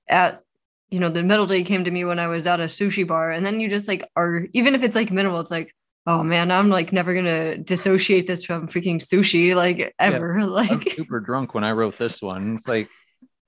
at, 0.09 0.41
you 0.89 0.99
know, 0.99 1.09
the 1.09 1.24
middle 1.24 1.45
day 1.47 1.64
came 1.64 1.84
to 1.86 1.91
me 1.91 2.05
when 2.05 2.20
I 2.20 2.28
was 2.28 2.45
at 2.47 2.59
a 2.59 2.66
sushi 2.66 3.07
bar. 3.07 3.32
And 3.32 3.45
then 3.45 3.59
you 3.59 3.70
just 3.70 3.88
like 3.88 4.07
are, 4.16 4.47
even 4.53 4.76
if 4.76 4.84
it's 4.84 4.95
like 4.95 5.11
minimal, 5.11 5.39
it's 5.39 5.51
like, 5.51 5.74
oh 6.05 6.24
man, 6.24 6.51
I'm 6.51 6.70
like 6.70 6.91
never 6.93 7.14
gonna 7.14 7.57
dissociate 7.57 8.28
this 8.28 8.43
from 8.43 8.68
freaking 8.68 8.97
sushi 9.01 9.55
like 9.55 9.93
ever. 9.99 10.38
I'm 10.39 10.49
Like, 10.49 10.91
super 10.95 11.20
drunk 11.20 11.53
when 11.53 11.64
I 11.64 11.72
wrote 11.72 11.97
this 11.97 12.22
one. 12.22 12.55
It's 12.55 12.68
like, 12.68 12.89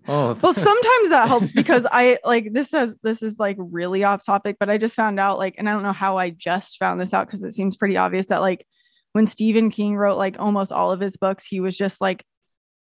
oh, 0.07 0.37
well 0.41 0.53
sometimes 0.53 1.09
that 1.09 1.27
helps 1.27 1.51
because 1.51 1.85
i 1.91 2.17
like 2.23 2.51
this 2.53 2.69
says 2.69 2.95
this 3.03 3.21
is 3.21 3.39
like 3.39 3.57
really 3.59 4.03
off 4.03 4.25
topic 4.25 4.57
but 4.59 4.69
i 4.69 4.77
just 4.77 4.95
found 4.95 5.19
out 5.19 5.37
like 5.37 5.55
and 5.57 5.67
i 5.69 5.73
don't 5.73 5.83
know 5.83 5.93
how 5.93 6.17
i 6.17 6.29
just 6.29 6.77
found 6.77 6.99
this 6.99 7.13
out 7.13 7.27
because 7.27 7.43
it 7.43 7.53
seems 7.53 7.77
pretty 7.77 7.97
obvious 7.97 8.27
that 8.27 8.41
like 8.41 8.65
when 9.13 9.27
stephen 9.27 9.69
king 9.69 9.95
wrote 9.95 10.17
like 10.17 10.35
almost 10.39 10.71
all 10.71 10.91
of 10.91 10.99
his 10.99 11.17
books 11.17 11.45
he 11.45 11.59
was 11.59 11.77
just 11.77 12.01
like 12.01 12.25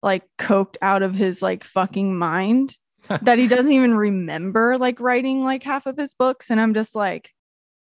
like 0.03 0.23
coked 0.39 0.77
out 0.81 1.03
of 1.03 1.13
his 1.13 1.41
like 1.41 1.63
fucking 1.63 2.17
mind 2.17 2.75
that 3.21 3.39
he 3.39 3.47
doesn't 3.47 3.71
even 3.71 3.95
remember 3.95 4.77
like 4.77 4.99
writing 4.99 5.43
like 5.43 5.63
half 5.63 5.85
of 5.85 5.97
his 5.97 6.13
books 6.13 6.49
and 6.49 6.59
i'm 6.59 6.73
just 6.73 6.95
like 6.95 7.31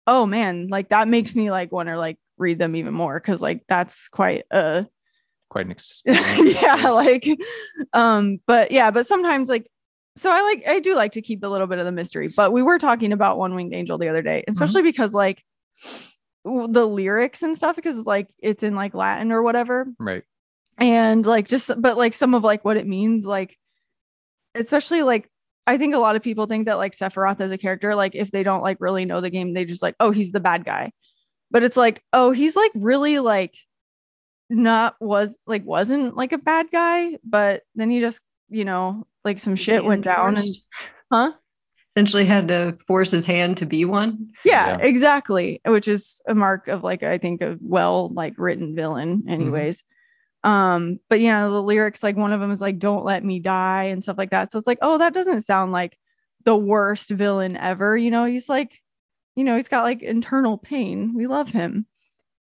oh 0.07 0.25
man 0.25 0.67
like 0.69 0.89
that 0.89 1.07
makes 1.07 1.35
me 1.35 1.51
like 1.51 1.71
want 1.71 1.89
to 1.89 1.97
like 1.97 2.17
read 2.37 2.59
them 2.59 2.75
even 2.75 2.93
more 2.93 3.19
because 3.19 3.41
like 3.41 3.63
that's 3.67 4.09
quite 4.09 4.43
a 4.51 4.85
quite 5.53 5.67
an 5.67 5.71
experience. 5.71 6.61
yeah 6.61 6.89
like 6.89 7.29
um 7.93 8.39
but 8.47 8.71
yeah 8.71 8.89
but 8.89 9.05
sometimes 9.05 9.47
like 9.47 9.69
so 10.17 10.31
i 10.31 10.41
like 10.41 10.63
i 10.67 10.79
do 10.79 10.95
like 10.95 11.11
to 11.11 11.21
keep 11.21 11.43
a 11.43 11.47
little 11.47 11.67
bit 11.67 11.77
of 11.77 11.85
the 11.85 11.91
mystery 11.91 12.27
but 12.27 12.51
we 12.51 12.63
were 12.63 12.79
talking 12.79 13.13
about 13.13 13.37
one 13.37 13.53
winged 13.53 13.73
angel 13.73 13.99
the 13.99 14.09
other 14.09 14.23
day 14.23 14.43
especially 14.47 14.81
because 14.81 15.13
like 15.13 15.43
the 16.43 16.87
lyrics 16.87 17.43
and 17.43 17.55
stuff 17.55 17.75
because 17.75 17.97
like 17.99 18.27
it's 18.39 18.63
in 18.63 18.73
like 18.73 18.95
latin 18.95 19.31
or 19.31 19.43
whatever 19.43 19.85
right. 19.99 20.23
and 20.79 21.23
like 21.23 21.47
just 21.47 21.69
but 21.77 21.97
like 21.97 22.15
some 22.15 22.33
of 22.33 22.43
like 22.43 22.65
what 22.65 22.75
it 22.75 22.87
means 22.87 23.23
like 23.23 23.55
especially 24.55 25.03
like 25.03 25.29
i 25.67 25.77
think 25.77 25.93
a 25.93 25.99
lot 25.99 26.15
of 26.15 26.23
people 26.23 26.47
think 26.47 26.65
that 26.65 26.79
like 26.79 26.93
sephiroth 26.93 27.39
as 27.39 27.51
a 27.51 27.59
character 27.59 27.93
like 27.93 28.15
if 28.15 28.31
they 28.31 28.41
don't 28.41 28.63
like 28.63 28.77
really 28.79 29.05
know 29.05 29.21
the 29.21 29.29
game 29.29 29.53
they 29.53 29.65
just 29.65 29.83
like 29.83 29.95
oh 29.99 30.09
he's 30.09 30.31
the 30.31 30.39
bad 30.39 30.65
guy 30.65 30.91
but 31.51 31.61
it's 31.61 31.77
like 31.77 32.03
oh 32.11 32.31
he's 32.31 32.55
like 32.55 32.71
really 32.73 33.19
like 33.19 33.53
not 34.53 34.95
was 34.99 35.35
like 35.47 35.63
wasn't 35.65 36.15
like 36.15 36.31
a 36.31 36.37
bad 36.37 36.67
guy 36.71 37.17
but 37.23 37.63
then 37.75 37.89
he 37.89 37.99
just 37.99 38.19
you 38.49 38.63
know 38.65 39.05
like 39.25 39.39
some 39.39 39.55
shit 39.55 39.83
went 39.83 40.03
down 40.03 40.37
and 40.37 40.47
huh? 41.11 41.31
Essentially 41.91 42.25
had 42.25 42.47
to 42.47 42.75
force 42.87 43.11
his 43.11 43.23
hand 43.25 43.57
to 43.57 43.67
be 43.67 43.85
one. 43.85 44.31
yeah, 44.43 44.77
Yeah. 44.77 44.85
exactly 44.85 45.61
which 45.65 45.87
is 45.87 46.21
a 46.27 46.33
mark 46.33 46.67
of 46.67 46.83
like 46.83 47.03
i 47.03 47.17
think 47.17 47.41
a 47.41 47.57
well 47.61 48.09
like 48.13 48.33
written 48.37 48.75
villain 48.75 49.23
anyways. 49.29 49.83
Um 50.43 50.99
but 51.09 51.19
yeah 51.19 51.47
the 51.47 51.61
lyrics 51.63 52.03
like 52.03 52.17
one 52.17 52.33
of 52.33 52.39
them 52.41 52.51
is 52.51 52.59
like 52.61 52.79
don't 52.79 53.05
let 53.05 53.23
me 53.23 53.39
die 53.39 53.85
and 53.85 54.03
stuff 54.03 54.17
like 54.17 54.31
that. 54.31 54.51
So 54.51 54.59
it's 54.59 54.67
like 54.67 54.79
oh 54.81 54.97
that 54.97 55.13
doesn't 55.13 55.45
sound 55.45 55.71
like 55.71 55.97
the 56.45 56.55
worst 56.57 57.09
villain 57.09 57.55
ever 57.57 57.95
you 57.95 58.11
know? 58.11 58.25
He's 58.25 58.49
like 58.49 58.81
you 59.35 59.43
know 59.43 59.55
he's 59.55 59.69
got 59.69 59.83
like 59.83 60.01
internal 60.03 60.57
pain. 60.57 61.13
We 61.15 61.27
love 61.27 61.49
him. 61.49 61.85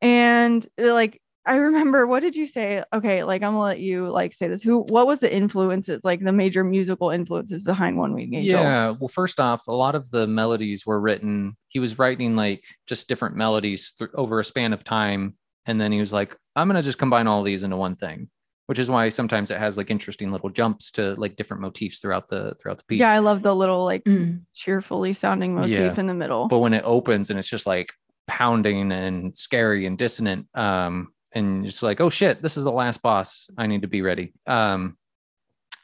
And 0.01 0.65
like 0.77 1.21
I 1.48 1.56
remember 1.56 2.06
what 2.06 2.19
did 2.22 2.36
you 2.36 2.45
say? 2.45 2.84
Okay, 2.94 3.24
like 3.24 3.41
I'm 3.41 3.53
gonna 3.53 3.61
let 3.64 3.80
you 3.80 4.10
like 4.10 4.34
say 4.34 4.48
this. 4.48 4.61
Who 4.61 4.80
what 4.90 5.07
was 5.07 5.19
the 5.19 5.34
influences, 5.34 6.02
like 6.03 6.19
the 6.19 6.32
major 6.34 6.64
musical 6.64 7.10
influences 7.10 7.64
behind 7.64 7.98
One 7.98 8.14
Wing 8.14 8.34
Angel? 8.34 8.60
Yeah. 8.61 8.90
Well, 8.91 9.07
first 9.07 9.40
off, 9.40 9.65
a 9.68 9.72
lot 9.74 9.95
of 9.95 10.10
the 10.11 10.28
melodies 10.28 10.86
were 10.86 10.99
written. 10.99 11.56
He 11.69 11.80
was 11.80 11.98
writing 11.98 12.36
like 12.36 12.64
just 12.86 13.07
different 13.07 13.36
melodies 13.36 13.94
th- 13.98 14.11
over 14.14 14.40
a 14.40 14.45
span 14.45 14.74
of 14.74 14.84
time, 14.84 15.36
and 15.65 15.80
then 15.82 15.91
he 15.91 15.99
was 15.99 16.14
like, 16.14 16.36
"I'm 16.56 16.68
gonna 16.68 16.84
just 16.84 16.98
combine 16.99 17.28
all 17.28 17.44
these 17.44 17.64
into 17.64 17.78
one 17.78 17.95
thing," 17.95 18.30
which 18.65 18.80
is 18.80 18.90
why 18.90 19.10
sometimes 19.10 19.49
it 19.49 19.57
has 19.57 19.78
like 19.78 19.90
interesting 19.90 20.32
little 20.32 20.49
jumps 20.49 20.91
to 20.91 21.15
like 21.15 21.36
different 21.38 21.61
motifs 21.61 21.99
throughout 21.99 22.28
the 22.30 22.56
throughout 22.61 22.78
the 22.80 22.84
piece. 22.86 22.99
Yeah, 22.99 23.11
I 23.14 23.19
love 23.19 23.41
the 23.41 23.56
little 23.56 23.84
like 23.86 24.03
Mm. 24.03 24.41
cheerfully 24.53 25.14
sounding 25.14 25.56
motif 25.56 25.78
Yeah. 25.78 25.99
in 25.99 26.07
the 26.07 26.14
middle. 26.14 26.48
but 26.49 26.60
when 26.60 26.74
it 26.74 26.84
opens 26.86 27.30
and 27.30 27.40
it's 27.40 27.48
just 27.49 27.65
like 27.65 27.94
pounding 28.28 28.91
and 28.91 29.38
scary 29.38 29.86
and 29.86 29.98
dissonant 29.98 30.48
um 30.53 31.07
and 31.33 31.65
it's 31.65 31.83
like 31.83 31.99
oh 32.01 32.09
shit 32.09 32.41
this 32.41 32.57
is 32.57 32.63
the 32.63 32.71
last 32.71 33.01
boss 33.01 33.49
i 33.57 33.67
need 33.67 33.81
to 33.81 33.87
be 33.87 34.01
ready 34.01 34.33
um 34.47 34.97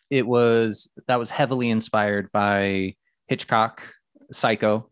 it 0.09 0.25
was 0.25 0.89
that 1.07 1.19
was 1.19 1.29
heavily 1.29 1.69
inspired 1.69 2.31
by 2.31 2.95
hitchcock 3.27 3.93
psycho 4.31 4.89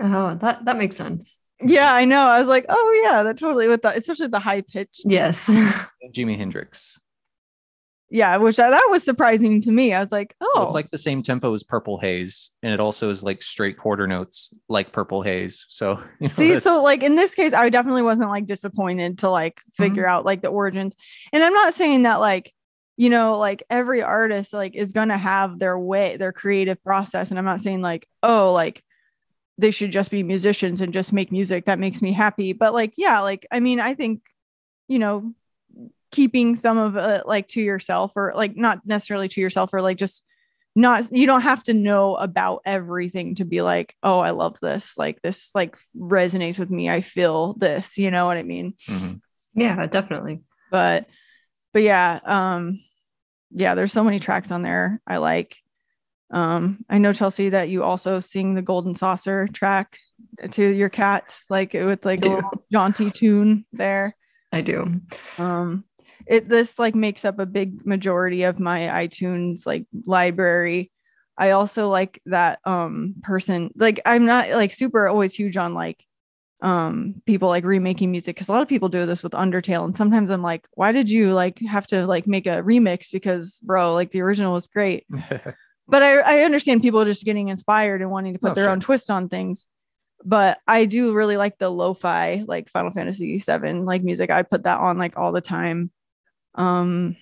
Oh, 0.00 0.34
that 0.36 0.64
that 0.64 0.78
makes 0.78 0.96
sense. 0.96 1.40
yeah, 1.62 1.92
I 1.92 2.06
know. 2.06 2.26
I 2.26 2.40
was 2.40 2.48
like, 2.48 2.64
oh 2.68 3.02
yeah, 3.04 3.22
that 3.24 3.36
totally 3.36 3.68
with 3.68 3.82
that, 3.82 3.94
especially 3.96 4.28
the 4.28 4.38
high 4.40 4.62
pitch. 4.62 5.02
Yes. 5.04 5.46
jimi 6.16 6.34
hendrix 6.36 6.98
Yeah, 8.14 8.36
which 8.36 8.60
I, 8.60 8.68
that 8.70 8.88
was 8.90 9.02
surprising 9.02 9.60
to 9.62 9.70
me. 9.70 9.94
I 9.94 10.00
was 10.00 10.12
like, 10.12 10.34
oh, 10.40 10.62
it's 10.64 10.74
like 10.74 10.90
the 10.90 10.98
same 10.98 11.22
tempo 11.22 11.54
as 11.54 11.62
purple 11.62 11.98
haze 11.98 12.50
and 12.62 12.72
it 12.72 12.78
also 12.78 13.08
is 13.10 13.22
like 13.22 13.42
straight 13.42 13.78
quarter 13.78 14.06
notes 14.06 14.52
like 14.68 14.92
purple 14.92 15.22
haze 15.22 15.64
so 15.70 15.92
you 16.20 16.28
know, 16.28 16.34
See, 16.34 16.48
that's- 16.48 16.62
so 16.62 16.82
like 16.82 17.02
in 17.02 17.14
this 17.14 17.34
case, 17.34 17.52
I 17.54 17.70
definitely 17.70 18.02
wasn't 18.02 18.28
like 18.28 18.46
disappointed 18.46 19.18
to 19.20 19.30
like 19.30 19.56
Mm-hmm. 19.56 19.82
figure 19.82 20.06
out 20.06 20.24
like 20.26 20.42
the 20.42 20.48
origins. 20.48 20.94
And 21.32 21.42
I'm 21.42 21.54
not 21.54 21.72
saying 21.74 22.02
that 22.02 22.20
like, 22.20 22.52
you 22.98 23.08
know, 23.08 23.38
like 23.38 23.62
every 23.70 24.02
artist 24.02 24.52
like 24.52 24.74
is 24.76 24.92
gonna 24.92 25.16
have 25.16 25.58
their 25.58 25.78
way, 25.78 26.18
their 26.18 26.32
creative 26.32 26.82
process. 26.84 27.30
And 27.30 27.38
I'm 27.38 27.46
not 27.46 27.62
saying 27.62 27.80
like, 27.80 28.06
oh, 28.22 28.52
like 28.52 28.82
they 29.56 29.70
should 29.70 29.92
just 29.92 30.10
be 30.10 30.22
musicians 30.22 30.80
and 30.82 30.92
just 30.92 31.12
make 31.12 31.32
music 31.32 31.64
that 31.64 31.78
makes 31.78 32.02
me 32.02 32.12
happy. 32.12 32.52
But 32.52 32.74
like, 32.74 32.92
yeah, 32.98 33.20
like 33.20 33.46
I 33.50 33.60
mean, 33.60 33.80
I 33.80 33.94
think, 33.94 34.20
you 34.88 34.98
know, 34.98 35.32
keeping 36.12 36.54
some 36.54 36.78
of 36.78 36.96
it 36.96 37.26
like 37.26 37.48
to 37.48 37.60
yourself 37.60 38.12
or 38.14 38.32
like 38.36 38.54
not 38.56 38.86
necessarily 38.86 39.28
to 39.28 39.40
yourself 39.40 39.70
or 39.72 39.82
like 39.82 39.96
just 39.96 40.24
not 40.76 41.10
you 41.12 41.26
don't 41.26 41.42
have 41.42 41.62
to 41.64 41.74
know 41.74 42.14
about 42.16 42.62
everything 42.64 43.34
to 43.34 43.44
be 43.44 43.60
like 43.60 43.94
oh 44.02 44.20
i 44.20 44.30
love 44.30 44.56
this. 44.62 44.96
Like 44.96 45.20
this 45.22 45.50
like 45.54 45.76
resonates 45.96 46.58
with 46.58 46.70
me. 46.70 46.88
I 46.88 47.00
feel 47.02 47.54
this. 47.54 47.98
You 47.98 48.10
know 48.10 48.26
what 48.26 48.36
i 48.36 48.42
mean? 48.42 48.74
Mhm. 48.86 49.20
yeah, 49.54 49.84
definitely. 49.86 50.42
but 50.70 51.06
but 51.72 51.82
yeah 51.82 52.20
um 52.24 52.80
yeah 53.50 53.74
there's 53.74 53.92
so 53.92 54.04
many 54.04 54.20
tracks 54.20 54.50
on 54.50 54.62
there 54.62 55.00
i 55.06 55.16
like. 55.18 55.56
Um 56.30 56.84
i 56.88 56.96
know 56.98 57.12
chelsea 57.12 57.50
that 57.50 57.68
you 57.68 57.82
also 57.82 58.20
sing 58.20 58.54
the 58.54 58.62
golden 58.62 58.94
saucer 58.94 59.48
track 59.48 59.98
to 60.52 60.64
your 60.64 60.88
cats 60.88 61.44
like 61.50 61.74
with 61.74 62.04
like 62.06 62.24
a 62.24 62.42
jaunty 62.72 63.10
tune 63.10 63.66
there. 63.72 64.16
I 64.54 64.60
do. 64.62 64.92
um 65.38 65.84
it 66.26 66.48
this 66.48 66.78
like 66.78 66.94
makes 66.94 67.24
up 67.24 67.38
a 67.38 67.46
big 67.46 67.84
majority 67.86 68.42
of 68.44 68.58
my 68.60 68.80
itunes 68.80 69.66
like 69.66 69.86
library. 70.06 70.90
I 71.38 71.50
also 71.52 71.88
like 71.88 72.20
that 72.26 72.60
um 72.64 73.14
person 73.22 73.70
like 73.76 74.00
i'm 74.04 74.26
not 74.26 74.50
like 74.50 74.70
super 74.70 75.08
always 75.08 75.34
huge 75.34 75.56
on 75.56 75.72
like 75.74 76.04
um 76.60 77.20
people 77.26 77.48
like 77.48 77.64
remaking 77.64 78.10
music 78.12 78.36
because 78.36 78.48
a 78.48 78.52
lot 78.52 78.62
of 78.62 78.68
people 78.68 78.88
do 78.88 79.06
this 79.06 79.22
with 79.24 79.32
undertale 79.32 79.84
and 79.84 79.96
sometimes 79.96 80.30
i'm 80.30 80.42
like 80.42 80.64
why 80.74 80.92
did 80.92 81.10
you 81.10 81.32
like 81.32 81.58
have 81.68 81.86
to 81.88 82.06
like 82.06 82.26
make 82.26 82.46
a 82.46 82.62
remix? 82.62 83.10
Because 83.10 83.58
bro 83.60 83.94
like 83.94 84.10
the 84.12 84.20
original 84.20 84.52
was 84.52 84.66
great. 84.66 85.06
But 85.88 86.02
I, 86.02 86.20
I 86.20 86.44
understand 86.44 86.80
people 86.80 87.04
just 87.04 87.24
getting 87.24 87.48
inspired 87.48 88.00
and 88.02 88.10
wanting 88.10 88.34
to 88.34 88.38
put 88.38 88.52
Oh, 88.52 88.54
their 88.54 88.64
sure. 88.64 88.72
own 88.72 88.80
twist 88.80 89.10
on 89.10 89.28
things. 89.28 89.66
But 90.24 90.58
i 90.68 90.84
do 90.84 91.12
really 91.12 91.36
like 91.36 91.58
the 91.58 91.68
lo-fi 91.70 92.44
like 92.46 92.70
final 92.70 92.92
fantasy 92.92 93.38
7 93.40 93.84
like 93.84 94.02
music. 94.04 94.30
I 94.30 94.42
put 94.42 94.62
that 94.62 94.78
on 94.78 94.96
like 94.98 95.18
all 95.18 95.32
the 95.32 95.40
time 95.40 95.90
um 96.54 97.16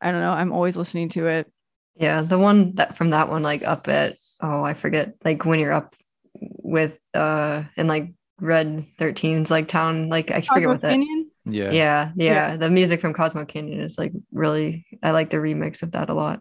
i 0.00 0.10
don't 0.10 0.20
know 0.20 0.32
i'm 0.32 0.52
always 0.52 0.76
listening 0.76 1.08
to 1.10 1.26
it 1.28 1.50
Yeah, 1.96 2.22
the 2.22 2.38
one 2.38 2.74
that 2.76 2.96
from 2.96 3.10
that 3.10 3.28
one, 3.28 3.42
like 3.42 3.62
up 3.62 3.86
at 3.88 4.16
oh, 4.40 4.64
I 4.64 4.74
forget, 4.74 5.14
like 5.24 5.44
when 5.44 5.60
you're 5.60 5.72
up 5.76 5.94
with 6.34 6.98
uh 7.14 7.64
in 7.76 7.86
like 7.86 8.14
Red 8.40 8.78
13's 8.98 9.50
like 9.50 9.68
town, 9.68 10.08
like 10.08 10.30
I 10.30 10.40
forget 10.40 10.64
Cosmo 10.64 10.68
what 10.72 10.80
that. 10.82 10.98
Yeah 11.44 11.70
Yeah, 11.70 12.12
yeah, 12.16 12.32
Yeah. 12.32 12.56
The 12.56 12.70
music 12.70 13.00
from 13.00 13.12
Cosmo 13.14 13.44
Canyon 13.44 13.80
is 13.80 13.98
like 13.98 14.12
really 14.32 14.86
I 15.02 15.10
like 15.12 15.30
the 15.30 15.36
remix 15.36 15.82
of 15.82 15.92
that 15.92 16.08
a 16.10 16.14
lot. 16.14 16.40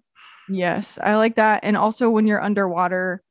yes 0.49 0.97
i 1.01 1.15
like 1.15 1.35
that 1.35 1.61
and 1.63 1.77
also 1.77 2.09
when 2.09 2.27
you're 2.27 2.41
underwater 2.41 3.21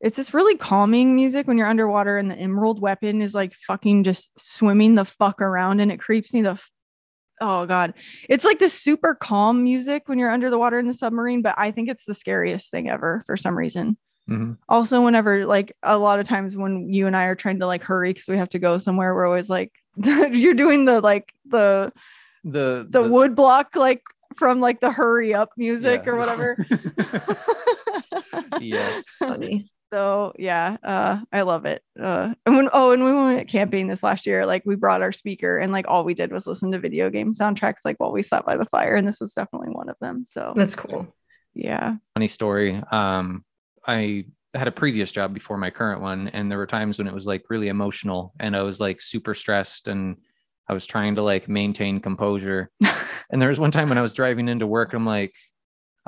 it's 0.00 0.16
this 0.16 0.34
really 0.34 0.56
calming 0.56 1.14
music 1.14 1.46
when 1.46 1.56
you're 1.58 1.66
underwater 1.68 2.18
and 2.18 2.30
the 2.30 2.36
emerald 2.36 2.80
weapon 2.80 3.22
is 3.22 3.34
like 3.34 3.52
fucking 3.66 4.04
just 4.04 4.30
swimming 4.38 4.94
the 4.94 5.04
fuck 5.04 5.40
around 5.40 5.80
and 5.80 5.92
it 5.92 6.00
creeps 6.00 6.32
me 6.34 6.42
the 6.42 6.50
f- 6.56 6.70
oh 7.40 7.66
god 7.66 7.94
it's 8.28 8.44
like 8.44 8.58
this 8.58 8.74
super 8.74 9.14
calm 9.14 9.64
music 9.64 10.04
when 10.06 10.18
you're 10.18 10.30
under 10.30 10.50
the 10.50 10.58
water 10.58 10.78
in 10.78 10.86
the 10.86 10.94
submarine 10.94 11.42
but 11.42 11.54
i 11.58 11.70
think 11.70 11.88
it's 11.88 12.04
the 12.04 12.14
scariest 12.14 12.70
thing 12.70 12.88
ever 12.88 13.22
for 13.26 13.36
some 13.36 13.56
reason 13.56 13.96
Mhm. 14.28 14.56
also 14.70 15.02
whenever 15.02 15.44
like 15.44 15.76
a 15.82 15.98
lot 15.98 16.18
of 16.18 16.26
times 16.26 16.56
when 16.56 16.88
you 16.88 17.06
and 17.06 17.14
i 17.14 17.24
are 17.24 17.34
trying 17.34 17.58
to 17.60 17.66
like 17.66 17.82
hurry 17.82 18.10
because 18.12 18.26
we 18.26 18.38
have 18.38 18.48
to 18.50 18.58
go 18.58 18.78
somewhere 18.78 19.14
we're 19.14 19.26
always 19.26 19.50
like 19.50 19.70
you're 20.32 20.54
doing 20.54 20.86
the 20.86 21.00
like 21.02 21.30
the 21.44 21.92
the 22.42 22.86
the 22.88 23.02
wood 23.02 23.34
block 23.34 23.76
like 23.76 24.02
from 24.36 24.60
like 24.60 24.80
the 24.80 24.90
hurry 24.90 25.34
up 25.34 25.50
music 25.58 26.02
yeah. 26.06 26.10
or 26.10 26.16
whatever 26.16 26.66
yes 28.60 29.06
Funny. 29.18 29.70
So 29.94 30.32
yeah 30.38 30.76
uh 30.82 31.18
i 31.32 31.42
love 31.42 31.66
it 31.66 31.82
uh 32.00 32.34
and 32.46 32.56
when 32.56 32.68
oh 32.72 32.92
and 32.92 33.04
when 33.04 33.14
we 33.14 33.34
went 33.34 33.48
camping 33.48 33.86
this 33.86 34.02
last 34.02 34.26
year 34.26 34.44
like 34.44 34.62
we 34.64 34.74
brought 34.74 35.02
our 35.02 35.12
speaker 35.12 35.58
and 35.58 35.72
like 35.72 35.86
all 35.88 36.04
we 36.04 36.14
did 36.14 36.32
was 36.32 36.46
listen 36.46 36.72
to 36.72 36.78
video 36.78 37.10
game 37.10 37.32
soundtracks 37.32 37.84
like 37.84 37.96
while 37.98 38.12
we 38.12 38.22
sat 38.22 38.44
by 38.44 38.56
the 38.56 38.64
fire 38.66 38.96
and 38.96 39.06
this 39.06 39.20
was 39.20 39.32
definitely 39.32 39.68
one 39.70 39.88
of 39.88 39.96
them 40.00 40.24
so 40.28 40.52
That's 40.56 40.74
cool. 40.74 41.06
yeah 41.54 41.96
funny 42.14 42.28
story. 42.28 42.80
Um, 42.90 43.44
I 43.86 44.26
had 44.54 44.68
a 44.68 44.72
previous 44.72 45.12
job 45.12 45.34
before 45.34 45.58
my 45.58 45.70
current 45.70 46.00
one, 46.00 46.28
and 46.28 46.50
there 46.50 46.58
were 46.58 46.66
times 46.66 46.98
when 46.98 47.06
it 47.06 47.14
was 47.14 47.26
like 47.26 47.44
really 47.50 47.68
emotional, 47.68 48.32
and 48.38 48.56
I 48.56 48.62
was 48.62 48.80
like 48.80 49.02
super 49.02 49.34
stressed, 49.34 49.88
and 49.88 50.16
I 50.68 50.72
was 50.72 50.86
trying 50.86 51.16
to 51.16 51.22
like 51.22 51.48
maintain 51.48 52.00
composure. 52.00 52.70
and 53.30 53.42
there 53.42 53.48
was 53.48 53.60
one 53.60 53.72
time 53.72 53.88
when 53.88 53.98
I 53.98 54.02
was 54.02 54.14
driving 54.14 54.48
into 54.48 54.66
work, 54.66 54.94
I'm 54.94 55.04
like, 55.04 55.34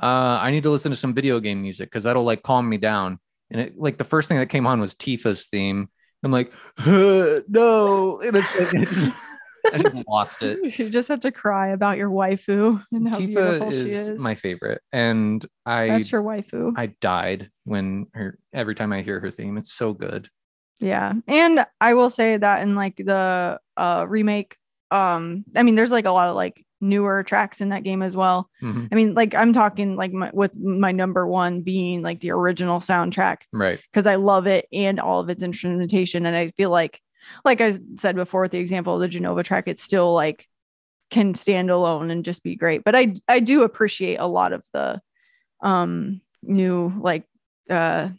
uh, 0.03 0.39
I 0.41 0.51
need 0.51 0.63
to 0.63 0.71
listen 0.71 0.91
to 0.91 0.97
some 0.97 1.15
video 1.15 1.41
game 1.41 1.61
music 1.61 1.91
because 1.91 2.05
that'll 2.05 2.25
like 2.25 2.43
calm 2.43 2.69
me 2.69 2.79
down. 2.79 3.19
And 3.51 3.61
it 3.61 3.79
like 3.79 3.99
the 3.99 4.05
first 4.05 4.29
thing 4.29 4.39
that 4.39 4.49
came 4.49 4.67
on 4.67 4.81
was 4.81 4.95
Tifa's 4.95 5.47
theme. 5.47 5.89
I'm 6.23 6.33
like, 6.33 6.53
no, 6.87 8.21
and 8.21 8.37
it's 8.37 8.59
like 8.59 8.75
I 8.75 8.85
just, 8.85 9.17
I 9.73 9.79
just 9.79 9.97
lost 10.09 10.43
it. 10.43 10.79
you 10.79 10.91
just 10.91 11.09
have 11.09 11.21
to 11.21 11.31
cry 11.31 11.69
about 11.69 11.99
your 11.99 12.11
waifu 12.11 12.83
and 12.91 13.09
how 13.09 13.19
beautiful 13.19 13.69
Tifa 13.69 13.71
she 13.71 13.93
is, 13.93 14.09
is 14.11 14.21
my 14.21 14.35
favorite, 14.35 14.83
and 14.93 15.45
I 15.65 15.89
that's 15.89 16.11
your 16.11 16.23
waifu 16.23 16.73
I 16.77 16.87
died 17.01 17.51
when 17.65 18.07
her 18.15 18.39
every 18.53 18.75
time 18.75 18.93
I 18.93 19.03
hear 19.03 19.21
her 19.21 19.31
theme. 19.31 19.57
It's 19.57 19.73
so 19.73 19.93
good. 19.93 20.29
Yeah. 20.81 21.13
And 21.27 21.65
I 21.81 21.95
will 21.95 22.11
say 22.11 22.37
that 22.37 22.63
in 22.63 22.75
like 22.75 22.97
the 22.97 23.61
uh 23.77 24.05
remake, 24.09 24.57
um, 24.91 25.45
I 25.55 25.63
mean, 25.63 25.75
there's 25.75 25.91
like 25.91 26.07
a 26.07 26.11
lot 26.11 26.29
of 26.29 26.37
like 26.37 26.66
newer 26.81 27.23
tracks 27.23 27.61
in 27.61 27.71
that 27.71 27.83
game 27.85 28.03
as 28.03 28.17
well. 28.17 28.51
Mhm. 28.63 28.89
I 28.93 28.95
mean, 28.95 29.15
like 29.15 29.35
I'm 29.35 29.53
talking 29.53 29.97
like 29.97 30.13
my, 30.13 30.31
with 30.35 30.55
my 30.57 30.93
number 30.93 31.27
one 31.27 31.63
being 31.63 32.03
like 32.03 32.21
the 32.21 32.31
original 32.33 32.81
soundtrack 32.81 33.39
Right. 33.53 33.81
because 33.93 34.07
I 34.07 34.17
love 34.17 34.47
it 34.47 34.67
and 34.73 35.01
all 35.01 35.21
of 35.21 35.29
its 35.31 35.43
instrumentation. 35.43 36.27
And 36.27 36.37
I 36.37 36.49
feel 36.57 36.71
like, 36.71 37.01
like 37.45 37.61
I 37.61 37.79
said 37.99 38.15
before, 38.17 38.43
with 38.43 38.53
the 38.53 38.59
example 38.59 38.95
of 38.95 39.01
the 39.01 39.09
Jenova 39.09 39.43
track, 39.43 39.69
it's 39.69 39.83
still 39.83 40.13
like 40.13 40.47
can 41.11 41.35
stand 41.35 41.71
alone 41.71 42.11
and 42.11 42.25
just 42.25 42.43
be 42.43 42.57
great. 42.57 42.85
But 42.85 42.95
I 42.95 43.15
I 43.29 43.41
do 43.41 43.63
appreciate 43.63 44.17
a 44.17 44.27
lot 44.27 44.53
of 44.53 44.65
the 44.73 45.01
um 45.63 46.21
new 46.43 46.93
like 47.01 47.25
uh 47.71 48.11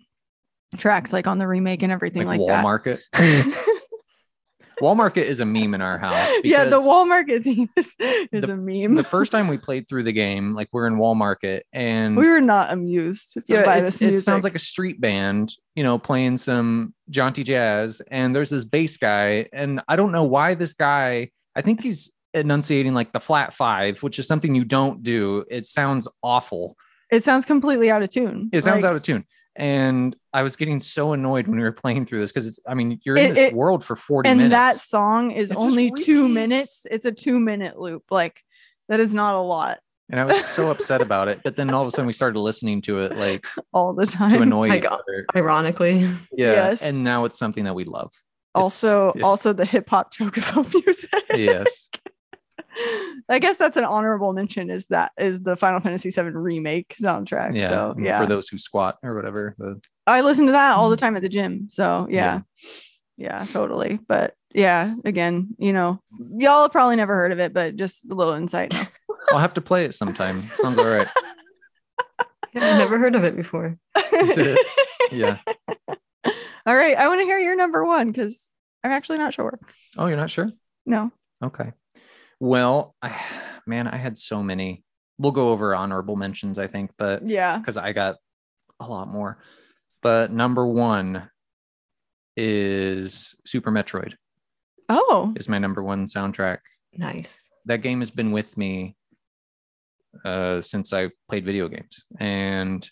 tracks 0.77 1.13
like 1.13 1.27
on 1.27 1.37
the 1.37 1.47
remake 1.47 1.83
and 1.83 1.91
everything 1.91 2.25
Like, 2.27 2.39
like, 2.39 2.39
Wall 2.39 2.47
that. 2.49 2.63
Market. 2.63 3.01
Wall 4.81 4.95
Market 4.95 5.27
is 5.27 5.39
a 5.39 5.45
meme 5.45 5.73
in 5.73 5.81
our 5.81 5.97
house. 5.97 6.29
yeah, 6.43 6.65
the 6.65 6.79
Walmart 6.79 7.29
is, 7.29 7.45
is 7.47 7.95
the- 7.97 8.51
a 8.51 8.55
meme. 8.55 8.95
The 8.95 9.03
first 9.03 9.31
time 9.31 9.47
we 9.47 9.57
played 9.57 9.87
through 9.89 10.03
the 10.03 10.11
game, 10.11 10.53
like 10.53 10.69
we're 10.71 10.87
in 10.87 10.97
Wall 10.97 11.15
Market, 11.15 11.65
and 11.73 12.15
we 12.15 12.27
were 12.27 12.41
not 12.41 12.71
amused 12.71 13.37
yeah, 13.47 13.65
by 13.65 13.77
it's- 13.77 13.97
this 13.99 14.13
it 14.13 14.21
sounds 14.21 14.43
like 14.43 14.55
a 14.55 14.59
street 14.59 15.01
band, 15.01 15.53
you 15.75 15.83
know, 15.83 15.97
playing 15.97 16.37
some 16.37 16.93
jaunty 17.09 17.43
jazz. 17.43 18.01
And 18.11 18.35
there's 18.35 18.49
this 18.49 18.65
bass 18.65 18.97
guy, 18.97 19.47
and 19.53 19.81
I 19.87 19.95
don't 19.95 20.11
know 20.11 20.23
why 20.25 20.53
this 20.53 20.73
guy. 20.73 21.31
I 21.55 21.61
think 21.61 21.81
he's 21.81 22.11
enunciating 22.35 22.93
like 22.93 23.13
the 23.13 23.19
flat 23.19 23.53
five, 23.53 24.03
which 24.03 24.19
is 24.19 24.27
something 24.27 24.53
you 24.53 24.63
don't 24.63 25.01
do. 25.01 25.43
It 25.49 25.65
sounds 25.65 26.07
awful. 26.21 26.75
it 27.11 27.23
sounds 27.23 27.45
completely 27.45 27.89
out 27.89 28.03
of 28.03 28.09
tune. 28.11 28.49
It 28.53 28.61
sounds 28.61 28.83
Like, 28.83 28.89
out 28.91 28.95
of 28.95 29.01
tune. 29.01 29.25
And 29.57 30.15
I 30.33 30.43
was 30.43 30.55
getting 30.55 30.79
so 30.79 31.13
annoyed 31.13 31.47
when 31.47 31.57
we 31.57 31.63
were 31.63 31.71
playing 31.71 32.05
through 32.05 32.19
this 32.19 32.31
because 32.31 32.47
it's, 32.47 32.59
I 32.67 32.73
mean, 32.75 32.99
you're 33.03 33.17
in 33.17 33.29
this 33.29 33.37
it- 33.39 33.53
world 33.53 33.83
for 33.83 33.95
40 33.95 34.29
and 34.29 34.37
minutes. 34.37 34.51
that 34.53 34.77
song 34.77 35.31
is 35.31 35.49
It 35.51 35.57
only 35.57 35.91
two 35.91 36.27
minutes. 36.27 36.85
It's 36.89 37.05
a 37.05 37.11
two 37.11 37.39
minute 37.39 37.79
loop. 37.79 38.03
Like 38.11 38.43
that 38.87 38.99
is 38.99 39.13
not 39.13 39.35
a 39.35 39.41
lot 39.41 39.79
and 40.09 40.19
I 40.21 40.23
was 40.25 40.45
so 40.45 40.69
upset 40.71 41.01
about 41.01 41.27
it. 41.27 41.41
But 41.43 41.57
then 41.57 41.69
all 41.71 41.81
of 41.81 41.87
a 41.87 41.91
sudden 41.91 42.07
we 42.07 42.13
started 42.13 42.39
listening 42.39 42.81
to 42.83 42.99
it 42.99 43.17
like 43.17 43.45
all 43.73 43.93
the 43.93 44.05
time. 44.05 44.31
to 44.31 44.41
annoy 44.41 44.67
Like, 44.67 44.83
each 44.83 44.89
other. 44.89 45.25
Ironically. 45.35 46.01
Yeah. 46.31 46.53
Yes. 46.53 46.81
And 46.81 47.03
now 47.03 47.25
it's 47.25 47.37
something 47.37 47.63
that 47.65 47.75
we 47.75 47.83
love. 47.83 48.13
It's- 48.55 48.61
also, 48.63 49.11
yeah. 49.17 49.23
also 49.23 49.53
the 49.53 49.65
hip 49.65 49.89
hop 49.89 50.13
chocobo 50.13 50.71
music. 50.85 51.09
yes. 51.33 51.89
I 53.29 53.39
guess 53.39 53.57
that's 53.57 53.77
an 53.77 53.83
honorable 53.83 54.33
mention. 54.33 54.69
Is 54.69 54.87
that 54.87 55.11
is 55.17 55.41
the 55.41 55.55
Final 55.55 55.79
Fantasy 55.79 56.09
VII 56.09 56.21
remake 56.21 56.95
soundtrack? 57.01 57.55
Yeah. 57.55 57.69
So 57.69 57.95
yeah, 57.97 58.19
For 58.19 58.27
those 58.27 58.47
who 58.47 58.57
squat 58.57 58.97
or 59.03 59.15
whatever. 59.15 59.55
The, 59.57 59.81
I 60.05 60.21
listen 60.21 60.45
to 60.47 60.51
that 60.53 60.75
all 60.75 60.89
the 60.89 60.95
mm. 60.95 60.99
time 60.99 61.15
at 61.15 61.21
the 61.21 61.29
gym. 61.29 61.67
So 61.71 62.07
Yeah. 62.09 62.41
yeah. 63.17 63.39
yeah, 63.39 63.45
totally. 63.45 63.99
But 64.07 64.33
yeah, 64.53 64.95
again, 65.05 65.55
you 65.57 65.73
know, 65.73 66.01
y'all 66.37 66.63
have 66.63 66.71
probably 66.71 66.95
never 66.95 67.13
heard 67.13 67.31
of 67.31 67.39
it, 67.39 67.53
but 67.53 67.75
just 67.75 68.09
a 68.09 68.15
little 68.15 68.33
insight. 68.33 68.73
I'll 69.29 69.39
have 69.39 69.53
to 69.55 69.61
play 69.61 69.85
it 69.85 69.93
sometime. 69.93 70.49
Sounds 70.55 70.77
all 70.77 70.87
right. 70.87 71.07
Yeah, 72.53 72.71
I've 72.71 72.79
never 72.79 72.97
heard 72.97 73.13
of 73.13 73.23
it 73.23 73.35
before. 73.35 73.77
Yeah. 75.11 75.37
all 76.65 76.75
right, 76.75 76.97
I 76.97 77.07
want 77.07 77.19
to 77.21 77.25
hear 77.25 77.37
your 77.37 77.55
number 77.55 77.85
one 77.85 78.11
because 78.11 78.49
I'm 78.83 78.91
actually 78.91 79.19
not 79.19 79.33
sure. 79.33 79.59
Oh, 79.97 80.07
you're 80.07 80.17
not 80.17 80.31
sure? 80.31 80.49
No. 80.85 81.11
Okay. 81.43 81.71
Well, 82.39 82.95
I, 83.01 83.19
man, 83.67 83.87
I 83.87 83.97
had 83.97 84.17
so 84.17 84.41
many. 84.43 84.83
We'll 85.17 85.31
go 85.31 85.49
over 85.49 85.73
honorable 85.73 86.15
mentions, 86.15 86.59
I 86.59 86.67
think, 86.67 86.91
but 86.97 87.27
Yeah. 87.27 87.57
because 87.57 87.77
I 87.77 87.91
got 87.93 88.17
a 88.79 88.87
lot 88.87 89.07
more. 89.07 89.39
But 90.03 90.31
number 90.31 90.65
one 90.67 91.29
is 92.35 93.35
Super 93.45 93.71
Metroid. 93.71 94.13
Oh. 94.89 95.33
Is 95.35 95.49
my 95.49 95.57
number 95.57 95.81
one 95.83 96.05
soundtrack. 96.05 96.59
Nice. 96.93 97.49
That 97.65 97.81
game 97.81 97.99
has 97.99 98.11
been 98.11 98.31
with 98.31 98.55
me 98.57 98.95
uh, 100.23 100.61
since 100.61 100.93
I 100.93 101.09
played 101.27 101.45
video 101.45 101.67
games, 101.67 102.03
and 102.19 102.89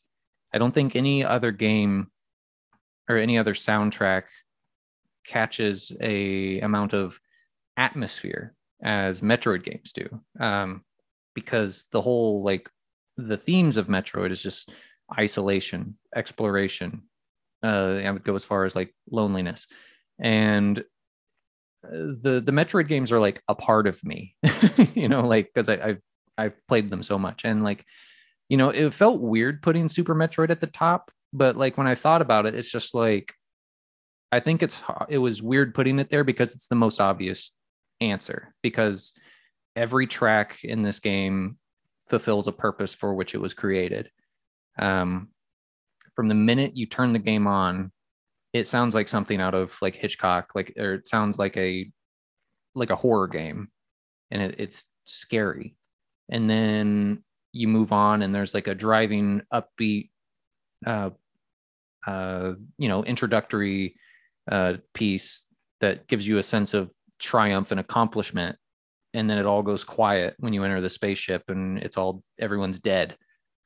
I 0.53 0.57
don't 0.57 0.73
think 0.73 0.95
any 0.95 1.23
other 1.23 1.51
game 1.51 2.07
or 3.09 3.17
any 3.17 3.37
other 3.37 3.53
soundtrack 3.53 4.23
catches 5.25 5.91
a 6.01 6.59
amount 6.61 6.93
of 6.93 7.19
atmosphere 7.77 8.53
as 8.85 9.21
Metroid 9.21 9.63
games 9.63 9.91
do. 9.91 10.07
Um, 10.39 10.83
because 11.33 11.87
the 11.91 11.99
whole 11.99 12.43
like 12.43 12.69
the 13.17 13.35
themes 13.35 13.75
of 13.75 13.87
Metroid 13.87 14.31
is 14.31 14.41
just 14.41 14.71
isolation, 15.17 15.97
exploration. 16.15 17.01
Uh, 17.61 18.01
I 18.05 18.11
would 18.11 18.23
go 18.23 18.35
as 18.35 18.45
far 18.45 18.63
as 18.63 18.75
like 18.75 18.93
loneliness, 19.09 19.67
and 20.19 20.79
uh, 20.79 22.13
the 22.21 22.41
the 22.45 22.51
Metroid 22.51 22.87
games 22.87 23.11
are 23.11 23.19
like 23.19 23.41
a 23.47 23.55
part 23.55 23.87
of 23.87 24.01
me, 24.03 24.35
you 24.93 25.09
know, 25.09 25.27
like 25.27 25.49
because 25.53 25.67
I 25.67 25.73
I've 25.73 26.01
I've 26.37 26.67
played 26.67 26.89
them 26.89 27.03
so 27.03 27.17
much, 27.17 27.43
and 27.43 27.63
like 27.63 27.83
you 28.49 28.57
know, 28.57 28.69
it 28.69 28.93
felt 28.93 29.19
weird 29.19 29.63
putting 29.63 29.89
Super 29.89 30.13
Metroid 30.13 30.51
at 30.51 30.61
the 30.61 30.67
top, 30.67 31.11
but 31.33 31.57
like 31.57 31.77
when 31.77 31.87
I 31.87 31.95
thought 31.95 32.21
about 32.21 32.45
it, 32.45 32.53
it's 32.53 32.71
just 32.71 32.93
like 32.93 33.33
I 34.31 34.39
think 34.39 34.61
it's 34.61 34.79
it 35.09 35.17
was 35.17 35.41
weird 35.41 35.73
putting 35.73 35.97
it 35.99 36.09
there 36.09 36.23
because 36.23 36.53
it's 36.53 36.67
the 36.67 36.75
most 36.75 37.01
obvious 37.01 37.51
answer 38.01 38.53
because 38.61 39.13
every 39.75 40.07
track 40.07 40.63
in 40.63 40.81
this 40.81 40.99
game 40.99 41.57
fulfills 42.07 42.47
a 42.47 42.51
purpose 42.51 42.93
for 42.93 43.13
which 43.13 43.33
it 43.35 43.41
was 43.41 43.53
created. 43.53 44.09
Um, 44.77 45.29
from 46.15 46.27
the 46.27 46.35
minute 46.35 46.77
you 46.77 46.85
turn 46.85 47.13
the 47.13 47.19
game 47.19 47.47
on, 47.47 47.91
it 48.53 48.67
sounds 48.67 48.95
like 48.95 49.09
something 49.09 49.41
out 49.41 49.53
of 49.53 49.75
like 49.81 49.95
Hitchcock, 49.95 50.51
like 50.55 50.73
or 50.77 50.93
it 50.93 51.07
sounds 51.07 51.37
like 51.37 51.57
a 51.57 51.91
like 52.73 52.89
a 52.89 52.95
horror 52.95 53.27
game, 53.27 53.69
and 54.31 54.41
it, 54.41 54.55
it's 54.57 54.85
scary. 55.05 55.75
And 56.29 56.49
then 56.49 57.23
you 57.51 57.67
move 57.67 57.91
on, 57.91 58.21
and 58.21 58.33
there's 58.33 58.53
like 58.53 58.67
a 58.67 58.75
driving, 58.75 59.41
upbeat, 59.53 60.09
uh, 60.85 61.09
uh, 62.07 62.53
you 62.77 62.87
know, 62.87 63.03
introductory 63.03 63.95
uh, 64.49 64.75
piece 64.93 65.45
that 65.81 66.07
gives 66.07 66.27
you 66.27 66.37
a 66.37 66.43
sense 66.43 66.73
of 66.73 66.91
triumph 67.25 67.71
and 67.71 67.79
accomplishment 67.79 68.57
and 69.15 69.29
then 69.29 69.37
it 69.37 69.45
all 69.45 69.63
goes 69.63 69.85
quiet 69.85 70.35
when 70.39 70.51
you 70.53 70.63
enter 70.63 70.81
the 70.81 70.89
spaceship 70.89 71.43
and 71.47 71.79
it's 71.79 71.97
all 71.97 72.21
everyone's 72.37 72.79
dead. 72.79 73.15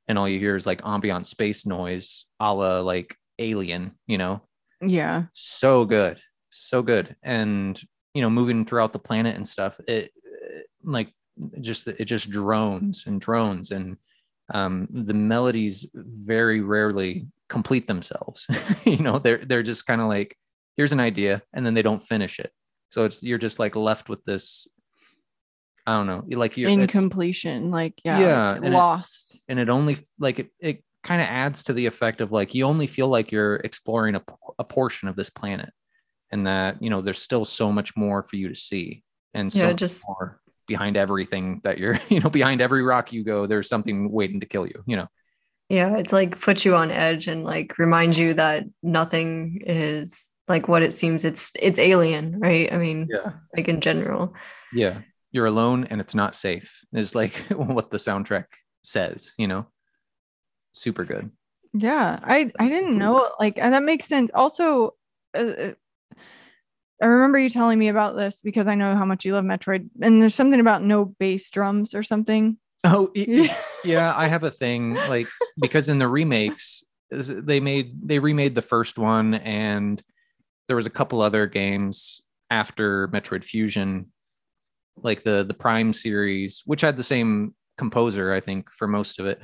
And 0.07 0.18
all 0.18 0.30
you 0.30 0.40
hear 0.40 0.56
is 0.56 0.68
like 0.68 0.81
ambient 0.86 1.26
space 1.26 1.65
noise 1.65 2.26
a 2.40 2.53
la 2.53 2.80
like 2.80 3.15
alien 3.40 3.98
you 4.06 4.18
know? 4.18 4.41
Yeah. 4.81 5.23
so 5.34 5.86
good. 5.86 6.19
So 6.52 6.81
good. 6.81 7.15
And 7.23 7.81
you 8.14 8.22
know 8.22 8.30
moving 8.30 8.64
throughout 8.64 8.94
the 8.94 8.99
planet 8.99 9.36
and 9.36 9.48
stuff 9.48 9.80
it, 9.88 10.11
it 10.23 10.68
like 10.84 11.11
just 11.61 11.88
it 11.88 12.06
just 12.06 12.30
drones 12.30 13.06
and 13.07 13.19
drones. 13.19 13.72
And 13.72 13.98
um 14.53 14.88
the 14.91 15.14
melodies 15.15 15.88
very 15.95 16.61
rarely 16.61 17.27
complete 17.49 17.88
themselves. 17.88 18.48
You 18.86 18.98
know 18.98 19.18
they're 19.18 19.44
they're 19.45 19.64
just 19.64 19.88
kind 19.88 20.02
of 20.02 20.07
like 20.07 20.38
here's 20.77 20.94
an 20.94 20.99
idea 20.99 21.41
and 21.53 21.65
then 21.65 21.73
they 21.73 21.81
don't 21.81 22.06
finish 22.07 22.40
it 22.40 22.52
so 22.90 23.06
it's 23.06 23.22
you're 23.24 23.38
just 23.38 23.60
like 23.60 23.76
left 23.76 24.10
with 24.10 24.24
this 24.26 24.68
i 25.88 25.94
don't 25.94 26.07
know 26.07 26.24
like 26.38 26.57
you're 26.57 26.70
it's- 26.70 26.84
Incompletion. 26.95 27.72
Like, 27.72 27.94
yeah. 28.03 28.20
Yeah, 28.20 28.49
like, 28.52 28.57
and 28.57 28.66
it- 28.74 28.78
lost. 28.78 29.44
and 29.49 29.60
it 29.60 29.70
only 29.70 29.98
like 30.20 30.40
it, 30.40 30.49
it 30.60 30.84
kind 31.03 31.22
of 31.22 31.28
adds 31.28 31.64
to 31.64 31.74
the 31.74 31.86
effect 31.86 32.20
of 32.22 32.32
like 32.32 32.53
you 32.53 32.66
only 32.66 32.86
feel 32.88 33.07
like 33.07 33.32
you're 33.32 33.56
exploring 33.56 34.16
a, 34.16 34.22
a 34.60 34.64
portion 34.64 35.07
of 35.07 35.16
this 35.16 35.30
planet 35.30 35.72
and 36.32 36.45
that 36.45 36.82
you 36.84 36.90
know 36.90 37.02
there's 37.02 37.22
still 37.22 37.45
so 37.45 37.72
much 37.72 37.95
more 37.95 38.22
for 38.24 38.36
you 38.36 38.49
to 38.49 38.56
see 38.56 39.03
and 39.34 39.52
so 39.52 39.68
Yeah, 39.68 39.74
just- 39.74 40.03
more 40.07 40.40
behind 40.68 40.98
everything 40.98 41.61
that 41.64 41.80
you're 41.80 41.99
you 42.10 42.20
know 42.20 42.30
behind 42.30 42.61
every 42.61 42.84
rock 42.84 43.11
you 43.14 43.24
go 43.24 43.48
there's 43.48 43.70
something 43.70 44.11
waiting 44.11 44.41
to 44.41 44.45
kill 44.45 44.68
you 44.68 44.84
you 44.86 44.98
know 44.98 45.07
Yeah, 45.70 45.95
it's 45.98 46.14
like 46.14 46.40
puts 46.40 46.66
you 46.66 46.76
on 46.76 46.91
edge 46.91 47.28
and 47.28 47.44
like 47.44 47.80
reminds 47.80 48.20
you 48.20 48.34
that 48.36 48.66
nothing 48.84 49.61
is 49.66 50.34
like 50.49 50.67
what 50.67 50.81
it 50.84 50.93
seems. 50.93 51.23
It's 51.23 51.51
it's 51.59 51.80
alien, 51.80 52.39
right? 52.39 52.71
I 52.73 52.77
mean, 52.77 53.07
yeah 53.09 53.34
like 53.55 53.67
in 53.67 53.80
general. 53.81 54.34
yeah 54.73 54.99
you're 55.31 55.45
alone 55.45 55.85
and 55.91 56.01
it's 56.01 56.15
not 56.15 56.35
safe 56.35 56.80
is 56.91 57.13
like 57.13 57.35
what 57.55 57.91
the 57.91 57.97
soundtrack 57.97 58.45
says 58.84 59.31
you 59.38 59.47
know 59.47 59.67
super 60.73 61.03
good 61.03 61.30
Yeah, 61.73 62.19
I 62.23 62.49
I 62.59 62.67
didn't 62.67 62.97
know 62.97 63.31
like 63.39 63.57
and 63.59 63.73
that 63.73 63.84
makes 63.84 64.05
sense. 64.07 64.31
Also, 64.34 64.95
uh, 65.35 65.39
uh, 65.39 65.71
I 67.01 67.05
remember 67.05 67.38
you 67.39 67.49
telling 67.49 67.80
me 67.80 67.88
about 67.88 68.15
this 68.17 68.41
because 68.43 68.67
I 68.67 68.76
know 68.76 68.95
how 68.95 69.05
much 69.05 69.23
you 69.23 69.34
love 69.34 69.45
Metroid, 69.45 69.89
and 70.01 70.21
there's 70.21 70.35
something 70.35 70.59
about 70.59 70.84
no 70.84 71.05
bass 71.05 71.49
drums 71.49 71.93
or 71.93 72.03
something. 72.03 72.57
oh 72.84 73.11
y- 73.15 73.49
yeah 73.84 74.13
i 74.15 74.27
have 74.27 74.43
a 74.45 74.51
thing 74.51 74.93
like 74.93 75.27
because 75.59 75.89
in 75.89 75.99
the 75.99 76.07
remakes 76.07 76.81
they 77.11 77.59
made 77.59 77.91
they 78.07 78.19
remade 78.19 78.55
the 78.55 78.61
first 78.61 78.97
one 78.97 79.34
and 79.35 80.01
there 80.69 80.77
was 80.77 80.85
a 80.85 80.89
couple 80.91 81.19
other 81.21 81.45
games 81.47 82.21
after 82.49 83.09
metroid 83.09 83.43
fusion 83.43 84.05
like 85.03 85.23
the 85.23 85.43
the 85.43 85.53
prime 85.53 85.91
series 85.93 86.61
which 86.65 86.81
had 86.81 86.95
the 86.95 87.03
same 87.03 87.53
composer 87.77 88.33
i 88.33 88.39
think 88.39 88.69
for 88.77 88.87
most 88.87 89.19
of 89.19 89.25
it. 89.25 89.39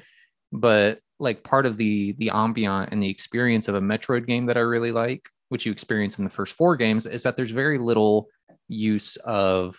But 0.53 0.99
like 1.19 1.43
part 1.43 1.65
of 1.65 1.75
the 1.77 2.13
the 2.19 2.29
ambient 2.29 2.89
and 2.93 3.01
the 3.03 3.09
experience 3.09 3.67
of 3.67 3.75
a 3.75 3.81
metroid 3.81 4.25
game 4.27 4.45
that 4.47 4.57
i 4.57 4.61
really 4.61 4.91
like 4.91 5.23
which 5.49 5.65
you 5.65 5.71
experience 5.71 6.17
in 6.17 6.23
the 6.23 6.29
first 6.29 6.53
four 6.53 6.75
games 6.77 7.05
is 7.05 7.23
that 7.23 7.35
there's 7.37 7.51
very 7.51 7.77
little 7.77 8.27
use 8.69 9.15
of 9.17 9.77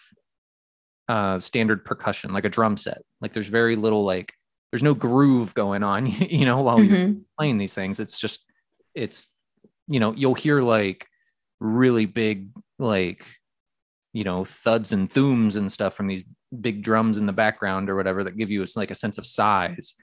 uh 1.08 1.38
standard 1.38 1.84
percussion 1.84 2.32
like 2.32 2.44
a 2.44 2.48
drum 2.48 2.76
set. 2.76 3.02
Like 3.20 3.32
there's 3.32 3.48
very 3.48 3.76
little 3.76 4.04
like 4.04 4.32
there's 4.72 4.82
no 4.82 4.94
groove 4.94 5.54
going 5.54 5.82
on 5.82 6.06
you 6.40 6.44
know 6.44 6.60
while 6.62 6.82
you're 6.82 6.96
Mhm. 6.96 7.22
playing 7.38 7.58
these 7.58 7.74
things. 7.74 8.00
It's 8.00 8.18
just 8.18 8.44
it's 8.94 9.28
you 9.88 10.00
know 10.00 10.12
you'll 10.16 10.34
hear 10.34 10.62
like 10.62 11.06
really 11.60 12.06
big 12.06 12.48
like 12.78 13.24
you 14.12 14.24
know 14.24 14.44
thuds 14.44 14.92
and 14.92 15.10
thooms 15.10 15.56
and 15.56 15.70
stuff 15.70 15.94
from 15.94 16.06
these 16.06 16.24
big 16.60 16.82
drums 16.82 17.18
in 17.18 17.26
the 17.26 17.32
background 17.32 17.90
or 17.90 17.96
whatever 17.96 18.24
that 18.24 18.36
give 18.36 18.50
you 18.50 18.62
a, 18.62 18.66
like 18.76 18.90
a 18.90 18.94
sense 18.94 19.18
of 19.18 19.26
size 19.26 19.94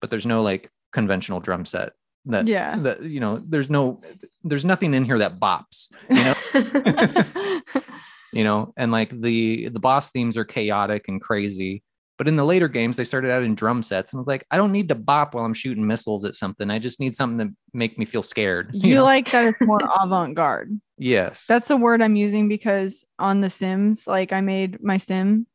but 0.00 0.10
there's 0.10 0.26
no 0.26 0.42
like 0.42 0.70
conventional 0.92 1.40
drum 1.40 1.64
set 1.64 1.92
that 2.26 2.46
Yeah. 2.46 2.78
that 2.80 3.02
you 3.02 3.20
know 3.20 3.42
there's 3.48 3.70
no 3.70 4.00
there's 4.42 4.64
nothing 4.64 4.94
in 4.94 5.04
here 5.04 5.18
that 5.18 5.38
bops 5.40 5.88
you 6.10 6.22
know 6.24 7.60
you 8.32 8.44
know 8.44 8.72
and 8.76 8.92
like 8.92 9.10
the 9.20 9.68
the 9.68 9.80
boss 9.80 10.10
themes 10.10 10.36
are 10.36 10.44
chaotic 10.44 11.06
and 11.08 11.20
crazy 11.20 11.82
but 12.18 12.28
in 12.28 12.36
the 12.36 12.44
later 12.44 12.68
games 12.68 12.96
they 12.96 13.04
started 13.04 13.30
adding 13.30 13.54
drum 13.54 13.82
sets 13.82 14.12
and 14.12 14.18
i 14.18 14.20
was 14.20 14.26
like 14.26 14.46
i 14.50 14.56
don't 14.56 14.72
need 14.72 14.88
to 14.88 14.94
bop 14.94 15.34
while 15.34 15.44
i'm 15.44 15.54
shooting 15.54 15.86
missiles 15.86 16.24
at 16.24 16.34
something 16.36 16.70
i 16.70 16.78
just 16.78 17.00
need 17.00 17.14
something 17.14 17.48
to 17.48 17.54
make 17.74 17.98
me 17.98 18.04
feel 18.04 18.22
scared 18.22 18.70
you 18.74 18.94
know? 18.94 19.04
like 19.04 19.30
that 19.30 19.46
it's 19.46 19.60
more 19.60 19.80
avant-garde. 20.02 20.80
Yes 21.02 21.44
That's 21.48 21.68
the 21.68 21.76
word 21.76 22.00
I'm 22.02 22.16
using 22.16 22.48
because 22.48 23.04
on 23.18 23.40
The 23.40 23.50
Sims, 23.50 24.06
like 24.06 24.32
I 24.32 24.40
made 24.40 24.82
my 24.82 24.96
sim 24.96 25.46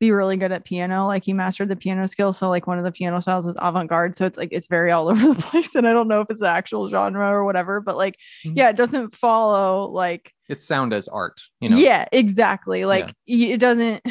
be 0.00 0.10
really 0.10 0.36
good 0.36 0.52
at 0.52 0.64
piano. 0.64 1.06
Like 1.06 1.24
he 1.24 1.32
mastered 1.32 1.68
the 1.68 1.76
piano 1.76 2.06
skill. 2.08 2.32
So 2.32 2.48
like 2.48 2.66
one 2.66 2.78
of 2.78 2.84
the 2.84 2.92
piano 2.92 3.20
styles 3.22 3.46
is 3.46 3.56
avant-garde. 3.60 4.16
So 4.16 4.26
it's 4.26 4.36
like 4.36 4.48
it's 4.52 4.66
very 4.66 4.90
all 4.90 5.08
over 5.12 5.34
the 5.34 5.40
place. 5.40 5.74
And 5.74 5.86
I 5.86 5.92
don't 5.92 6.08
know 6.08 6.20
if 6.20 6.30
it's 6.30 6.40
the 6.40 6.48
actual 6.48 6.88
genre 6.88 7.28
or 7.30 7.44
whatever, 7.44 7.80
but 7.80 7.96
like, 7.96 8.16
Mhm. 8.44 8.56
yeah, 8.56 8.68
it 8.70 8.76
doesn't 8.76 9.14
follow 9.14 9.88
like 9.90 10.32
It's 10.48 10.64
sound 10.64 10.92
as 10.92 11.08
art, 11.08 11.40
you 11.60 11.68
know. 11.68 11.76
yeah, 11.76 12.06
exactly. 12.12 12.84
Like 12.84 13.06
y- 13.06 13.52
it 13.54 13.58
doesn't. 13.60 14.02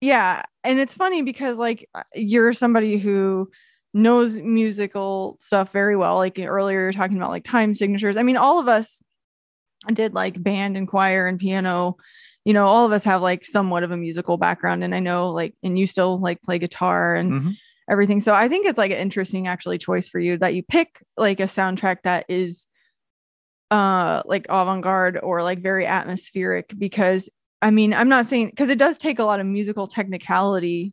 Yeah, 0.00 0.42
and 0.62 0.78
it's 0.78 0.94
funny 0.94 1.22
because 1.22 1.58
like 1.58 1.88
uh, 1.94 2.02
you're 2.14 2.52
somebody 2.52 2.98
who 2.98 3.50
knows 3.94 4.36
musical 4.36 5.36
stuff 5.38 5.72
very 5.72 5.96
well. 5.96 6.16
Like 6.16 6.38
earlier, 6.38 6.80
you're 6.80 6.92
talking 6.92 7.16
about 7.16 7.30
like 7.30 7.44
time 7.44 7.74
signatures. 7.74 8.16
I 8.16 8.22
mean, 8.22 8.36
all 8.36 8.58
of 8.58 8.68
us 8.68 9.02
did 9.92 10.14
like 10.14 10.42
band 10.42 10.76
and 10.76 10.88
choir 10.88 11.26
and 11.26 11.38
piano. 11.38 11.96
You 12.44 12.52
know, 12.52 12.66
all 12.66 12.84
of 12.84 12.92
us 12.92 13.04
have 13.04 13.22
like 13.22 13.44
somewhat 13.44 13.82
of 13.84 13.90
a 13.90 13.96
musical 13.96 14.36
background, 14.36 14.84
and 14.84 14.94
I 14.94 15.00
know 15.00 15.30
like, 15.30 15.54
and 15.62 15.78
you 15.78 15.86
still 15.86 16.20
like 16.20 16.42
play 16.42 16.58
guitar 16.58 17.14
and 17.14 17.32
Mhm. 17.32 17.52
everything. 17.90 18.20
So 18.20 18.34
I 18.34 18.48
think 18.48 18.66
it's 18.66 18.78
like 18.78 18.90
an 18.90 18.98
interesting 18.98 19.46
actually 19.46 19.78
choice 19.78 20.08
for 20.08 20.18
you 20.20 20.36
that 20.38 20.54
you 20.54 20.62
pick 20.62 21.02
like 21.16 21.40
a 21.40 21.44
soundtrack 21.44 21.98
that 22.04 22.26
is 22.28 22.66
uh 23.70 24.22
like 24.26 24.46
avant-garde 24.50 25.18
or 25.22 25.42
like 25.42 25.60
very 25.60 25.86
atmospheric 25.86 26.72
because 26.78 27.30
I 27.62 27.70
mean 27.70 27.94
I'm 27.94 28.10
not 28.10 28.26
saying 28.26 28.50
because 28.50 28.68
it 28.68 28.78
does 28.78 28.98
take 28.98 29.18
a 29.18 29.24
lot 29.24 29.40
of 29.40 29.46
musical 29.46 29.86
technicality 29.86 30.92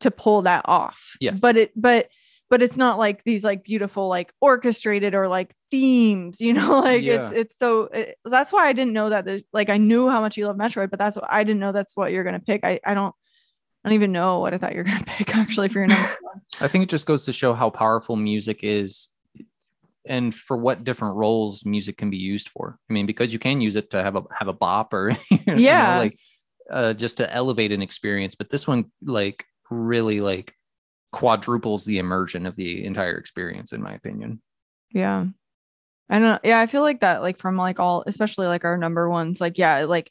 to 0.00 0.10
pull 0.10 0.42
that 0.42 0.62
off. 0.66 1.16
Yes. 1.20 1.40
But 1.40 1.56
it 1.56 1.72
but 1.74 2.08
but 2.52 2.60
it's 2.60 2.76
not 2.76 2.98
like 2.98 3.24
these 3.24 3.42
like 3.42 3.64
beautiful 3.64 4.08
like 4.08 4.30
orchestrated 4.42 5.14
or 5.14 5.26
like 5.26 5.54
themes, 5.70 6.38
you 6.38 6.52
know, 6.52 6.80
like 6.84 7.02
Yeah. 7.02 7.14
it's 7.30 7.32
it's 7.32 7.58
so 7.58 7.84
it, 7.84 8.18
that's 8.26 8.52
why 8.52 8.66
I 8.68 8.74
didn't 8.74 8.92
know 8.92 9.08
that 9.08 9.24
the, 9.24 9.42
like 9.54 9.70
I 9.70 9.78
knew 9.78 10.10
how 10.10 10.20
much 10.20 10.36
you 10.36 10.46
love 10.46 10.56
Metroid, 10.58 10.90
but 10.90 10.98
that's 10.98 11.16
what 11.16 11.24
I 11.30 11.44
didn't 11.44 11.60
know 11.60 11.72
that's 11.72 11.96
what 11.96 12.12
you're 12.12 12.24
gonna 12.24 12.40
pick. 12.40 12.60
I 12.62 12.78
I 12.84 12.92
don't 12.92 13.14
I 13.82 13.88
don't 13.88 13.94
even 13.94 14.12
know 14.12 14.38
what 14.40 14.52
I 14.52 14.58
thought 14.58 14.72
you 14.72 14.78
were 14.80 14.84
gonna 14.92 15.02
pick 15.06 15.34
actually 15.34 15.70
for 15.70 15.78
your 15.78 15.88
number 15.88 16.10
one. 16.20 16.42
I 16.60 16.68
think 16.68 16.82
it 16.84 16.90
just 16.90 17.06
goes 17.06 17.24
to 17.24 17.32
show 17.32 17.54
how 17.54 17.70
powerful 17.70 18.16
music 18.16 18.60
is 18.62 19.08
and 20.04 20.34
for 20.34 20.58
what 20.58 20.84
different 20.84 21.16
roles 21.16 21.64
music 21.64 21.96
can 21.96 22.10
be 22.10 22.18
used 22.18 22.50
for. 22.50 22.78
I 22.90 22.92
mean, 22.92 23.06
because 23.06 23.32
you 23.32 23.38
can 23.38 23.62
use 23.62 23.76
it 23.76 23.90
to 23.92 24.02
have 24.02 24.16
a 24.16 24.24
have 24.38 24.48
a 24.48 24.52
bop 24.52 24.92
or 24.92 25.16
you 25.30 25.38
know, 25.46 25.54
Yeah. 25.54 25.96
like 25.96 26.18
uh 26.70 26.92
just 26.92 27.16
to 27.16 27.32
elevate 27.32 27.72
an 27.72 27.80
experience. 27.80 28.34
But 28.34 28.50
this 28.50 28.66
one 28.68 28.92
like 29.02 29.46
really 29.70 30.20
like 30.20 30.54
quadruples 31.12 31.84
the 31.84 31.98
immersion 31.98 32.46
of 32.46 32.56
the 32.56 32.84
entire 32.84 33.16
experience, 33.16 33.72
in 33.72 33.82
my 33.82 33.92
opinion. 33.92 34.40
Yeah. 34.90 35.26
I 36.10 36.18
know. 36.18 36.38
Yeah, 36.44 36.60
I 36.60 36.66
feel 36.66 36.82
like 36.82 37.00
that, 37.00 37.22
like 37.22 37.38
from 37.38 37.56
like 37.56 37.78
all, 37.78 38.04
especially 38.06 38.46
like 38.46 38.64
our 38.64 38.76
number 38.76 39.08
ones, 39.08 39.40
like 39.40 39.56
yeah, 39.58 39.78
it, 39.78 39.88
like 39.88 40.10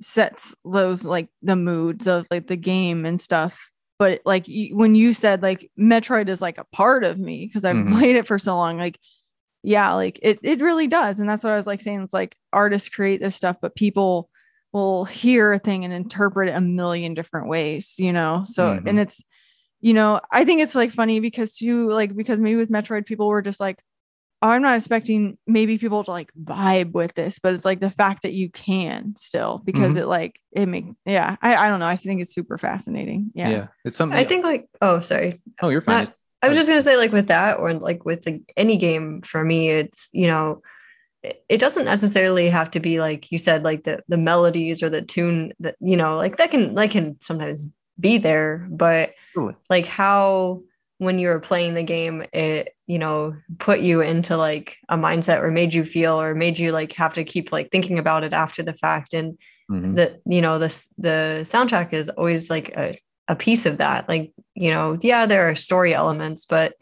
sets 0.00 0.54
those 0.64 1.04
like 1.04 1.28
the 1.42 1.56
moods 1.56 2.06
of 2.06 2.26
like 2.30 2.46
the 2.46 2.56
game 2.56 3.04
and 3.06 3.20
stuff. 3.20 3.58
But 3.98 4.22
like 4.24 4.46
y- 4.48 4.70
when 4.72 4.94
you 4.94 5.12
said 5.14 5.42
like 5.42 5.70
Metroid 5.78 6.28
is 6.28 6.40
like 6.40 6.58
a 6.58 6.64
part 6.72 7.04
of 7.04 7.18
me 7.18 7.46
because 7.46 7.64
I've 7.64 7.76
Mhm. 7.76 7.98
played 7.98 8.16
it 8.16 8.26
for 8.26 8.38
so 8.38 8.56
long, 8.56 8.78
like 8.78 8.98
yeah, 9.62 9.92
like 9.92 10.18
it 10.22 10.40
it 10.42 10.60
really 10.60 10.88
does, 10.88 11.20
and 11.20 11.28
that's 11.28 11.44
what 11.44 11.52
I 11.52 11.56
was 11.56 11.66
like 11.66 11.80
saying. 11.80 12.02
It's 12.02 12.12
like 12.12 12.36
artists 12.52 12.88
create 12.88 13.20
this 13.20 13.36
stuff, 13.36 13.56
but 13.62 13.76
people 13.76 14.28
will 14.72 15.04
hear 15.04 15.52
a 15.52 15.58
thing 15.58 15.84
and 15.84 15.92
interpret 15.92 16.48
it 16.48 16.56
a 16.56 16.60
million 16.60 17.14
different 17.14 17.48
ways, 17.48 17.94
you 17.98 18.12
know. 18.12 18.44
So 18.46 18.70
Mhm. 18.74 18.88
and 18.88 18.98
it's 18.98 19.22
you 19.82 19.92
know, 19.92 20.20
I 20.30 20.44
think 20.44 20.62
it's 20.62 20.74
like 20.74 20.92
funny 20.92 21.20
because 21.20 21.56
too, 21.56 21.88
like, 21.90 22.16
because 22.16 22.40
maybe 22.40 22.56
with 22.56 22.70
Metroid, 22.70 23.04
people 23.04 23.26
were 23.28 23.42
just 23.42 23.60
like, 23.60 23.78
oh, 24.40 24.48
I'm 24.48 24.62
not 24.62 24.76
expecting 24.76 25.36
maybe 25.46 25.76
people 25.78 26.02
to 26.04 26.10
like 26.10 26.30
vibe 26.42 26.92
with 26.92 27.14
this, 27.14 27.38
but 27.38 27.52
it's 27.54 27.64
like 27.64 27.80
the 27.80 27.90
fact 27.90 28.22
that 28.22 28.32
you 28.32 28.48
can 28.50 29.14
still 29.16 29.60
because 29.64 29.94
Mhm. 29.94 30.00
it 30.00 30.06
like 30.06 30.40
it 30.52 30.66
make 30.66 30.86
yeah, 31.04 31.36
I, 31.42 31.54
I 31.54 31.68
don't 31.68 31.78
know. 31.80 31.86
I 31.86 31.96
think 31.96 32.22
it's 32.22 32.34
super 32.34 32.58
fascinating. 32.58 33.30
Yeah. 33.34 33.50
Yeah. 33.50 33.66
It's 33.84 33.96
something 33.96 34.18
I 34.18 34.24
think 34.24 34.42
like 34.44 34.68
oh 34.80 34.98
sorry. 35.00 35.40
Oh, 35.60 35.68
you're 35.68 35.80
fine. 35.82 36.04
Not- 36.06 36.14
I 36.44 36.48
was 36.48 36.56
just 36.56 36.68
gonna 36.68 36.82
say 36.82 36.96
like 36.96 37.12
with 37.12 37.28
that 37.28 37.58
or 37.60 37.72
like 37.74 38.04
with 38.04 38.22
the, 38.22 38.42
any 38.56 38.76
game 38.76 39.22
for 39.22 39.44
me, 39.44 39.68
it's 39.70 40.08
you 40.12 40.26
know, 40.26 40.60
it, 41.22 41.44
it 41.48 41.58
doesn't 41.58 41.84
necessarily 41.84 42.48
have 42.48 42.68
to 42.72 42.80
be 42.80 42.98
like 42.98 43.30
you 43.30 43.38
said, 43.38 43.62
like 43.62 43.84
the 43.84 44.02
the 44.08 44.16
melodies 44.16 44.82
or 44.82 44.90
the 44.90 45.02
tune 45.02 45.52
that 45.60 45.76
you 45.80 45.96
know, 45.96 46.16
like 46.16 46.38
that 46.38 46.50
can 46.50 46.74
that 46.74 46.90
can 46.90 47.16
sometimes 47.20 47.68
be 47.98 48.18
there, 48.18 48.66
but 48.70 49.12
Totally. 49.34 49.54
like 49.70 49.86
how 49.86 50.62
when 50.98 51.18
you 51.18 51.28
were 51.28 51.40
playing 51.40 51.74
the 51.74 51.82
game, 51.82 52.24
it 52.32 52.74
you 52.86 52.98
know 52.98 53.34
put 53.58 53.80
you 53.80 54.00
into 54.00 54.36
like 54.36 54.76
a 54.88 54.96
mindset 54.96 55.42
or 55.42 55.50
made 55.50 55.72
you 55.74 55.84
feel 55.84 56.20
or 56.20 56.34
made 56.34 56.58
you 56.58 56.72
like 56.72 56.92
have 56.92 57.14
to 57.14 57.24
keep 57.24 57.50
like 57.52 57.70
thinking 57.70 57.98
about 57.98 58.24
it 58.24 58.32
after 58.32 58.62
the 58.62 58.74
fact 58.74 59.14
and 59.14 59.38
Mhm. 59.70 59.94
that 59.96 60.20
you 60.26 60.42
know 60.42 60.58
this 60.58 60.86
the 60.98 61.40
soundtrack 61.44 61.92
is 61.94 62.08
always 62.10 62.50
like 62.50 62.76
a, 62.76 62.98
a 63.28 63.36
piece 63.36 63.64
of 63.64 63.78
that 63.78 64.06
like 64.08 64.32
you 64.54 64.70
know 64.70 64.98
yeah 65.00 65.24
there 65.24 65.48
are 65.48 65.54
story 65.54 65.94
elements 65.94 66.44
but 66.44 66.74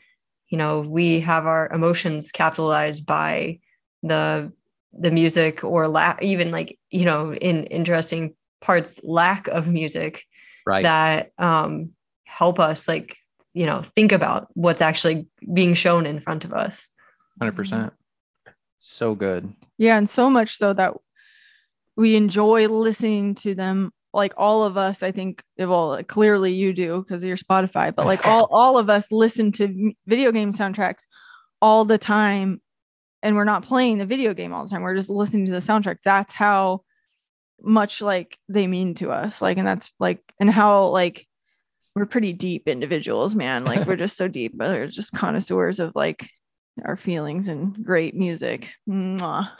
you 0.49 0.59
know 0.59 0.81
we 0.81 1.21
have 1.21 1.47
our 1.47 1.71
emotions 1.73 2.33
capitalized 2.33 3.07
by 3.07 3.59
the 4.03 4.51
the 4.93 5.11
music 5.13 5.63
or 5.63 5.87
la- 5.87 6.17
even 6.21 6.51
like 6.51 6.77
you 6.91 7.05
know 7.05 7.33
in 7.35 7.65
interesting 7.67 8.35
parts 8.61 8.99
lack 9.05 9.47
of 9.49 9.69
music 9.69 10.25
Right. 10.67 10.83
that 10.83 11.33
um 11.39 11.91
help 12.25 12.61
us 12.61 12.87
like 12.87 13.17
you 13.55 13.67
know 13.67 13.83
think 13.83 14.13
about 14.13 14.49
what's 14.55 14.81
actually 14.81 15.27
being 15.53 15.75
shown 15.75 16.07
in 16.07 16.21
front 16.21 16.45
of 16.45 16.53
us 16.53 16.93
100%. 17.41 17.91
So 18.79 19.15
good. 19.15 19.53
Yeah, 19.79 19.97
and 19.97 20.09
so 20.09 20.31
much 20.31 20.57
so 20.57 20.73
that 20.73 20.95
we 21.97 22.17
enjoy 22.17 22.69
listening 22.69 23.35
to 23.37 23.55
them. 23.55 23.93
Like 24.13 24.33
all 24.37 24.65
of 24.65 24.77
us, 24.77 25.03
I 25.03 25.13
think. 25.13 25.43
Well, 25.57 26.03
clearly 26.03 26.53
you 26.53 26.73
do 26.73 27.03
because 27.03 27.23
you're 27.23 27.37
Spotify, 27.37 27.95
but 27.95 28.07
like 28.07 28.27
all 28.27 28.49
all 28.51 28.77
of 28.77 28.91
us 28.91 29.13
listen 29.13 29.53
to 29.53 29.93
video 30.07 30.33
game 30.33 30.53
soundtracks 30.53 31.03
all 31.63 31.85
the 31.85 31.99
time, 31.99 32.61
and 33.23 33.37
we're 33.37 33.45
not 33.45 33.63
playing 33.63 33.99
the 33.99 34.07
video 34.07 34.35
game 34.35 34.53
all 34.53 34.65
the 34.65 34.71
time. 34.71 34.83
We're 34.83 34.97
just 34.97 35.11
listening 35.11 35.47
to 35.47 35.53
the 35.53 35.59
soundtrack. 35.59 35.99
That's 36.03 36.35
how 36.35 36.83
much 37.63 38.01
like 38.01 38.39
they 38.49 38.67
mean 38.67 38.95
to 38.95 39.11
us. 39.11 39.41
Like, 39.43 39.59
and 39.59 39.67
that's 39.67 39.93
like, 39.99 40.21
and 40.39 40.51
how 40.51 40.87
like 40.87 41.27
we're 41.95 42.07
pretty 42.07 42.33
deep 42.33 42.69
individuals, 42.69 43.35
man. 43.35 43.65
Like 43.65 43.87
we're 43.87 43.97
just 43.97 44.17
so 44.17 44.29
deep. 44.29 44.53
but 44.57 44.69
We're 44.69 44.87
just 44.87 45.13
connoisseurs 45.13 45.81
of 45.81 45.93
like 45.95 46.29
our 46.85 46.97
feelings 46.97 47.49
and 47.49 47.85
great 47.85 48.15
music. 48.15 48.69
Mwah. 48.89 49.51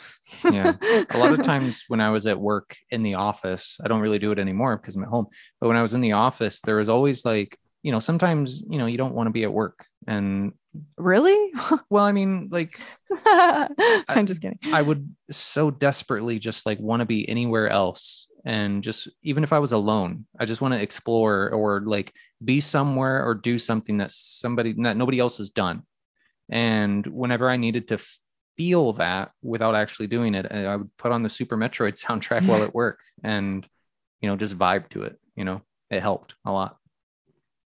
Yeah. 0.43 0.75
a 1.09 1.17
lot 1.17 1.33
of 1.33 1.43
times 1.43 1.83
when 1.87 2.01
I 2.01 2.09
was 2.09 2.27
at 2.27 2.39
work 2.39 2.77
in 2.89 3.03
the 3.03 3.15
office, 3.15 3.77
I 3.83 3.87
don't 3.87 4.01
really 4.01 4.19
do 4.19 4.31
it 4.31 4.39
anymore 4.39 4.77
because 4.77 4.95
I'm 4.95 5.03
at 5.03 5.09
home. 5.09 5.27
But 5.59 5.67
when 5.67 5.77
I 5.77 5.81
was 5.81 5.93
in 5.93 6.01
the 6.01 6.13
office, 6.13 6.61
there 6.61 6.77
was 6.77 6.89
always 6.89 7.25
like, 7.25 7.57
you 7.83 7.91
know, 7.91 7.99
sometimes, 7.99 8.61
you 8.67 8.77
know, 8.77 8.85
you 8.85 8.97
don't 8.97 9.15
want 9.15 9.27
to 9.27 9.31
be 9.31 9.43
at 9.43 9.53
work. 9.53 9.85
And 10.07 10.53
really? 10.97 11.51
well, 11.89 12.05
I 12.05 12.11
mean, 12.11 12.49
like 12.51 12.79
I'm 13.25 14.25
just 14.25 14.41
kidding. 14.41 14.59
I 14.71 14.81
would 14.81 15.13
so 15.31 15.71
desperately 15.71 16.39
just 16.39 16.65
like 16.65 16.79
want 16.79 17.01
to 17.01 17.05
be 17.05 17.27
anywhere 17.27 17.69
else. 17.69 18.27
And 18.43 18.83
just 18.83 19.07
even 19.23 19.43
if 19.43 19.53
I 19.53 19.59
was 19.59 19.71
alone, 19.71 20.25
I 20.39 20.45
just 20.45 20.61
want 20.61 20.73
to 20.73 20.81
explore 20.81 21.49
or 21.51 21.81
like 21.81 22.13
be 22.43 22.59
somewhere 22.59 23.23
or 23.25 23.35
do 23.35 23.59
something 23.59 23.97
that 23.97 24.11
somebody 24.11 24.73
that 24.79 24.97
nobody 24.97 25.19
else 25.19 25.37
has 25.37 25.49
done. 25.49 25.83
And 26.49 27.05
whenever 27.05 27.49
I 27.49 27.57
needed 27.57 27.87
to 27.89 27.99
feel 28.57 28.93
that 28.93 29.31
without 29.41 29.75
actually 29.75 30.07
doing 30.07 30.35
it, 30.35 30.51
I 30.51 30.75
would 30.75 30.95
put 30.97 31.11
on 31.11 31.23
the 31.23 31.29
Super 31.29 31.55
Metroid 31.55 32.01
soundtrack 32.03 32.47
while 32.47 32.63
at 32.63 32.73
work 32.73 32.99
and 33.23 33.67
you 34.21 34.29
know 34.29 34.35
just 34.35 34.57
vibe 34.57 34.89
to 34.89 35.03
it. 35.03 35.19
You 35.35 35.45
know, 35.45 35.61
it 35.89 36.01
helped 36.01 36.33
a 36.43 36.51
lot. 36.51 36.77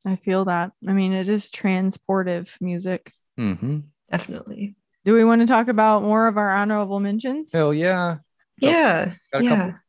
I 0.06 0.16
feel 0.18 0.46
that. 0.46 0.72
I 0.88 0.94
mean, 0.94 1.14
it 1.14 1.30
is 1.30 1.50
transportive 1.52 2.50
music. 2.62 3.12
hmm 3.38 3.80
definitely 4.12 4.76
Do 5.04 5.14
we 5.16 5.24
want 5.24 5.42
to 5.42 5.48
talk 5.48 5.68
about 5.68 6.04
more 6.04 6.28
of 6.28 6.38
our 6.38 6.52
honorable 6.52 7.00
mentions? 7.00 7.52
Hell 7.52 7.74
yeah! 7.74 8.18
Chelsea, 8.62 8.78
yeah 8.78 9.14
yeah 9.42 9.50
couple? 9.50 9.80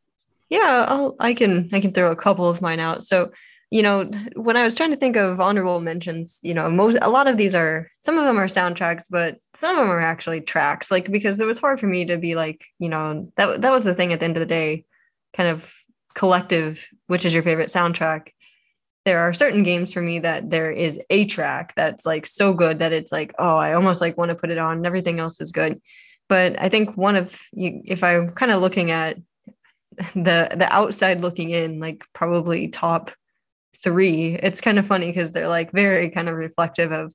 yeah 0.48 0.86
I'll, 0.88 1.14
i 1.20 1.34
can 1.34 1.68
i 1.72 1.80
can 1.80 1.92
throw 1.92 2.10
a 2.10 2.16
couple 2.16 2.48
of 2.48 2.60
mine 2.60 2.80
out 2.80 3.04
so 3.04 3.30
you 3.70 3.82
know 3.82 4.04
when 4.34 4.56
i 4.56 4.64
was 4.64 4.74
trying 4.74 4.90
to 4.90 4.96
think 4.96 5.14
of 5.16 5.40
honorable 5.40 5.78
mentions 5.80 6.40
you 6.42 6.52
know 6.54 6.68
most 6.68 6.98
a 7.00 7.08
lot 7.08 7.28
of 7.28 7.36
these 7.36 7.54
are 7.54 7.88
some 8.00 8.18
of 8.18 8.24
them 8.24 8.38
are 8.38 8.48
soundtracks 8.48 9.04
but 9.08 9.38
some 9.54 9.76
of 9.76 9.82
them 9.82 9.90
are 9.90 10.00
actually 10.00 10.40
tracks 10.40 10.90
like 10.90 11.10
because 11.12 11.40
it 11.40 11.46
was 11.46 11.60
hard 11.60 11.78
for 11.78 11.86
me 11.86 12.04
to 12.06 12.16
be 12.16 12.34
like 12.34 12.64
you 12.80 12.88
know 12.88 13.30
that, 13.36 13.60
that 13.60 13.72
was 13.72 13.84
the 13.84 13.94
thing 13.94 14.12
at 14.12 14.18
the 14.18 14.24
end 14.24 14.36
of 14.36 14.40
the 14.40 14.46
day 14.46 14.84
kind 15.32 15.48
of 15.48 15.72
collective 16.14 16.88
which 17.06 17.24
is 17.24 17.34
your 17.34 17.42
favorite 17.42 17.68
soundtrack 17.68 18.30
there 19.06 19.20
are 19.20 19.32
certain 19.32 19.62
games 19.62 19.92
for 19.92 20.02
me 20.02 20.18
that 20.18 20.50
there 20.50 20.70
is 20.70 21.00
a 21.08 21.24
track 21.26 21.72
that's 21.76 22.04
like 22.04 22.26
so 22.26 22.52
good 22.52 22.80
that 22.80 22.92
it's 22.92 23.12
like 23.12 23.32
oh 23.38 23.56
i 23.56 23.72
almost 23.72 24.02
like 24.02 24.18
want 24.18 24.28
to 24.28 24.34
put 24.34 24.50
it 24.50 24.58
on 24.58 24.76
and 24.78 24.86
everything 24.86 25.18
else 25.20 25.40
is 25.40 25.52
good. 25.52 25.80
But 26.28 26.60
i 26.60 26.68
think 26.68 26.96
one 26.96 27.16
of 27.16 27.40
you 27.52 27.80
if 27.84 28.02
i'm 28.04 28.30
kind 28.34 28.52
of 28.52 28.60
looking 28.60 28.90
at 28.90 29.16
the 30.14 30.48
the 30.54 30.68
outside 30.70 31.20
looking 31.22 31.50
in 31.50 31.80
like 31.80 32.04
probably 32.12 32.68
top 32.68 33.12
three 33.82 34.34
it's 34.42 34.60
kind 34.60 34.78
of 34.78 34.86
funny 34.86 35.06
because 35.06 35.32
they're 35.32 35.48
like 35.48 35.70
very 35.72 36.10
kind 36.10 36.28
of 36.28 36.34
reflective 36.34 36.90
of 36.92 37.14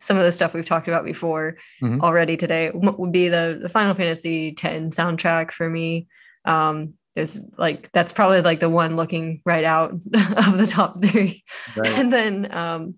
some 0.00 0.16
of 0.16 0.24
the 0.24 0.32
stuff 0.32 0.54
we've 0.54 0.64
talked 0.64 0.88
about 0.88 1.04
before 1.04 1.56
Mhm. 1.82 2.00
already 2.02 2.36
today. 2.36 2.68
What 2.70 2.98
would 3.00 3.12
be 3.12 3.28
the, 3.28 3.58
the 3.62 3.68
final 3.68 3.94
fantasy 3.94 4.52
10 4.52 4.90
soundtrack 4.90 5.52
for 5.52 5.68
me? 5.68 6.06
Um 6.44 6.94
is 7.16 7.40
like 7.56 7.90
that's 7.92 8.12
probably 8.12 8.42
like 8.42 8.60
the 8.60 8.68
one 8.68 8.94
looking 8.96 9.40
right 9.44 9.64
out 9.64 9.92
of 9.92 10.58
the 10.58 10.68
top 10.70 11.02
three. 11.02 11.44
Right. 11.76 11.88
And 11.88 12.12
then 12.12 12.54
um, 12.54 12.94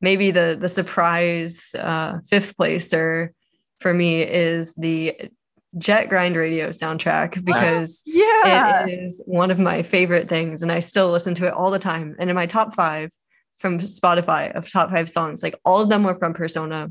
maybe 0.00 0.30
the 0.30 0.56
the 0.60 0.68
surprise 0.68 1.74
uh, 1.78 2.18
fifth 2.28 2.56
placer 2.56 3.32
for 3.80 3.94
me 3.94 4.22
is 4.22 4.74
the 4.74 5.30
Jet 5.78 6.08
Grind 6.08 6.36
Radio 6.36 6.70
soundtrack 6.70 7.44
because 7.44 8.02
Yeah. 8.06 8.86
it 8.86 8.90
is 9.00 9.22
one 9.26 9.50
of 9.50 9.58
my 9.58 9.82
favorite 9.82 10.28
things, 10.28 10.62
and 10.62 10.70
I 10.70 10.80
still 10.80 11.10
listen 11.10 11.34
to 11.36 11.46
it 11.46 11.52
all 11.54 11.70
the 11.70 11.78
time. 11.78 12.14
And 12.18 12.30
in 12.30 12.36
my 12.36 12.46
top 12.46 12.74
five 12.74 13.10
from 13.58 13.78
Spotify 13.80 14.54
of 14.54 14.70
top 14.70 14.90
five 14.90 15.08
songs, 15.08 15.42
like 15.42 15.58
all 15.64 15.80
of 15.80 15.88
them 15.88 16.02
were 16.04 16.14
from 16.16 16.34
Persona, 16.34 16.90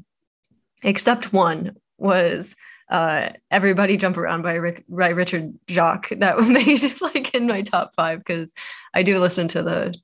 except 0.83 1.31
one 1.33 1.75
was 1.97 2.55
uh, 2.89 3.29
"Everybody 3.51 3.97
Jump 3.97 4.17
Around" 4.17 4.41
by 4.43 4.55
Rick, 4.55 4.83
by 4.87 5.09
Richard 5.09 5.53
Jacques 5.69 6.09
that 6.17 6.39
made 6.39 7.01
like 7.01 7.33
in 7.33 7.47
my 7.47 7.61
top 7.61 7.93
five 7.95 8.19
because 8.19 8.53
I 8.93 9.03
do 9.03 9.19
listen 9.19 9.47
to 9.49 9.63
the 9.63 9.95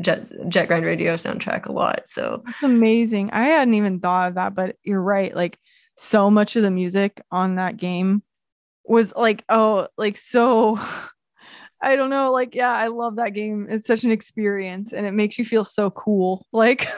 Jet 0.00 0.30
Jet 0.48 0.66
Grind 0.66 0.84
Radio 0.84 1.14
soundtrack 1.14 1.66
a 1.66 1.72
lot. 1.72 2.08
So 2.08 2.42
That's 2.44 2.62
amazing. 2.62 3.30
I 3.32 3.44
hadn't 3.46 3.74
even 3.74 4.00
thought 4.00 4.28
of 4.28 4.34
that, 4.34 4.54
but 4.54 4.76
you're 4.82 5.02
right. 5.02 5.34
Like 5.34 5.58
so 5.96 6.30
much 6.30 6.56
of 6.56 6.62
the 6.62 6.70
music 6.70 7.20
on 7.30 7.56
that 7.56 7.76
game 7.76 8.22
was 8.84 9.12
like, 9.14 9.44
oh, 9.48 9.88
like 9.96 10.16
so 10.16 10.80
I 11.80 11.96
don't 11.96 12.10
know, 12.10 12.32
like 12.32 12.54
yeah, 12.54 12.72
I 12.72 12.88
love 12.88 13.16
that 13.16 13.34
game. 13.34 13.66
It's 13.70 13.86
such 13.86 14.04
an 14.04 14.10
experience 14.10 14.92
and 14.92 15.06
it 15.06 15.12
makes 15.12 15.38
you 15.38 15.44
feel 15.44 15.64
so 15.64 15.90
cool. 15.90 16.44
Like 16.52 16.88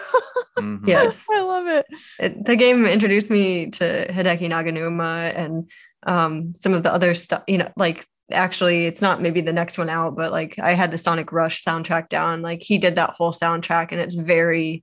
Mhm. 0.58 0.86
yes, 0.86 1.26
I 1.32 1.40
love 1.40 1.66
it. 1.66 1.86
it, 2.18 2.44
the 2.44 2.56
game 2.56 2.84
introduced 2.86 3.30
me 3.30 3.70
to 3.70 4.06
Hideki 4.12 4.48
Naganuma 4.48 5.32
and 5.36 5.70
um, 6.06 6.54
some 6.54 6.72
of 6.74 6.82
the 6.82 6.92
other 6.92 7.14
stuff. 7.14 7.42
You 7.46 7.58
know, 7.58 7.70
like 7.76 8.06
actually, 8.32 8.86
it's 8.86 9.02
not 9.02 9.20
maybe 9.22 9.40
the 9.40 9.52
next 9.52 9.78
one 9.78 9.90
out, 9.90 10.16
but 10.16 10.32
like 10.32 10.58
I 10.58 10.72
had 10.72 10.90
the 10.90 10.98
Sonic 10.98 11.32
Rush 11.32 11.64
soundtrack 11.64 12.08
down. 12.08 12.42
Like 12.42 12.62
he 12.62 12.78
did 12.78 12.96
that 12.96 13.10
whole 13.10 13.32
soundtrack, 13.32 13.92
and 13.92 14.00
it's 14.00 14.14
very 14.14 14.82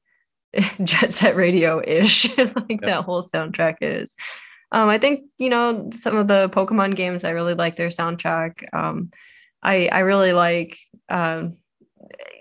Jet 0.84 1.14
Set 1.14 1.36
Radio 1.36 1.82
ish. 1.86 2.36
like 2.38 2.82
that 2.82 3.04
whole 3.04 3.24
soundtrack 3.24 3.78
is. 3.82 4.16
Um, 4.72 4.90
I 4.90 4.98
think 4.98 5.22
you 5.38 5.50
know 5.50 5.90
some 5.94 6.16
of 6.18 6.28
the 6.28 6.50
Pokemon 6.50 6.96
games. 6.96 7.24
I 7.24 7.32
really 7.32 7.54
like 7.56 7.76
their 7.76 7.90
soundtrack. 7.90 8.64
Um, 8.74 9.12
I 9.68 9.90
I 9.92 10.00
really 10.00 10.34
like. 10.34 10.78
Um, 11.10 11.58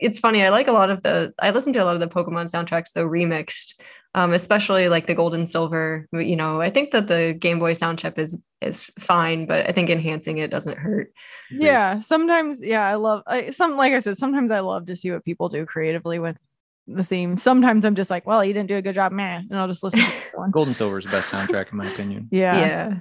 it's 0.01 0.19
funny. 0.19 0.43
I 0.43 0.51
like 0.51 0.69
a 0.69 0.73
lot 0.73 0.91
of 0.91 1.03
the. 1.03 1.35
I 1.39 1.51
listen 1.51 1.73
to 1.75 1.83
a 1.83 1.85
lot 1.85 1.95
of 1.95 2.01
the 2.01 2.09
Pokemon 2.09 2.51
soundtracks, 2.51 2.93
though 2.93 3.07
remixed 3.07 3.75
um, 4.17 4.33
especially 4.33 4.89
like 4.89 5.07
the 5.07 5.15
gold 5.15 5.35
and 5.35 5.49
silver. 5.49 6.09
You 6.11 6.37
know, 6.37 6.61
I 6.61 6.71
think 6.71 6.91
that 6.93 7.07
the 7.07 7.35
Game 7.35 7.59
Boy 7.59 7.75
sound 7.75 7.99
chip 7.99 8.19
is 8.19 8.43
is 8.63 8.91
fine, 8.99 9.47
but 9.47 9.69
I 9.69 9.73
think 9.73 9.91
enhancing 9.91 10.39
it 10.39 10.51
doesn't 10.51 10.79
hurt. 10.79 11.13
Yeah, 11.51 12.01
sometimes 12.01 12.63
yeah, 12.63 12.89
I 12.89 12.95
love 12.95 13.23
I, 13.27 13.51
some 13.51 13.77
like 13.77 13.93
I 13.93 13.99
said, 14.01 14.17
sometimes 14.17 14.51
I 14.51 14.61
love 14.61 14.87
to 14.87 14.97
see 14.97 15.11
what 15.11 15.25
people 15.25 15.51
do 15.51 15.67
creatively 15.67 16.19
with 16.19 16.39
the 16.87 17.05
theme. 17.05 17.37
Sometimes 17.37 17.85
I'm 17.85 17.95
just 17.95 18.11
like, 18.11 18.27
well, 18.27 18.43
you 18.43 18.55
didn't 18.55 18.69
do 18.69 18.79
a 18.79 18.83
good 18.83 18.95
job, 18.95 19.13
man, 19.13 19.49
and 19.51 19.61
I'll 19.61 19.69
just 19.69 19.83
listen 19.83 20.01
to 20.01 20.07
the 20.33 20.39
one. 20.39 20.51
Gold 20.51 20.69
and 20.69 20.77
Silver 20.77 20.99
is 20.99 21.05
the 21.05 21.11
best 21.11 21.31
soundtrack 21.31 21.71
in 21.71 21.77
my 21.77 21.93
opinion. 21.93 22.29
Yeah. 22.31 22.59
Yeah. 22.59 22.95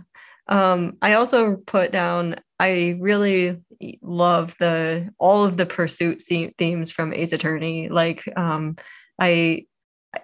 Um, 0.48 0.98
I 1.02 1.14
also 1.14 1.56
put 1.56 1.94
down. 1.94 2.36
I 2.60 2.98
really 3.00 3.58
love 4.02 4.56
the 4.60 5.10
all 5.20 5.44
of 5.44 5.58
the 5.58 5.66
pursuit 5.66 6.24
themes 6.24 6.92
from 6.92 7.14
Ace 7.14 7.34
Attorney. 7.34 7.90
Like, 7.90 8.24
um, 8.38 8.78
I 9.20 9.66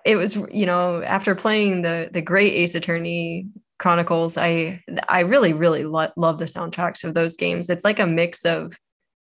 it 0.06 0.16
was 0.16 0.36
you 0.52 0.66
know 0.66 1.02
after 1.04 1.36
playing 1.36 1.82
the 1.82 2.10
the 2.12 2.22
great 2.22 2.54
Ace 2.54 2.76
Attorney 2.76 3.48
Chronicles, 3.80 4.38
I 4.38 4.84
I 5.10 5.22
really 5.22 5.54
really 5.54 5.84
lo- 5.84 6.12
love 6.16 6.38
the 6.38 6.46
soundtracks 6.46 7.04
of 7.04 7.14
those 7.14 7.36
games. 7.36 7.70
It's 7.70 7.84
like 7.84 8.00
a 8.00 8.08
mix 8.08 8.46
of 8.46 8.78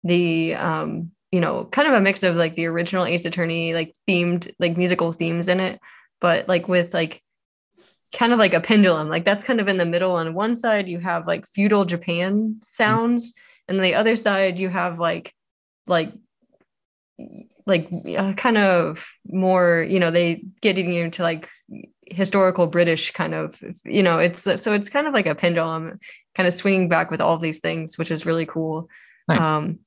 the 0.04 0.54
um 0.54 1.10
you 1.32 1.40
know 1.40 1.64
kind 1.66 1.88
of 1.88 1.94
a 1.94 2.00
mix 2.00 2.22
of 2.22 2.36
like 2.36 2.54
the 2.54 2.66
original 2.66 3.04
Ace 3.04 3.24
Attorney 3.26 3.74
like 3.74 3.94
themed 4.08 4.50
like 4.58 4.76
musical 4.76 5.12
themes 5.12 5.48
in 5.48 5.60
it, 5.60 5.80
but 6.20 6.48
like 6.48 6.68
with 6.68 6.94
like 6.94 7.23
kind 8.14 8.32
of 8.32 8.38
like 8.38 8.54
a 8.54 8.60
pendulum 8.60 9.08
like 9.08 9.24
that's 9.24 9.44
kind 9.44 9.60
of 9.60 9.68
in 9.68 9.76
the 9.76 9.84
middle 9.84 10.12
on 10.12 10.34
one 10.34 10.54
side 10.54 10.88
you 10.88 10.98
have 10.98 11.26
like 11.26 11.46
feudal 11.46 11.84
japan 11.84 12.58
sounds 12.62 13.34
and 13.68 13.82
the 13.82 13.94
other 13.94 14.16
side 14.16 14.58
you 14.58 14.68
have 14.68 14.98
like 14.98 15.34
like 15.86 16.12
like 17.66 17.88
uh, 18.16 18.32
kind 18.34 18.58
of 18.58 19.06
more 19.26 19.86
you 19.88 19.98
know 19.98 20.10
they 20.10 20.44
getting 20.60 20.92
you 20.92 21.04
into 21.04 21.22
like 21.22 21.48
historical 22.06 22.66
british 22.66 23.10
kind 23.12 23.34
of 23.34 23.60
you 23.84 24.02
know 24.02 24.18
it's 24.18 24.42
so 24.42 24.72
it's 24.72 24.90
kind 24.90 25.06
of 25.06 25.14
like 25.14 25.26
a 25.26 25.34
pendulum 25.34 25.98
kind 26.34 26.46
of 26.46 26.52
swinging 26.52 26.88
back 26.88 27.10
with 27.10 27.20
all 27.20 27.34
of 27.34 27.40
these 27.40 27.60
things 27.60 27.96
which 27.96 28.10
is 28.10 28.26
really 28.26 28.46
cool 28.46 28.88
Nice. 29.28 29.40
um 29.40 29.78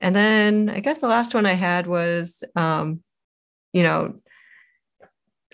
and 0.00 0.14
then 0.14 0.68
i 0.68 0.80
guess 0.80 0.98
the 0.98 1.08
last 1.08 1.34
one 1.34 1.46
i 1.46 1.52
had 1.52 1.86
was 1.86 2.42
um 2.56 3.02
you 3.72 3.82
know 3.82 4.14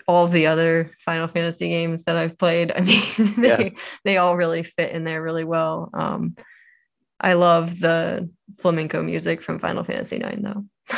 all 0.09 0.25
of 0.25 0.31
the 0.31 0.47
other 0.47 0.89
Final 1.05 1.27
Fantasy 1.27 1.69
games 1.69 2.03
that 2.05 2.17
I've 2.17 2.35
played. 2.37 2.71
I 2.75 2.81
mean, 2.81 3.03
they, 3.37 3.47
Yes. 3.65 3.75
they 4.03 4.17
all 4.17 4.35
really 4.35 4.63
fit 4.63 4.91
in 4.91 5.03
there 5.03 5.21
really 5.21 5.43
well. 5.43 5.91
Um, 5.93 6.35
I 7.19 7.33
love 7.33 7.79
the 7.79 8.27
flamenco 8.57 9.03
music 9.03 9.43
from 9.43 9.59
Final 9.59 9.83
Fantasy 9.83 10.15
IX, 10.15 10.41
though. 10.41 10.65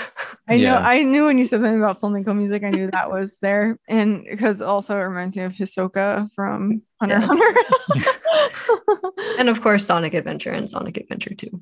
I 0.47 0.55
know. 0.55 0.61
Yeah. 0.63 0.77
I 0.79 1.03
knew 1.03 1.25
when 1.25 1.37
you 1.37 1.43
said 1.45 1.57
something 1.61 1.77
about 1.77 1.99
flamenco 1.99 2.33
music, 2.33 2.63
I 2.63 2.69
knew 2.69 2.89
that 2.91 3.11
was 3.17 3.37
there, 3.41 3.77
and 3.89 4.23
because 4.29 4.61
also 4.61 4.95
it 4.97 5.01
reminds 5.03 5.35
me 5.35 5.43
of 5.43 5.51
Hisoka 5.53 6.29
from 6.35 6.81
Hunter 7.01 7.19
Yes. 7.19 7.29
Hunter. 7.29 8.11
and 9.39 9.49
of 9.49 9.61
course, 9.61 9.85
Sonic 9.85 10.13
Adventure 10.13 10.51
and 10.51 10.69
Sonic 10.69 10.97
Adventure 10.97 11.33
2, 11.35 11.61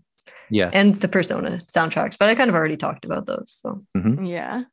Yes. 0.52 0.72
and 0.74 0.94
the 0.96 1.08
Persona 1.08 1.62
soundtracks. 1.74 2.18
But 2.20 2.30
I 2.30 2.36
kind 2.36 2.50
of 2.50 2.56
already 2.56 2.78
talked 2.78 3.06
about 3.06 3.26
those. 3.26 3.52
So 3.62 3.84
yeah. 4.24 4.64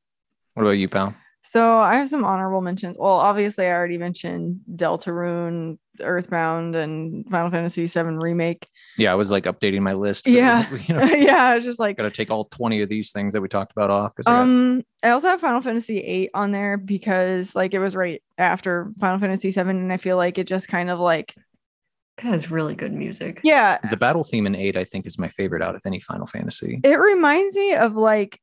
what 0.54 0.62
about 0.62 0.72
you, 0.72 0.88
pal? 0.88 1.14
So 1.50 1.78
I 1.78 1.96
have 1.96 2.08
some 2.08 2.24
honorable 2.24 2.60
mentions. 2.60 2.96
Well, 2.98 3.12
obviously, 3.12 3.66
I 3.66 3.70
already 3.72 3.98
mentioned 3.98 4.60
Deltarune, 4.74 5.78
Earthbound, 6.00 6.74
and 6.74 7.28
Final 7.30 7.50
Fantasy 7.50 7.86
VII 7.86 8.00
Remake. 8.16 8.66
Yeah, 8.98 9.12
I 9.12 9.14
was 9.14 9.30
like 9.30 9.44
updating 9.44 9.80
my 9.82 9.92
list. 9.92 10.24
but, 10.24 10.32
Yeah. 10.32 10.66
You 10.86 10.94
know, 10.94 11.04
yeah, 11.04 11.54
it's 11.54 11.64
just 11.64 11.78
like 11.78 11.96
got 11.96 12.02
to 12.04 12.10
take 12.10 12.30
all 12.30 12.46
20 12.46 12.82
of 12.82 12.88
these 12.88 13.12
things 13.12 13.32
that 13.32 13.40
we 13.40 13.48
talked 13.48 13.72
about 13.72 13.90
off. 13.90 14.14
'cause 14.14 14.24
I 14.26 14.32
got- 14.32 14.40
Um, 14.42 14.82
I 15.02 15.10
also 15.10 15.28
have 15.28 15.40
Final 15.40 15.60
Fantasy 15.60 16.00
VIII 16.00 16.30
on 16.34 16.52
there 16.52 16.76
because 16.76 17.54
like 17.54 17.74
it 17.74 17.78
was 17.78 17.94
right 17.94 18.22
after 18.38 18.90
Final 19.00 19.18
Fantasy 19.18 19.50
VII, 19.50 19.60
and 19.70 19.92
I 19.92 19.96
feel 19.98 20.16
like 20.16 20.38
it 20.38 20.46
just 20.46 20.68
kind 20.68 20.90
of 20.90 20.98
like 20.98 21.34
it 22.18 22.24
has 22.24 22.50
really 22.50 22.74
good 22.74 22.92
music. 22.94 23.40
yeah, 23.44 23.78
the 23.90 23.96
battle 23.96 24.24
theme 24.24 24.46
in 24.46 24.54
8, 24.54 24.76
I 24.76 24.84
think, 24.84 25.06
is 25.06 25.18
my 25.18 25.28
favorite 25.28 25.62
out 25.62 25.74
of 25.74 25.82
any 25.84 26.00
Final 26.00 26.26
Fantasy. 26.26 26.80
it 26.82 26.98
reminds 26.98 27.54
me 27.56 27.74
of 27.74 27.94
like 27.94 28.40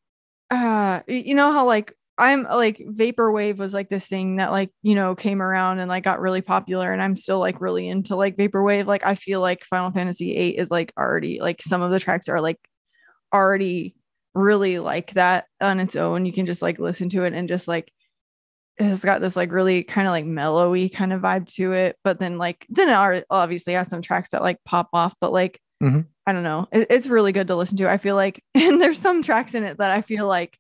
uh 0.52 1.00
you 1.08 1.34
know 1.34 1.52
how 1.52 1.66
like 1.66 1.94
I'm 2.18 2.44
like 2.44 2.78
vaporwave 2.78 3.58
was 3.58 3.74
like 3.74 3.90
this 3.90 4.06
thing 4.08 4.36
that 4.36 4.52
like 4.52 4.70
you 4.84 4.94
know 4.96 5.16
came 5.16 5.42
around 5.42 5.80
and 5.80 5.90
like 5.90 6.04
got 6.04 6.20
really 6.20 6.42
popular 6.42 6.92
and 6.94 7.02
I'm 7.02 7.16
still 7.16 7.40
like 7.40 7.60
really 7.60 7.88
into 7.88 8.16
like 8.16 8.38
vaporwave 8.38 8.86
like 8.86 9.06
I 9.06 9.16
feel 9.16 9.42
like 9.42 9.66
Final 9.66 9.92
Fantasy 9.92 10.34
VIII 10.34 10.58
is 10.58 10.70
like 10.70 10.94
already 10.98 11.40
like 11.42 11.62
some 11.62 11.82
of 11.82 11.90
the 11.92 12.00
tracks 12.00 12.30
are 12.30 12.42
like 12.42 12.60
already 13.34 13.96
really 14.36 14.80
like 14.80 15.14
that 15.14 15.46
on 15.60 15.80
its 15.80 15.96
own 15.96 16.26
you 16.26 16.34
can 16.34 16.46
just 16.46 16.62
like 16.62 16.80
listen 16.80 17.10
to 17.10 17.24
it 17.24 17.34
and 17.34 17.48
just 17.50 17.68
like 17.68 17.92
it's 18.78 19.06
got 19.06 19.22
this 19.22 19.36
like 19.36 19.52
really 19.52 19.84
kind 19.84 20.08
of 20.08 20.12
like 20.12 20.26
mellowy 20.26 20.92
kind 20.92 21.14
of 21.14 21.22
vibe 21.22 21.52
to 21.54 21.74
it 21.74 21.96
but 22.04 22.20
then 22.20 22.38
like 22.38 22.66
then 22.70 22.90
it 22.90 23.26
obviously 23.30 23.74
has 23.74 23.88
some 23.88 24.02
tracks 24.02 24.30
that 24.30 24.42
like 24.42 24.58
pop 24.66 24.90
off 24.94 25.16
but 25.20 25.32
like 25.34 25.60
Mhm. 25.82 26.06
I 26.26 26.32
don't 26.32 26.44
know. 26.44 26.68
It, 26.72 26.88
it's 26.90 27.08
really 27.08 27.34
good 27.34 27.48
to 27.48 27.58
listen 27.58 27.76
to. 27.78 27.90
I 27.90 27.98
feel 27.98 28.16
like, 28.16 28.42
and 28.56 28.82
there's 28.82 29.00
some 29.00 29.22
tracks 29.22 29.54
in 29.54 29.66
it 29.66 29.80
that 29.80 29.92
I 29.92 30.02
feel 30.02 30.26
like, 30.26 30.58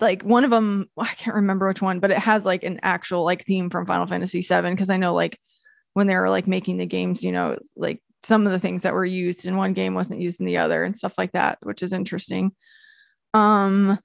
like 0.00 0.22
one 0.22 0.44
of 0.44 0.50
them, 0.50 0.88
I 0.96 1.14
can't 1.14 1.36
remember 1.36 1.68
which 1.68 1.82
one, 1.82 2.00
but 2.00 2.10
it 2.10 2.18
has 2.18 2.44
like 2.44 2.62
an 2.62 2.80
actual 2.82 3.24
like 3.24 3.44
theme 3.44 3.70
from 3.70 3.86
Final 3.86 4.06
Fantasy 4.06 4.40
VII 4.40 4.70
because 4.70 4.90
I 4.90 4.96
know 4.96 5.14
like 5.14 5.38
when 5.94 6.06
they 6.06 6.16
were 6.16 6.30
like 6.30 6.46
making 6.46 6.78
the 6.78 6.86
games, 6.86 7.22
you 7.22 7.32
know, 7.32 7.56
like 7.76 8.02
some 8.22 8.46
of 8.46 8.52
the 8.52 8.58
things 8.58 8.82
that 8.82 8.94
were 8.94 9.04
used 9.04 9.46
in 9.46 9.56
one 9.56 9.72
game 9.72 9.94
wasn't 9.94 10.20
used 10.20 10.40
in 10.40 10.46
the 10.46 10.58
other 10.58 10.84
and 10.84 10.96
stuff 10.96 11.14
like 11.16 11.32
that, 11.32 11.58
which 11.62 11.82
is 11.82 11.92
interesting. 11.92 12.52
Um, 13.34 13.98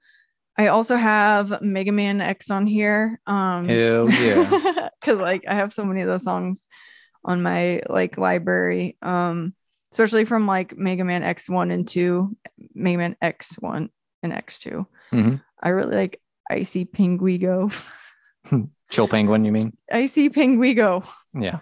I 0.56 0.68
also 0.68 0.96
have 0.96 1.60
Mega 1.62 1.92
Man 1.92 2.20
X 2.20 2.50
on 2.50 2.66
here. 2.66 3.20
Um, 3.26 3.66
Hell 3.66 4.10
yeah. 4.10 4.88
because 5.00 5.20
like 5.20 5.44
I 5.48 5.54
have 5.54 5.72
so 5.72 5.84
many 5.84 6.02
of 6.02 6.08
those 6.08 6.24
songs 6.24 6.66
on 7.24 7.42
my 7.42 7.82
like 7.88 8.18
library. 8.18 8.96
Um, 9.02 9.54
especially 9.90 10.24
from 10.24 10.46
like 10.46 10.76
Mega 10.76 11.04
Man 11.04 11.22
X1 11.22 11.72
and 11.72 11.86
2, 11.86 12.36
Mega 12.74 12.98
Man 12.98 13.16
X1 13.22 13.88
and 14.22 14.32
X2. 14.32 14.86
Mhm. 15.12 15.42
I 15.62 15.70
really 15.70 15.94
like 15.96 16.20
Icy 16.50 16.84
Penguigo. 16.84 17.72
Chill 18.90 19.08
Penguin, 19.08 19.44
you 19.44 19.52
mean? 19.52 19.76
Icy 19.90 20.28
Penguigo. 20.28 21.06
Yeah. 21.38 21.60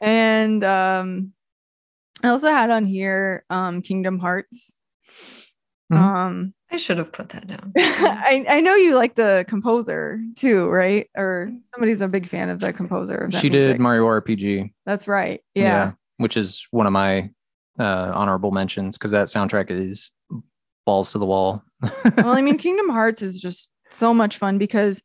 And 0.00 0.64
um 0.64 1.32
I 2.22 2.28
also 2.28 2.50
had 2.50 2.70
on 2.70 2.86
here 2.86 3.44
um 3.50 3.82
Kingdom 3.82 4.18
Hearts. 4.18 4.74
Mhm. 5.92 5.96
Um 5.98 6.54
I 6.70 6.76
should 6.76 6.98
have 6.98 7.12
put 7.12 7.30
that 7.30 7.46
down. 7.46 7.72
I, 7.78 8.44
I 8.46 8.60
know 8.60 8.74
you 8.74 8.94
like 8.94 9.14
the 9.14 9.44
composer 9.48 10.20
too, 10.36 10.66
right? 10.68 11.08
Or 11.16 11.50
somebody's 11.74 12.02
a 12.02 12.08
big 12.08 12.28
fan 12.28 12.50
of 12.50 12.60
the 12.60 12.74
composer. 12.74 13.14
Of 13.16 13.32
that 13.32 13.40
She 13.40 13.48
music. 13.48 13.72
did 13.74 13.80
Mario 13.80 14.04
RPG. 14.04 14.72
That's 14.84 15.08
right. 15.08 15.40
Yeah. 15.54 15.92
Which 16.18 16.36
is 16.36 16.66
one 16.70 16.86
of 16.86 16.92
my 16.92 17.30
uh, 17.78 18.12
honorable 18.14 18.50
mentions 18.50 18.98
because 18.98 19.12
that 19.12 19.28
soundtrack 19.28 19.70
is 19.70 20.10
balls 20.84 21.12
to 21.12 21.18
the 21.18 21.24
wall. 21.24 21.62
Well, 21.82 22.28
I 22.30 22.42
mean, 22.42 22.58
Kingdom 22.58 22.88
Hearts 22.88 23.22
is 23.22 23.40
just 23.40 23.70
so 23.90 24.12
much 24.12 24.38
fun 24.38 24.58
because 24.58 25.02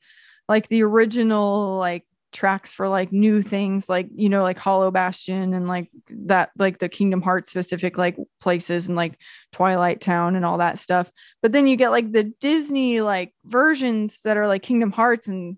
like 0.49 0.67
the 0.67 0.83
original 0.83 1.77
like 1.77 2.05
tracks 2.33 2.73
for 2.73 2.89
like 2.89 3.11
new 3.11 3.43
things 3.43 3.87
like 3.87 4.07
you 4.15 4.27
know 4.27 4.41
like 4.41 4.57
hollow 4.57 4.89
bastion 4.89 5.53
and 5.53 5.67
like 5.67 5.91
that 6.09 6.49
like 6.57 6.79
the 6.79 6.89
kingdom 6.89 7.21
hearts 7.21 7.51
specific 7.51 7.95
like 7.95 8.17
places 8.41 8.87
and 8.87 8.95
like 8.97 9.19
twilight 9.51 10.01
town 10.01 10.35
and 10.35 10.43
all 10.43 10.57
that 10.57 10.79
stuff. 10.79 11.11
But 11.43 11.51
then 11.51 11.67
you 11.67 11.75
get 11.75 11.91
like 11.91 12.11
the 12.11 12.23
disney 12.41 13.01
like 13.01 13.33
versions 13.45 14.19
that 14.23 14.35
are 14.35 14.47
like 14.47 14.63
kingdom 14.63 14.91
hearts 14.91 15.27
and 15.27 15.57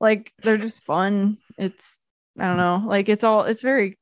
like 0.00 0.32
they're 0.42 0.56
just 0.56 0.82
fun. 0.84 1.36
It's 1.58 1.98
i 2.38 2.44
don't 2.46 2.56
know. 2.56 2.82
Like 2.86 3.08
it's 3.10 3.22
all 3.22 3.42
it's 3.42 3.62
very 3.62 3.98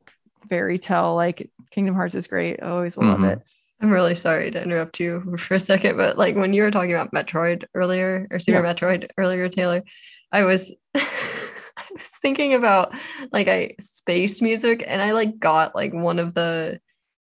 fairy 0.49 0.79
tale 0.79 1.17
like 1.17 1.51
kingdom 1.73 1.97
hearts 1.97 2.15
is 2.15 2.29
great. 2.29 2.63
I 2.63 2.69
always 2.71 2.97
love 2.97 3.19
Mhm. 3.19 3.33
it 3.33 3.43
I'm 3.81 3.91
really 3.91 4.17
sorry 4.17 4.51
to 4.51 4.63
interrupt 4.63 4.99
you 4.99 5.37
for 5.39 5.55
a 5.55 5.61
second, 5.61 5.97
but 5.97 6.19
like 6.19 6.35
when 6.35 6.53
you 6.53 6.63
were 6.63 6.71
talking 6.71 6.93
about 6.93 7.13
Metroid 7.13 7.65
earlier 7.75 8.27
or 8.31 8.41
Super 8.41 8.63
Metroid 8.63 9.09
earlier, 9.17 9.49
Taylor, 9.49 9.85
I 10.33 10.45
was 10.45 10.73
I 10.97 11.85
was 11.93 12.07
thinking 12.21 12.55
about 12.55 12.93
like 13.33 13.47
I 13.47 13.77
space 13.79 14.43
music 14.43 14.83
and 14.87 15.01
I 15.01 15.13
like 15.13 15.39
got 15.39 15.77
like 15.77 15.93
one 15.93 16.19
of 16.19 16.35
the 16.35 16.81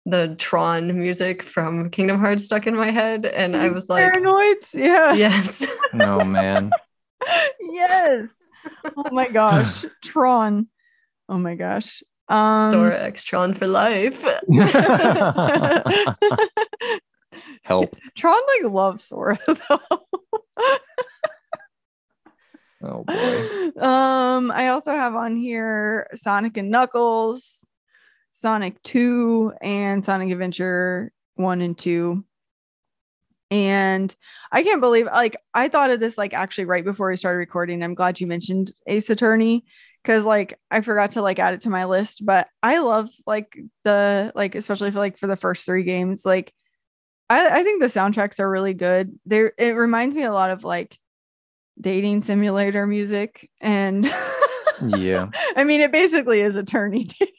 the 0.05 0.35
Tron 0.37 0.99
music 0.99 1.41
from 1.41 1.89
Kingdom 1.89 2.19
Hearts 2.19 2.45
stuck 2.45 2.67
in 2.67 2.75
my 2.75 2.91
head 2.91 3.25
and 3.25 3.55
I 3.55 3.65
mm-hmm. 3.65 3.73
was 3.73 3.89
like 3.89 4.13
paranoids? 4.13 4.73
Yeah. 4.73 5.13
Yes. 5.13 5.65
no 5.93 6.23
man. 6.23 6.71
yes. 7.59 8.29
Oh 8.95 9.09
my 9.11 9.27
gosh. 9.27 9.85
Tron. 10.03 10.67
Oh 11.27 11.37
my 11.37 11.55
gosh 11.55 12.03
um 12.33 12.71
Sora 12.71 12.99
X 13.03 13.23
Tron 13.23 13.53
for 13.53 13.67
life. 13.67 14.25
Help. 17.63 17.95
tron 18.15 18.39
like 18.61 18.71
loves 18.71 19.05
sora 19.05 19.39
though 19.47 19.79
Oh 22.85 23.03
boy. 23.05 23.71
um 23.81 24.51
i 24.51 24.67
also 24.67 24.91
have 24.91 25.15
on 25.15 25.35
here 25.37 26.07
sonic 26.15 26.57
and 26.57 26.69
knuckles 26.69 27.65
sonic 28.31 28.81
2 28.83 29.53
and 29.61 30.03
sonic 30.03 30.29
adventure 30.31 31.11
1 31.35 31.61
and 31.61 31.77
2 31.77 32.23
and 33.51 34.13
i 34.51 34.61
can't 34.63 34.81
believe 34.81 35.05
like 35.05 35.37
i 35.53 35.67
thought 35.69 35.89
of 35.91 35.99
this 36.01 36.17
like 36.17 36.33
actually 36.33 36.65
right 36.65 36.83
before 36.83 37.09
we 37.09 37.15
started 37.17 37.37
recording 37.37 37.81
i'm 37.83 37.93
glad 37.95 38.19
you 38.19 38.27
mentioned 38.27 38.73
ace 38.87 39.09
attorney 39.09 39.63
because 40.03 40.25
like 40.25 40.59
i 40.69 40.81
forgot 40.81 41.11
to 41.11 41.21
like 41.21 41.39
add 41.39 41.53
it 41.53 41.61
to 41.61 41.69
my 41.69 41.85
list 41.85 42.25
but 42.25 42.47
i 42.61 42.79
love 42.79 43.09
like 43.25 43.57
the 43.83 44.31
like 44.35 44.55
especially 44.55 44.91
for 44.91 44.99
like 44.99 45.17
for 45.17 45.27
the 45.27 45.37
first 45.37 45.65
three 45.65 45.83
games 45.83 46.25
like 46.25 46.53
i 47.29 47.59
i 47.59 47.63
think 47.63 47.81
the 47.81 47.87
soundtracks 47.87 48.39
are 48.39 48.49
really 48.49 48.73
good 48.73 49.17
there 49.25 49.53
it 49.57 49.75
reminds 49.75 50.15
me 50.15 50.23
a 50.23 50.33
lot 50.33 50.49
of 50.49 50.63
like 50.63 50.97
dating 51.79 52.21
simulator 52.21 52.85
music 52.85 53.49
and 53.61 54.11
Yeah. 54.87 55.29
i 55.55 55.63
mean 55.63 55.81
it 55.81 55.91
basically 55.91 56.41
is 56.41 56.55
attorney 56.55 57.05
dating 57.19 57.33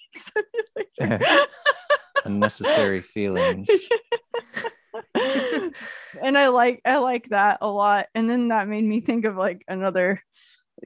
simulator 0.98 1.46
Unnecessary 2.24 3.02
feelings. 3.02 3.68
and 5.14 6.38
I 6.38 6.48
like 6.48 6.80
I 6.86 6.96
like 6.96 7.28
that 7.28 7.58
a 7.60 7.68
lot. 7.68 8.06
And 8.14 8.30
then 8.30 8.48
that 8.48 8.66
made 8.66 8.84
me 8.84 9.02
think 9.02 9.26
of 9.26 9.36
like 9.36 9.62
another 9.68 10.22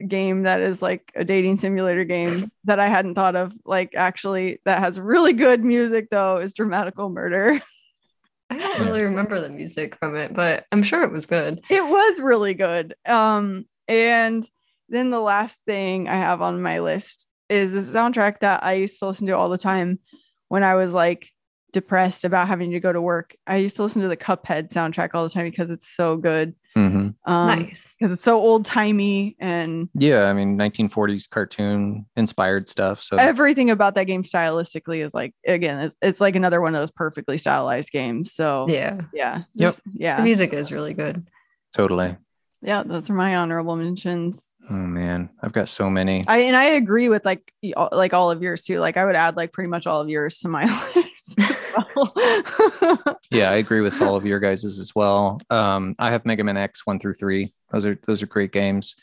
game 0.07 0.43
that 0.43 0.61
is 0.61 0.81
like 0.81 1.11
a 1.15 1.23
dating 1.23 1.57
simulator 1.57 2.03
game 2.03 2.51
that 2.65 2.79
I 2.79 2.87
hadn't 2.87 3.15
thought 3.15 3.35
of. 3.35 3.53
Like 3.65 3.95
actually 3.95 4.59
that 4.65 4.79
has 4.79 4.99
really 4.99 5.33
good 5.33 5.63
music 5.63 6.09
though 6.09 6.37
is 6.37 6.53
Dramatical 6.53 7.09
Murder. 7.09 7.61
I 8.49 8.57
don't 8.57 8.81
really 8.81 9.03
remember 9.03 9.39
the 9.39 9.49
music 9.49 9.95
from 9.97 10.15
it, 10.15 10.33
but 10.33 10.65
I'm 10.71 10.81
sure 10.81 11.03
it 11.03 11.11
was 11.11 11.27
good. 11.27 11.61
It 11.69 11.85
was 11.85 12.19
really 12.19 12.53
good. 12.53 12.95
Um 13.05 13.65
and 13.87 14.47
then 14.89 15.09
the 15.09 15.19
last 15.19 15.59
thing 15.65 16.07
I 16.07 16.15
have 16.15 16.41
on 16.41 16.61
my 16.61 16.79
list 16.79 17.27
is 17.49 17.71
the 17.71 17.81
soundtrack 17.81 18.39
that 18.39 18.63
I 18.63 18.73
used 18.73 18.99
to 18.99 19.07
listen 19.07 19.27
to 19.27 19.37
all 19.37 19.49
the 19.49 19.57
time 19.57 19.99
when 20.47 20.63
I 20.63 20.75
was 20.75 20.93
like 20.93 21.29
depressed 21.71 22.23
about 22.25 22.47
having 22.47 22.71
to 22.71 22.79
go 22.79 22.91
to 22.91 23.01
work. 23.01 23.35
I 23.47 23.57
used 23.57 23.75
to 23.77 23.83
listen 23.83 24.01
to 24.01 24.07
the 24.07 24.17
Cuphead 24.17 24.71
soundtrack 24.71 25.09
all 25.13 25.23
the 25.23 25.29
time 25.29 25.45
because 25.45 25.69
it's 25.69 25.87
so 25.87 26.17
good. 26.17 26.55
hmm 26.75 27.09
Um, 27.25 27.47
nice. 27.47 27.95
because 27.99 28.13
it's 28.13 28.23
so 28.25 28.39
old 28.39 28.65
timey 28.65 29.35
and 29.39 29.89
Yeah, 29.93 30.25
I 30.29 30.33
mean 30.33 30.57
1940s 30.57 31.29
cartoon 31.29 32.05
inspired 32.15 32.69
stuff. 32.69 33.01
So 33.03 33.17
everything 33.17 33.69
about 33.69 33.95
that 33.95 34.05
game 34.05 34.23
stylistically 34.23 35.03
is 35.05 35.13
like 35.13 35.33
again 35.47 35.79
it's, 35.79 35.95
it's 36.01 36.21
like 36.21 36.35
another 36.35 36.61
one 36.61 36.73
of 36.75 36.79
those 36.81 36.91
perfectly 36.91 37.37
stylized 37.37 37.91
games 37.91 38.33
so 38.33 38.65
yeah 38.69 39.01
Yeah. 39.13 39.43
Yep. 39.55 39.75
there's- 39.95 40.17
The 40.17 40.23
music 40.23 40.53
is 40.53 40.71
really 40.71 40.93
good. 40.93 41.25
totally. 41.73 42.17
yeah 42.61 42.83
those 42.83 43.09
are 43.09 43.13
my 43.13 43.35
honorable 43.35 43.75
mentions 43.75 44.51
Oh 44.71 44.73
man, 44.73 45.31
I've 45.41 45.51
got 45.53 45.67
so 45.69 45.89
many. 45.89 46.23
i 46.27 46.39
and 46.41 46.55
i 46.55 46.65
agree 46.65 47.09
with 47.09 47.25
like 47.25 47.51
all- 47.75 47.89
like 47.91 48.13
all 48.13 48.29
of 48.31 48.41
yours 48.43 48.61
too 48.63 48.79
like 48.79 48.97
i 48.97 49.03
would 49.05 49.15
add 49.15 49.35
like 49.35 49.51
pretty 49.51 49.69
much 49.69 49.87
all 49.87 50.01
of 50.01 50.09
yours 50.09 50.37
to 50.39 50.47
my 50.47 50.65
list 50.95 51.39
as 51.39 51.55
well. 51.95 53.19
Yeah, 53.31 53.51
I 53.51 53.55
agree 53.55 53.81
with 53.81 54.01
all 54.01 54.15
of 54.15 54.25
your 54.25 54.39
guys's 54.39 54.79
as 54.79 54.95
well. 54.95 55.39
Um, 55.49 55.93
I 55.99 56.11
have 56.11 56.25
Mega 56.25 56.43
Man 56.43 56.57
X 56.57 56.85
one 56.85 56.99
through 56.99 57.13
three. 57.13 57.51
Those 57.71 57.85
are 57.85 57.99
those 58.07 58.23
are 58.23 58.27
great 58.27 58.51
games. 58.51 58.95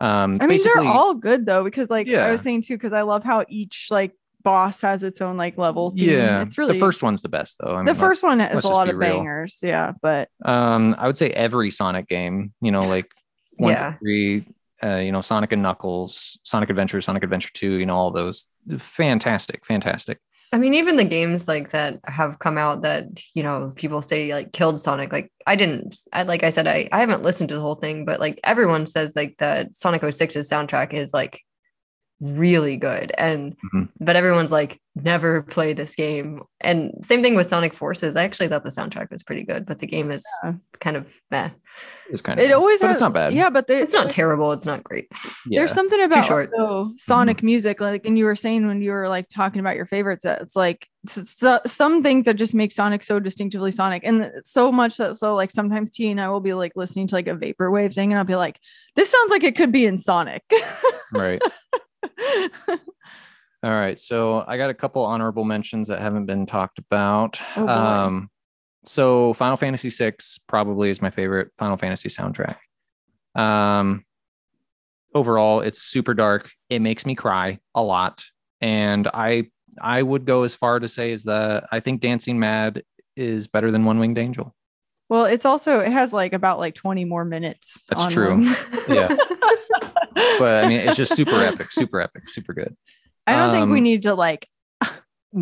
Um, 0.00 0.38
i 0.40 0.46
mean 0.48 0.60
they're 0.62 0.82
all 0.82 1.14
good 1.14 1.46
though 1.46 1.62
because 1.62 1.88
like 1.88 2.08
i 2.08 2.30
was 2.32 2.40
saying 2.42 2.62
too 2.62 2.74
because 2.74 2.92
i 2.92 3.02
love 3.02 3.22
how 3.22 3.44
each 3.48 3.86
like 3.90 4.10
boss 4.42 4.80
has 4.80 5.02
its 5.04 5.20
own 5.20 5.36
like 5.36 5.56
level 5.56 5.90
theme. 5.92 6.10
yeah. 6.10 6.42
it's 6.42 6.58
really 6.58 6.74
the 6.74 6.80
first 6.80 7.02
one's 7.02 7.22
the 7.22 7.28
best 7.28 7.56
though. 7.60 7.72
I 7.72 7.76
mean, 7.76 7.86
the 7.86 7.94
first 7.94 8.22
one 8.22 8.40
is 8.40 8.64
a 8.64 8.68
lot 8.68 8.90
of 8.90 8.96
real. 8.96 9.14
bangers 9.18 9.60
yeah 9.62 9.92
but 10.02 10.28
Um, 10.44 10.96
I 10.98 11.06
would 11.06 11.16
say 11.16 11.30
every 11.30 11.70
Sonic 11.70 12.08
game, 12.08 12.52
you 12.60 12.72
know, 12.72 12.80
like 12.80 13.10
one, 13.56 13.72
Yeah. 13.72 13.94
three, 13.98 14.46
uh, 14.82 14.96
you 14.96 15.12
know, 15.12 15.20
Sonic 15.22 15.52
and 15.52 15.62
Knuckles, 15.62 16.38
Sonic 16.42 16.68
Adventure, 16.70 17.00
Sonic 17.00 17.22
Adventure 17.22 17.50
2, 17.54 17.74
you 17.74 17.86
know, 17.86 17.94
all 17.96 18.10
those 18.10 18.48
fantastic, 18.78 19.64
fantastic. 19.64 20.18
I 20.54 20.58
mean, 20.58 20.74
even 20.74 20.94
the 20.94 21.04
games 21.04 21.48
like 21.48 21.70
that 21.70 21.98
have 22.04 22.38
come 22.38 22.58
out 22.58 22.82
that 22.82 23.06
you 23.34 23.42
know 23.42 23.72
people 23.74 24.00
say 24.02 24.32
like 24.32 24.52
killed 24.52 24.80
Sonic. 24.80 25.12
Like 25.12 25.32
I 25.48 25.56
didn't, 25.56 25.98
I 26.12 26.22
like 26.22 26.44
I 26.44 26.50
said, 26.50 26.68
I 26.68 26.88
I 26.92 27.00
haven't 27.00 27.24
listened 27.24 27.48
to 27.48 27.56
the 27.56 27.60
whole 27.60 27.74
thing, 27.74 28.04
but 28.04 28.20
like 28.20 28.38
everyone 28.44 28.86
says 28.86 29.16
like 29.16 29.34
that 29.38 29.74
Sonic 29.74 30.02
06's 30.02 30.48
soundtrack 30.48 30.94
is 30.94 31.12
like 31.12 31.42
really 32.20 32.76
good, 32.76 33.12
and 33.18 33.56
Mhm. 33.74 33.88
but 34.00 34.16
everyone's 34.16 34.52
like 34.52 34.80
never 34.96 35.42
play 35.42 35.72
this 35.72 35.96
game. 35.96 36.40
And 36.60 36.92
same 37.04 37.20
thing 37.20 37.34
with 37.34 37.48
Sonic 37.48 37.74
Forces. 37.74 38.14
I 38.16 38.22
actually 38.22 38.46
thought 38.46 38.62
the 38.62 38.70
soundtrack 38.70 39.10
was 39.10 39.24
pretty 39.24 39.42
good, 39.42 39.66
but 39.66 39.80
the 39.80 39.88
game 39.88 40.12
is 40.12 40.24
Yeah. 40.44 40.52
kind 40.80 40.96
of 40.96 41.08
meh. 41.32 41.50
It's 42.10 42.22
kind 42.22 42.38
of, 42.38 42.46
it 42.46 42.52
always 42.52 42.78
but 42.80 42.86
has, 42.86 42.94
it's 42.96 43.00
not 43.00 43.12
bad. 43.12 43.32
yeah 43.32 43.50
but 43.50 43.66
they, 43.66 43.80
It's 43.80 43.92
not 43.92 44.08
terrible. 44.08 44.52
It's 44.52 44.64
not 44.64 44.84
great. 44.84 45.08
Yeah. 45.48 45.60
There's 45.60 45.72
something 45.72 46.00
about 46.00 46.24
short. 46.24 46.52
also 46.56 46.92
Sonic 46.96 47.42
music, 47.42 47.80
like, 47.80 48.06
and 48.06 48.16
you 48.16 48.24
were 48.24 48.36
saying 48.36 48.68
when 48.68 48.80
you 48.82 48.92
were 48.92 49.08
like 49.08 49.28
talking 49.28 49.58
about 49.58 49.74
your 49.74 49.86
favorites, 49.86 50.22
that 50.22 50.42
it's 50.42 50.54
like 50.54 50.86
so, 51.08 51.58
some 51.66 52.02
things 52.02 52.24
that 52.26 52.34
just 52.36 52.54
make 52.54 52.70
Sonic 52.70 53.02
so 53.02 53.18
distinctively 53.18 53.72
Sonic, 53.72 54.02
and 54.04 54.30
so 54.44 54.70
much 54.70 54.96
that 54.98 55.16
so 55.18 55.34
like 55.34 55.50
sometimes 55.50 55.90
T 55.90 56.08
and 56.10 56.20
I 56.20 56.28
will 56.28 56.40
be 56.40 56.54
like 56.54 56.72
listening 56.76 57.08
to 57.08 57.14
like 57.16 57.26
a 57.26 57.34
vaporwave 57.34 57.92
thing, 57.94 58.12
and 58.12 58.18
I'll 58.20 58.24
be 58.24 58.36
like, 58.36 58.60
this 58.94 59.10
sounds 59.10 59.30
like 59.32 59.42
it 59.42 59.56
could 59.56 59.72
be 59.72 59.84
in 59.86 59.98
Sonic. 59.98 60.44
right. 61.12 61.42
All 63.64 63.70
right. 63.70 63.98
So 63.98 64.44
I 64.46 64.58
got 64.58 64.68
a 64.68 64.74
couple 64.74 65.02
honorable 65.04 65.44
mentions 65.44 65.88
that 65.88 66.00
haven't 66.00 66.26
been 66.26 66.44
talked 66.44 66.78
about. 66.78 67.40
Oh, 67.56 67.66
um, 67.66 68.30
so 68.84 69.32
Final 69.34 69.56
Fantasy 69.56 69.88
VI 69.88 70.12
probably 70.46 70.90
is 70.90 71.00
my 71.00 71.10
favorite 71.10 71.50
Final 71.56 71.78
Fantasy 71.78 72.10
soundtrack. 72.10 72.56
Um, 73.34 74.04
overall, 75.14 75.60
it's 75.60 75.80
super 75.80 76.12
dark. 76.12 76.50
It 76.68 76.80
makes 76.80 77.06
me 77.06 77.14
cry 77.14 77.58
a 77.74 77.82
lot, 77.82 78.24
and 78.60 79.08
I 79.14 79.50
I 79.80 80.02
would 80.02 80.26
go 80.26 80.42
as 80.42 80.54
far 80.54 80.78
to 80.78 80.86
say 80.88 81.12
is 81.12 81.24
that 81.24 81.64
I 81.72 81.80
think 81.80 82.02
Dancing 82.02 82.38
Mad 82.38 82.82
is 83.16 83.48
better 83.48 83.70
than 83.70 83.84
One 83.86 83.98
Winged 83.98 84.18
Angel. 84.18 84.54
well, 85.08 85.24
it's 85.24 85.44
also 85.46 85.80
it 85.80 85.90
has 85.92 86.12
like 86.12 86.34
about 86.34 86.58
like 86.58 86.74
20 86.74 87.06
more 87.06 87.24
minutes. 87.24 87.86
That's 87.88 88.02
on 88.02 88.10
true. 88.10 88.54
Yeah. 88.88 89.16
But 90.14 90.64
I 90.64 90.68
mean, 90.68 90.80
it's 90.80 90.96
just 90.96 91.14
super 91.16 91.36
epic, 91.42 91.70
super 91.72 92.00
epic, 92.00 92.28
super 92.30 92.52
good. 92.54 92.76
I 93.26 93.36
don't 93.36 93.52
think 93.52 93.70
we 93.70 93.78
Um, 93.78 93.84
need 93.84 94.02
to 94.02 94.14
like. 94.14 94.48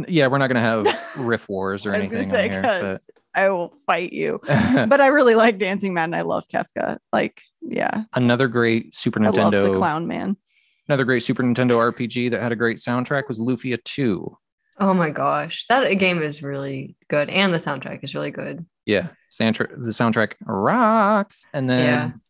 Yeah, 0.08 0.28
we're 0.28 0.38
not 0.38 0.46
gonna 0.46 0.60
have 0.60 0.86
riff 1.16 1.48
wars 1.48 1.84
or 1.84 1.92
I 1.94 1.98
anything 1.98 2.30
say, 2.30 2.46
on 2.46 2.50
here, 2.50 2.62
'cause 2.62 3.00
I 3.34 3.48
will 3.50 3.74
fight 3.86 4.12
you. 4.12 4.40
but 4.46 4.88
but 4.88 5.00
I 5.02 5.08
really 5.08 5.34
like 5.34 5.58
Dancing 5.58 5.92
Mad 5.92 6.04
and 6.04 6.16
I 6.16 6.22
love 6.22 6.46
Kefka. 6.48 6.98
Like, 7.12 7.42
yeah, 7.60 8.04
another 8.14 8.48
great 8.48 8.94
Super 8.94 9.22
I 9.22 9.28
love 9.28 9.50
the 9.50 9.58
Nintendo, 9.58 9.76
Clown 9.76 10.06
Man. 10.06 10.36
another 10.88 11.04
great 11.04 11.22
Super 11.22 11.42
Nintendo 11.42 11.76
RPG 11.92 12.30
that 12.30 12.40
had 12.42 12.52
a 12.52 12.56
great 12.56 12.78
soundtrack 12.78 13.28
was 13.28 13.38
Lufia 13.38 13.82
2. 13.84 14.36
Oh 14.80 14.94
my 14.94 15.10
gosh, 15.10 15.66
that 15.68 15.86
game 15.98 16.22
is 16.22 16.42
really 16.42 16.96
good, 17.08 17.28
and 17.28 17.52
the 17.52 17.58
soundtrack 17.58 18.02
is 18.02 18.14
really 18.14 18.30
good. 18.30 18.64
Yeah, 18.86 19.08
soundtrack 19.30 19.68
the 19.70 19.90
soundtrack 19.92 20.32
rocks. 20.46 21.46
And 21.52 21.68
then 21.68 22.20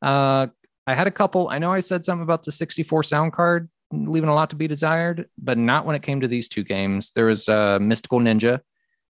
uh 0.00 0.46
I 0.90 0.94
had 0.94 1.06
a 1.06 1.10
couple. 1.10 1.48
I 1.48 1.58
know 1.58 1.72
I 1.72 1.80
said 1.80 2.04
something 2.04 2.22
about 2.22 2.44
the 2.44 2.52
64 2.52 3.02
sound 3.04 3.32
card 3.32 3.68
leaving 3.92 4.28
a 4.28 4.34
lot 4.34 4.50
to 4.50 4.56
be 4.56 4.68
desired, 4.68 5.28
but 5.36 5.58
not 5.58 5.84
when 5.84 5.96
it 5.96 6.02
came 6.02 6.20
to 6.20 6.28
these 6.28 6.48
two 6.48 6.62
games. 6.64 7.12
There 7.14 7.26
was 7.26 7.48
uh 7.48 7.78
Mystical 7.80 8.20
Ninja 8.20 8.60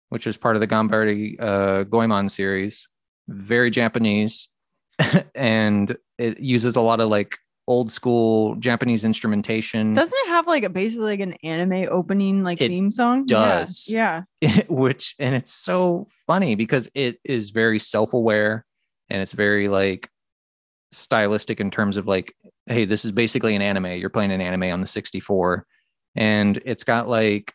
which 0.08 0.26
was 0.26 0.36
part 0.36 0.56
of 0.56 0.60
the 0.60 0.66
Ganbare 0.66 1.36
uh, 1.40 1.84
Goemon 1.84 2.28
series. 2.28 2.88
Very 3.28 3.70
Japanese, 3.70 4.48
and 5.34 5.96
it 6.16 6.40
uses 6.40 6.76
a 6.76 6.80
lot 6.80 7.00
of 7.00 7.10
like 7.10 7.38
old 7.66 7.92
school 7.92 8.54
Japanese 8.54 9.04
instrumentation. 9.04 9.92
Doesn't 9.92 10.18
it 10.24 10.28
have 10.28 10.46
like 10.46 10.62
a 10.62 10.70
basically 10.70 11.04
like 11.04 11.20
an 11.20 11.34
anime 11.44 11.88
opening 11.90 12.42
like 12.42 12.62
It 12.62 12.68
theme 12.68 12.90
song? 12.90 13.26
does. 13.26 13.86
Yeah. 13.86 14.22
yeah. 14.40 14.62
which 14.68 15.14
and 15.18 15.34
it's 15.34 15.52
so 15.52 16.06
funny 16.26 16.54
because 16.54 16.88
it 16.94 17.20
is 17.22 17.50
very 17.50 17.78
self-aware 17.78 18.64
and 19.10 19.20
it's 19.20 19.32
very 19.32 19.68
like 19.68 20.08
stylistic 20.92 21.60
in 21.60 21.70
terms 21.70 21.96
of 21.96 22.06
like 22.06 22.34
hey 22.66 22.84
this 22.84 23.04
is 23.04 23.12
basically 23.12 23.54
an 23.54 23.62
anime 23.62 23.86
you're 23.98 24.08
playing 24.10 24.32
an 24.32 24.40
anime 24.40 24.64
on 24.72 24.80
the 24.80 24.86
64 24.86 25.66
and 26.16 26.60
it's 26.64 26.84
got 26.84 27.08
like 27.08 27.52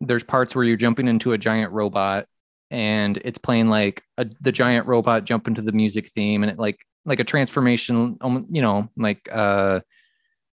there's 0.00 0.24
parts 0.24 0.54
where 0.54 0.64
you're 0.64 0.76
jumping 0.76 1.06
into 1.08 1.32
a 1.32 1.38
giant 1.38 1.72
robot 1.72 2.26
and 2.70 3.18
it's 3.24 3.38
playing 3.38 3.68
like 3.68 4.02
a, 4.18 4.26
the 4.40 4.50
giant 4.52 4.86
robot 4.86 5.24
jump 5.24 5.46
into 5.46 5.62
the 5.62 5.72
music 5.72 6.08
theme 6.08 6.42
and 6.42 6.50
it 6.50 6.58
like 6.58 6.78
like 7.04 7.20
a 7.20 7.24
transformation 7.24 8.16
um, 8.20 8.46
you 8.50 8.62
know 8.62 8.88
like 8.96 9.28
uh 9.32 9.80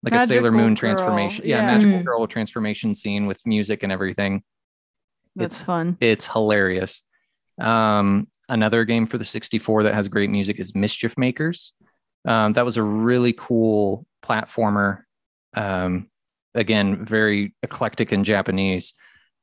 like 0.04 0.14
a 0.14 0.26
sailor 0.26 0.50
moon 0.52 0.68
girl. 0.70 0.76
transformation 0.76 1.44
yeah, 1.46 1.56
Yeah. 1.58 1.66
magical 1.66 1.98
Mm. 2.00 2.04
girl 2.04 2.26
transformation 2.26 2.94
scene 2.94 3.26
with 3.26 3.40
music 3.46 3.82
and 3.82 3.90
everything 3.92 4.42
That's 5.36 5.56
It's- 5.56 5.66
fun. 5.66 5.96
it's 6.00 6.26
hilarious. 6.28 7.02
Um, 7.60 8.28
another 8.48 8.84
game 8.84 9.06
for 9.06 9.18
the 9.18 9.24
64 9.24 9.84
that 9.84 9.94
has 9.94 10.08
great 10.08 10.30
music 10.30 10.58
is 10.58 10.74
Mischief 10.74 11.16
Makers. 11.16 11.72
Um, 12.24 12.52
that 12.54 12.64
was 12.64 12.76
a 12.76 12.82
really 12.82 13.32
cool 13.32 14.06
platformer. 14.24 15.02
Um, 15.54 16.08
again, 16.54 17.04
very 17.04 17.54
eclectic 17.62 18.12
in 18.12 18.24
Japanese, 18.24 18.94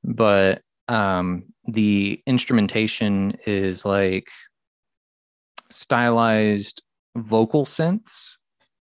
but 0.03 0.61
um, 0.88 1.43
the 1.68 2.22
instrumentation 2.26 3.38
is 3.45 3.85
like 3.85 4.30
stylized 5.69 6.81
vocal 7.15 7.65
synths 7.65 8.35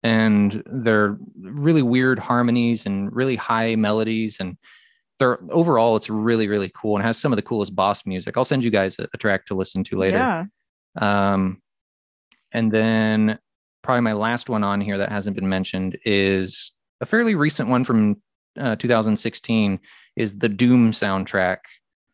and 0.04 0.64
they're 0.68 1.18
really 1.42 1.82
weird 1.82 2.20
harmonies 2.20 2.86
and 2.86 3.14
really 3.14 3.36
high 3.36 3.76
melodies 3.76 4.40
and 4.40 4.58
they're 5.20 5.40
overall 5.52 5.96
it's 5.96 6.10
really 6.10 6.48
really 6.48 6.72
cool 6.76 6.96
and 6.96 7.06
has 7.06 7.18
some 7.18 7.32
of 7.32 7.36
the 7.36 7.42
coolest 7.42 7.76
boss 7.76 8.06
music 8.06 8.38
i'll 8.38 8.46
send 8.46 8.64
you 8.64 8.70
guys 8.70 8.98
a, 9.00 9.08
a 9.14 9.18
track 9.18 9.46
to 9.46 9.56
listen 9.56 9.84
to 9.84 9.98
later 9.98 10.18
Yeah. 10.18 10.46
um 11.34 11.62
and 12.52 12.72
then 12.72 13.40
probably 13.88 14.02
my 14.02 14.12
last 14.12 14.50
one 14.50 14.66
on 14.66 14.82
here 14.82 14.98
that 14.98 15.10
hasn't 15.10 15.34
been 15.34 15.48
mentioned 15.48 15.98
is 16.04 16.74
a 17.00 17.06
fairly 17.06 17.36
recent 17.36 17.70
one 17.70 17.86
from 17.86 18.22
uh, 18.60 18.76
2016 18.76 19.80
is 20.18 20.38
the 20.40 20.50
doom 20.50 20.92
soundtrack 20.92 21.60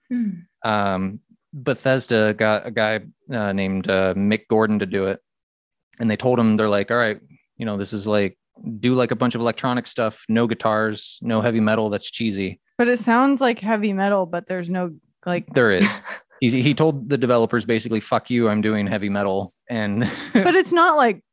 Hmm. 0.09 0.29
um, 0.63 1.19
Bethesda 1.51 2.35
got 2.37 2.67
a 2.67 2.71
guy 2.71 2.99
uh, 3.33 3.53
named 3.53 3.89
uh, 3.89 4.13
Mick 4.13 4.41
Gordon 4.49 4.77
to 4.79 4.85
do 4.85 5.05
it, 5.07 5.19
and 5.99 6.11
they 6.11 6.15
told 6.15 6.37
him 6.37 6.57
they're 6.57 6.69
like, 6.69 6.91
all 6.91 6.97
right, 6.97 7.19
you 7.57 7.65
know, 7.65 7.75
this 7.77 7.91
is 7.91 8.05
like 8.05 8.37
do 8.79 8.93
like 8.93 9.09
a 9.09 9.15
bunch 9.15 9.33
of 9.33 9.41
electronic 9.41 9.87
stuff, 9.87 10.25
no 10.29 10.45
guitars, 10.45 11.17
no 11.23 11.41
heavy 11.41 11.59
metal. 11.59 11.89
That's 11.89 12.11
cheesy. 12.11 12.59
But 12.77 12.87
it 12.87 12.99
sounds 12.99 13.41
like 13.41 13.59
heavy 13.59 13.93
metal, 13.93 14.27
but 14.27 14.47
there's 14.47 14.69
no 14.69 14.91
like 15.25 15.51
There 15.55 15.71
is. 15.71 16.01
he, 16.39 16.61
he 16.61 16.75
told 16.75 17.09
the 17.09 17.17
developers 17.17 17.65
basically, 17.65 17.99
"Fuck 17.99 18.29
you, 18.29 18.49
I'm 18.49 18.61
doing 18.61 18.85
heavy 18.85 19.09
metal," 19.09 19.53
and 19.69 20.01
but 20.33 20.53
it's 20.53 20.73
not 20.73 20.97
like 20.97 21.23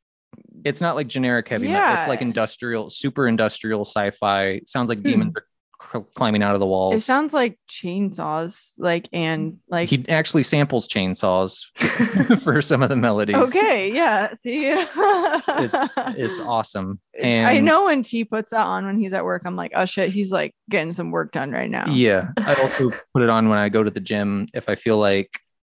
it's 0.64 0.80
not 0.80 0.96
like 0.96 1.06
generic 1.08 1.48
heavy 1.48 1.68
metal. 1.68 1.96
It's 1.98 2.08
like 2.08 2.22
industrial, 2.22 2.90
super 2.90 3.26
industrial 3.28 3.84
sci-fi. 3.84 4.60
Sounds 4.66 4.88
like 4.88 4.98
Hmm. 4.98 5.02
demons 5.04 5.32
are 5.36 5.44
cl- 5.92 6.04
climbing 6.14 6.42
out 6.42 6.54
of 6.54 6.60
the 6.60 6.66
walls. 6.66 6.94
it 6.94 7.00
sounds 7.00 7.32
like 7.32 7.58
chainsaws, 7.68 8.72
like 8.78 9.08
and 9.12 9.58
like 9.68 9.88
he 9.88 10.04
actually 10.08 10.42
samples 10.42 10.88
chainsaws 10.88 11.62
for 12.44 12.60
some 12.62 12.82
of 12.82 12.88
the 12.88 12.96
melodies. 12.96 13.36
okay, 13.36 13.92
yeah. 13.92 14.34
See, 14.38 14.66
it's 14.68 15.74
it's 16.18 16.40
awesome. 16.56 17.00
And 17.18 17.46
I 17.46 17.58
know 17.60 17.86
when 17.86 18.02
T 18.02 18.24
puts 18.24 18.50
that 18.50 18.66
on 18.66 18.86
when 18.86 18.98
he's 18.98 19.12
at 19.12 19.24
work, 19.24 19.42
I'm 19.44 19.56
like, 19.56 19.72
oh 19.74 19.84
shit, 19.86 20.10
he's 20.10 20.30
like 20.30 20.54
getting 20.68 20.92
some 20.92 21.10
work 21.10 21.32
done 21.32 21.50
right 21.52 21.70
now. 21.70 21.86
Yeah, 21.88 22.28
I 22.38 22.54
also 22.54 22.90
put 23.14 23.22
it 23.22 23.28
on 23.30 23.48
when 23.48 23.58
I 23.58 23.68
go 23.68 23.82
to 23.82 23.90
the 23.90 24.00
gym 24.00 24.46
if 24.54 24.68
I 24.68 24.74
feel 24.74 24.98
like 24.98 25.30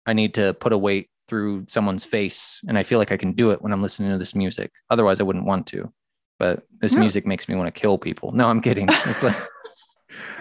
I 0.06 0.14
need 0.14 0.36
to 0.36 0.54
put 0.54 0.72
a 0.74 0.78
weight 0.78 1.10
through 1.28 1.66
someone's 1.68 2.04
face, 2.06 2.60
and 2.68 2.78
I 2.78 2.84
feel 2.84 3.00
like 3.00 3.12
I 3.12 3.18
can 3.18 3.34
do 3.34 3.52
it 3.52 3.62
when 3.62 3.72
I'm 3.74 3.82
listening 3.82 4.12
to 4.12 4.18
this 4.18 4.36
music. 4.36 4.72
Otherwise, 4.90 5.20
I 5.20 5.24
wouldn't 5.24 5.46
want 5.46 5.68
to. 5.68 5.92
But 6.38 6.64
this 6.82 6.94
Yeah. 6.94 7.00
music 7.00 7.26
makes 7.26 7.48
me 7.50 7.56
want 7.56 7.74
to 7.74 7.80
kill 7.82 7.98
people. 7.98 8.32
No, 8.32 8.48
I'm 8.48 8.62
kidding. 8.62 8.88
It's 9.06 9.24
like 9.24 9.36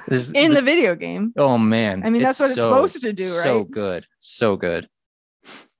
there's 0.06 0.30
In 0.32 0.52
the 0.54 0.62
video 0.62 0.94
game. 0.94 1.32
oh 1.36 1.56
man, 1.58 2.02
I 2.04 2.10
mean, 2.10 2.22
that's 2.22 2.38
what 2.38 2.46
it's 2.50 2.56
supposed 2.56 3.00
to 3.02 3.12
do, 3.12 3.24
right? 3.34 3.42
So 3.44 3.64
good, 3.64 4.06
so 4.20 4.56
good. 4.56 4.88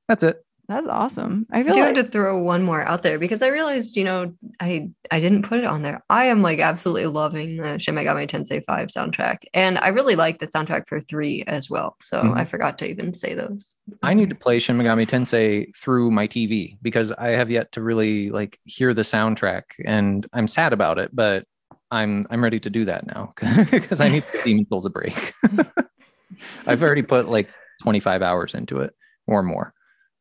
That's 0.09 0.23
it. 0.23 0.43
That's 0.67 0.89
awesome. 0.89 1.47
I 1.53 1.61
I 1.61 1.63
do 1.63 1.71
like 1.73 1.97
have 1.97 2.07
to 2.07 2.11
throw 2.11 2.43
one 2.43 2.63
more 2.63 2.83
out 2.87 3.03
there 3.03 3.19
because 3.19 3.43
I 3.43 3.49
realized, 3.49 3.97
you 3.99 4.05
know, 4.05 4.33
I 4.61 4.89
I 5.11 5.21
didn't 5.21 5.43
put 5.43 5.59
it 5.59 5.67
on 5.67 5.83
there. 5.83 6.03
I 6.09 6.25
am 6.27 6.41
like 6.41 6.59
absolutely 6.59 7.07
loving 7.07 7.59
the 7.59 7.79
Shin 7.79 7.95
Megami 7.95 8.27
Tensei 8.27 8.65
5 8.65 8.89
soundtrack. 8.89 9.39
And 9.53 9.79
I 9.79 9.89
really 9.89 10.17
like 10.17 10.39
the 10.39 10.47
soundtrack 10.47 10.89
for 10.89 11.01
3 11.01 11.45
as 11.47 11.69
well. 11.69 11.97
So 12.01 12.23
Mhm. 12.23 12.37
I 12.39 12.45
forgot 12.47 12.79
to 12.79 12.89
even 12.89 13.13
say 13.13 13.35
those. 13.35 13.75
I 14.03 14.15
need 14.15 14.31
to 14.31 14.35
play 14.35 14.59
Shin 14.59 14.79
Megami 14.79 15.07
Tensei 15.09 15.67
through 15.77 16.11
my 16.11 16.27
TV 16.27 16.79
because 16.81 17.13
I 17.13 17.33
have 17.33 17.51
yet 17.51 17.71
to 17.73 17.83
really 17.83 18.31
like 18.31 18.59
hear 18.65 18.95
the 18.95 19.03
soundtrack, 19.03 19.63
and 19.85 20.27
I'm 20.33 20.49
sad 20.49 20.73
about 20.73 20.99
it. 20.99 21.11
But 21.13 21.45
I'm 21.91 22.25
I'm 22.31 22.43
ready 22.43 22.59
to 22.61 22.71
do 22.71 22.87
that 22.87 23.07
now 23.07 23.35
because 23.71 24.01
I 24.01 24.09
need 24.09 24.25
to 24.25 24.33
give 24.33 24.45
Demon's 24.45 24.69
Souls 24.71 24.87
a 24.87 24.91
break. 24.91 25.35
I've 26.67 26.83
already 26.83 27.03
put 27.03 27.29
like 27.29 27.49
25 27.83 28.23
hours 28.23 28.55
into 28.55 28.81
it 28.81 28.95
or 29.27 29.43
more, 29.43 29.73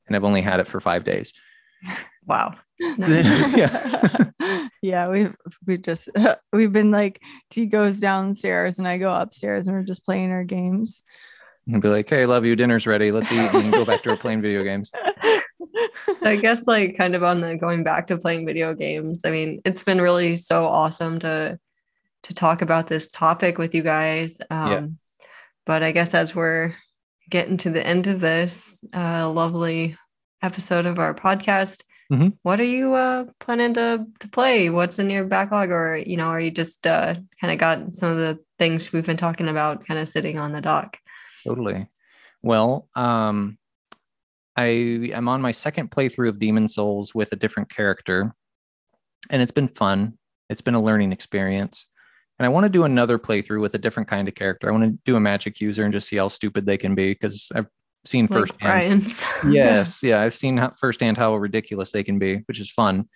and 0.08 0.16
I've 0.16 0.24
only 0.24 0.42
had 0.42 0.60
it 0.60 0.68
for 0.68 0.80
five 0.80 1.04
days. 1.04 1.34
Wow. 2.26 2.56
yeah, 2.80 4.30
yeah, 4.82 5.10
we've 5.10 5.36
we 5.68 5.78
just 5.78 6.08
we've 6.54 6.72
been 6.72 6.90
like 6.90 7.20
T 7.50 7.66
goes 7.66 8.00
downstairs 8.00 8.80
and 8.80 8.88
I 8.88 8.98
go 8.98 9.14
upstairs 9.14 9.68
and 9.68 9.76
we're 9.76 9.84
just 9.84 10.06
playing 10.06 10.32
our 10.32 10.46
games. 10.46 11.04
and 11.68 11.82
be 11.82 11.90
like, 11.90 12.10
"Hey, 12.10 12.26
love 12.26 12.46
you. 12.46 12.56
Dinner's 12.56 12.88
ready. 12.88 13.12
Let's 13.12 13.30
eat 13.30 13.54
and 13.54 13.74
go 13.74 13.84
back 13.84 14.04
to 14.04 14.16
playing 14.16 14.42
video 14.42 14.64
games." 14.64 14.90
So 16.08 16.14
I 16.30 16.38
guess 16.38 16.66
like 16.66 16.96
kind 16.96 17.14
of 17.16 17.24
on 17.24 17.42
the 17.42 17.58
going 17.58 17.84
back 17.84 18.08
to 18.08 18.18
playing 18.18 18.46
video 18.46 18.74
games. 18.74 19.26
I 19.26 19.32
mean, 19.32 19.62
it's 19.66 19.84
been 19.84 20.00
really 20.00 20.38
so 20.38 20.66
awesome 20.66 21.20
to 21.20 21.60
to 22.24 22.34
talk 22.34 22.62
about 22.62 22.88
this 22.88 23.10
topic 23.10 23.58
with 23.58 23.76
you 23.76 23.84
guys. 23.84 24.40
Um 24.50 24.72
Yeah. 24.72 24.88
but 25.66 25.84
I 25.84 25.92
guess 25.92 26.14
as 26.14 26.34
we're 26.34 26.74
getting 27.30 27.58
to 27.58 27.70
the 27.70 27.86
end 27.86 28.08
of 28.08 28.20
this 28.20 28.84
uh 28.94 29.30
lovely 29.30 29.98
episode 30.42 30.86
of 30.86 31.00
our 31.00 31.14
podcast, 31.14 31.84
Mhm. 32.12 32.38
what 32.44 32.60
are 32.60 32.66
you 32.66 32.94
uh 32.94 33.26
planning 33.40 33.74
to 33.76 34.06
to 34.20 34.28
play? 34.28 34.70
What's 34.70 35.00
in 35.00 35.10
your 35.10 35.26
backlog 35.26 35.72
or 35.72 35.98
you 35.98 36.18
know, 36.18 36.26
are 36.28 36.40
you 36.40 36.52
just 36.52 36.86
uh 36.86 37.16
kind 37.40 37.54
of 37.54 37.58
got 37.60 37.96
some 37.96 38.10
of 38.12 38.18
the 38.18 38.40
things 38.60 38.92
we've 38.92 39.06
been 39.06 39.18
talking 39.18 39.48
about 39.48 39.86
kind 39.86 40.00
of 40.00 40.10
sitting 40.10 40.38
on 40.38 40.52
the 40.52 40.62
dock? 40.62 40.98
Totally. 41.46 41.88
Well, 42.42 42.88
um, 42.96 43.58
I 44.56 44.66
am 45.14 45.28
on 45.30 45.42
my 45.42 45.52
second 45.52 45.92
playthrough 45.92 46.30
of 46.30 46.40
Demon's 46.40 46.76
Souls 46.76 47.16
with 47.16 47.32
a 47.32 47.36
different 47.38 47.70
character, 47.70 48.34
and 49.30 49.42
it's 49.42 49.52
been 49.52 49.70
fun. 49.70 50.18
It's 50.50 50.62
been 50.62 50.76
a 50.76 50.82
learning 50.82 51.12
experience, 51.14 51.88
and 52.40 52.46
I 52.46 52.50
want 52.50 52.66
to 52.66 52.70
do 52.70 52.84
another 52.84 53.20
playthrough 53.20 53.62
with 53.62 53.76
a 53.76 53.78
different 53.78 54.10
kind 54.10 54.28
of 54.28 54.36
character. 54.36 54.68
I 54.68 54.72
want 54.72 54.84
to 54.84 55.00
do 55.06 55.16
a 55.16 55.20
magic 55.20 55.62
user 55.62 55.84
and 55.84 55.94
just 55.94 56.08
see 56.08 56.18
how 56.18 56.28
stupid 56.28 56.66
they 56.66 56.78
can 56.78 56.96
be 56.96 57.12
because 57.12 57.52
I've 57.54 57.68
seen 58.06 58.28
Like 58.30 58.40
firsthand. 58.40 58.60
Brian's. 58.62 59.26
yes, 59.50 60.04
yeah, 60.04 60.22
I've 60.22 60.36
seen 60.36 60.58
how, 60.58 60.74
firsthand 60.80 61.18
how 61.18 61.36
ridiculous 61.36 61.92
they 61.92 62.04
can 62.04 62.20
be, 62.20 62.38
which 62.48 62.60
is 62.60 62.72
fun. 62.72 63.08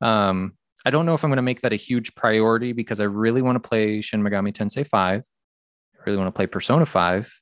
Um, 0.00 0.56
I 0.84 0.90
don't 0.90 1.06
know 1.06 1.14
if 1.14 1.24
I'm 1.24 1.30
going 1.30 1.36
to 1.36 1.42
make 1.42 1.60
that 1.62 1.72
a 1.72 1.76
huge 1.76 2.14
priority 2.14 2.72
because 2.72 3.00
I 3.00 3.04
really 3.04 3.40
want 3.40 3.62
to 3.62 3.68
play 3.68 4.00
Shin 4.00 4.22
Megami 4.22 4.52
Tensei 4.52 4.86
5. 4.86 5.22
I 5.22 6.02
really 6.04 6.18
want 6.18 6.28
to 6.28 6.36
play 6.36 6.46
Persona 6.46 6.84
5, 6.84 7.32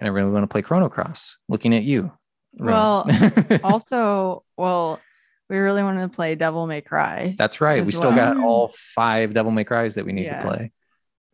and 0.00 0.08
I 0.08 0.10
really 0.10 0.30
want 0.30 0.42
to 0.42 0.48
play 0.48 0.62
Chrono 0.62 0.88
Cross. 0.88 1.38
Looking 1.48 1.74
at 1.74 1.84
you. 1.84 2.12
Well, 2.54 3.08
also, 3.62 4.44
well, 4.56 5.00
we 5.48 5.56
really 5.56 5.82
wanted 5.82 6.02
to 6.02 6.08
play 6.08 6.34
Devil 6.34 6.66
May 6.66 6.80
Cry. 6.80 7.34
that's 7.38 7.60
right. 7.60 7.84
We 7.84 7.92
still 7.92 8.10
well. 8.10 8.34
got 8.34 8.44
all 8.44 8.74
five 8.94 9.32
Devil 9.34 9.52
May 9.52 9.64
Cries 9.64 9.94
that 9.94 10.04
we 10.04 10.12
need 10.12 10.24
Yeah. 10.26 10.42
to 10.42 10.48
play. 10.48 10.72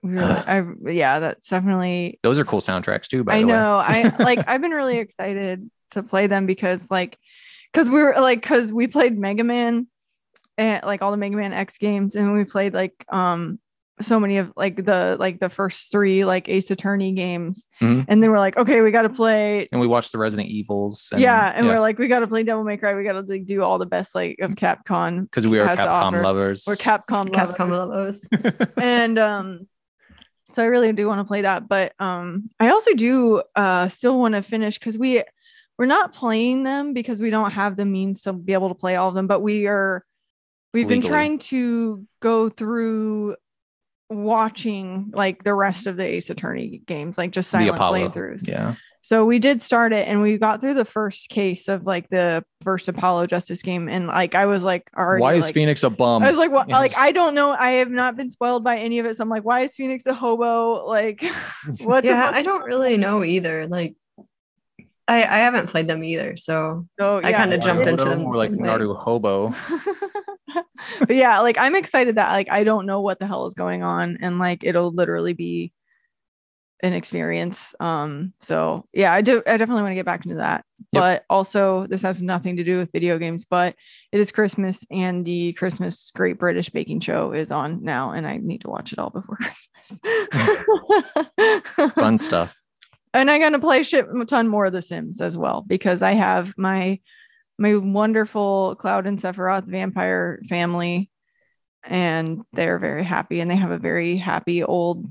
We 0.03 0.11
really, 0.13 0.23
I, 0.47 0.65
yeah, 0.91 1.19
that's 1.19 1.49
definitely 1.49 2.19
Those 2.23 2.39
are 2.39 2.45
cool 2.45 2.61
soundtracks 2.61 3.09
too. 3.09 3.25
By 3.25 3.37
I 3.37 3.41
the 3.41 3.47
know. 3.49 3.79
way, 3.79 3.85
I 3.87 4.17
like 4.23 4.47
I've 4.47 4.61
been 4.61 4.71
really 4.73 4.99
excited 4.99 5.71
to 5.93 6.03
play 6.03 6.27
them 6.27 6.47
because 6.47 6.91
like 6.91 7.19
because 7.73 7.89
we 7.91 8.01
were 8.03 8.15
like 8.19 8.41
because 8.43 8.73
we 8.73 8.87
played 8.87 9.19
Mega 9.19 9.45
Man 9.45 9.87
and 10.57 10.85
like 10.85 11.03
all 11.03 11.11
the 11.11 11.17
Mega 11.17 11.37
Man 11.37 11.53
X 11.53 11.79
games 11.79 12.15
and 12.15 12.33
we 12.33 12.45
played 12.45 12.75
like 12.75 13.05
um 13.09 13.59
so 14.01 14.19
many 14.19 14.39
of 14.39 14.53
like 14.57 14.77
the 14.85 15.17
like 15.21 15.39
the 15.39 15.49
first 15.49 15.93
three 15.93 16.25
like 16.25 16.49
Ace 16.49 16.71
Attorney 16.71 17.13
games 17.13 17.69
Mhm. 17.81 18.05
and 18.09 18.23
then 18.23 18.31
we're 18.31 18.39
like 18.41 18.57
okay 18.57 18.81
we 18.81 18.91
got 18.91 19.03
to 19.03 19.09
play 19.09 19.69
and 19.71 19.81
we 19.81 19.87
watched 19.87 20.11
the 20.11 20.19
Resident 20.19 20.49
Evils. 20.49 21.11
And, 21.13 21.21
yeah 21.21 21.53
and 21.55 21.67
we're 21.67 21.79
like 21.81 21.99
we 21.99 22.09
got 22.09 22.19
to 22.21 22.27
play 22.27 22.43
Devil 22.43 22.65
May 22.65 22.77
Cry 22.77 22.95
we 22.95 23.05
got 23.05 23.13
to 23.13 23.21
like, 23.21 23.47
do 23.47 23.63
all 23.63 23.79
the 23.79 23.87
best 23.87 24.15
like 24.15 24.37
of 24.41 24.53
Capcom 24.57 25.23
because 25.23 25.47
we 25.47 25.61
are 25.61 25.69
to 25.69 25.81
Capcom 25.83 25.87
offer. 25.87 26.23
lovers. 26.23 26.65
or 26.67 26.75
Capcom 26.75 27.29
Capcom 27.29 27.71
lovers. 27.71 28.27
Lobos. 28.33 28.67
and 28.77 29.19
um 29.19 29.69
so 30.53 30.63
I 30.63 30.67
really 30.67 30.93
do 30.93 31.07
want 31.09 31.19
to 31.21 31.25
play 31.25 31.43
that. 31.43 31.69
But 31.69 31.95
um, 31.99 32.49
I 32.61 32.71
also 32.71 32.95
do 32.95 33.43
uh 33.57 33.89
still 33.89 34.19
want 34.21 34.35
to 34.35 34.43
finish 34.43 34.79
because 34.79 34.97
we 34.99 35.23
we're 35.79 35.87
not 35.87 36.13
playing 36.13 36.63
them 36.63 36.93
because 36.93 37.21
we 37.21 37.31
don't 37.31 37.51
have 37.51 37.77
the 37.77 37.85
means 37.85 38.23
to 38.23 38.33
be 38.33 38.53
able 38.53 38.69
to 38.69 38.75
play 38.77 38.95
all 38.97 39.09
of 39.09 39.15
them. 39.15 39.27
But 39.27 39.41
we 39.41 39.67
are 39.67 40.05
we've 40.73 40.87
been 40.87 41.03
trying 41.03 41.39
to 41.41 42.05
go 42.21 42.49
through 42.49 43.35
watching 44.15 45.11
like 45.13 45.45
the 45.45 45.55
rest 45.55 45.87
of 45.87 45.97
the 45.97 46.07
Ace 46.07 46.31
Attorney 46.31 46.83
games, 46.87 47.19
like 47.19 47.33
just 47.33 47.51
silent 47.51 47.77
Apollo. 47.77 48.09
playthroughs. 48.09 48.47
Yeah. 48.49 48.77
So 49.05 49.27
we 49.27 49.39
did 49.39 49.61
start 49.61 49.93
it 49.93 50.09
and 50.09 50.23
we 50.23 50.39
got 50.39 50.63
through 50.63 50.73
the 50.73 50.87
first 50.87 51.29
case 51.29 51.69
of 51.69 51.85
like 51.85 52.09
the 52.09 52.43
first 52.63 52.89
Apollo 52.89 53.27
Justice 53.27 53.61
game. 53.61 53.87
And 53.87 54.07
like 54.07 54.35
I 54.35 54.47
was 54.47 54.63
like 54.63 54.91
already 54.97 55.21
Why 55.21 55.35
is 55.35 55.45
like, 55.45 55.53
Phoenix 55.53 55.83
a 55.83 55.91
bum? 55.91 56.23
I 56.23 56.31
was 56.31 56.39
like, 56.39 56.51
what? 56.51 56.71
Yes. 56.71 56.75
Like, 56.81 56.97
I 56.97 57.13
don't 57.13 57.35
know. 57.35 57.53
I 57.53 57.73
have 57.73 57.91
not 57.91 58.17
been 58.17 58.31
spoiled 58.31 58.65
by 58.65 58.79
any 58.79 58.99
of 59.01 59.05
it. 59.05 59.17
So 59.17 59.23
I'm 59.23 59.29
like, 59.29 59.45
why 59.45 59.61
is 59.61 59.75
Phoenix 59.75 60.07
a 60.07 60.15
hobo? 60.15 60.87
Like, 60.87 61.23
what? 61.83 62.05
Yeah, 62.05 62.25
fuck? 62.25 62.35
I 62.35 62.41
don't 62.41 62.65
really 62.65 62.97
know 62.97 63.23
either. 63.23 63.67
Like, 63.67 63.95
I 65.09 65.17
I 65.23 65.39
haven't 65.39 65.69
played 65.69 65.87
them 65.89 66.03
either, 66.03 66.37
so 66.37 66.87
So, 66.99 67.21
I 67.23 67.33
kinda 67.33 67.57
it- 67.57 67.63
jumped 67.63 67.87
into 67.87 68.05
them 68.05 68.23
More 68.23 68.35
like 68.35 68.51
same. 68.51 68.61
Naruto 68.61 68.97
hobo. 68.97 69.55
but 71.01 71.15
yeah, 71.17 71.41
like 71.41 71.59
I'm 71.59 71.75
excited 71.75 72.17
that 72.17 72.33
like 72.33 72.49
I 72.51 72.65
don't 72.65 72.87
know 72.87 73.01
what 73.01 73.19
the 73.19 73.27
hell 73.27 73.47
is 73.47 73.55
going 73.55 73.83
on, 73.83 74.19
and 74.23 74.39
like 74.39 74.65
it'll 74.65 74.93
literally 74.93 75.33
be 75.35 75.73
an 76.83 76.93
experience. 76.93 77.75
Um, 77.81 78.33
so 78.41 78.85
yeah, 78.93 79.13
I 79.13 79.21
do. 79.23 79.43
I 79.47 79.57
definitely 79.57 79.83
want 79.83 79.93
to 79.93 79.97
get 79.97 80.07
back 80.07 80.25
into 80.25 80.37
that. 80.37 80.65
Yep. 80.93 81.01
But 81.01 81.25
also, 81.31 81.87
this 81.87 82.03
has 82.03 82.21
nothing 82.23 82.57
to 82.57 82.65
do 82.65 82.77
with 82.77 82.93
video 82.93 83.19
games. 83.19 83.45
But 83.45 83.75
it 84.13 84.21
is 84.21 84.33
Christmas, 84.33 84.85
and 84.91 85.25
the 85.25 85.53
Christmas 85.55 86.13
Great 86.15 86.39
British 86.39 86.69
Baking 86.71 87.01
Show 87.01 87.33
is 87.33 87.51
on 87.51 87.83
now, 87.83 88.13
and 88.13 88.27
I 88.27 88.37
need 88.39 88.63
to 88.63 88.69
watch 88.71 88.93
it 88.93 88.99
all 88.99 89.11
before 89.11 89.37
Christmas. 89.41 90.01
Fun 91.95 92.19
stuff. 92.19 92.55
And 93.15 93.31
I'm 93.31 93.41
gonna 93.41 93.59
play 93.59 93.83
shit 93.83 94.07
a 94.15 94.25
ton 94.27 94.49
more 94.49 94.67
of 94.67 94.73
The 94.75 94.83
Sims 94.83 95.21
as 95.23 95.39
well 95.39 95.65
because 95.67 96.03
I 96.03 96.13
have 96.13 96.53
my 96.59 97.01
my 97.59 97.77
wonderful 97.77 98.75
Cloud 98.75 99.07
and 99.07 99.19
Sephiroth 99.19 99.65
vampire 99.65 100.41
family, 100.49 101.11
and 101.85 102.43
they're 102.53 102.79
very 102.79 103.05
happy, 103.05 103.41
and 103.41 103.51
they 103.51 103.57
have 103.57 103.71
a 103.71 103.79
very 103.79 104.17
happy 104.17 104.63
old 104.63 105.07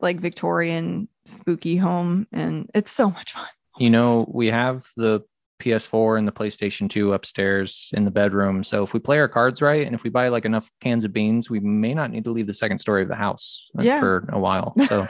like 0.00 0.20
Victorian 0.20 1.08
spooky 1.24 1.76
home, 1.76 2.26
and 2.32 2.70
it's 2.74 2.92
so 2.92 3.10
much 3.10 3.32
fun. 3.32 3.46
You 3.78 3.90
know, 3.90 4.28
we 4.32 4.48
have 4.48 4.86
the 4.96 5.22
PS4 5.60 6.18
and 6.18 6.28
the 6.28 6.32
PlayStation 6.32 6.90
2 6.90 7.12
upstairs 7.12 7.90
in 7.94 8.04
the 8.04 8.10
bedroom. 8.10 8.62
So 8.64 8.82
if 8.84 8.92
we 8.92 9.00
play 9.00 9.18
our 9.18 9.28
cards 9.28 9.62
right 9.62 9.86
and 9.86 9.94
if 9.94 10.02
we 10.02 10.10
buy 10.10 10.28
like 10.28 10.44
enough 10.44 10.68
cans 10.80 11.04
of 11.04 11.12
beans, 11.12 11.48
we 11.48 11.58
may 11.60 11.94
not 11.94 12.10
need 12.10 12.24
to 12.24 12.30
leave 12.30 12.46
the 12.46 12.54
second 12.54 12.78
story 12.78 13.02
of 13.02 13.08
the 13.08 13.14
house 13.14 13.70
Yeah. 13.80 13.98
for 14.00 14.28
a 14.32 14.38
while. 14.38 14.74
So 14.88 15.06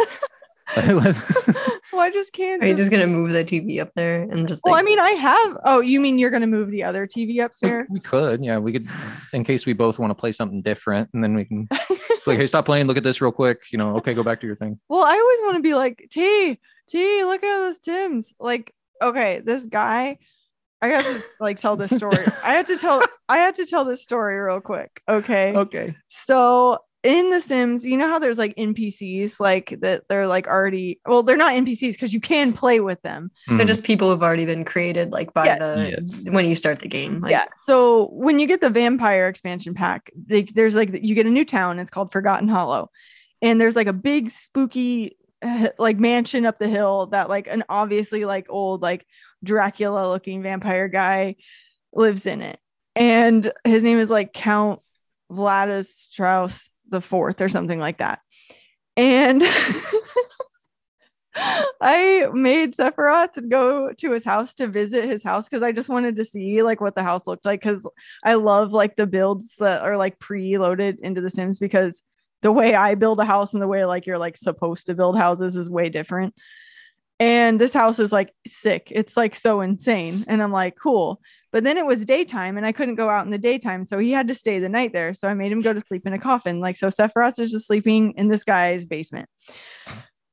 well, 1.94 2.04
I 2.04 2.10
just 2.10 2.32
can't. 2.32 2.62
are 2.62 2.66
you 2.66 2.74
just 2.74 2.90
gonna 2.90 3.06
move 3.06 3.30
the 3.30 3.44
TV 3.44 3.80
up 3.80 3.90
there 3.94 4.22
and 4.22 4.46
just? 4.48 4.62
well, 4.64 4.74
I 4.74 4.82
mean, 4.82 4.98
I 4.98 5.10
have. 5.10 5.58
Oh, 5.64 5.80
you 5.80 6.00
mean 6.00 6.18
you're 6.18 6.30
gonna 6.30 6.46
move 6.46 6.70
the 6.70 6.82
other 6.82 7.06
TV 7.06 7.44
upstairs? 7.44 7.86
we 7.90 8.00
could, 8.00 8.44
yeah, 8.44 8.58
we 8.58 8.72
could, 8.72 8.88
in 9.32 9.44
case 9.44 9.66
we 9.66 9.72
both 9.72 9.98
want 9.98 10.10
to 10.10 10.14
play 10.14 10.32
something 10.32 10.62
different, 10.62 11.10
and 11.14 11.22
then 11.22 11.34
we 11.34 11.44
can 11.44 11.68
like, 12.26 12.38
hey, 12.38 12.46
stop 12.46 12.66
playing. 12.66 12.86
Look 12.86 12.96
at 12.96 13.04
this 13.04 13.20
real 13.20 13.32
quick. 13.32 13.62
You 13.70 13.78
know, 13.78 13.96
okay, 13.96 14.14
go 14.14 14.22
back 14.22 14.40
to 14.40 14.46
your 14.46 14.56
thing. 14.56 14.78
Well, 14.88 15.04
I 15.04 15.12
always 15.12 15.38
want 15.42 15.56
to 15.56 15.62
be 15.62 15.74
like, 15.74 16.06
T, 16.10 16.58
T, 16.88 17.24
look 17.24 17.42
at 17.42 17.68
this 17.68 17.78
Tim's. 17.78 18.34
Like, 18.38 18.74
okay, 19.00 19.40
this 19.44 19.64
guy, 19.64 20.18
I 20.82 20.88
have 20.88 21.04
to 21.04 21.22
like 21.40 21.58
tell 21.58 21.76
this 21.76 21.94
story. 21.96 22.18
I 22.44 22.54
had 22.54 22.66
to 22.68 22.76
tell 22.76 23.02
I 23.28 23.38
had 23.38 23.56
to 23.56 23.66
tell 23.66 23.84
this 23.84 24.02
story 24.02 24.38
real 24.38 24.60
quick. 24.60 25.00
Okay. 25.08 25.54
Okay. 25.54 25.96
So 26.08 26.78
in 27.04 27.30
The 27.30 27.40
Sims, 27.40 27.84
you 27.84 27.96
know 27.98 28.08
how 28.08 28.18
there's 28.18 28.38
like 28.38 28.56
NPCs 28.56 29.38
like 29.38 29.76
that 29.82 30.04
they're 30.08 30.26
like 30.26 30.46
already 30.48 31.00
well, 31.06 31.22
they're 31.22 31.36
not 31.36 31.52
NPCs 31.52 31.92
because 31.92 32.12
you 32.14 32.20
can 32.20 32.52
play 32.52 32.80
with 32.80 33.00
them. 33.02 33.30
they're 33.46 33.58
Mhm. 33.58 33.66
just 33.66 33.84
people 33.84 34.10
who've 34.10 34.22
already 34.22 34.46
been 34.46 34.64
created, 34.64 35.12
like 35.12 35.32
by 35.34 35.44
Yeah. 35.46 35.58
the 35.58 36.30
when 36.32 36.48
you 36.48 36.54
start 36.54 36.78
the 36.80 36.88
game. 36.88 37.20
Like, 37.20 37.30
yeah. 37.30 37.44
So 37.56 38.06
when 38.12 38.38
you 38.38 38.46
get 38.46 38.60
the 38.62 38.70
vampire 38.70 39.28
expansion 39.28 39.74
pack, 39.74 40.10
they, 40.16 40.42
there's 40.42 40.74
like 40.74 40.98
you 41.02 41.14
get 41.14 41.26
a 41.26 41.30
new 41.30 41.44
town. 41.44 41.78
It's 41.78 41.90
called 41.90 42.10
Forgotten 42.10 42.48
Hollow, 42.48 42.90
and 43.42 43.60
there's 43.60 43.76
like 43.76 43.86
a 43.86 43.92
big 43.92 44.30
spooky 44.30 45.16
uh, 45.42 45.68
like 45.78 45.98
mansion 45.98 46.46
up 46.46 46.58
the 46.58 46.68
hill 46.68 47.06
that 47.08 47.28
like 47.28 47.46
an 47.48 47.64
obviously 47.68 48.24
like 48.24 48.46
old 48.48 48.80
like 48.80 49.04
Dracula 49.44 50.08
looking 50.08 50.42
vampire 50.42 50.88
guy 50.88 51.36
lives 51.92 52.24
in 52.24 52.40
it, 52.40 52.58
and 52.96 53.52
his 53.64 53.82
name 53.84 53.98
is 53.98 54.08
like 54.08 54.32
Count 54.32 54.80
Vladislaus 55.30 56.08
Straud 56.10 56.70
the 56.94 57.00
Fourth 57.00 57.40
or 57.40 57.48
something 57.48 57.78
like 57.78 57.98
that, 57.98 58.20
and. 58.96 59.42
I 61.80 62.28
made 62.32 62.76
Sephiroth 62.76 63.48
go 63.48 63.92
to 63.92 64.12
his 64.12 64.24
house 64.24 64.54
to 64.54 64.68
visit 64.68 65.08
his 65.08 65.22
house 65.22 65.48
because 65.48 65.62
I 65.62 65.72
just 65.72 65.88
wanted 65.88 66.16
to 66.16 66.24
see 66.24 66.62
like 66.62 66.80
what 66.80 66.94
the 66.94 67.02
house 67.02 67.26
looked 67.26 67.44
like 67.44 67.60
because 67.60 67.86
I 68.22 68.34
love 68.34 68.72
like 68.72 68.94
the 68.94 69.06
builds 69.06 69.56
that 69.58 69.82
are 69.82 69.96
like 69.96 70.20
pre-loaded 70.20 71.00
into 71.02 71.20
the 71.20 71.30
Sims 71.30 71.58
because 71.58 72.02
the 72.42 72.52
way 72.52 72.74
I 72.74 72.94
build 72.94 73.18
a 73.18 73.24
house 73.24 73.52
and 73.52 73.62
the 73.62 73.66
way 73.66 73.84
like 73.84 74.06
you're 74.06 74.18
like 74.18 74.36
supposed 74.36 74.86
to 74.86 74.94
build 74.94 75.16
houses 75.16 75.56
is 75.56 75.68
way 75.68 75.88
different. 75.88 76.34
And 77.18 77.60
this 77.60 77.72
house 77.72 77.98
is 77.98 78.12
like 78.12 78.32
sick. 78.46 78.88
It's 78.90 79.16
like 79.16 79.34
so 79.34 79.60
insane. 79.60 80.24
And 80.28 80.42
I'm 80.42 80.52
like, 80.52 80.76
cool. 80.80 81.20
But 81.54 81.62
then 81.62 81.78
it 81.78 81.86
was 81.86 82.04
daytime 82.04 82.56
and 82.56 82.66
I 82.66 82.72
couldn't 82.72 82.96
go 82.96 83.08
out 83.08 83.24
in 83.24 83.30
the 83.30 83.38
daytime. 83.38 83.84
So 83.84 84.00
he 84.00 84.10
had 84.10 84.26
to 84.26 84.34
stay 84.34 84.58
the 84.58 84.68
night 84.68 84.92
there. 84.92 85.14
So 85.14 85.28
I 85.28 85.34
made 85.34 85.52
him 85.52 85.60
go 85.60 85.72
to 85.72 85.80
sleep 85.86 86.04
in 86.04 86.12
a 86.12 86.18
coffin. 86.18 86.58
Like, 86.58 86.76
so 86.76 86.88
Sephiroth 86.88 87.38
is 87.38 87.52
just 87.52 87.68
sleeping 87.68 88.12
in 88.16 88.26
this 88.26 88.42
guy's 88.42 88.84
basement. 88.84 89.28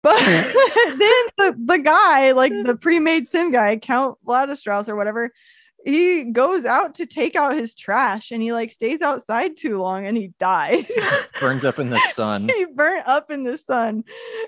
But 0.02 0.18
then 0.20 0.98
the, 1.38 1.56
the 1.64 1.78
guy, 1.78 2.32
like 2.32 2.52
the 2.66 2.74
pre-made 2.74 3.30
sim 3.30 3.52
guy, 3.52 3.78
Count 3.78 4.18
Vladislaus 4.26 4.58
Straud 4.58 4.90
or 4.90 4.96
whatever, 4.96 5.32
he 5.86 6.24
goes 6.24 6.66
out 6.66 6.96
to 6.96 7.06
take 7.06 7.36
out 7.36 7.56
his 7.56 7.76
trash 7.76 8.32
and 8.32 8.42
he 8.42 8.52
like 8.52 8.72
stays 8.72 9.04
outside 9.04 9.56
too 9.56 9.80
long 9.80 10.08
and 10.08 10.18
he 10.18 10.32
dies. 10.40 10.90
Burns 11.40 11.64
up 11.64 11.78
in 11.78 11.92
the 11.92 12.00
sun. 12.14 12.50
he 12.50 12.66
burnt 12.66 13.08
up 13.08 13.30
in 13.30 13.44
the 13.44 13.60
sun. 13.60 14.06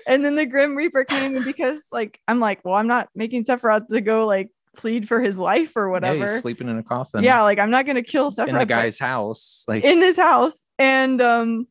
And 0.08 0.24
then 0.24 0.34
the 0.34 0.44
Grim 0.44 0.74
Reaper 0.74 1.04
came 1.04 1.44
because 1.44 1.84
like 1.92 2.18
I'm 2.26 2.40
like, 2.40 2.64
well, 2.64 2.74
I'm 2.74 2.88
not 2.88 3.10
making 3.14 3.44
Sephiroth 3.44 3.86
to 3.92 4.00
go 4.00 4.26
like 4.26 4.50
plead 4.76 5.08
for 5.08 5.20
his 5.20 5.36
life 5.38 5.72
or 5.76 5.86
Yeah, 5.86 5.92
whatever. 5.92 6.14
he's 6.20 6.30
Yeah, 6.34 6.38
sleeping 6.40 6.68
in 6.68 6.78
a 6.78 6.82
coffin. 6.82 7.24
Yeah, 7.24 7.42
like 7.42 7.58
I'm 7.58 7.70
not 7.70 7.86
gonna 7.86 8.02
kill 8.02 8.30
Sephiroth 8.30 8.48
in 8.48 8.58
the 8.58 8.66
guy's 8.66 8.98
house. 8.98 9.64
Like 9.68 9.84
in 9.84 10.00
this 10.00 10.16
house. 10.16 10.64
And 10.78 11.20
um 11.22 11.66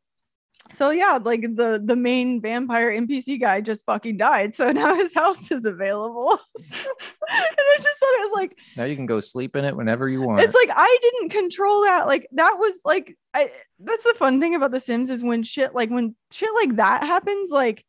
so 0.75 0.89
yeah, 0.89 1.19
like 1.21 1.41
the 1.41 1.80
the 1.84 1.95
main 1.95 2.41
vampire 2.41 2.89
NPC 2.91 3.39
guy 3.39 3.61
just 3.61 3.85
fucking 3.85 4.17
died. 4.17 4.55
So 4.55 4.71
now 4.71 4.95
his 4.95 5.13
house 5.13 5.51
is 5.51 5.65
available. 5.65 6.31
and 6.57 6.67
I 7.30 7.75
just 7.77 7.97
thought 7.99 8.13
it 8.15 8.30
was 8.30 8.31
like 8.35 8.57
now 8.77 8.85
you 8.85 8.95
can 8.95 9.05
go 9.05 9.19
sleep 9.19 9.55
in 9.55 9.65
it 9.65 9.75
whenever 9.75 10.09
you 10.09 10.21
want. 10.21 10.41
it's 10.41 10.55
like 10.55 10.69
I 10.75 10.97
didn't 11.01 11.30
control 11.30 11.84
that. 11.84 12.07
Like 12.07 12.27
that 12.34 12.55
was 12.57 12.73
like 12.85 13.15
I 13.34 13.51
that's 13.80 14.03
the 14.03 14.15
fun 14.17 14.39
thing 14.39 14.55
about 14.55 14.71
the 14.71 14.80
Sims 14.80 15.09
is 15.09 15.21
when 15.23 15.43
shit 15.43 15.75
like 15.75 15.89
when 15.89 16.15
shit 16.31 16.49
like 16.55 16.77
that 16.77 17.03
happens 17.03 17.49
like 17.51 17.85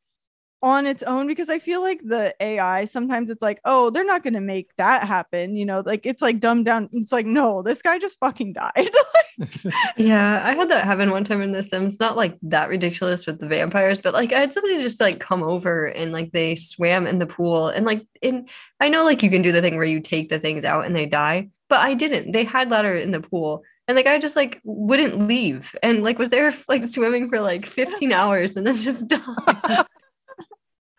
on 0.64 0.86
its 0.86 1.02
own 1.02 1.26
because 1.26 1.50
I 1.50 1.58
feel 1.58 1.82
like 1.82 2.00
the 2.02 2.34
AI 2.40 2.86
sometimes 2.86 3.28
it's 3.28 3.42
like, 3.42 3.60
oh, 3.66 3.90
they're 3.90 4.02
not 4.02 4.22
gonna 4.22 4.40
make 4.40 4.74
that 4.78 5.04
happen, 5.04 5.56
you 5.56 5.66
know, 5.66 5.82
like 5.84 6.06
it's 6.06 6.22
like 6.22 6.40
dumbed 6.40 6.64
down. 6.64 6.88
It's 6.94 7.12
like, 7.12 7.26
no, 7.26 7.62
this 7.62 7.82
guy 7.82 7.98
just 7.98 8.18
fucking 8.18 8.54
died. 8.54 8.90
Yeah, 9.96 10.42
I 10.44 10.54
had 10.54 10.70
that 10.70 10.84
happen 10.84 11.10
one 11.10 11.24
time 11.24 11.42
in 11.42 11.52
The 11.52 11.62
Sims. 11.62 12.00
Not 12.00 12.16
like 12.16 12.38
that 12.42 12.68
ridiculous 12.68 13.26
with 13.26 13.40
the 13.40 13.46
vampires, 13.46 14.00
but 14.00 14.14
like 14.14 14.32
I 14.32 14.40
had 14.40 14.52
somebody 14.52 14.80
just 14.80 15.00
like 15.00 15.20
come 15.20 15.42
over 15.42 15.86
and 15.86 16.12
like 16.12 16.32
they 16.32 16.54
swam 16.54 17.06
in 17.06 17.18
the 17.18 17.26
pool 17.26 17.68
and 17.68 17.84
like 17.84 18.06
in 18.22 18.48
I 18.80 18.88
know 18.88 19.04
like 19.04 19.22
you 19.22 19.30
can 19.30 19.42
do 19.42 19.52
the 19.52 19.60
thing 19.60 19.76
where 19.76 19.84
you 19.84 20.00
take 20.00 20.30
the 20.30 20.38
things 20.38 20.64
out 20.64 20.86
and 20.86 20.96
they 20.96 21.06
die, 21.06 21.50
but 21.68 21.80
I 21.80 21.94
didn't. 21.94 22.32
They 22.32 22.44
had 22.44 22.70
ladder 22.70 22.96
in 22.96 23.10
the 23.10 23.20
pool 23.20 23.64
and 23.86 23.98
the 23.98 24.02
guy 24.02 24.18
just 24.18 24.36
like 24.36 24.60
wouldn't 24.64 25.28
leave 25.28 25.76
and 25.82 26.02
like 26.02 26.18
was 26.18 26.30
there 26.30 26.54
like 26.68 26.84
swimming 26.84 27.28
for 27.28 27.40
like 27.40 27.66
15 27.66 28.12
hours 28.12 28.56
and 28.56 28.66
then 28.66 28.74
just 28.74 29.08
died. 29.08 29.84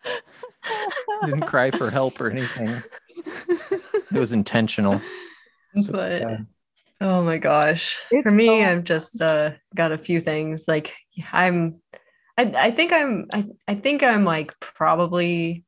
didn't 1.24 1.42
cry 1.42 1.70
for 1.70 1.90
help 1.90 2.20
or 2.20 2.30
anything. 2.30 2.82
It 4.12 4.18
was 4.18 4.32
intentional. 4.32 5.00
So 5.80 5.92
But- 5.92 6.00
sad. 6.00 6.46
Oh 7.00 7.22
my 7.22 7.36
gosh. 7.36 7.98
It's 8.10 8.22
For 8.22 8.30
me, 8.30 8.46
so- 8.46 8.62
I've 8.62 8.84
just 8.84 9.20
uh, 9.20 9.50
got 9.74 9.92
a 9.92 9.98
few 9.98 10.20
things. 10.20 10.64
Like 10.66 10.94
I'm 11.32 11.80
I, 12.38 12.52
I 12.56 12.70
think 12.70 12.92
I'm 12.92 13.26
I, 13.32 13.44
I 13.68 13.74
think 13.74 14.02
I'm 14.02 14.24
like 14.24 14.58
probably 14.60 15.64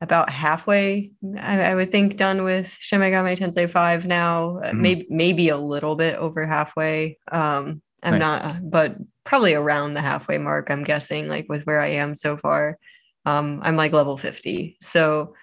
about 0.00 0.28
halfway. 0.30 1.12
I, 1.38 1.62
I 1.70 1.74
would 1.74 1.90
think 1.90 2.16
done 2.16 2.44
with 2.44 2.68
Shin 2.78 3.00
Megami 3.00 3.36
Tensei 3.36 3.68
5 3.68 4.06
now. 4.06 4.58
Uh, 4.58 4.70
Mhm. 4.72 4.80
Maybe 4.80 5.06
maybe 5.10 5.48
a 5.48 5.56
little 5.58 5.96
bit 5.96 6.16
over 6.16 6.46
halfway. 6.46 7.18
Um 7.32 7.82
I'm 8.02 8.12
Right. 8.12 8.18
not 8.18 8.44
uh, 8.44 8.54
but 8.62 8.96
probably 9.24 9.54
around 9.54 9.94
the 9.94 10.02
halfway 10.02 10.36
mark, 10.38 10.70
I'm 10.70 10.84
guessing, 10.84 11.26
like 11.26 11.46
with 11.48 11.64
where 11.66 11.80
I 11.80 11.86
am 11.88 12.14
so 12.14 12.36
far. 12.36 12.78
Um 13.24 13.60
I'm 13.62 13.76
like 13.76 13.92
level 13.92 14.16
50. 14.16 14.76
So 14.80 15.34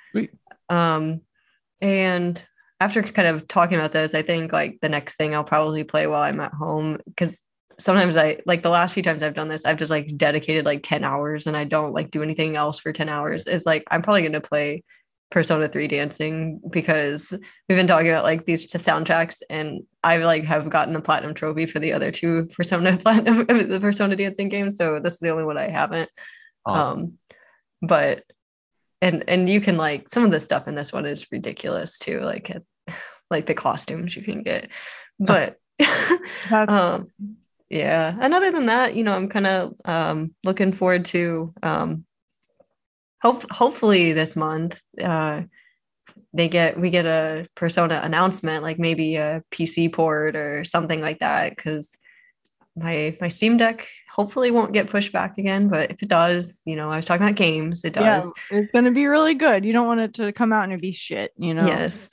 um 0.70 1.22
and 1.82 2.44
after 2.80 3.04
kind 3.04 3.28
of 3.28 3.48
talking 3.48 3.78
about 3.78 3.92
this, 3.92 4.16
I 4.16 4.24
think 4.24 4.52
like 4.52 4.80
the 4.82 4.90
next 4.90 5.16
thing 5.16 5.36
I'll 5.36 5.44
probably 5.44 5.84
play 5.84 6.08
while 6.08 6.24
I'm 6.24 6.40
at 6.40 6.54
home 6.54 6.98
because 7.06 7.44
sometimes 7.82 8.18
I 8.18 8.38
like 8.46 8.64
the 8.64 8.70
last 8.70 8.94
few 8.94 9.04
times 9.04 9.24
I've 9.24 9.34
done 9.34 9.50
this, 9.50 9.66
I've 9.66 9.78
just 9.78 9.92
like 9.92 10.16
dedicated 10.18 10.66
like 10.66 10.84
10 10.84 11.04
hours 11.04 11.48
and 11.48 11.58
I 11.58 11.64
don't 11.64 11.94
like 11.94 12.12
do 12.12 12.24
anything 12.24 12.56
else 12.56 12.80
for 12.80 12.92
10 12.92 13.10
hours. 13.10 13.48
Is 13.48 13.66
like 13.66 13.84
I'm 13.92 14.02
probably 14.02 14.24
gonna 14.24 14.42
play 14.42 14.84
Persona 15.32 15.68
3 15.68 15.88
dancing 15.88 16.60
because 16.70 17.32
we've 17.32 17.78
been 17.78 17.88
talking 17.88 18.10
about 18.10 18.24
like 18.24 18.46
these 18.46 18.68
two 18.68 18.78
soundtracks 18.78 19.42
and 19.50 19.82
I 20.04 20.18
like 20.18 20.44
have 20.46 20.70
gotten 20.70 20.94
the 20.94 21.02
platinum 21.02 21.34
trophy 21.34 21.66
for 21.66 21.80
the 21.80 21.94
other 21.94 22.12
two 22.12 22.46
Persona 22.56 22.98
platinum 23.02 23.46
the 23.46 23.80
Persona 23.80 24.16
dancing 24.16 24.50
game. 24.50 24.72
So 24.72 25.00
this 25.00 25.14
is 25.14 25.20
the 25.20 25.30
only 25.30 25.44
one 25.44 25.58
I 25.58 25.70
haven't. 25.70 26.10
Awesome. 26.66 27.00
Um 27.00 27.18
but 27.82 28.24
and 29.02 29.24
and 29.28 29.50
you 29.50 29.62
can 29.62 29.78
like 29.78 30.10
some 30.10 30.24
of 30.24 30.32
the 30.32 30.40
stuff 30.40 30.68
in 30.68 30.76
this 30.76 30.94
one 30.94 31.06
is 31.06 31.32
ridiculous 31.32 32.00
too, 32.00 32.20
like 32.22 32.50
it, 32.50 32.64
like 33.30 33.46
the 33.46 33.54
costumes 33.54 34.16
you 34.16 34.24
can 34.24 34.44
get. 34.44 34.70
But 35.20 35.58
um 36.52 37.08
yeah 37.72 38.16
and 38.20 38.34
other 38.34 38.52
than 38.52 38.66
that 38.66 38.96
you 38.96 39.04
know 39.04 39.16
i'm 39.16 39.30
kind 39.30 39.48
of 39.48 39.74
um 39.86 40.36
looking 40.44 40.74
forward 40.74 41.06
to 41.06 41.54
um 41.64 42.06
hope 43.22 43.50
hopefully 43.50 44.12
this 44.12 44.36
month 44.36 44.82
uh 45.02 45.42
they 46.34 46.50
get 46.50 46.78
we 46.78 46.90
get 46.90 47.06
a 47.06 47.48
persona 47.56 48.02
announcement 48.04 48.62
like 48.62 48.78
maybe 48.78 49.16
a 49.16 49.42
pc 49.52 49.92
port 49.92 50.36
or 50.36 50.66
something 50.66 51.00
like 51.00 51.20
that 51.20 51.56
because 51.56 51.98
my 52.76 53.18
my 53.22 53.30
steam 53.30 53.56
deck 53.56 53.88
hopefully 54.12 54.52
won't 54.52 54.74
get 54.74 54.90
pushed 54.90 55.14
back 55.14 55.38
again 55.38 55.68
but 55.68 55.92
if 55.92 56.04
it 56.04 56.10
does 56.10 56.62
you 56.66 56.76
know 56.76 56.92
i 56.92 56.96
was 56.96 57.06
talking 57.06 57.26
about 57.26 57.36
games 57.36 57.84
it 57.84 57.94
does. 57.94 58.32
yeah, 58.52 58.58
it's 58.58 58.72
gonna 58.72 58.92
be 58.92 59.06
really 59.08 59.34
good. 59.34 59.66
You 59.66 59.74
don't 59.74 59.88
want 59.88 60.00
it 60.00 60.14
to 60.16 60.32
come 60.32 60.54
out 60.54 60.70
and 60.70 60.82
be 60.82 60.92
shit, 60.92 61.32
you 61.38 61.54
know. 61.54 61.66
yes 61.66 62.10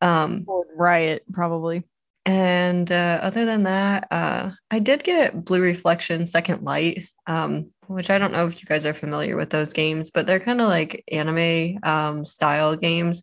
um 0.00 0.46
riot 0.76 1.24
probably. 1.32 1.82
And 2.26 2.92
uh, 2.92 3.20
other 3.22 3.46
than 3.46 3.62
that, 3.62 4.06
uh, 4.10 4.50
I 4.70 4.80
did 4.80 5.02
get 5.02 5.46
Blue 5.46 5.62
Reflection 5.62 6.26
Second 6.26 6.62
Light, 6.62 7.08
um, 7.26 7.70
which 7.86 8.10
I 8.10 8.18
don't 8.18 8.32
know 8.32 8.46
if 8.46 8.60
you 8.60 8.66
guys 8.68 8.84
are 8.84 8.92
familiar 8.92 9.34
with 9.34 9.48
those 9.48 9.72
games, 9.72 10.10
but 10.10 10.26
they're 10.26 10.38
kind 10.38 10.60
of 10.60 10.68
like 10.68 11.02
anime 11.10 11.78
um, 11.84 12.26
style 12.26 12.76
games. 12.76 13.22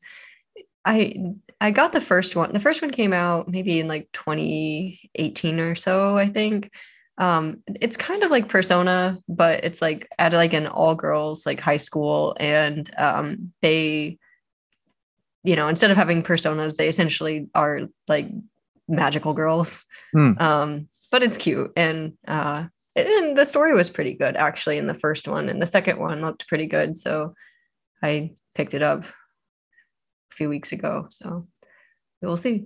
I 0.84 1.36
I 1.62 1.70
got 1.70 1.92
the 1.92 2.02
first 2.02 2.36
one. 2.36 2.52
The 2.52 2.60
first 2.60 2.82
one 2.82 2.90
came 2.90 3.14
out 3.14 3.48
maybe 3.48 3.80
in 3.80 3.88
like 3.88 4.10
2018 4.12 5.60
or 5.60 5.76
so, 5.76 6.18
I 6.18 6.26
think. 6.26 6.72
Um, 7.18 7.64
it's 7.82 7.98
kind 7.98 8.24
of 8.24 8.32
like 8.32 8.50
Persona, 8.50 9.18
but 9.30 9.64
it's 9.64 9.82
like 9.82 10.08
at 10.20 10.34
like 10.34 10.54
an 10.54 10.68
all 10.68 10.96
girls 10.96 11.46
like 11.46 11.60
high 11.60 11.78
school, 11.78 12.36
and 12.40 12.90
um, 12.98 13.54
they, 13.62 14.18
you 15.44 15.56
know, 15.56 15.68
instead 15.68 15.92
of 15.92 15.98
having 15.98 16.24
personas, 16.24 16.76
they 16.76 16.90
essentially 16.90 17.48
are 17.56 17.82
like 18.08 18.30
magical 18.88 19.34
girls. 19.34 19.86
Hmm. 20.12 20.34
Um, 20.40 20.90
but 21.16 21.24
it's 21.24 21.38
cute 21.38 21.72
and 21.78 22.18
uh 22.28 22.66
and 22.96 23.38
the 23.38 23.46
story 23.46 23.74
was 23.74 23.90
pretty 23.90 24.14
good 24.16 24.36
actually 24.36 24.78
in 24.78 24.86
the 24.86 24.94
first 24.94 25.30
one 25.30 25.48
and 25.48 25.62
the 25.62 25.66
second 25.66 25.98
one 25.98 26.22
looked 26.22 26.46
pretty 26.48 26.66
good 26.66 26.98
so 26.98 27.34
I 28.04 28.32
picked 28.54 28.74
it 28.74 28.84
up 28.84 29.06
a 29.06 30.36
few 30.36 30.50
weeks 30.50 30.74
ago 30.74 31.08
so 31.10 31.48
we'll 32.22 32.36
see. 32.36 32.66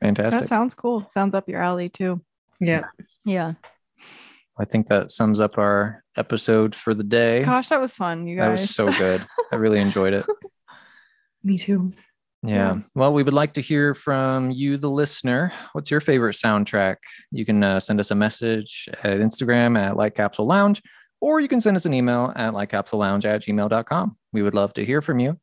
Fantastic. 0.00 0.40
That 0.40 0.48
sounds 0.48 0.74
cool. 0.74 1.06
Sounds 1.12 1.34
up 1.34 1.46
your 1.46 1.62
alley 1.62 1.90
too. 1.90 2.22
Yeah. 2.58 2.84
Yeah. 3.24 3.54
I 4.58 4.64
think 4.64 4.88
that 4.88 5.10
sums 5.10 5.40
up 5.40 5.56
our 5.58 6.04
episode 6.16 6.74
for 6.74 6.92
the 6.94 7.04
day. 7.04 7.44
Gosh, 7.44 7.68
that 7.68 7.80
was 7.80 7.94
fun, 7.94 8.26
you 8.26 8.36
guys. 8.36 8.44
that 8.46 8.50
was 8.50 8.70
so 8.74 8.92
good. 8.92 9.24
I 9.52 9.56
really 9.56 9.80
enjoyed 9.80 10.12
it. 10.12 10.26
Me 11.42 11.56
too. 11.56 11.92
Yeah. 12.42 12.74
Yeah. 12.74 12.78
Well, 12.94 13.12
we 13.14 13.22
would 13.22 13.34
like 13.34 13.54
to 13.54 13.60
hear 13.60 13.94
from 13.94 14.50
you, 14.50 14.76
the 14.76 14.90
listener. 14.90 15.52
What's 15.72 15.90
your 15.90 16.00
favorite 16.00 16.36
soundtrack? 16.36 16.96
You 17.30 17.44
can 17.44 17.62
uh, 17.62 17.80
send 17.80 18.00
us 18.00 18.10
a 18.10 18.14
message 18.14 18.88
at 19.02 19.18
Instagram 19.20 19.78
at 19.78 19.96
Light 19.96 20.14
Capsule 20.14 20.46
Lounge, 20.46 20.82
or 21.20 21.40
you 21.40 21.48
can 21.48 21.60
send 21.60 21.76
us 21.76 21.84
an 21.86 21.94
email 21.94 22.32
at 22.36 22.52
lightcapsulelounge 22.54 23.24
at 23.24 23.42
gmail.com. 23.42 24.16
We 24.32 24.42
would 24.42 24.54
love 24.54 24.72
to 24.74 24.84
hear 24.84 25.00
from 25.02 25.18
you. 25.20 25.38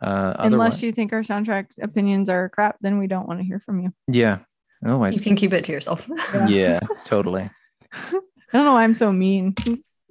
Uh, 0.00 0.34
Unless 0.38 0.82
you 0.82 0.92
think 0.92 1.12
our 1.12 1.22
soundtrack 1.22 1.66
opinions 1.82 2.28
are 2.28 2.48
crap, 2.48 2.76
then 2.80 2.98
we 2.98 3.06
don't 3.06 3.26
want 3.26 3.40
to 3.40 3.44
hear 3.44 3.60
from 3.60 3.80
you. 3.80 3.92
yeah. 4.08 4.38
Otherwise, 4.84 5.16
You 5.16 5.22
can 5.22 5.36
keep 5.36 5.52
it 5.54 5.64
to 5.64 5.72
yourself. 5.72 6.06
yeah, 6.48 6.78
totally. 7.06 7.48
I 7.92 8.20
don't 8.52 8.64
know 8.64 8.72
why 8.74 8.84
I'm 8.84 8.94
so 8.94 9.12
mean. 9.12 9.54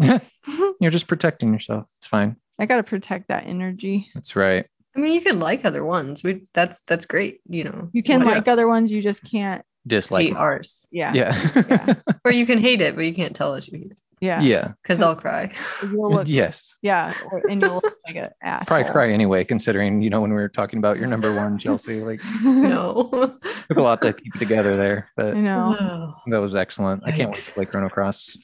You're 0.80 0.90
just 0.90 1.06
protecting 1.06 1.52
yourself. 1.52 1.86
It's 1.98 2.06
fine. 2.06 2.36
I 2.58 2.66
gotta 2.66 2.82
protect 2.82 3.28
that 3.28 3.46
energy. 3.46 4.08
That's 4.14 4.36
right. 4.36 4.66
I 4.96 5.00
mean, 5.00 5.12
you 5.12 5.20
can 5.20 5.40
like 5.40 5.64
other 5.64 5.84
ones. 5.84 6.22
We 6.22 6.46
that's 6.52 6.80
that's 6.86 7.06
great. 7.06 7.40
You 7.48 7.64
know, 7.64 7.90
You 7.92 8.02
can 8.02 8.24
Why- 8.24 8.34
like 8.34 8.48
other 8.48 8.68
ones, 8.68 8.92
you 8.92 9.02
just 9.02 9.22
can't. 9.24 9.64
Dislike. 9.86 10.28
hate 10.28 10.36
ours, 10.36 10.86
Yeah. 10.90 11.12
Yeah. 11.12 11.94
or 12.24 12.30
you 12.32 12.46
can 12.46 12.56
hate 12.56 12.80
it, 12.80 12.94
but 12.96 13.04
you 13.04 13.12
can't 13.12 13.36
tell 13.36 13.52
us 13.52 13.68
you 13.68 13.78
hate 13.78 13.90
it 13.90 14.00
Yeah. 14.24 14.40
yeah. 14.40 14.72
because 14.82 15.02
I'll 15.02 15.16
cry. 15.16 15.52
You'll 15.82 16.12
look, 16.14 16.28
Yes. 16.28 16.76
Yeah. 16.82 17.12
or- 17.30 17.42
And 17.50 17.60
you'll 17.60 17.74
look 17.82 17.96
like 18.06 18.16
an 18.16 18.30
ass. 18.42 18.64
Probably 18.66 18.90
cry 18.90 19.10
anyway, 19.10 19.44
considering, 19.44 20.00
you 20.02 20.10
know, 20.10 20.20
when 20.20 20.30
we 20.30 20.36
were 20.36 20.48
talking 20.48 20.78
about 20.78 20.98
your 20.98 21.06
number 21.08 21.34
one, 21.34 21.58
Chelsea, 21.58 22.00
like 22.10 22.20
No. 22.42 23.36
took 23.68 23.76
a 23.76 23.82
lot 23.82 24.00
to 24.02 24.12
keep 24.12 24.32
together 24.34 24.74
there, 24.74 25.10
But 25.16 25.36
I 25.36 25.40
know. 25.40 26.14
that 26.28 26.38
was 26.38 26.56
excellent. 26.56 27.02
I 27.04 27.12
can't 27.12 27.30
wait 27.30 27.44
to 27.44 27.52
play 27.52 27.64
Chrono 27.66 27.88
Cross. 27.88 28.38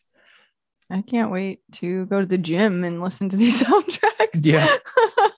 I 0.93 1.03
can't 1.03 1.31
wait 1.31 1.61
to 1.75 2.07
go 2.07 2.21
to 2.21 2.27
the 2.27 2.37
gym 2.39 2.83
and 2.85 3.01
listen 3.01 3.29
to 3.29 3.37
these 3.37 3.63
soundtracks. 3.63 4.11
Yeah. 4.45 4.67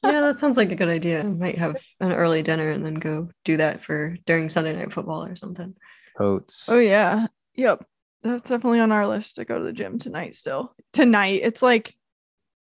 yeah, 0.03 0.21
that 0.23 0.39
sounds 0.39 0.57
like 0.57 0.73
a 0.73 0.75
good 0.77 0.89
idea. 0.89 1.21
I 1.21 1.25
might 1.25 1.59
have 1.59 1.77
an 2.01 2.13
early 2.13 2.43
dinner 2.43 2.71
and 2.71 2.85
then 2.85 2.95
go 2.95 3.29
do 3.45 3.59
that 3.59 3.83
for 3.83 4.17
during 4.27 4.49
Sunday 4.49 4.73
night 4.75 4.93
football 4.93 5.25
or 5.25 5.37
something. 5.37 5.75
Coats. 6.17 6.69
Oh 6.71 6.79
yeah. 6.79 7.27
Yep. 7.55 7.85
That's 8.23 8.49
definitely 8.49 8.81
on 8.81 8.93
our 8.93 9.07
list 9.07 9.37
to 9.37 9.45
go 9.45 9.59
to 9.59 9.65
the 9.65 9.73
gym 9.73 9.99
tonight 9.99 10.35
still. 10.37 10.75
Tonight. 10.93 11.41
It's 11.43 11.63
like 11.63 11.95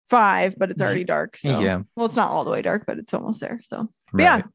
five, 0.10 0.56
but 0.58 0.72
it's 0.72 0.82
already 0.82 1.04
dark. 1.04 1.38
So 1.38 1.60
Yeah. 1.60 1.82
well, 1.96 2.06
it's 2.06 2.16
not 2.16 2.32
all 2.32 2.44
the 2.44 2.52
way 2.52 2.62
dark, 2.62 2.86
but 2.86 2.98
it's 2.98 3.14
almost 3.14 3.40
there. 3.40 3.60
So 3.64 3.90
but 4.12 4.22
yeah. 4.24 4.36
Right. 4.36 4.46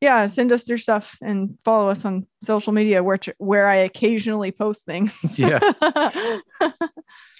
Yeah. 0.00 0.26
Send 0.28 0.50
us 0.52 0.68
your 0.68 0.78
stuff 0.78 1.16
and 1.20 1.58
follow 1.64 1.88
us 1.90 2.04
on 2.04 2.26
social 2.42 2.72
media 2.72 3.02
where 3.02 3.18
where 3.38 3.68
I 3.68 3.76
occasionally 3.76 4.52
post 4.52 4.84
things. 4.86 5.16
Yeah. 5.38 5.58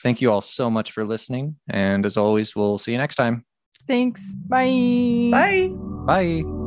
Thank 0.03 0.23
you 0.23 0.32
all 0.32 0.41
so 0.41 0.70
much 0.70 0.93
for 0.93 1.05
listening. 1.05 1.57
And 1.69 2.07
as 2.07 2.16
always, 2.16 2.57
we'll 2.57 2.78
see 2.78 2.93
you 2.93 2.99
next 2.99 3.16
time. 3.16 3.45
Thanks. 3.87 4.23
Bye. 4.49 5.28
Bye. 5.31 5.69
Bye. 6.07 6.60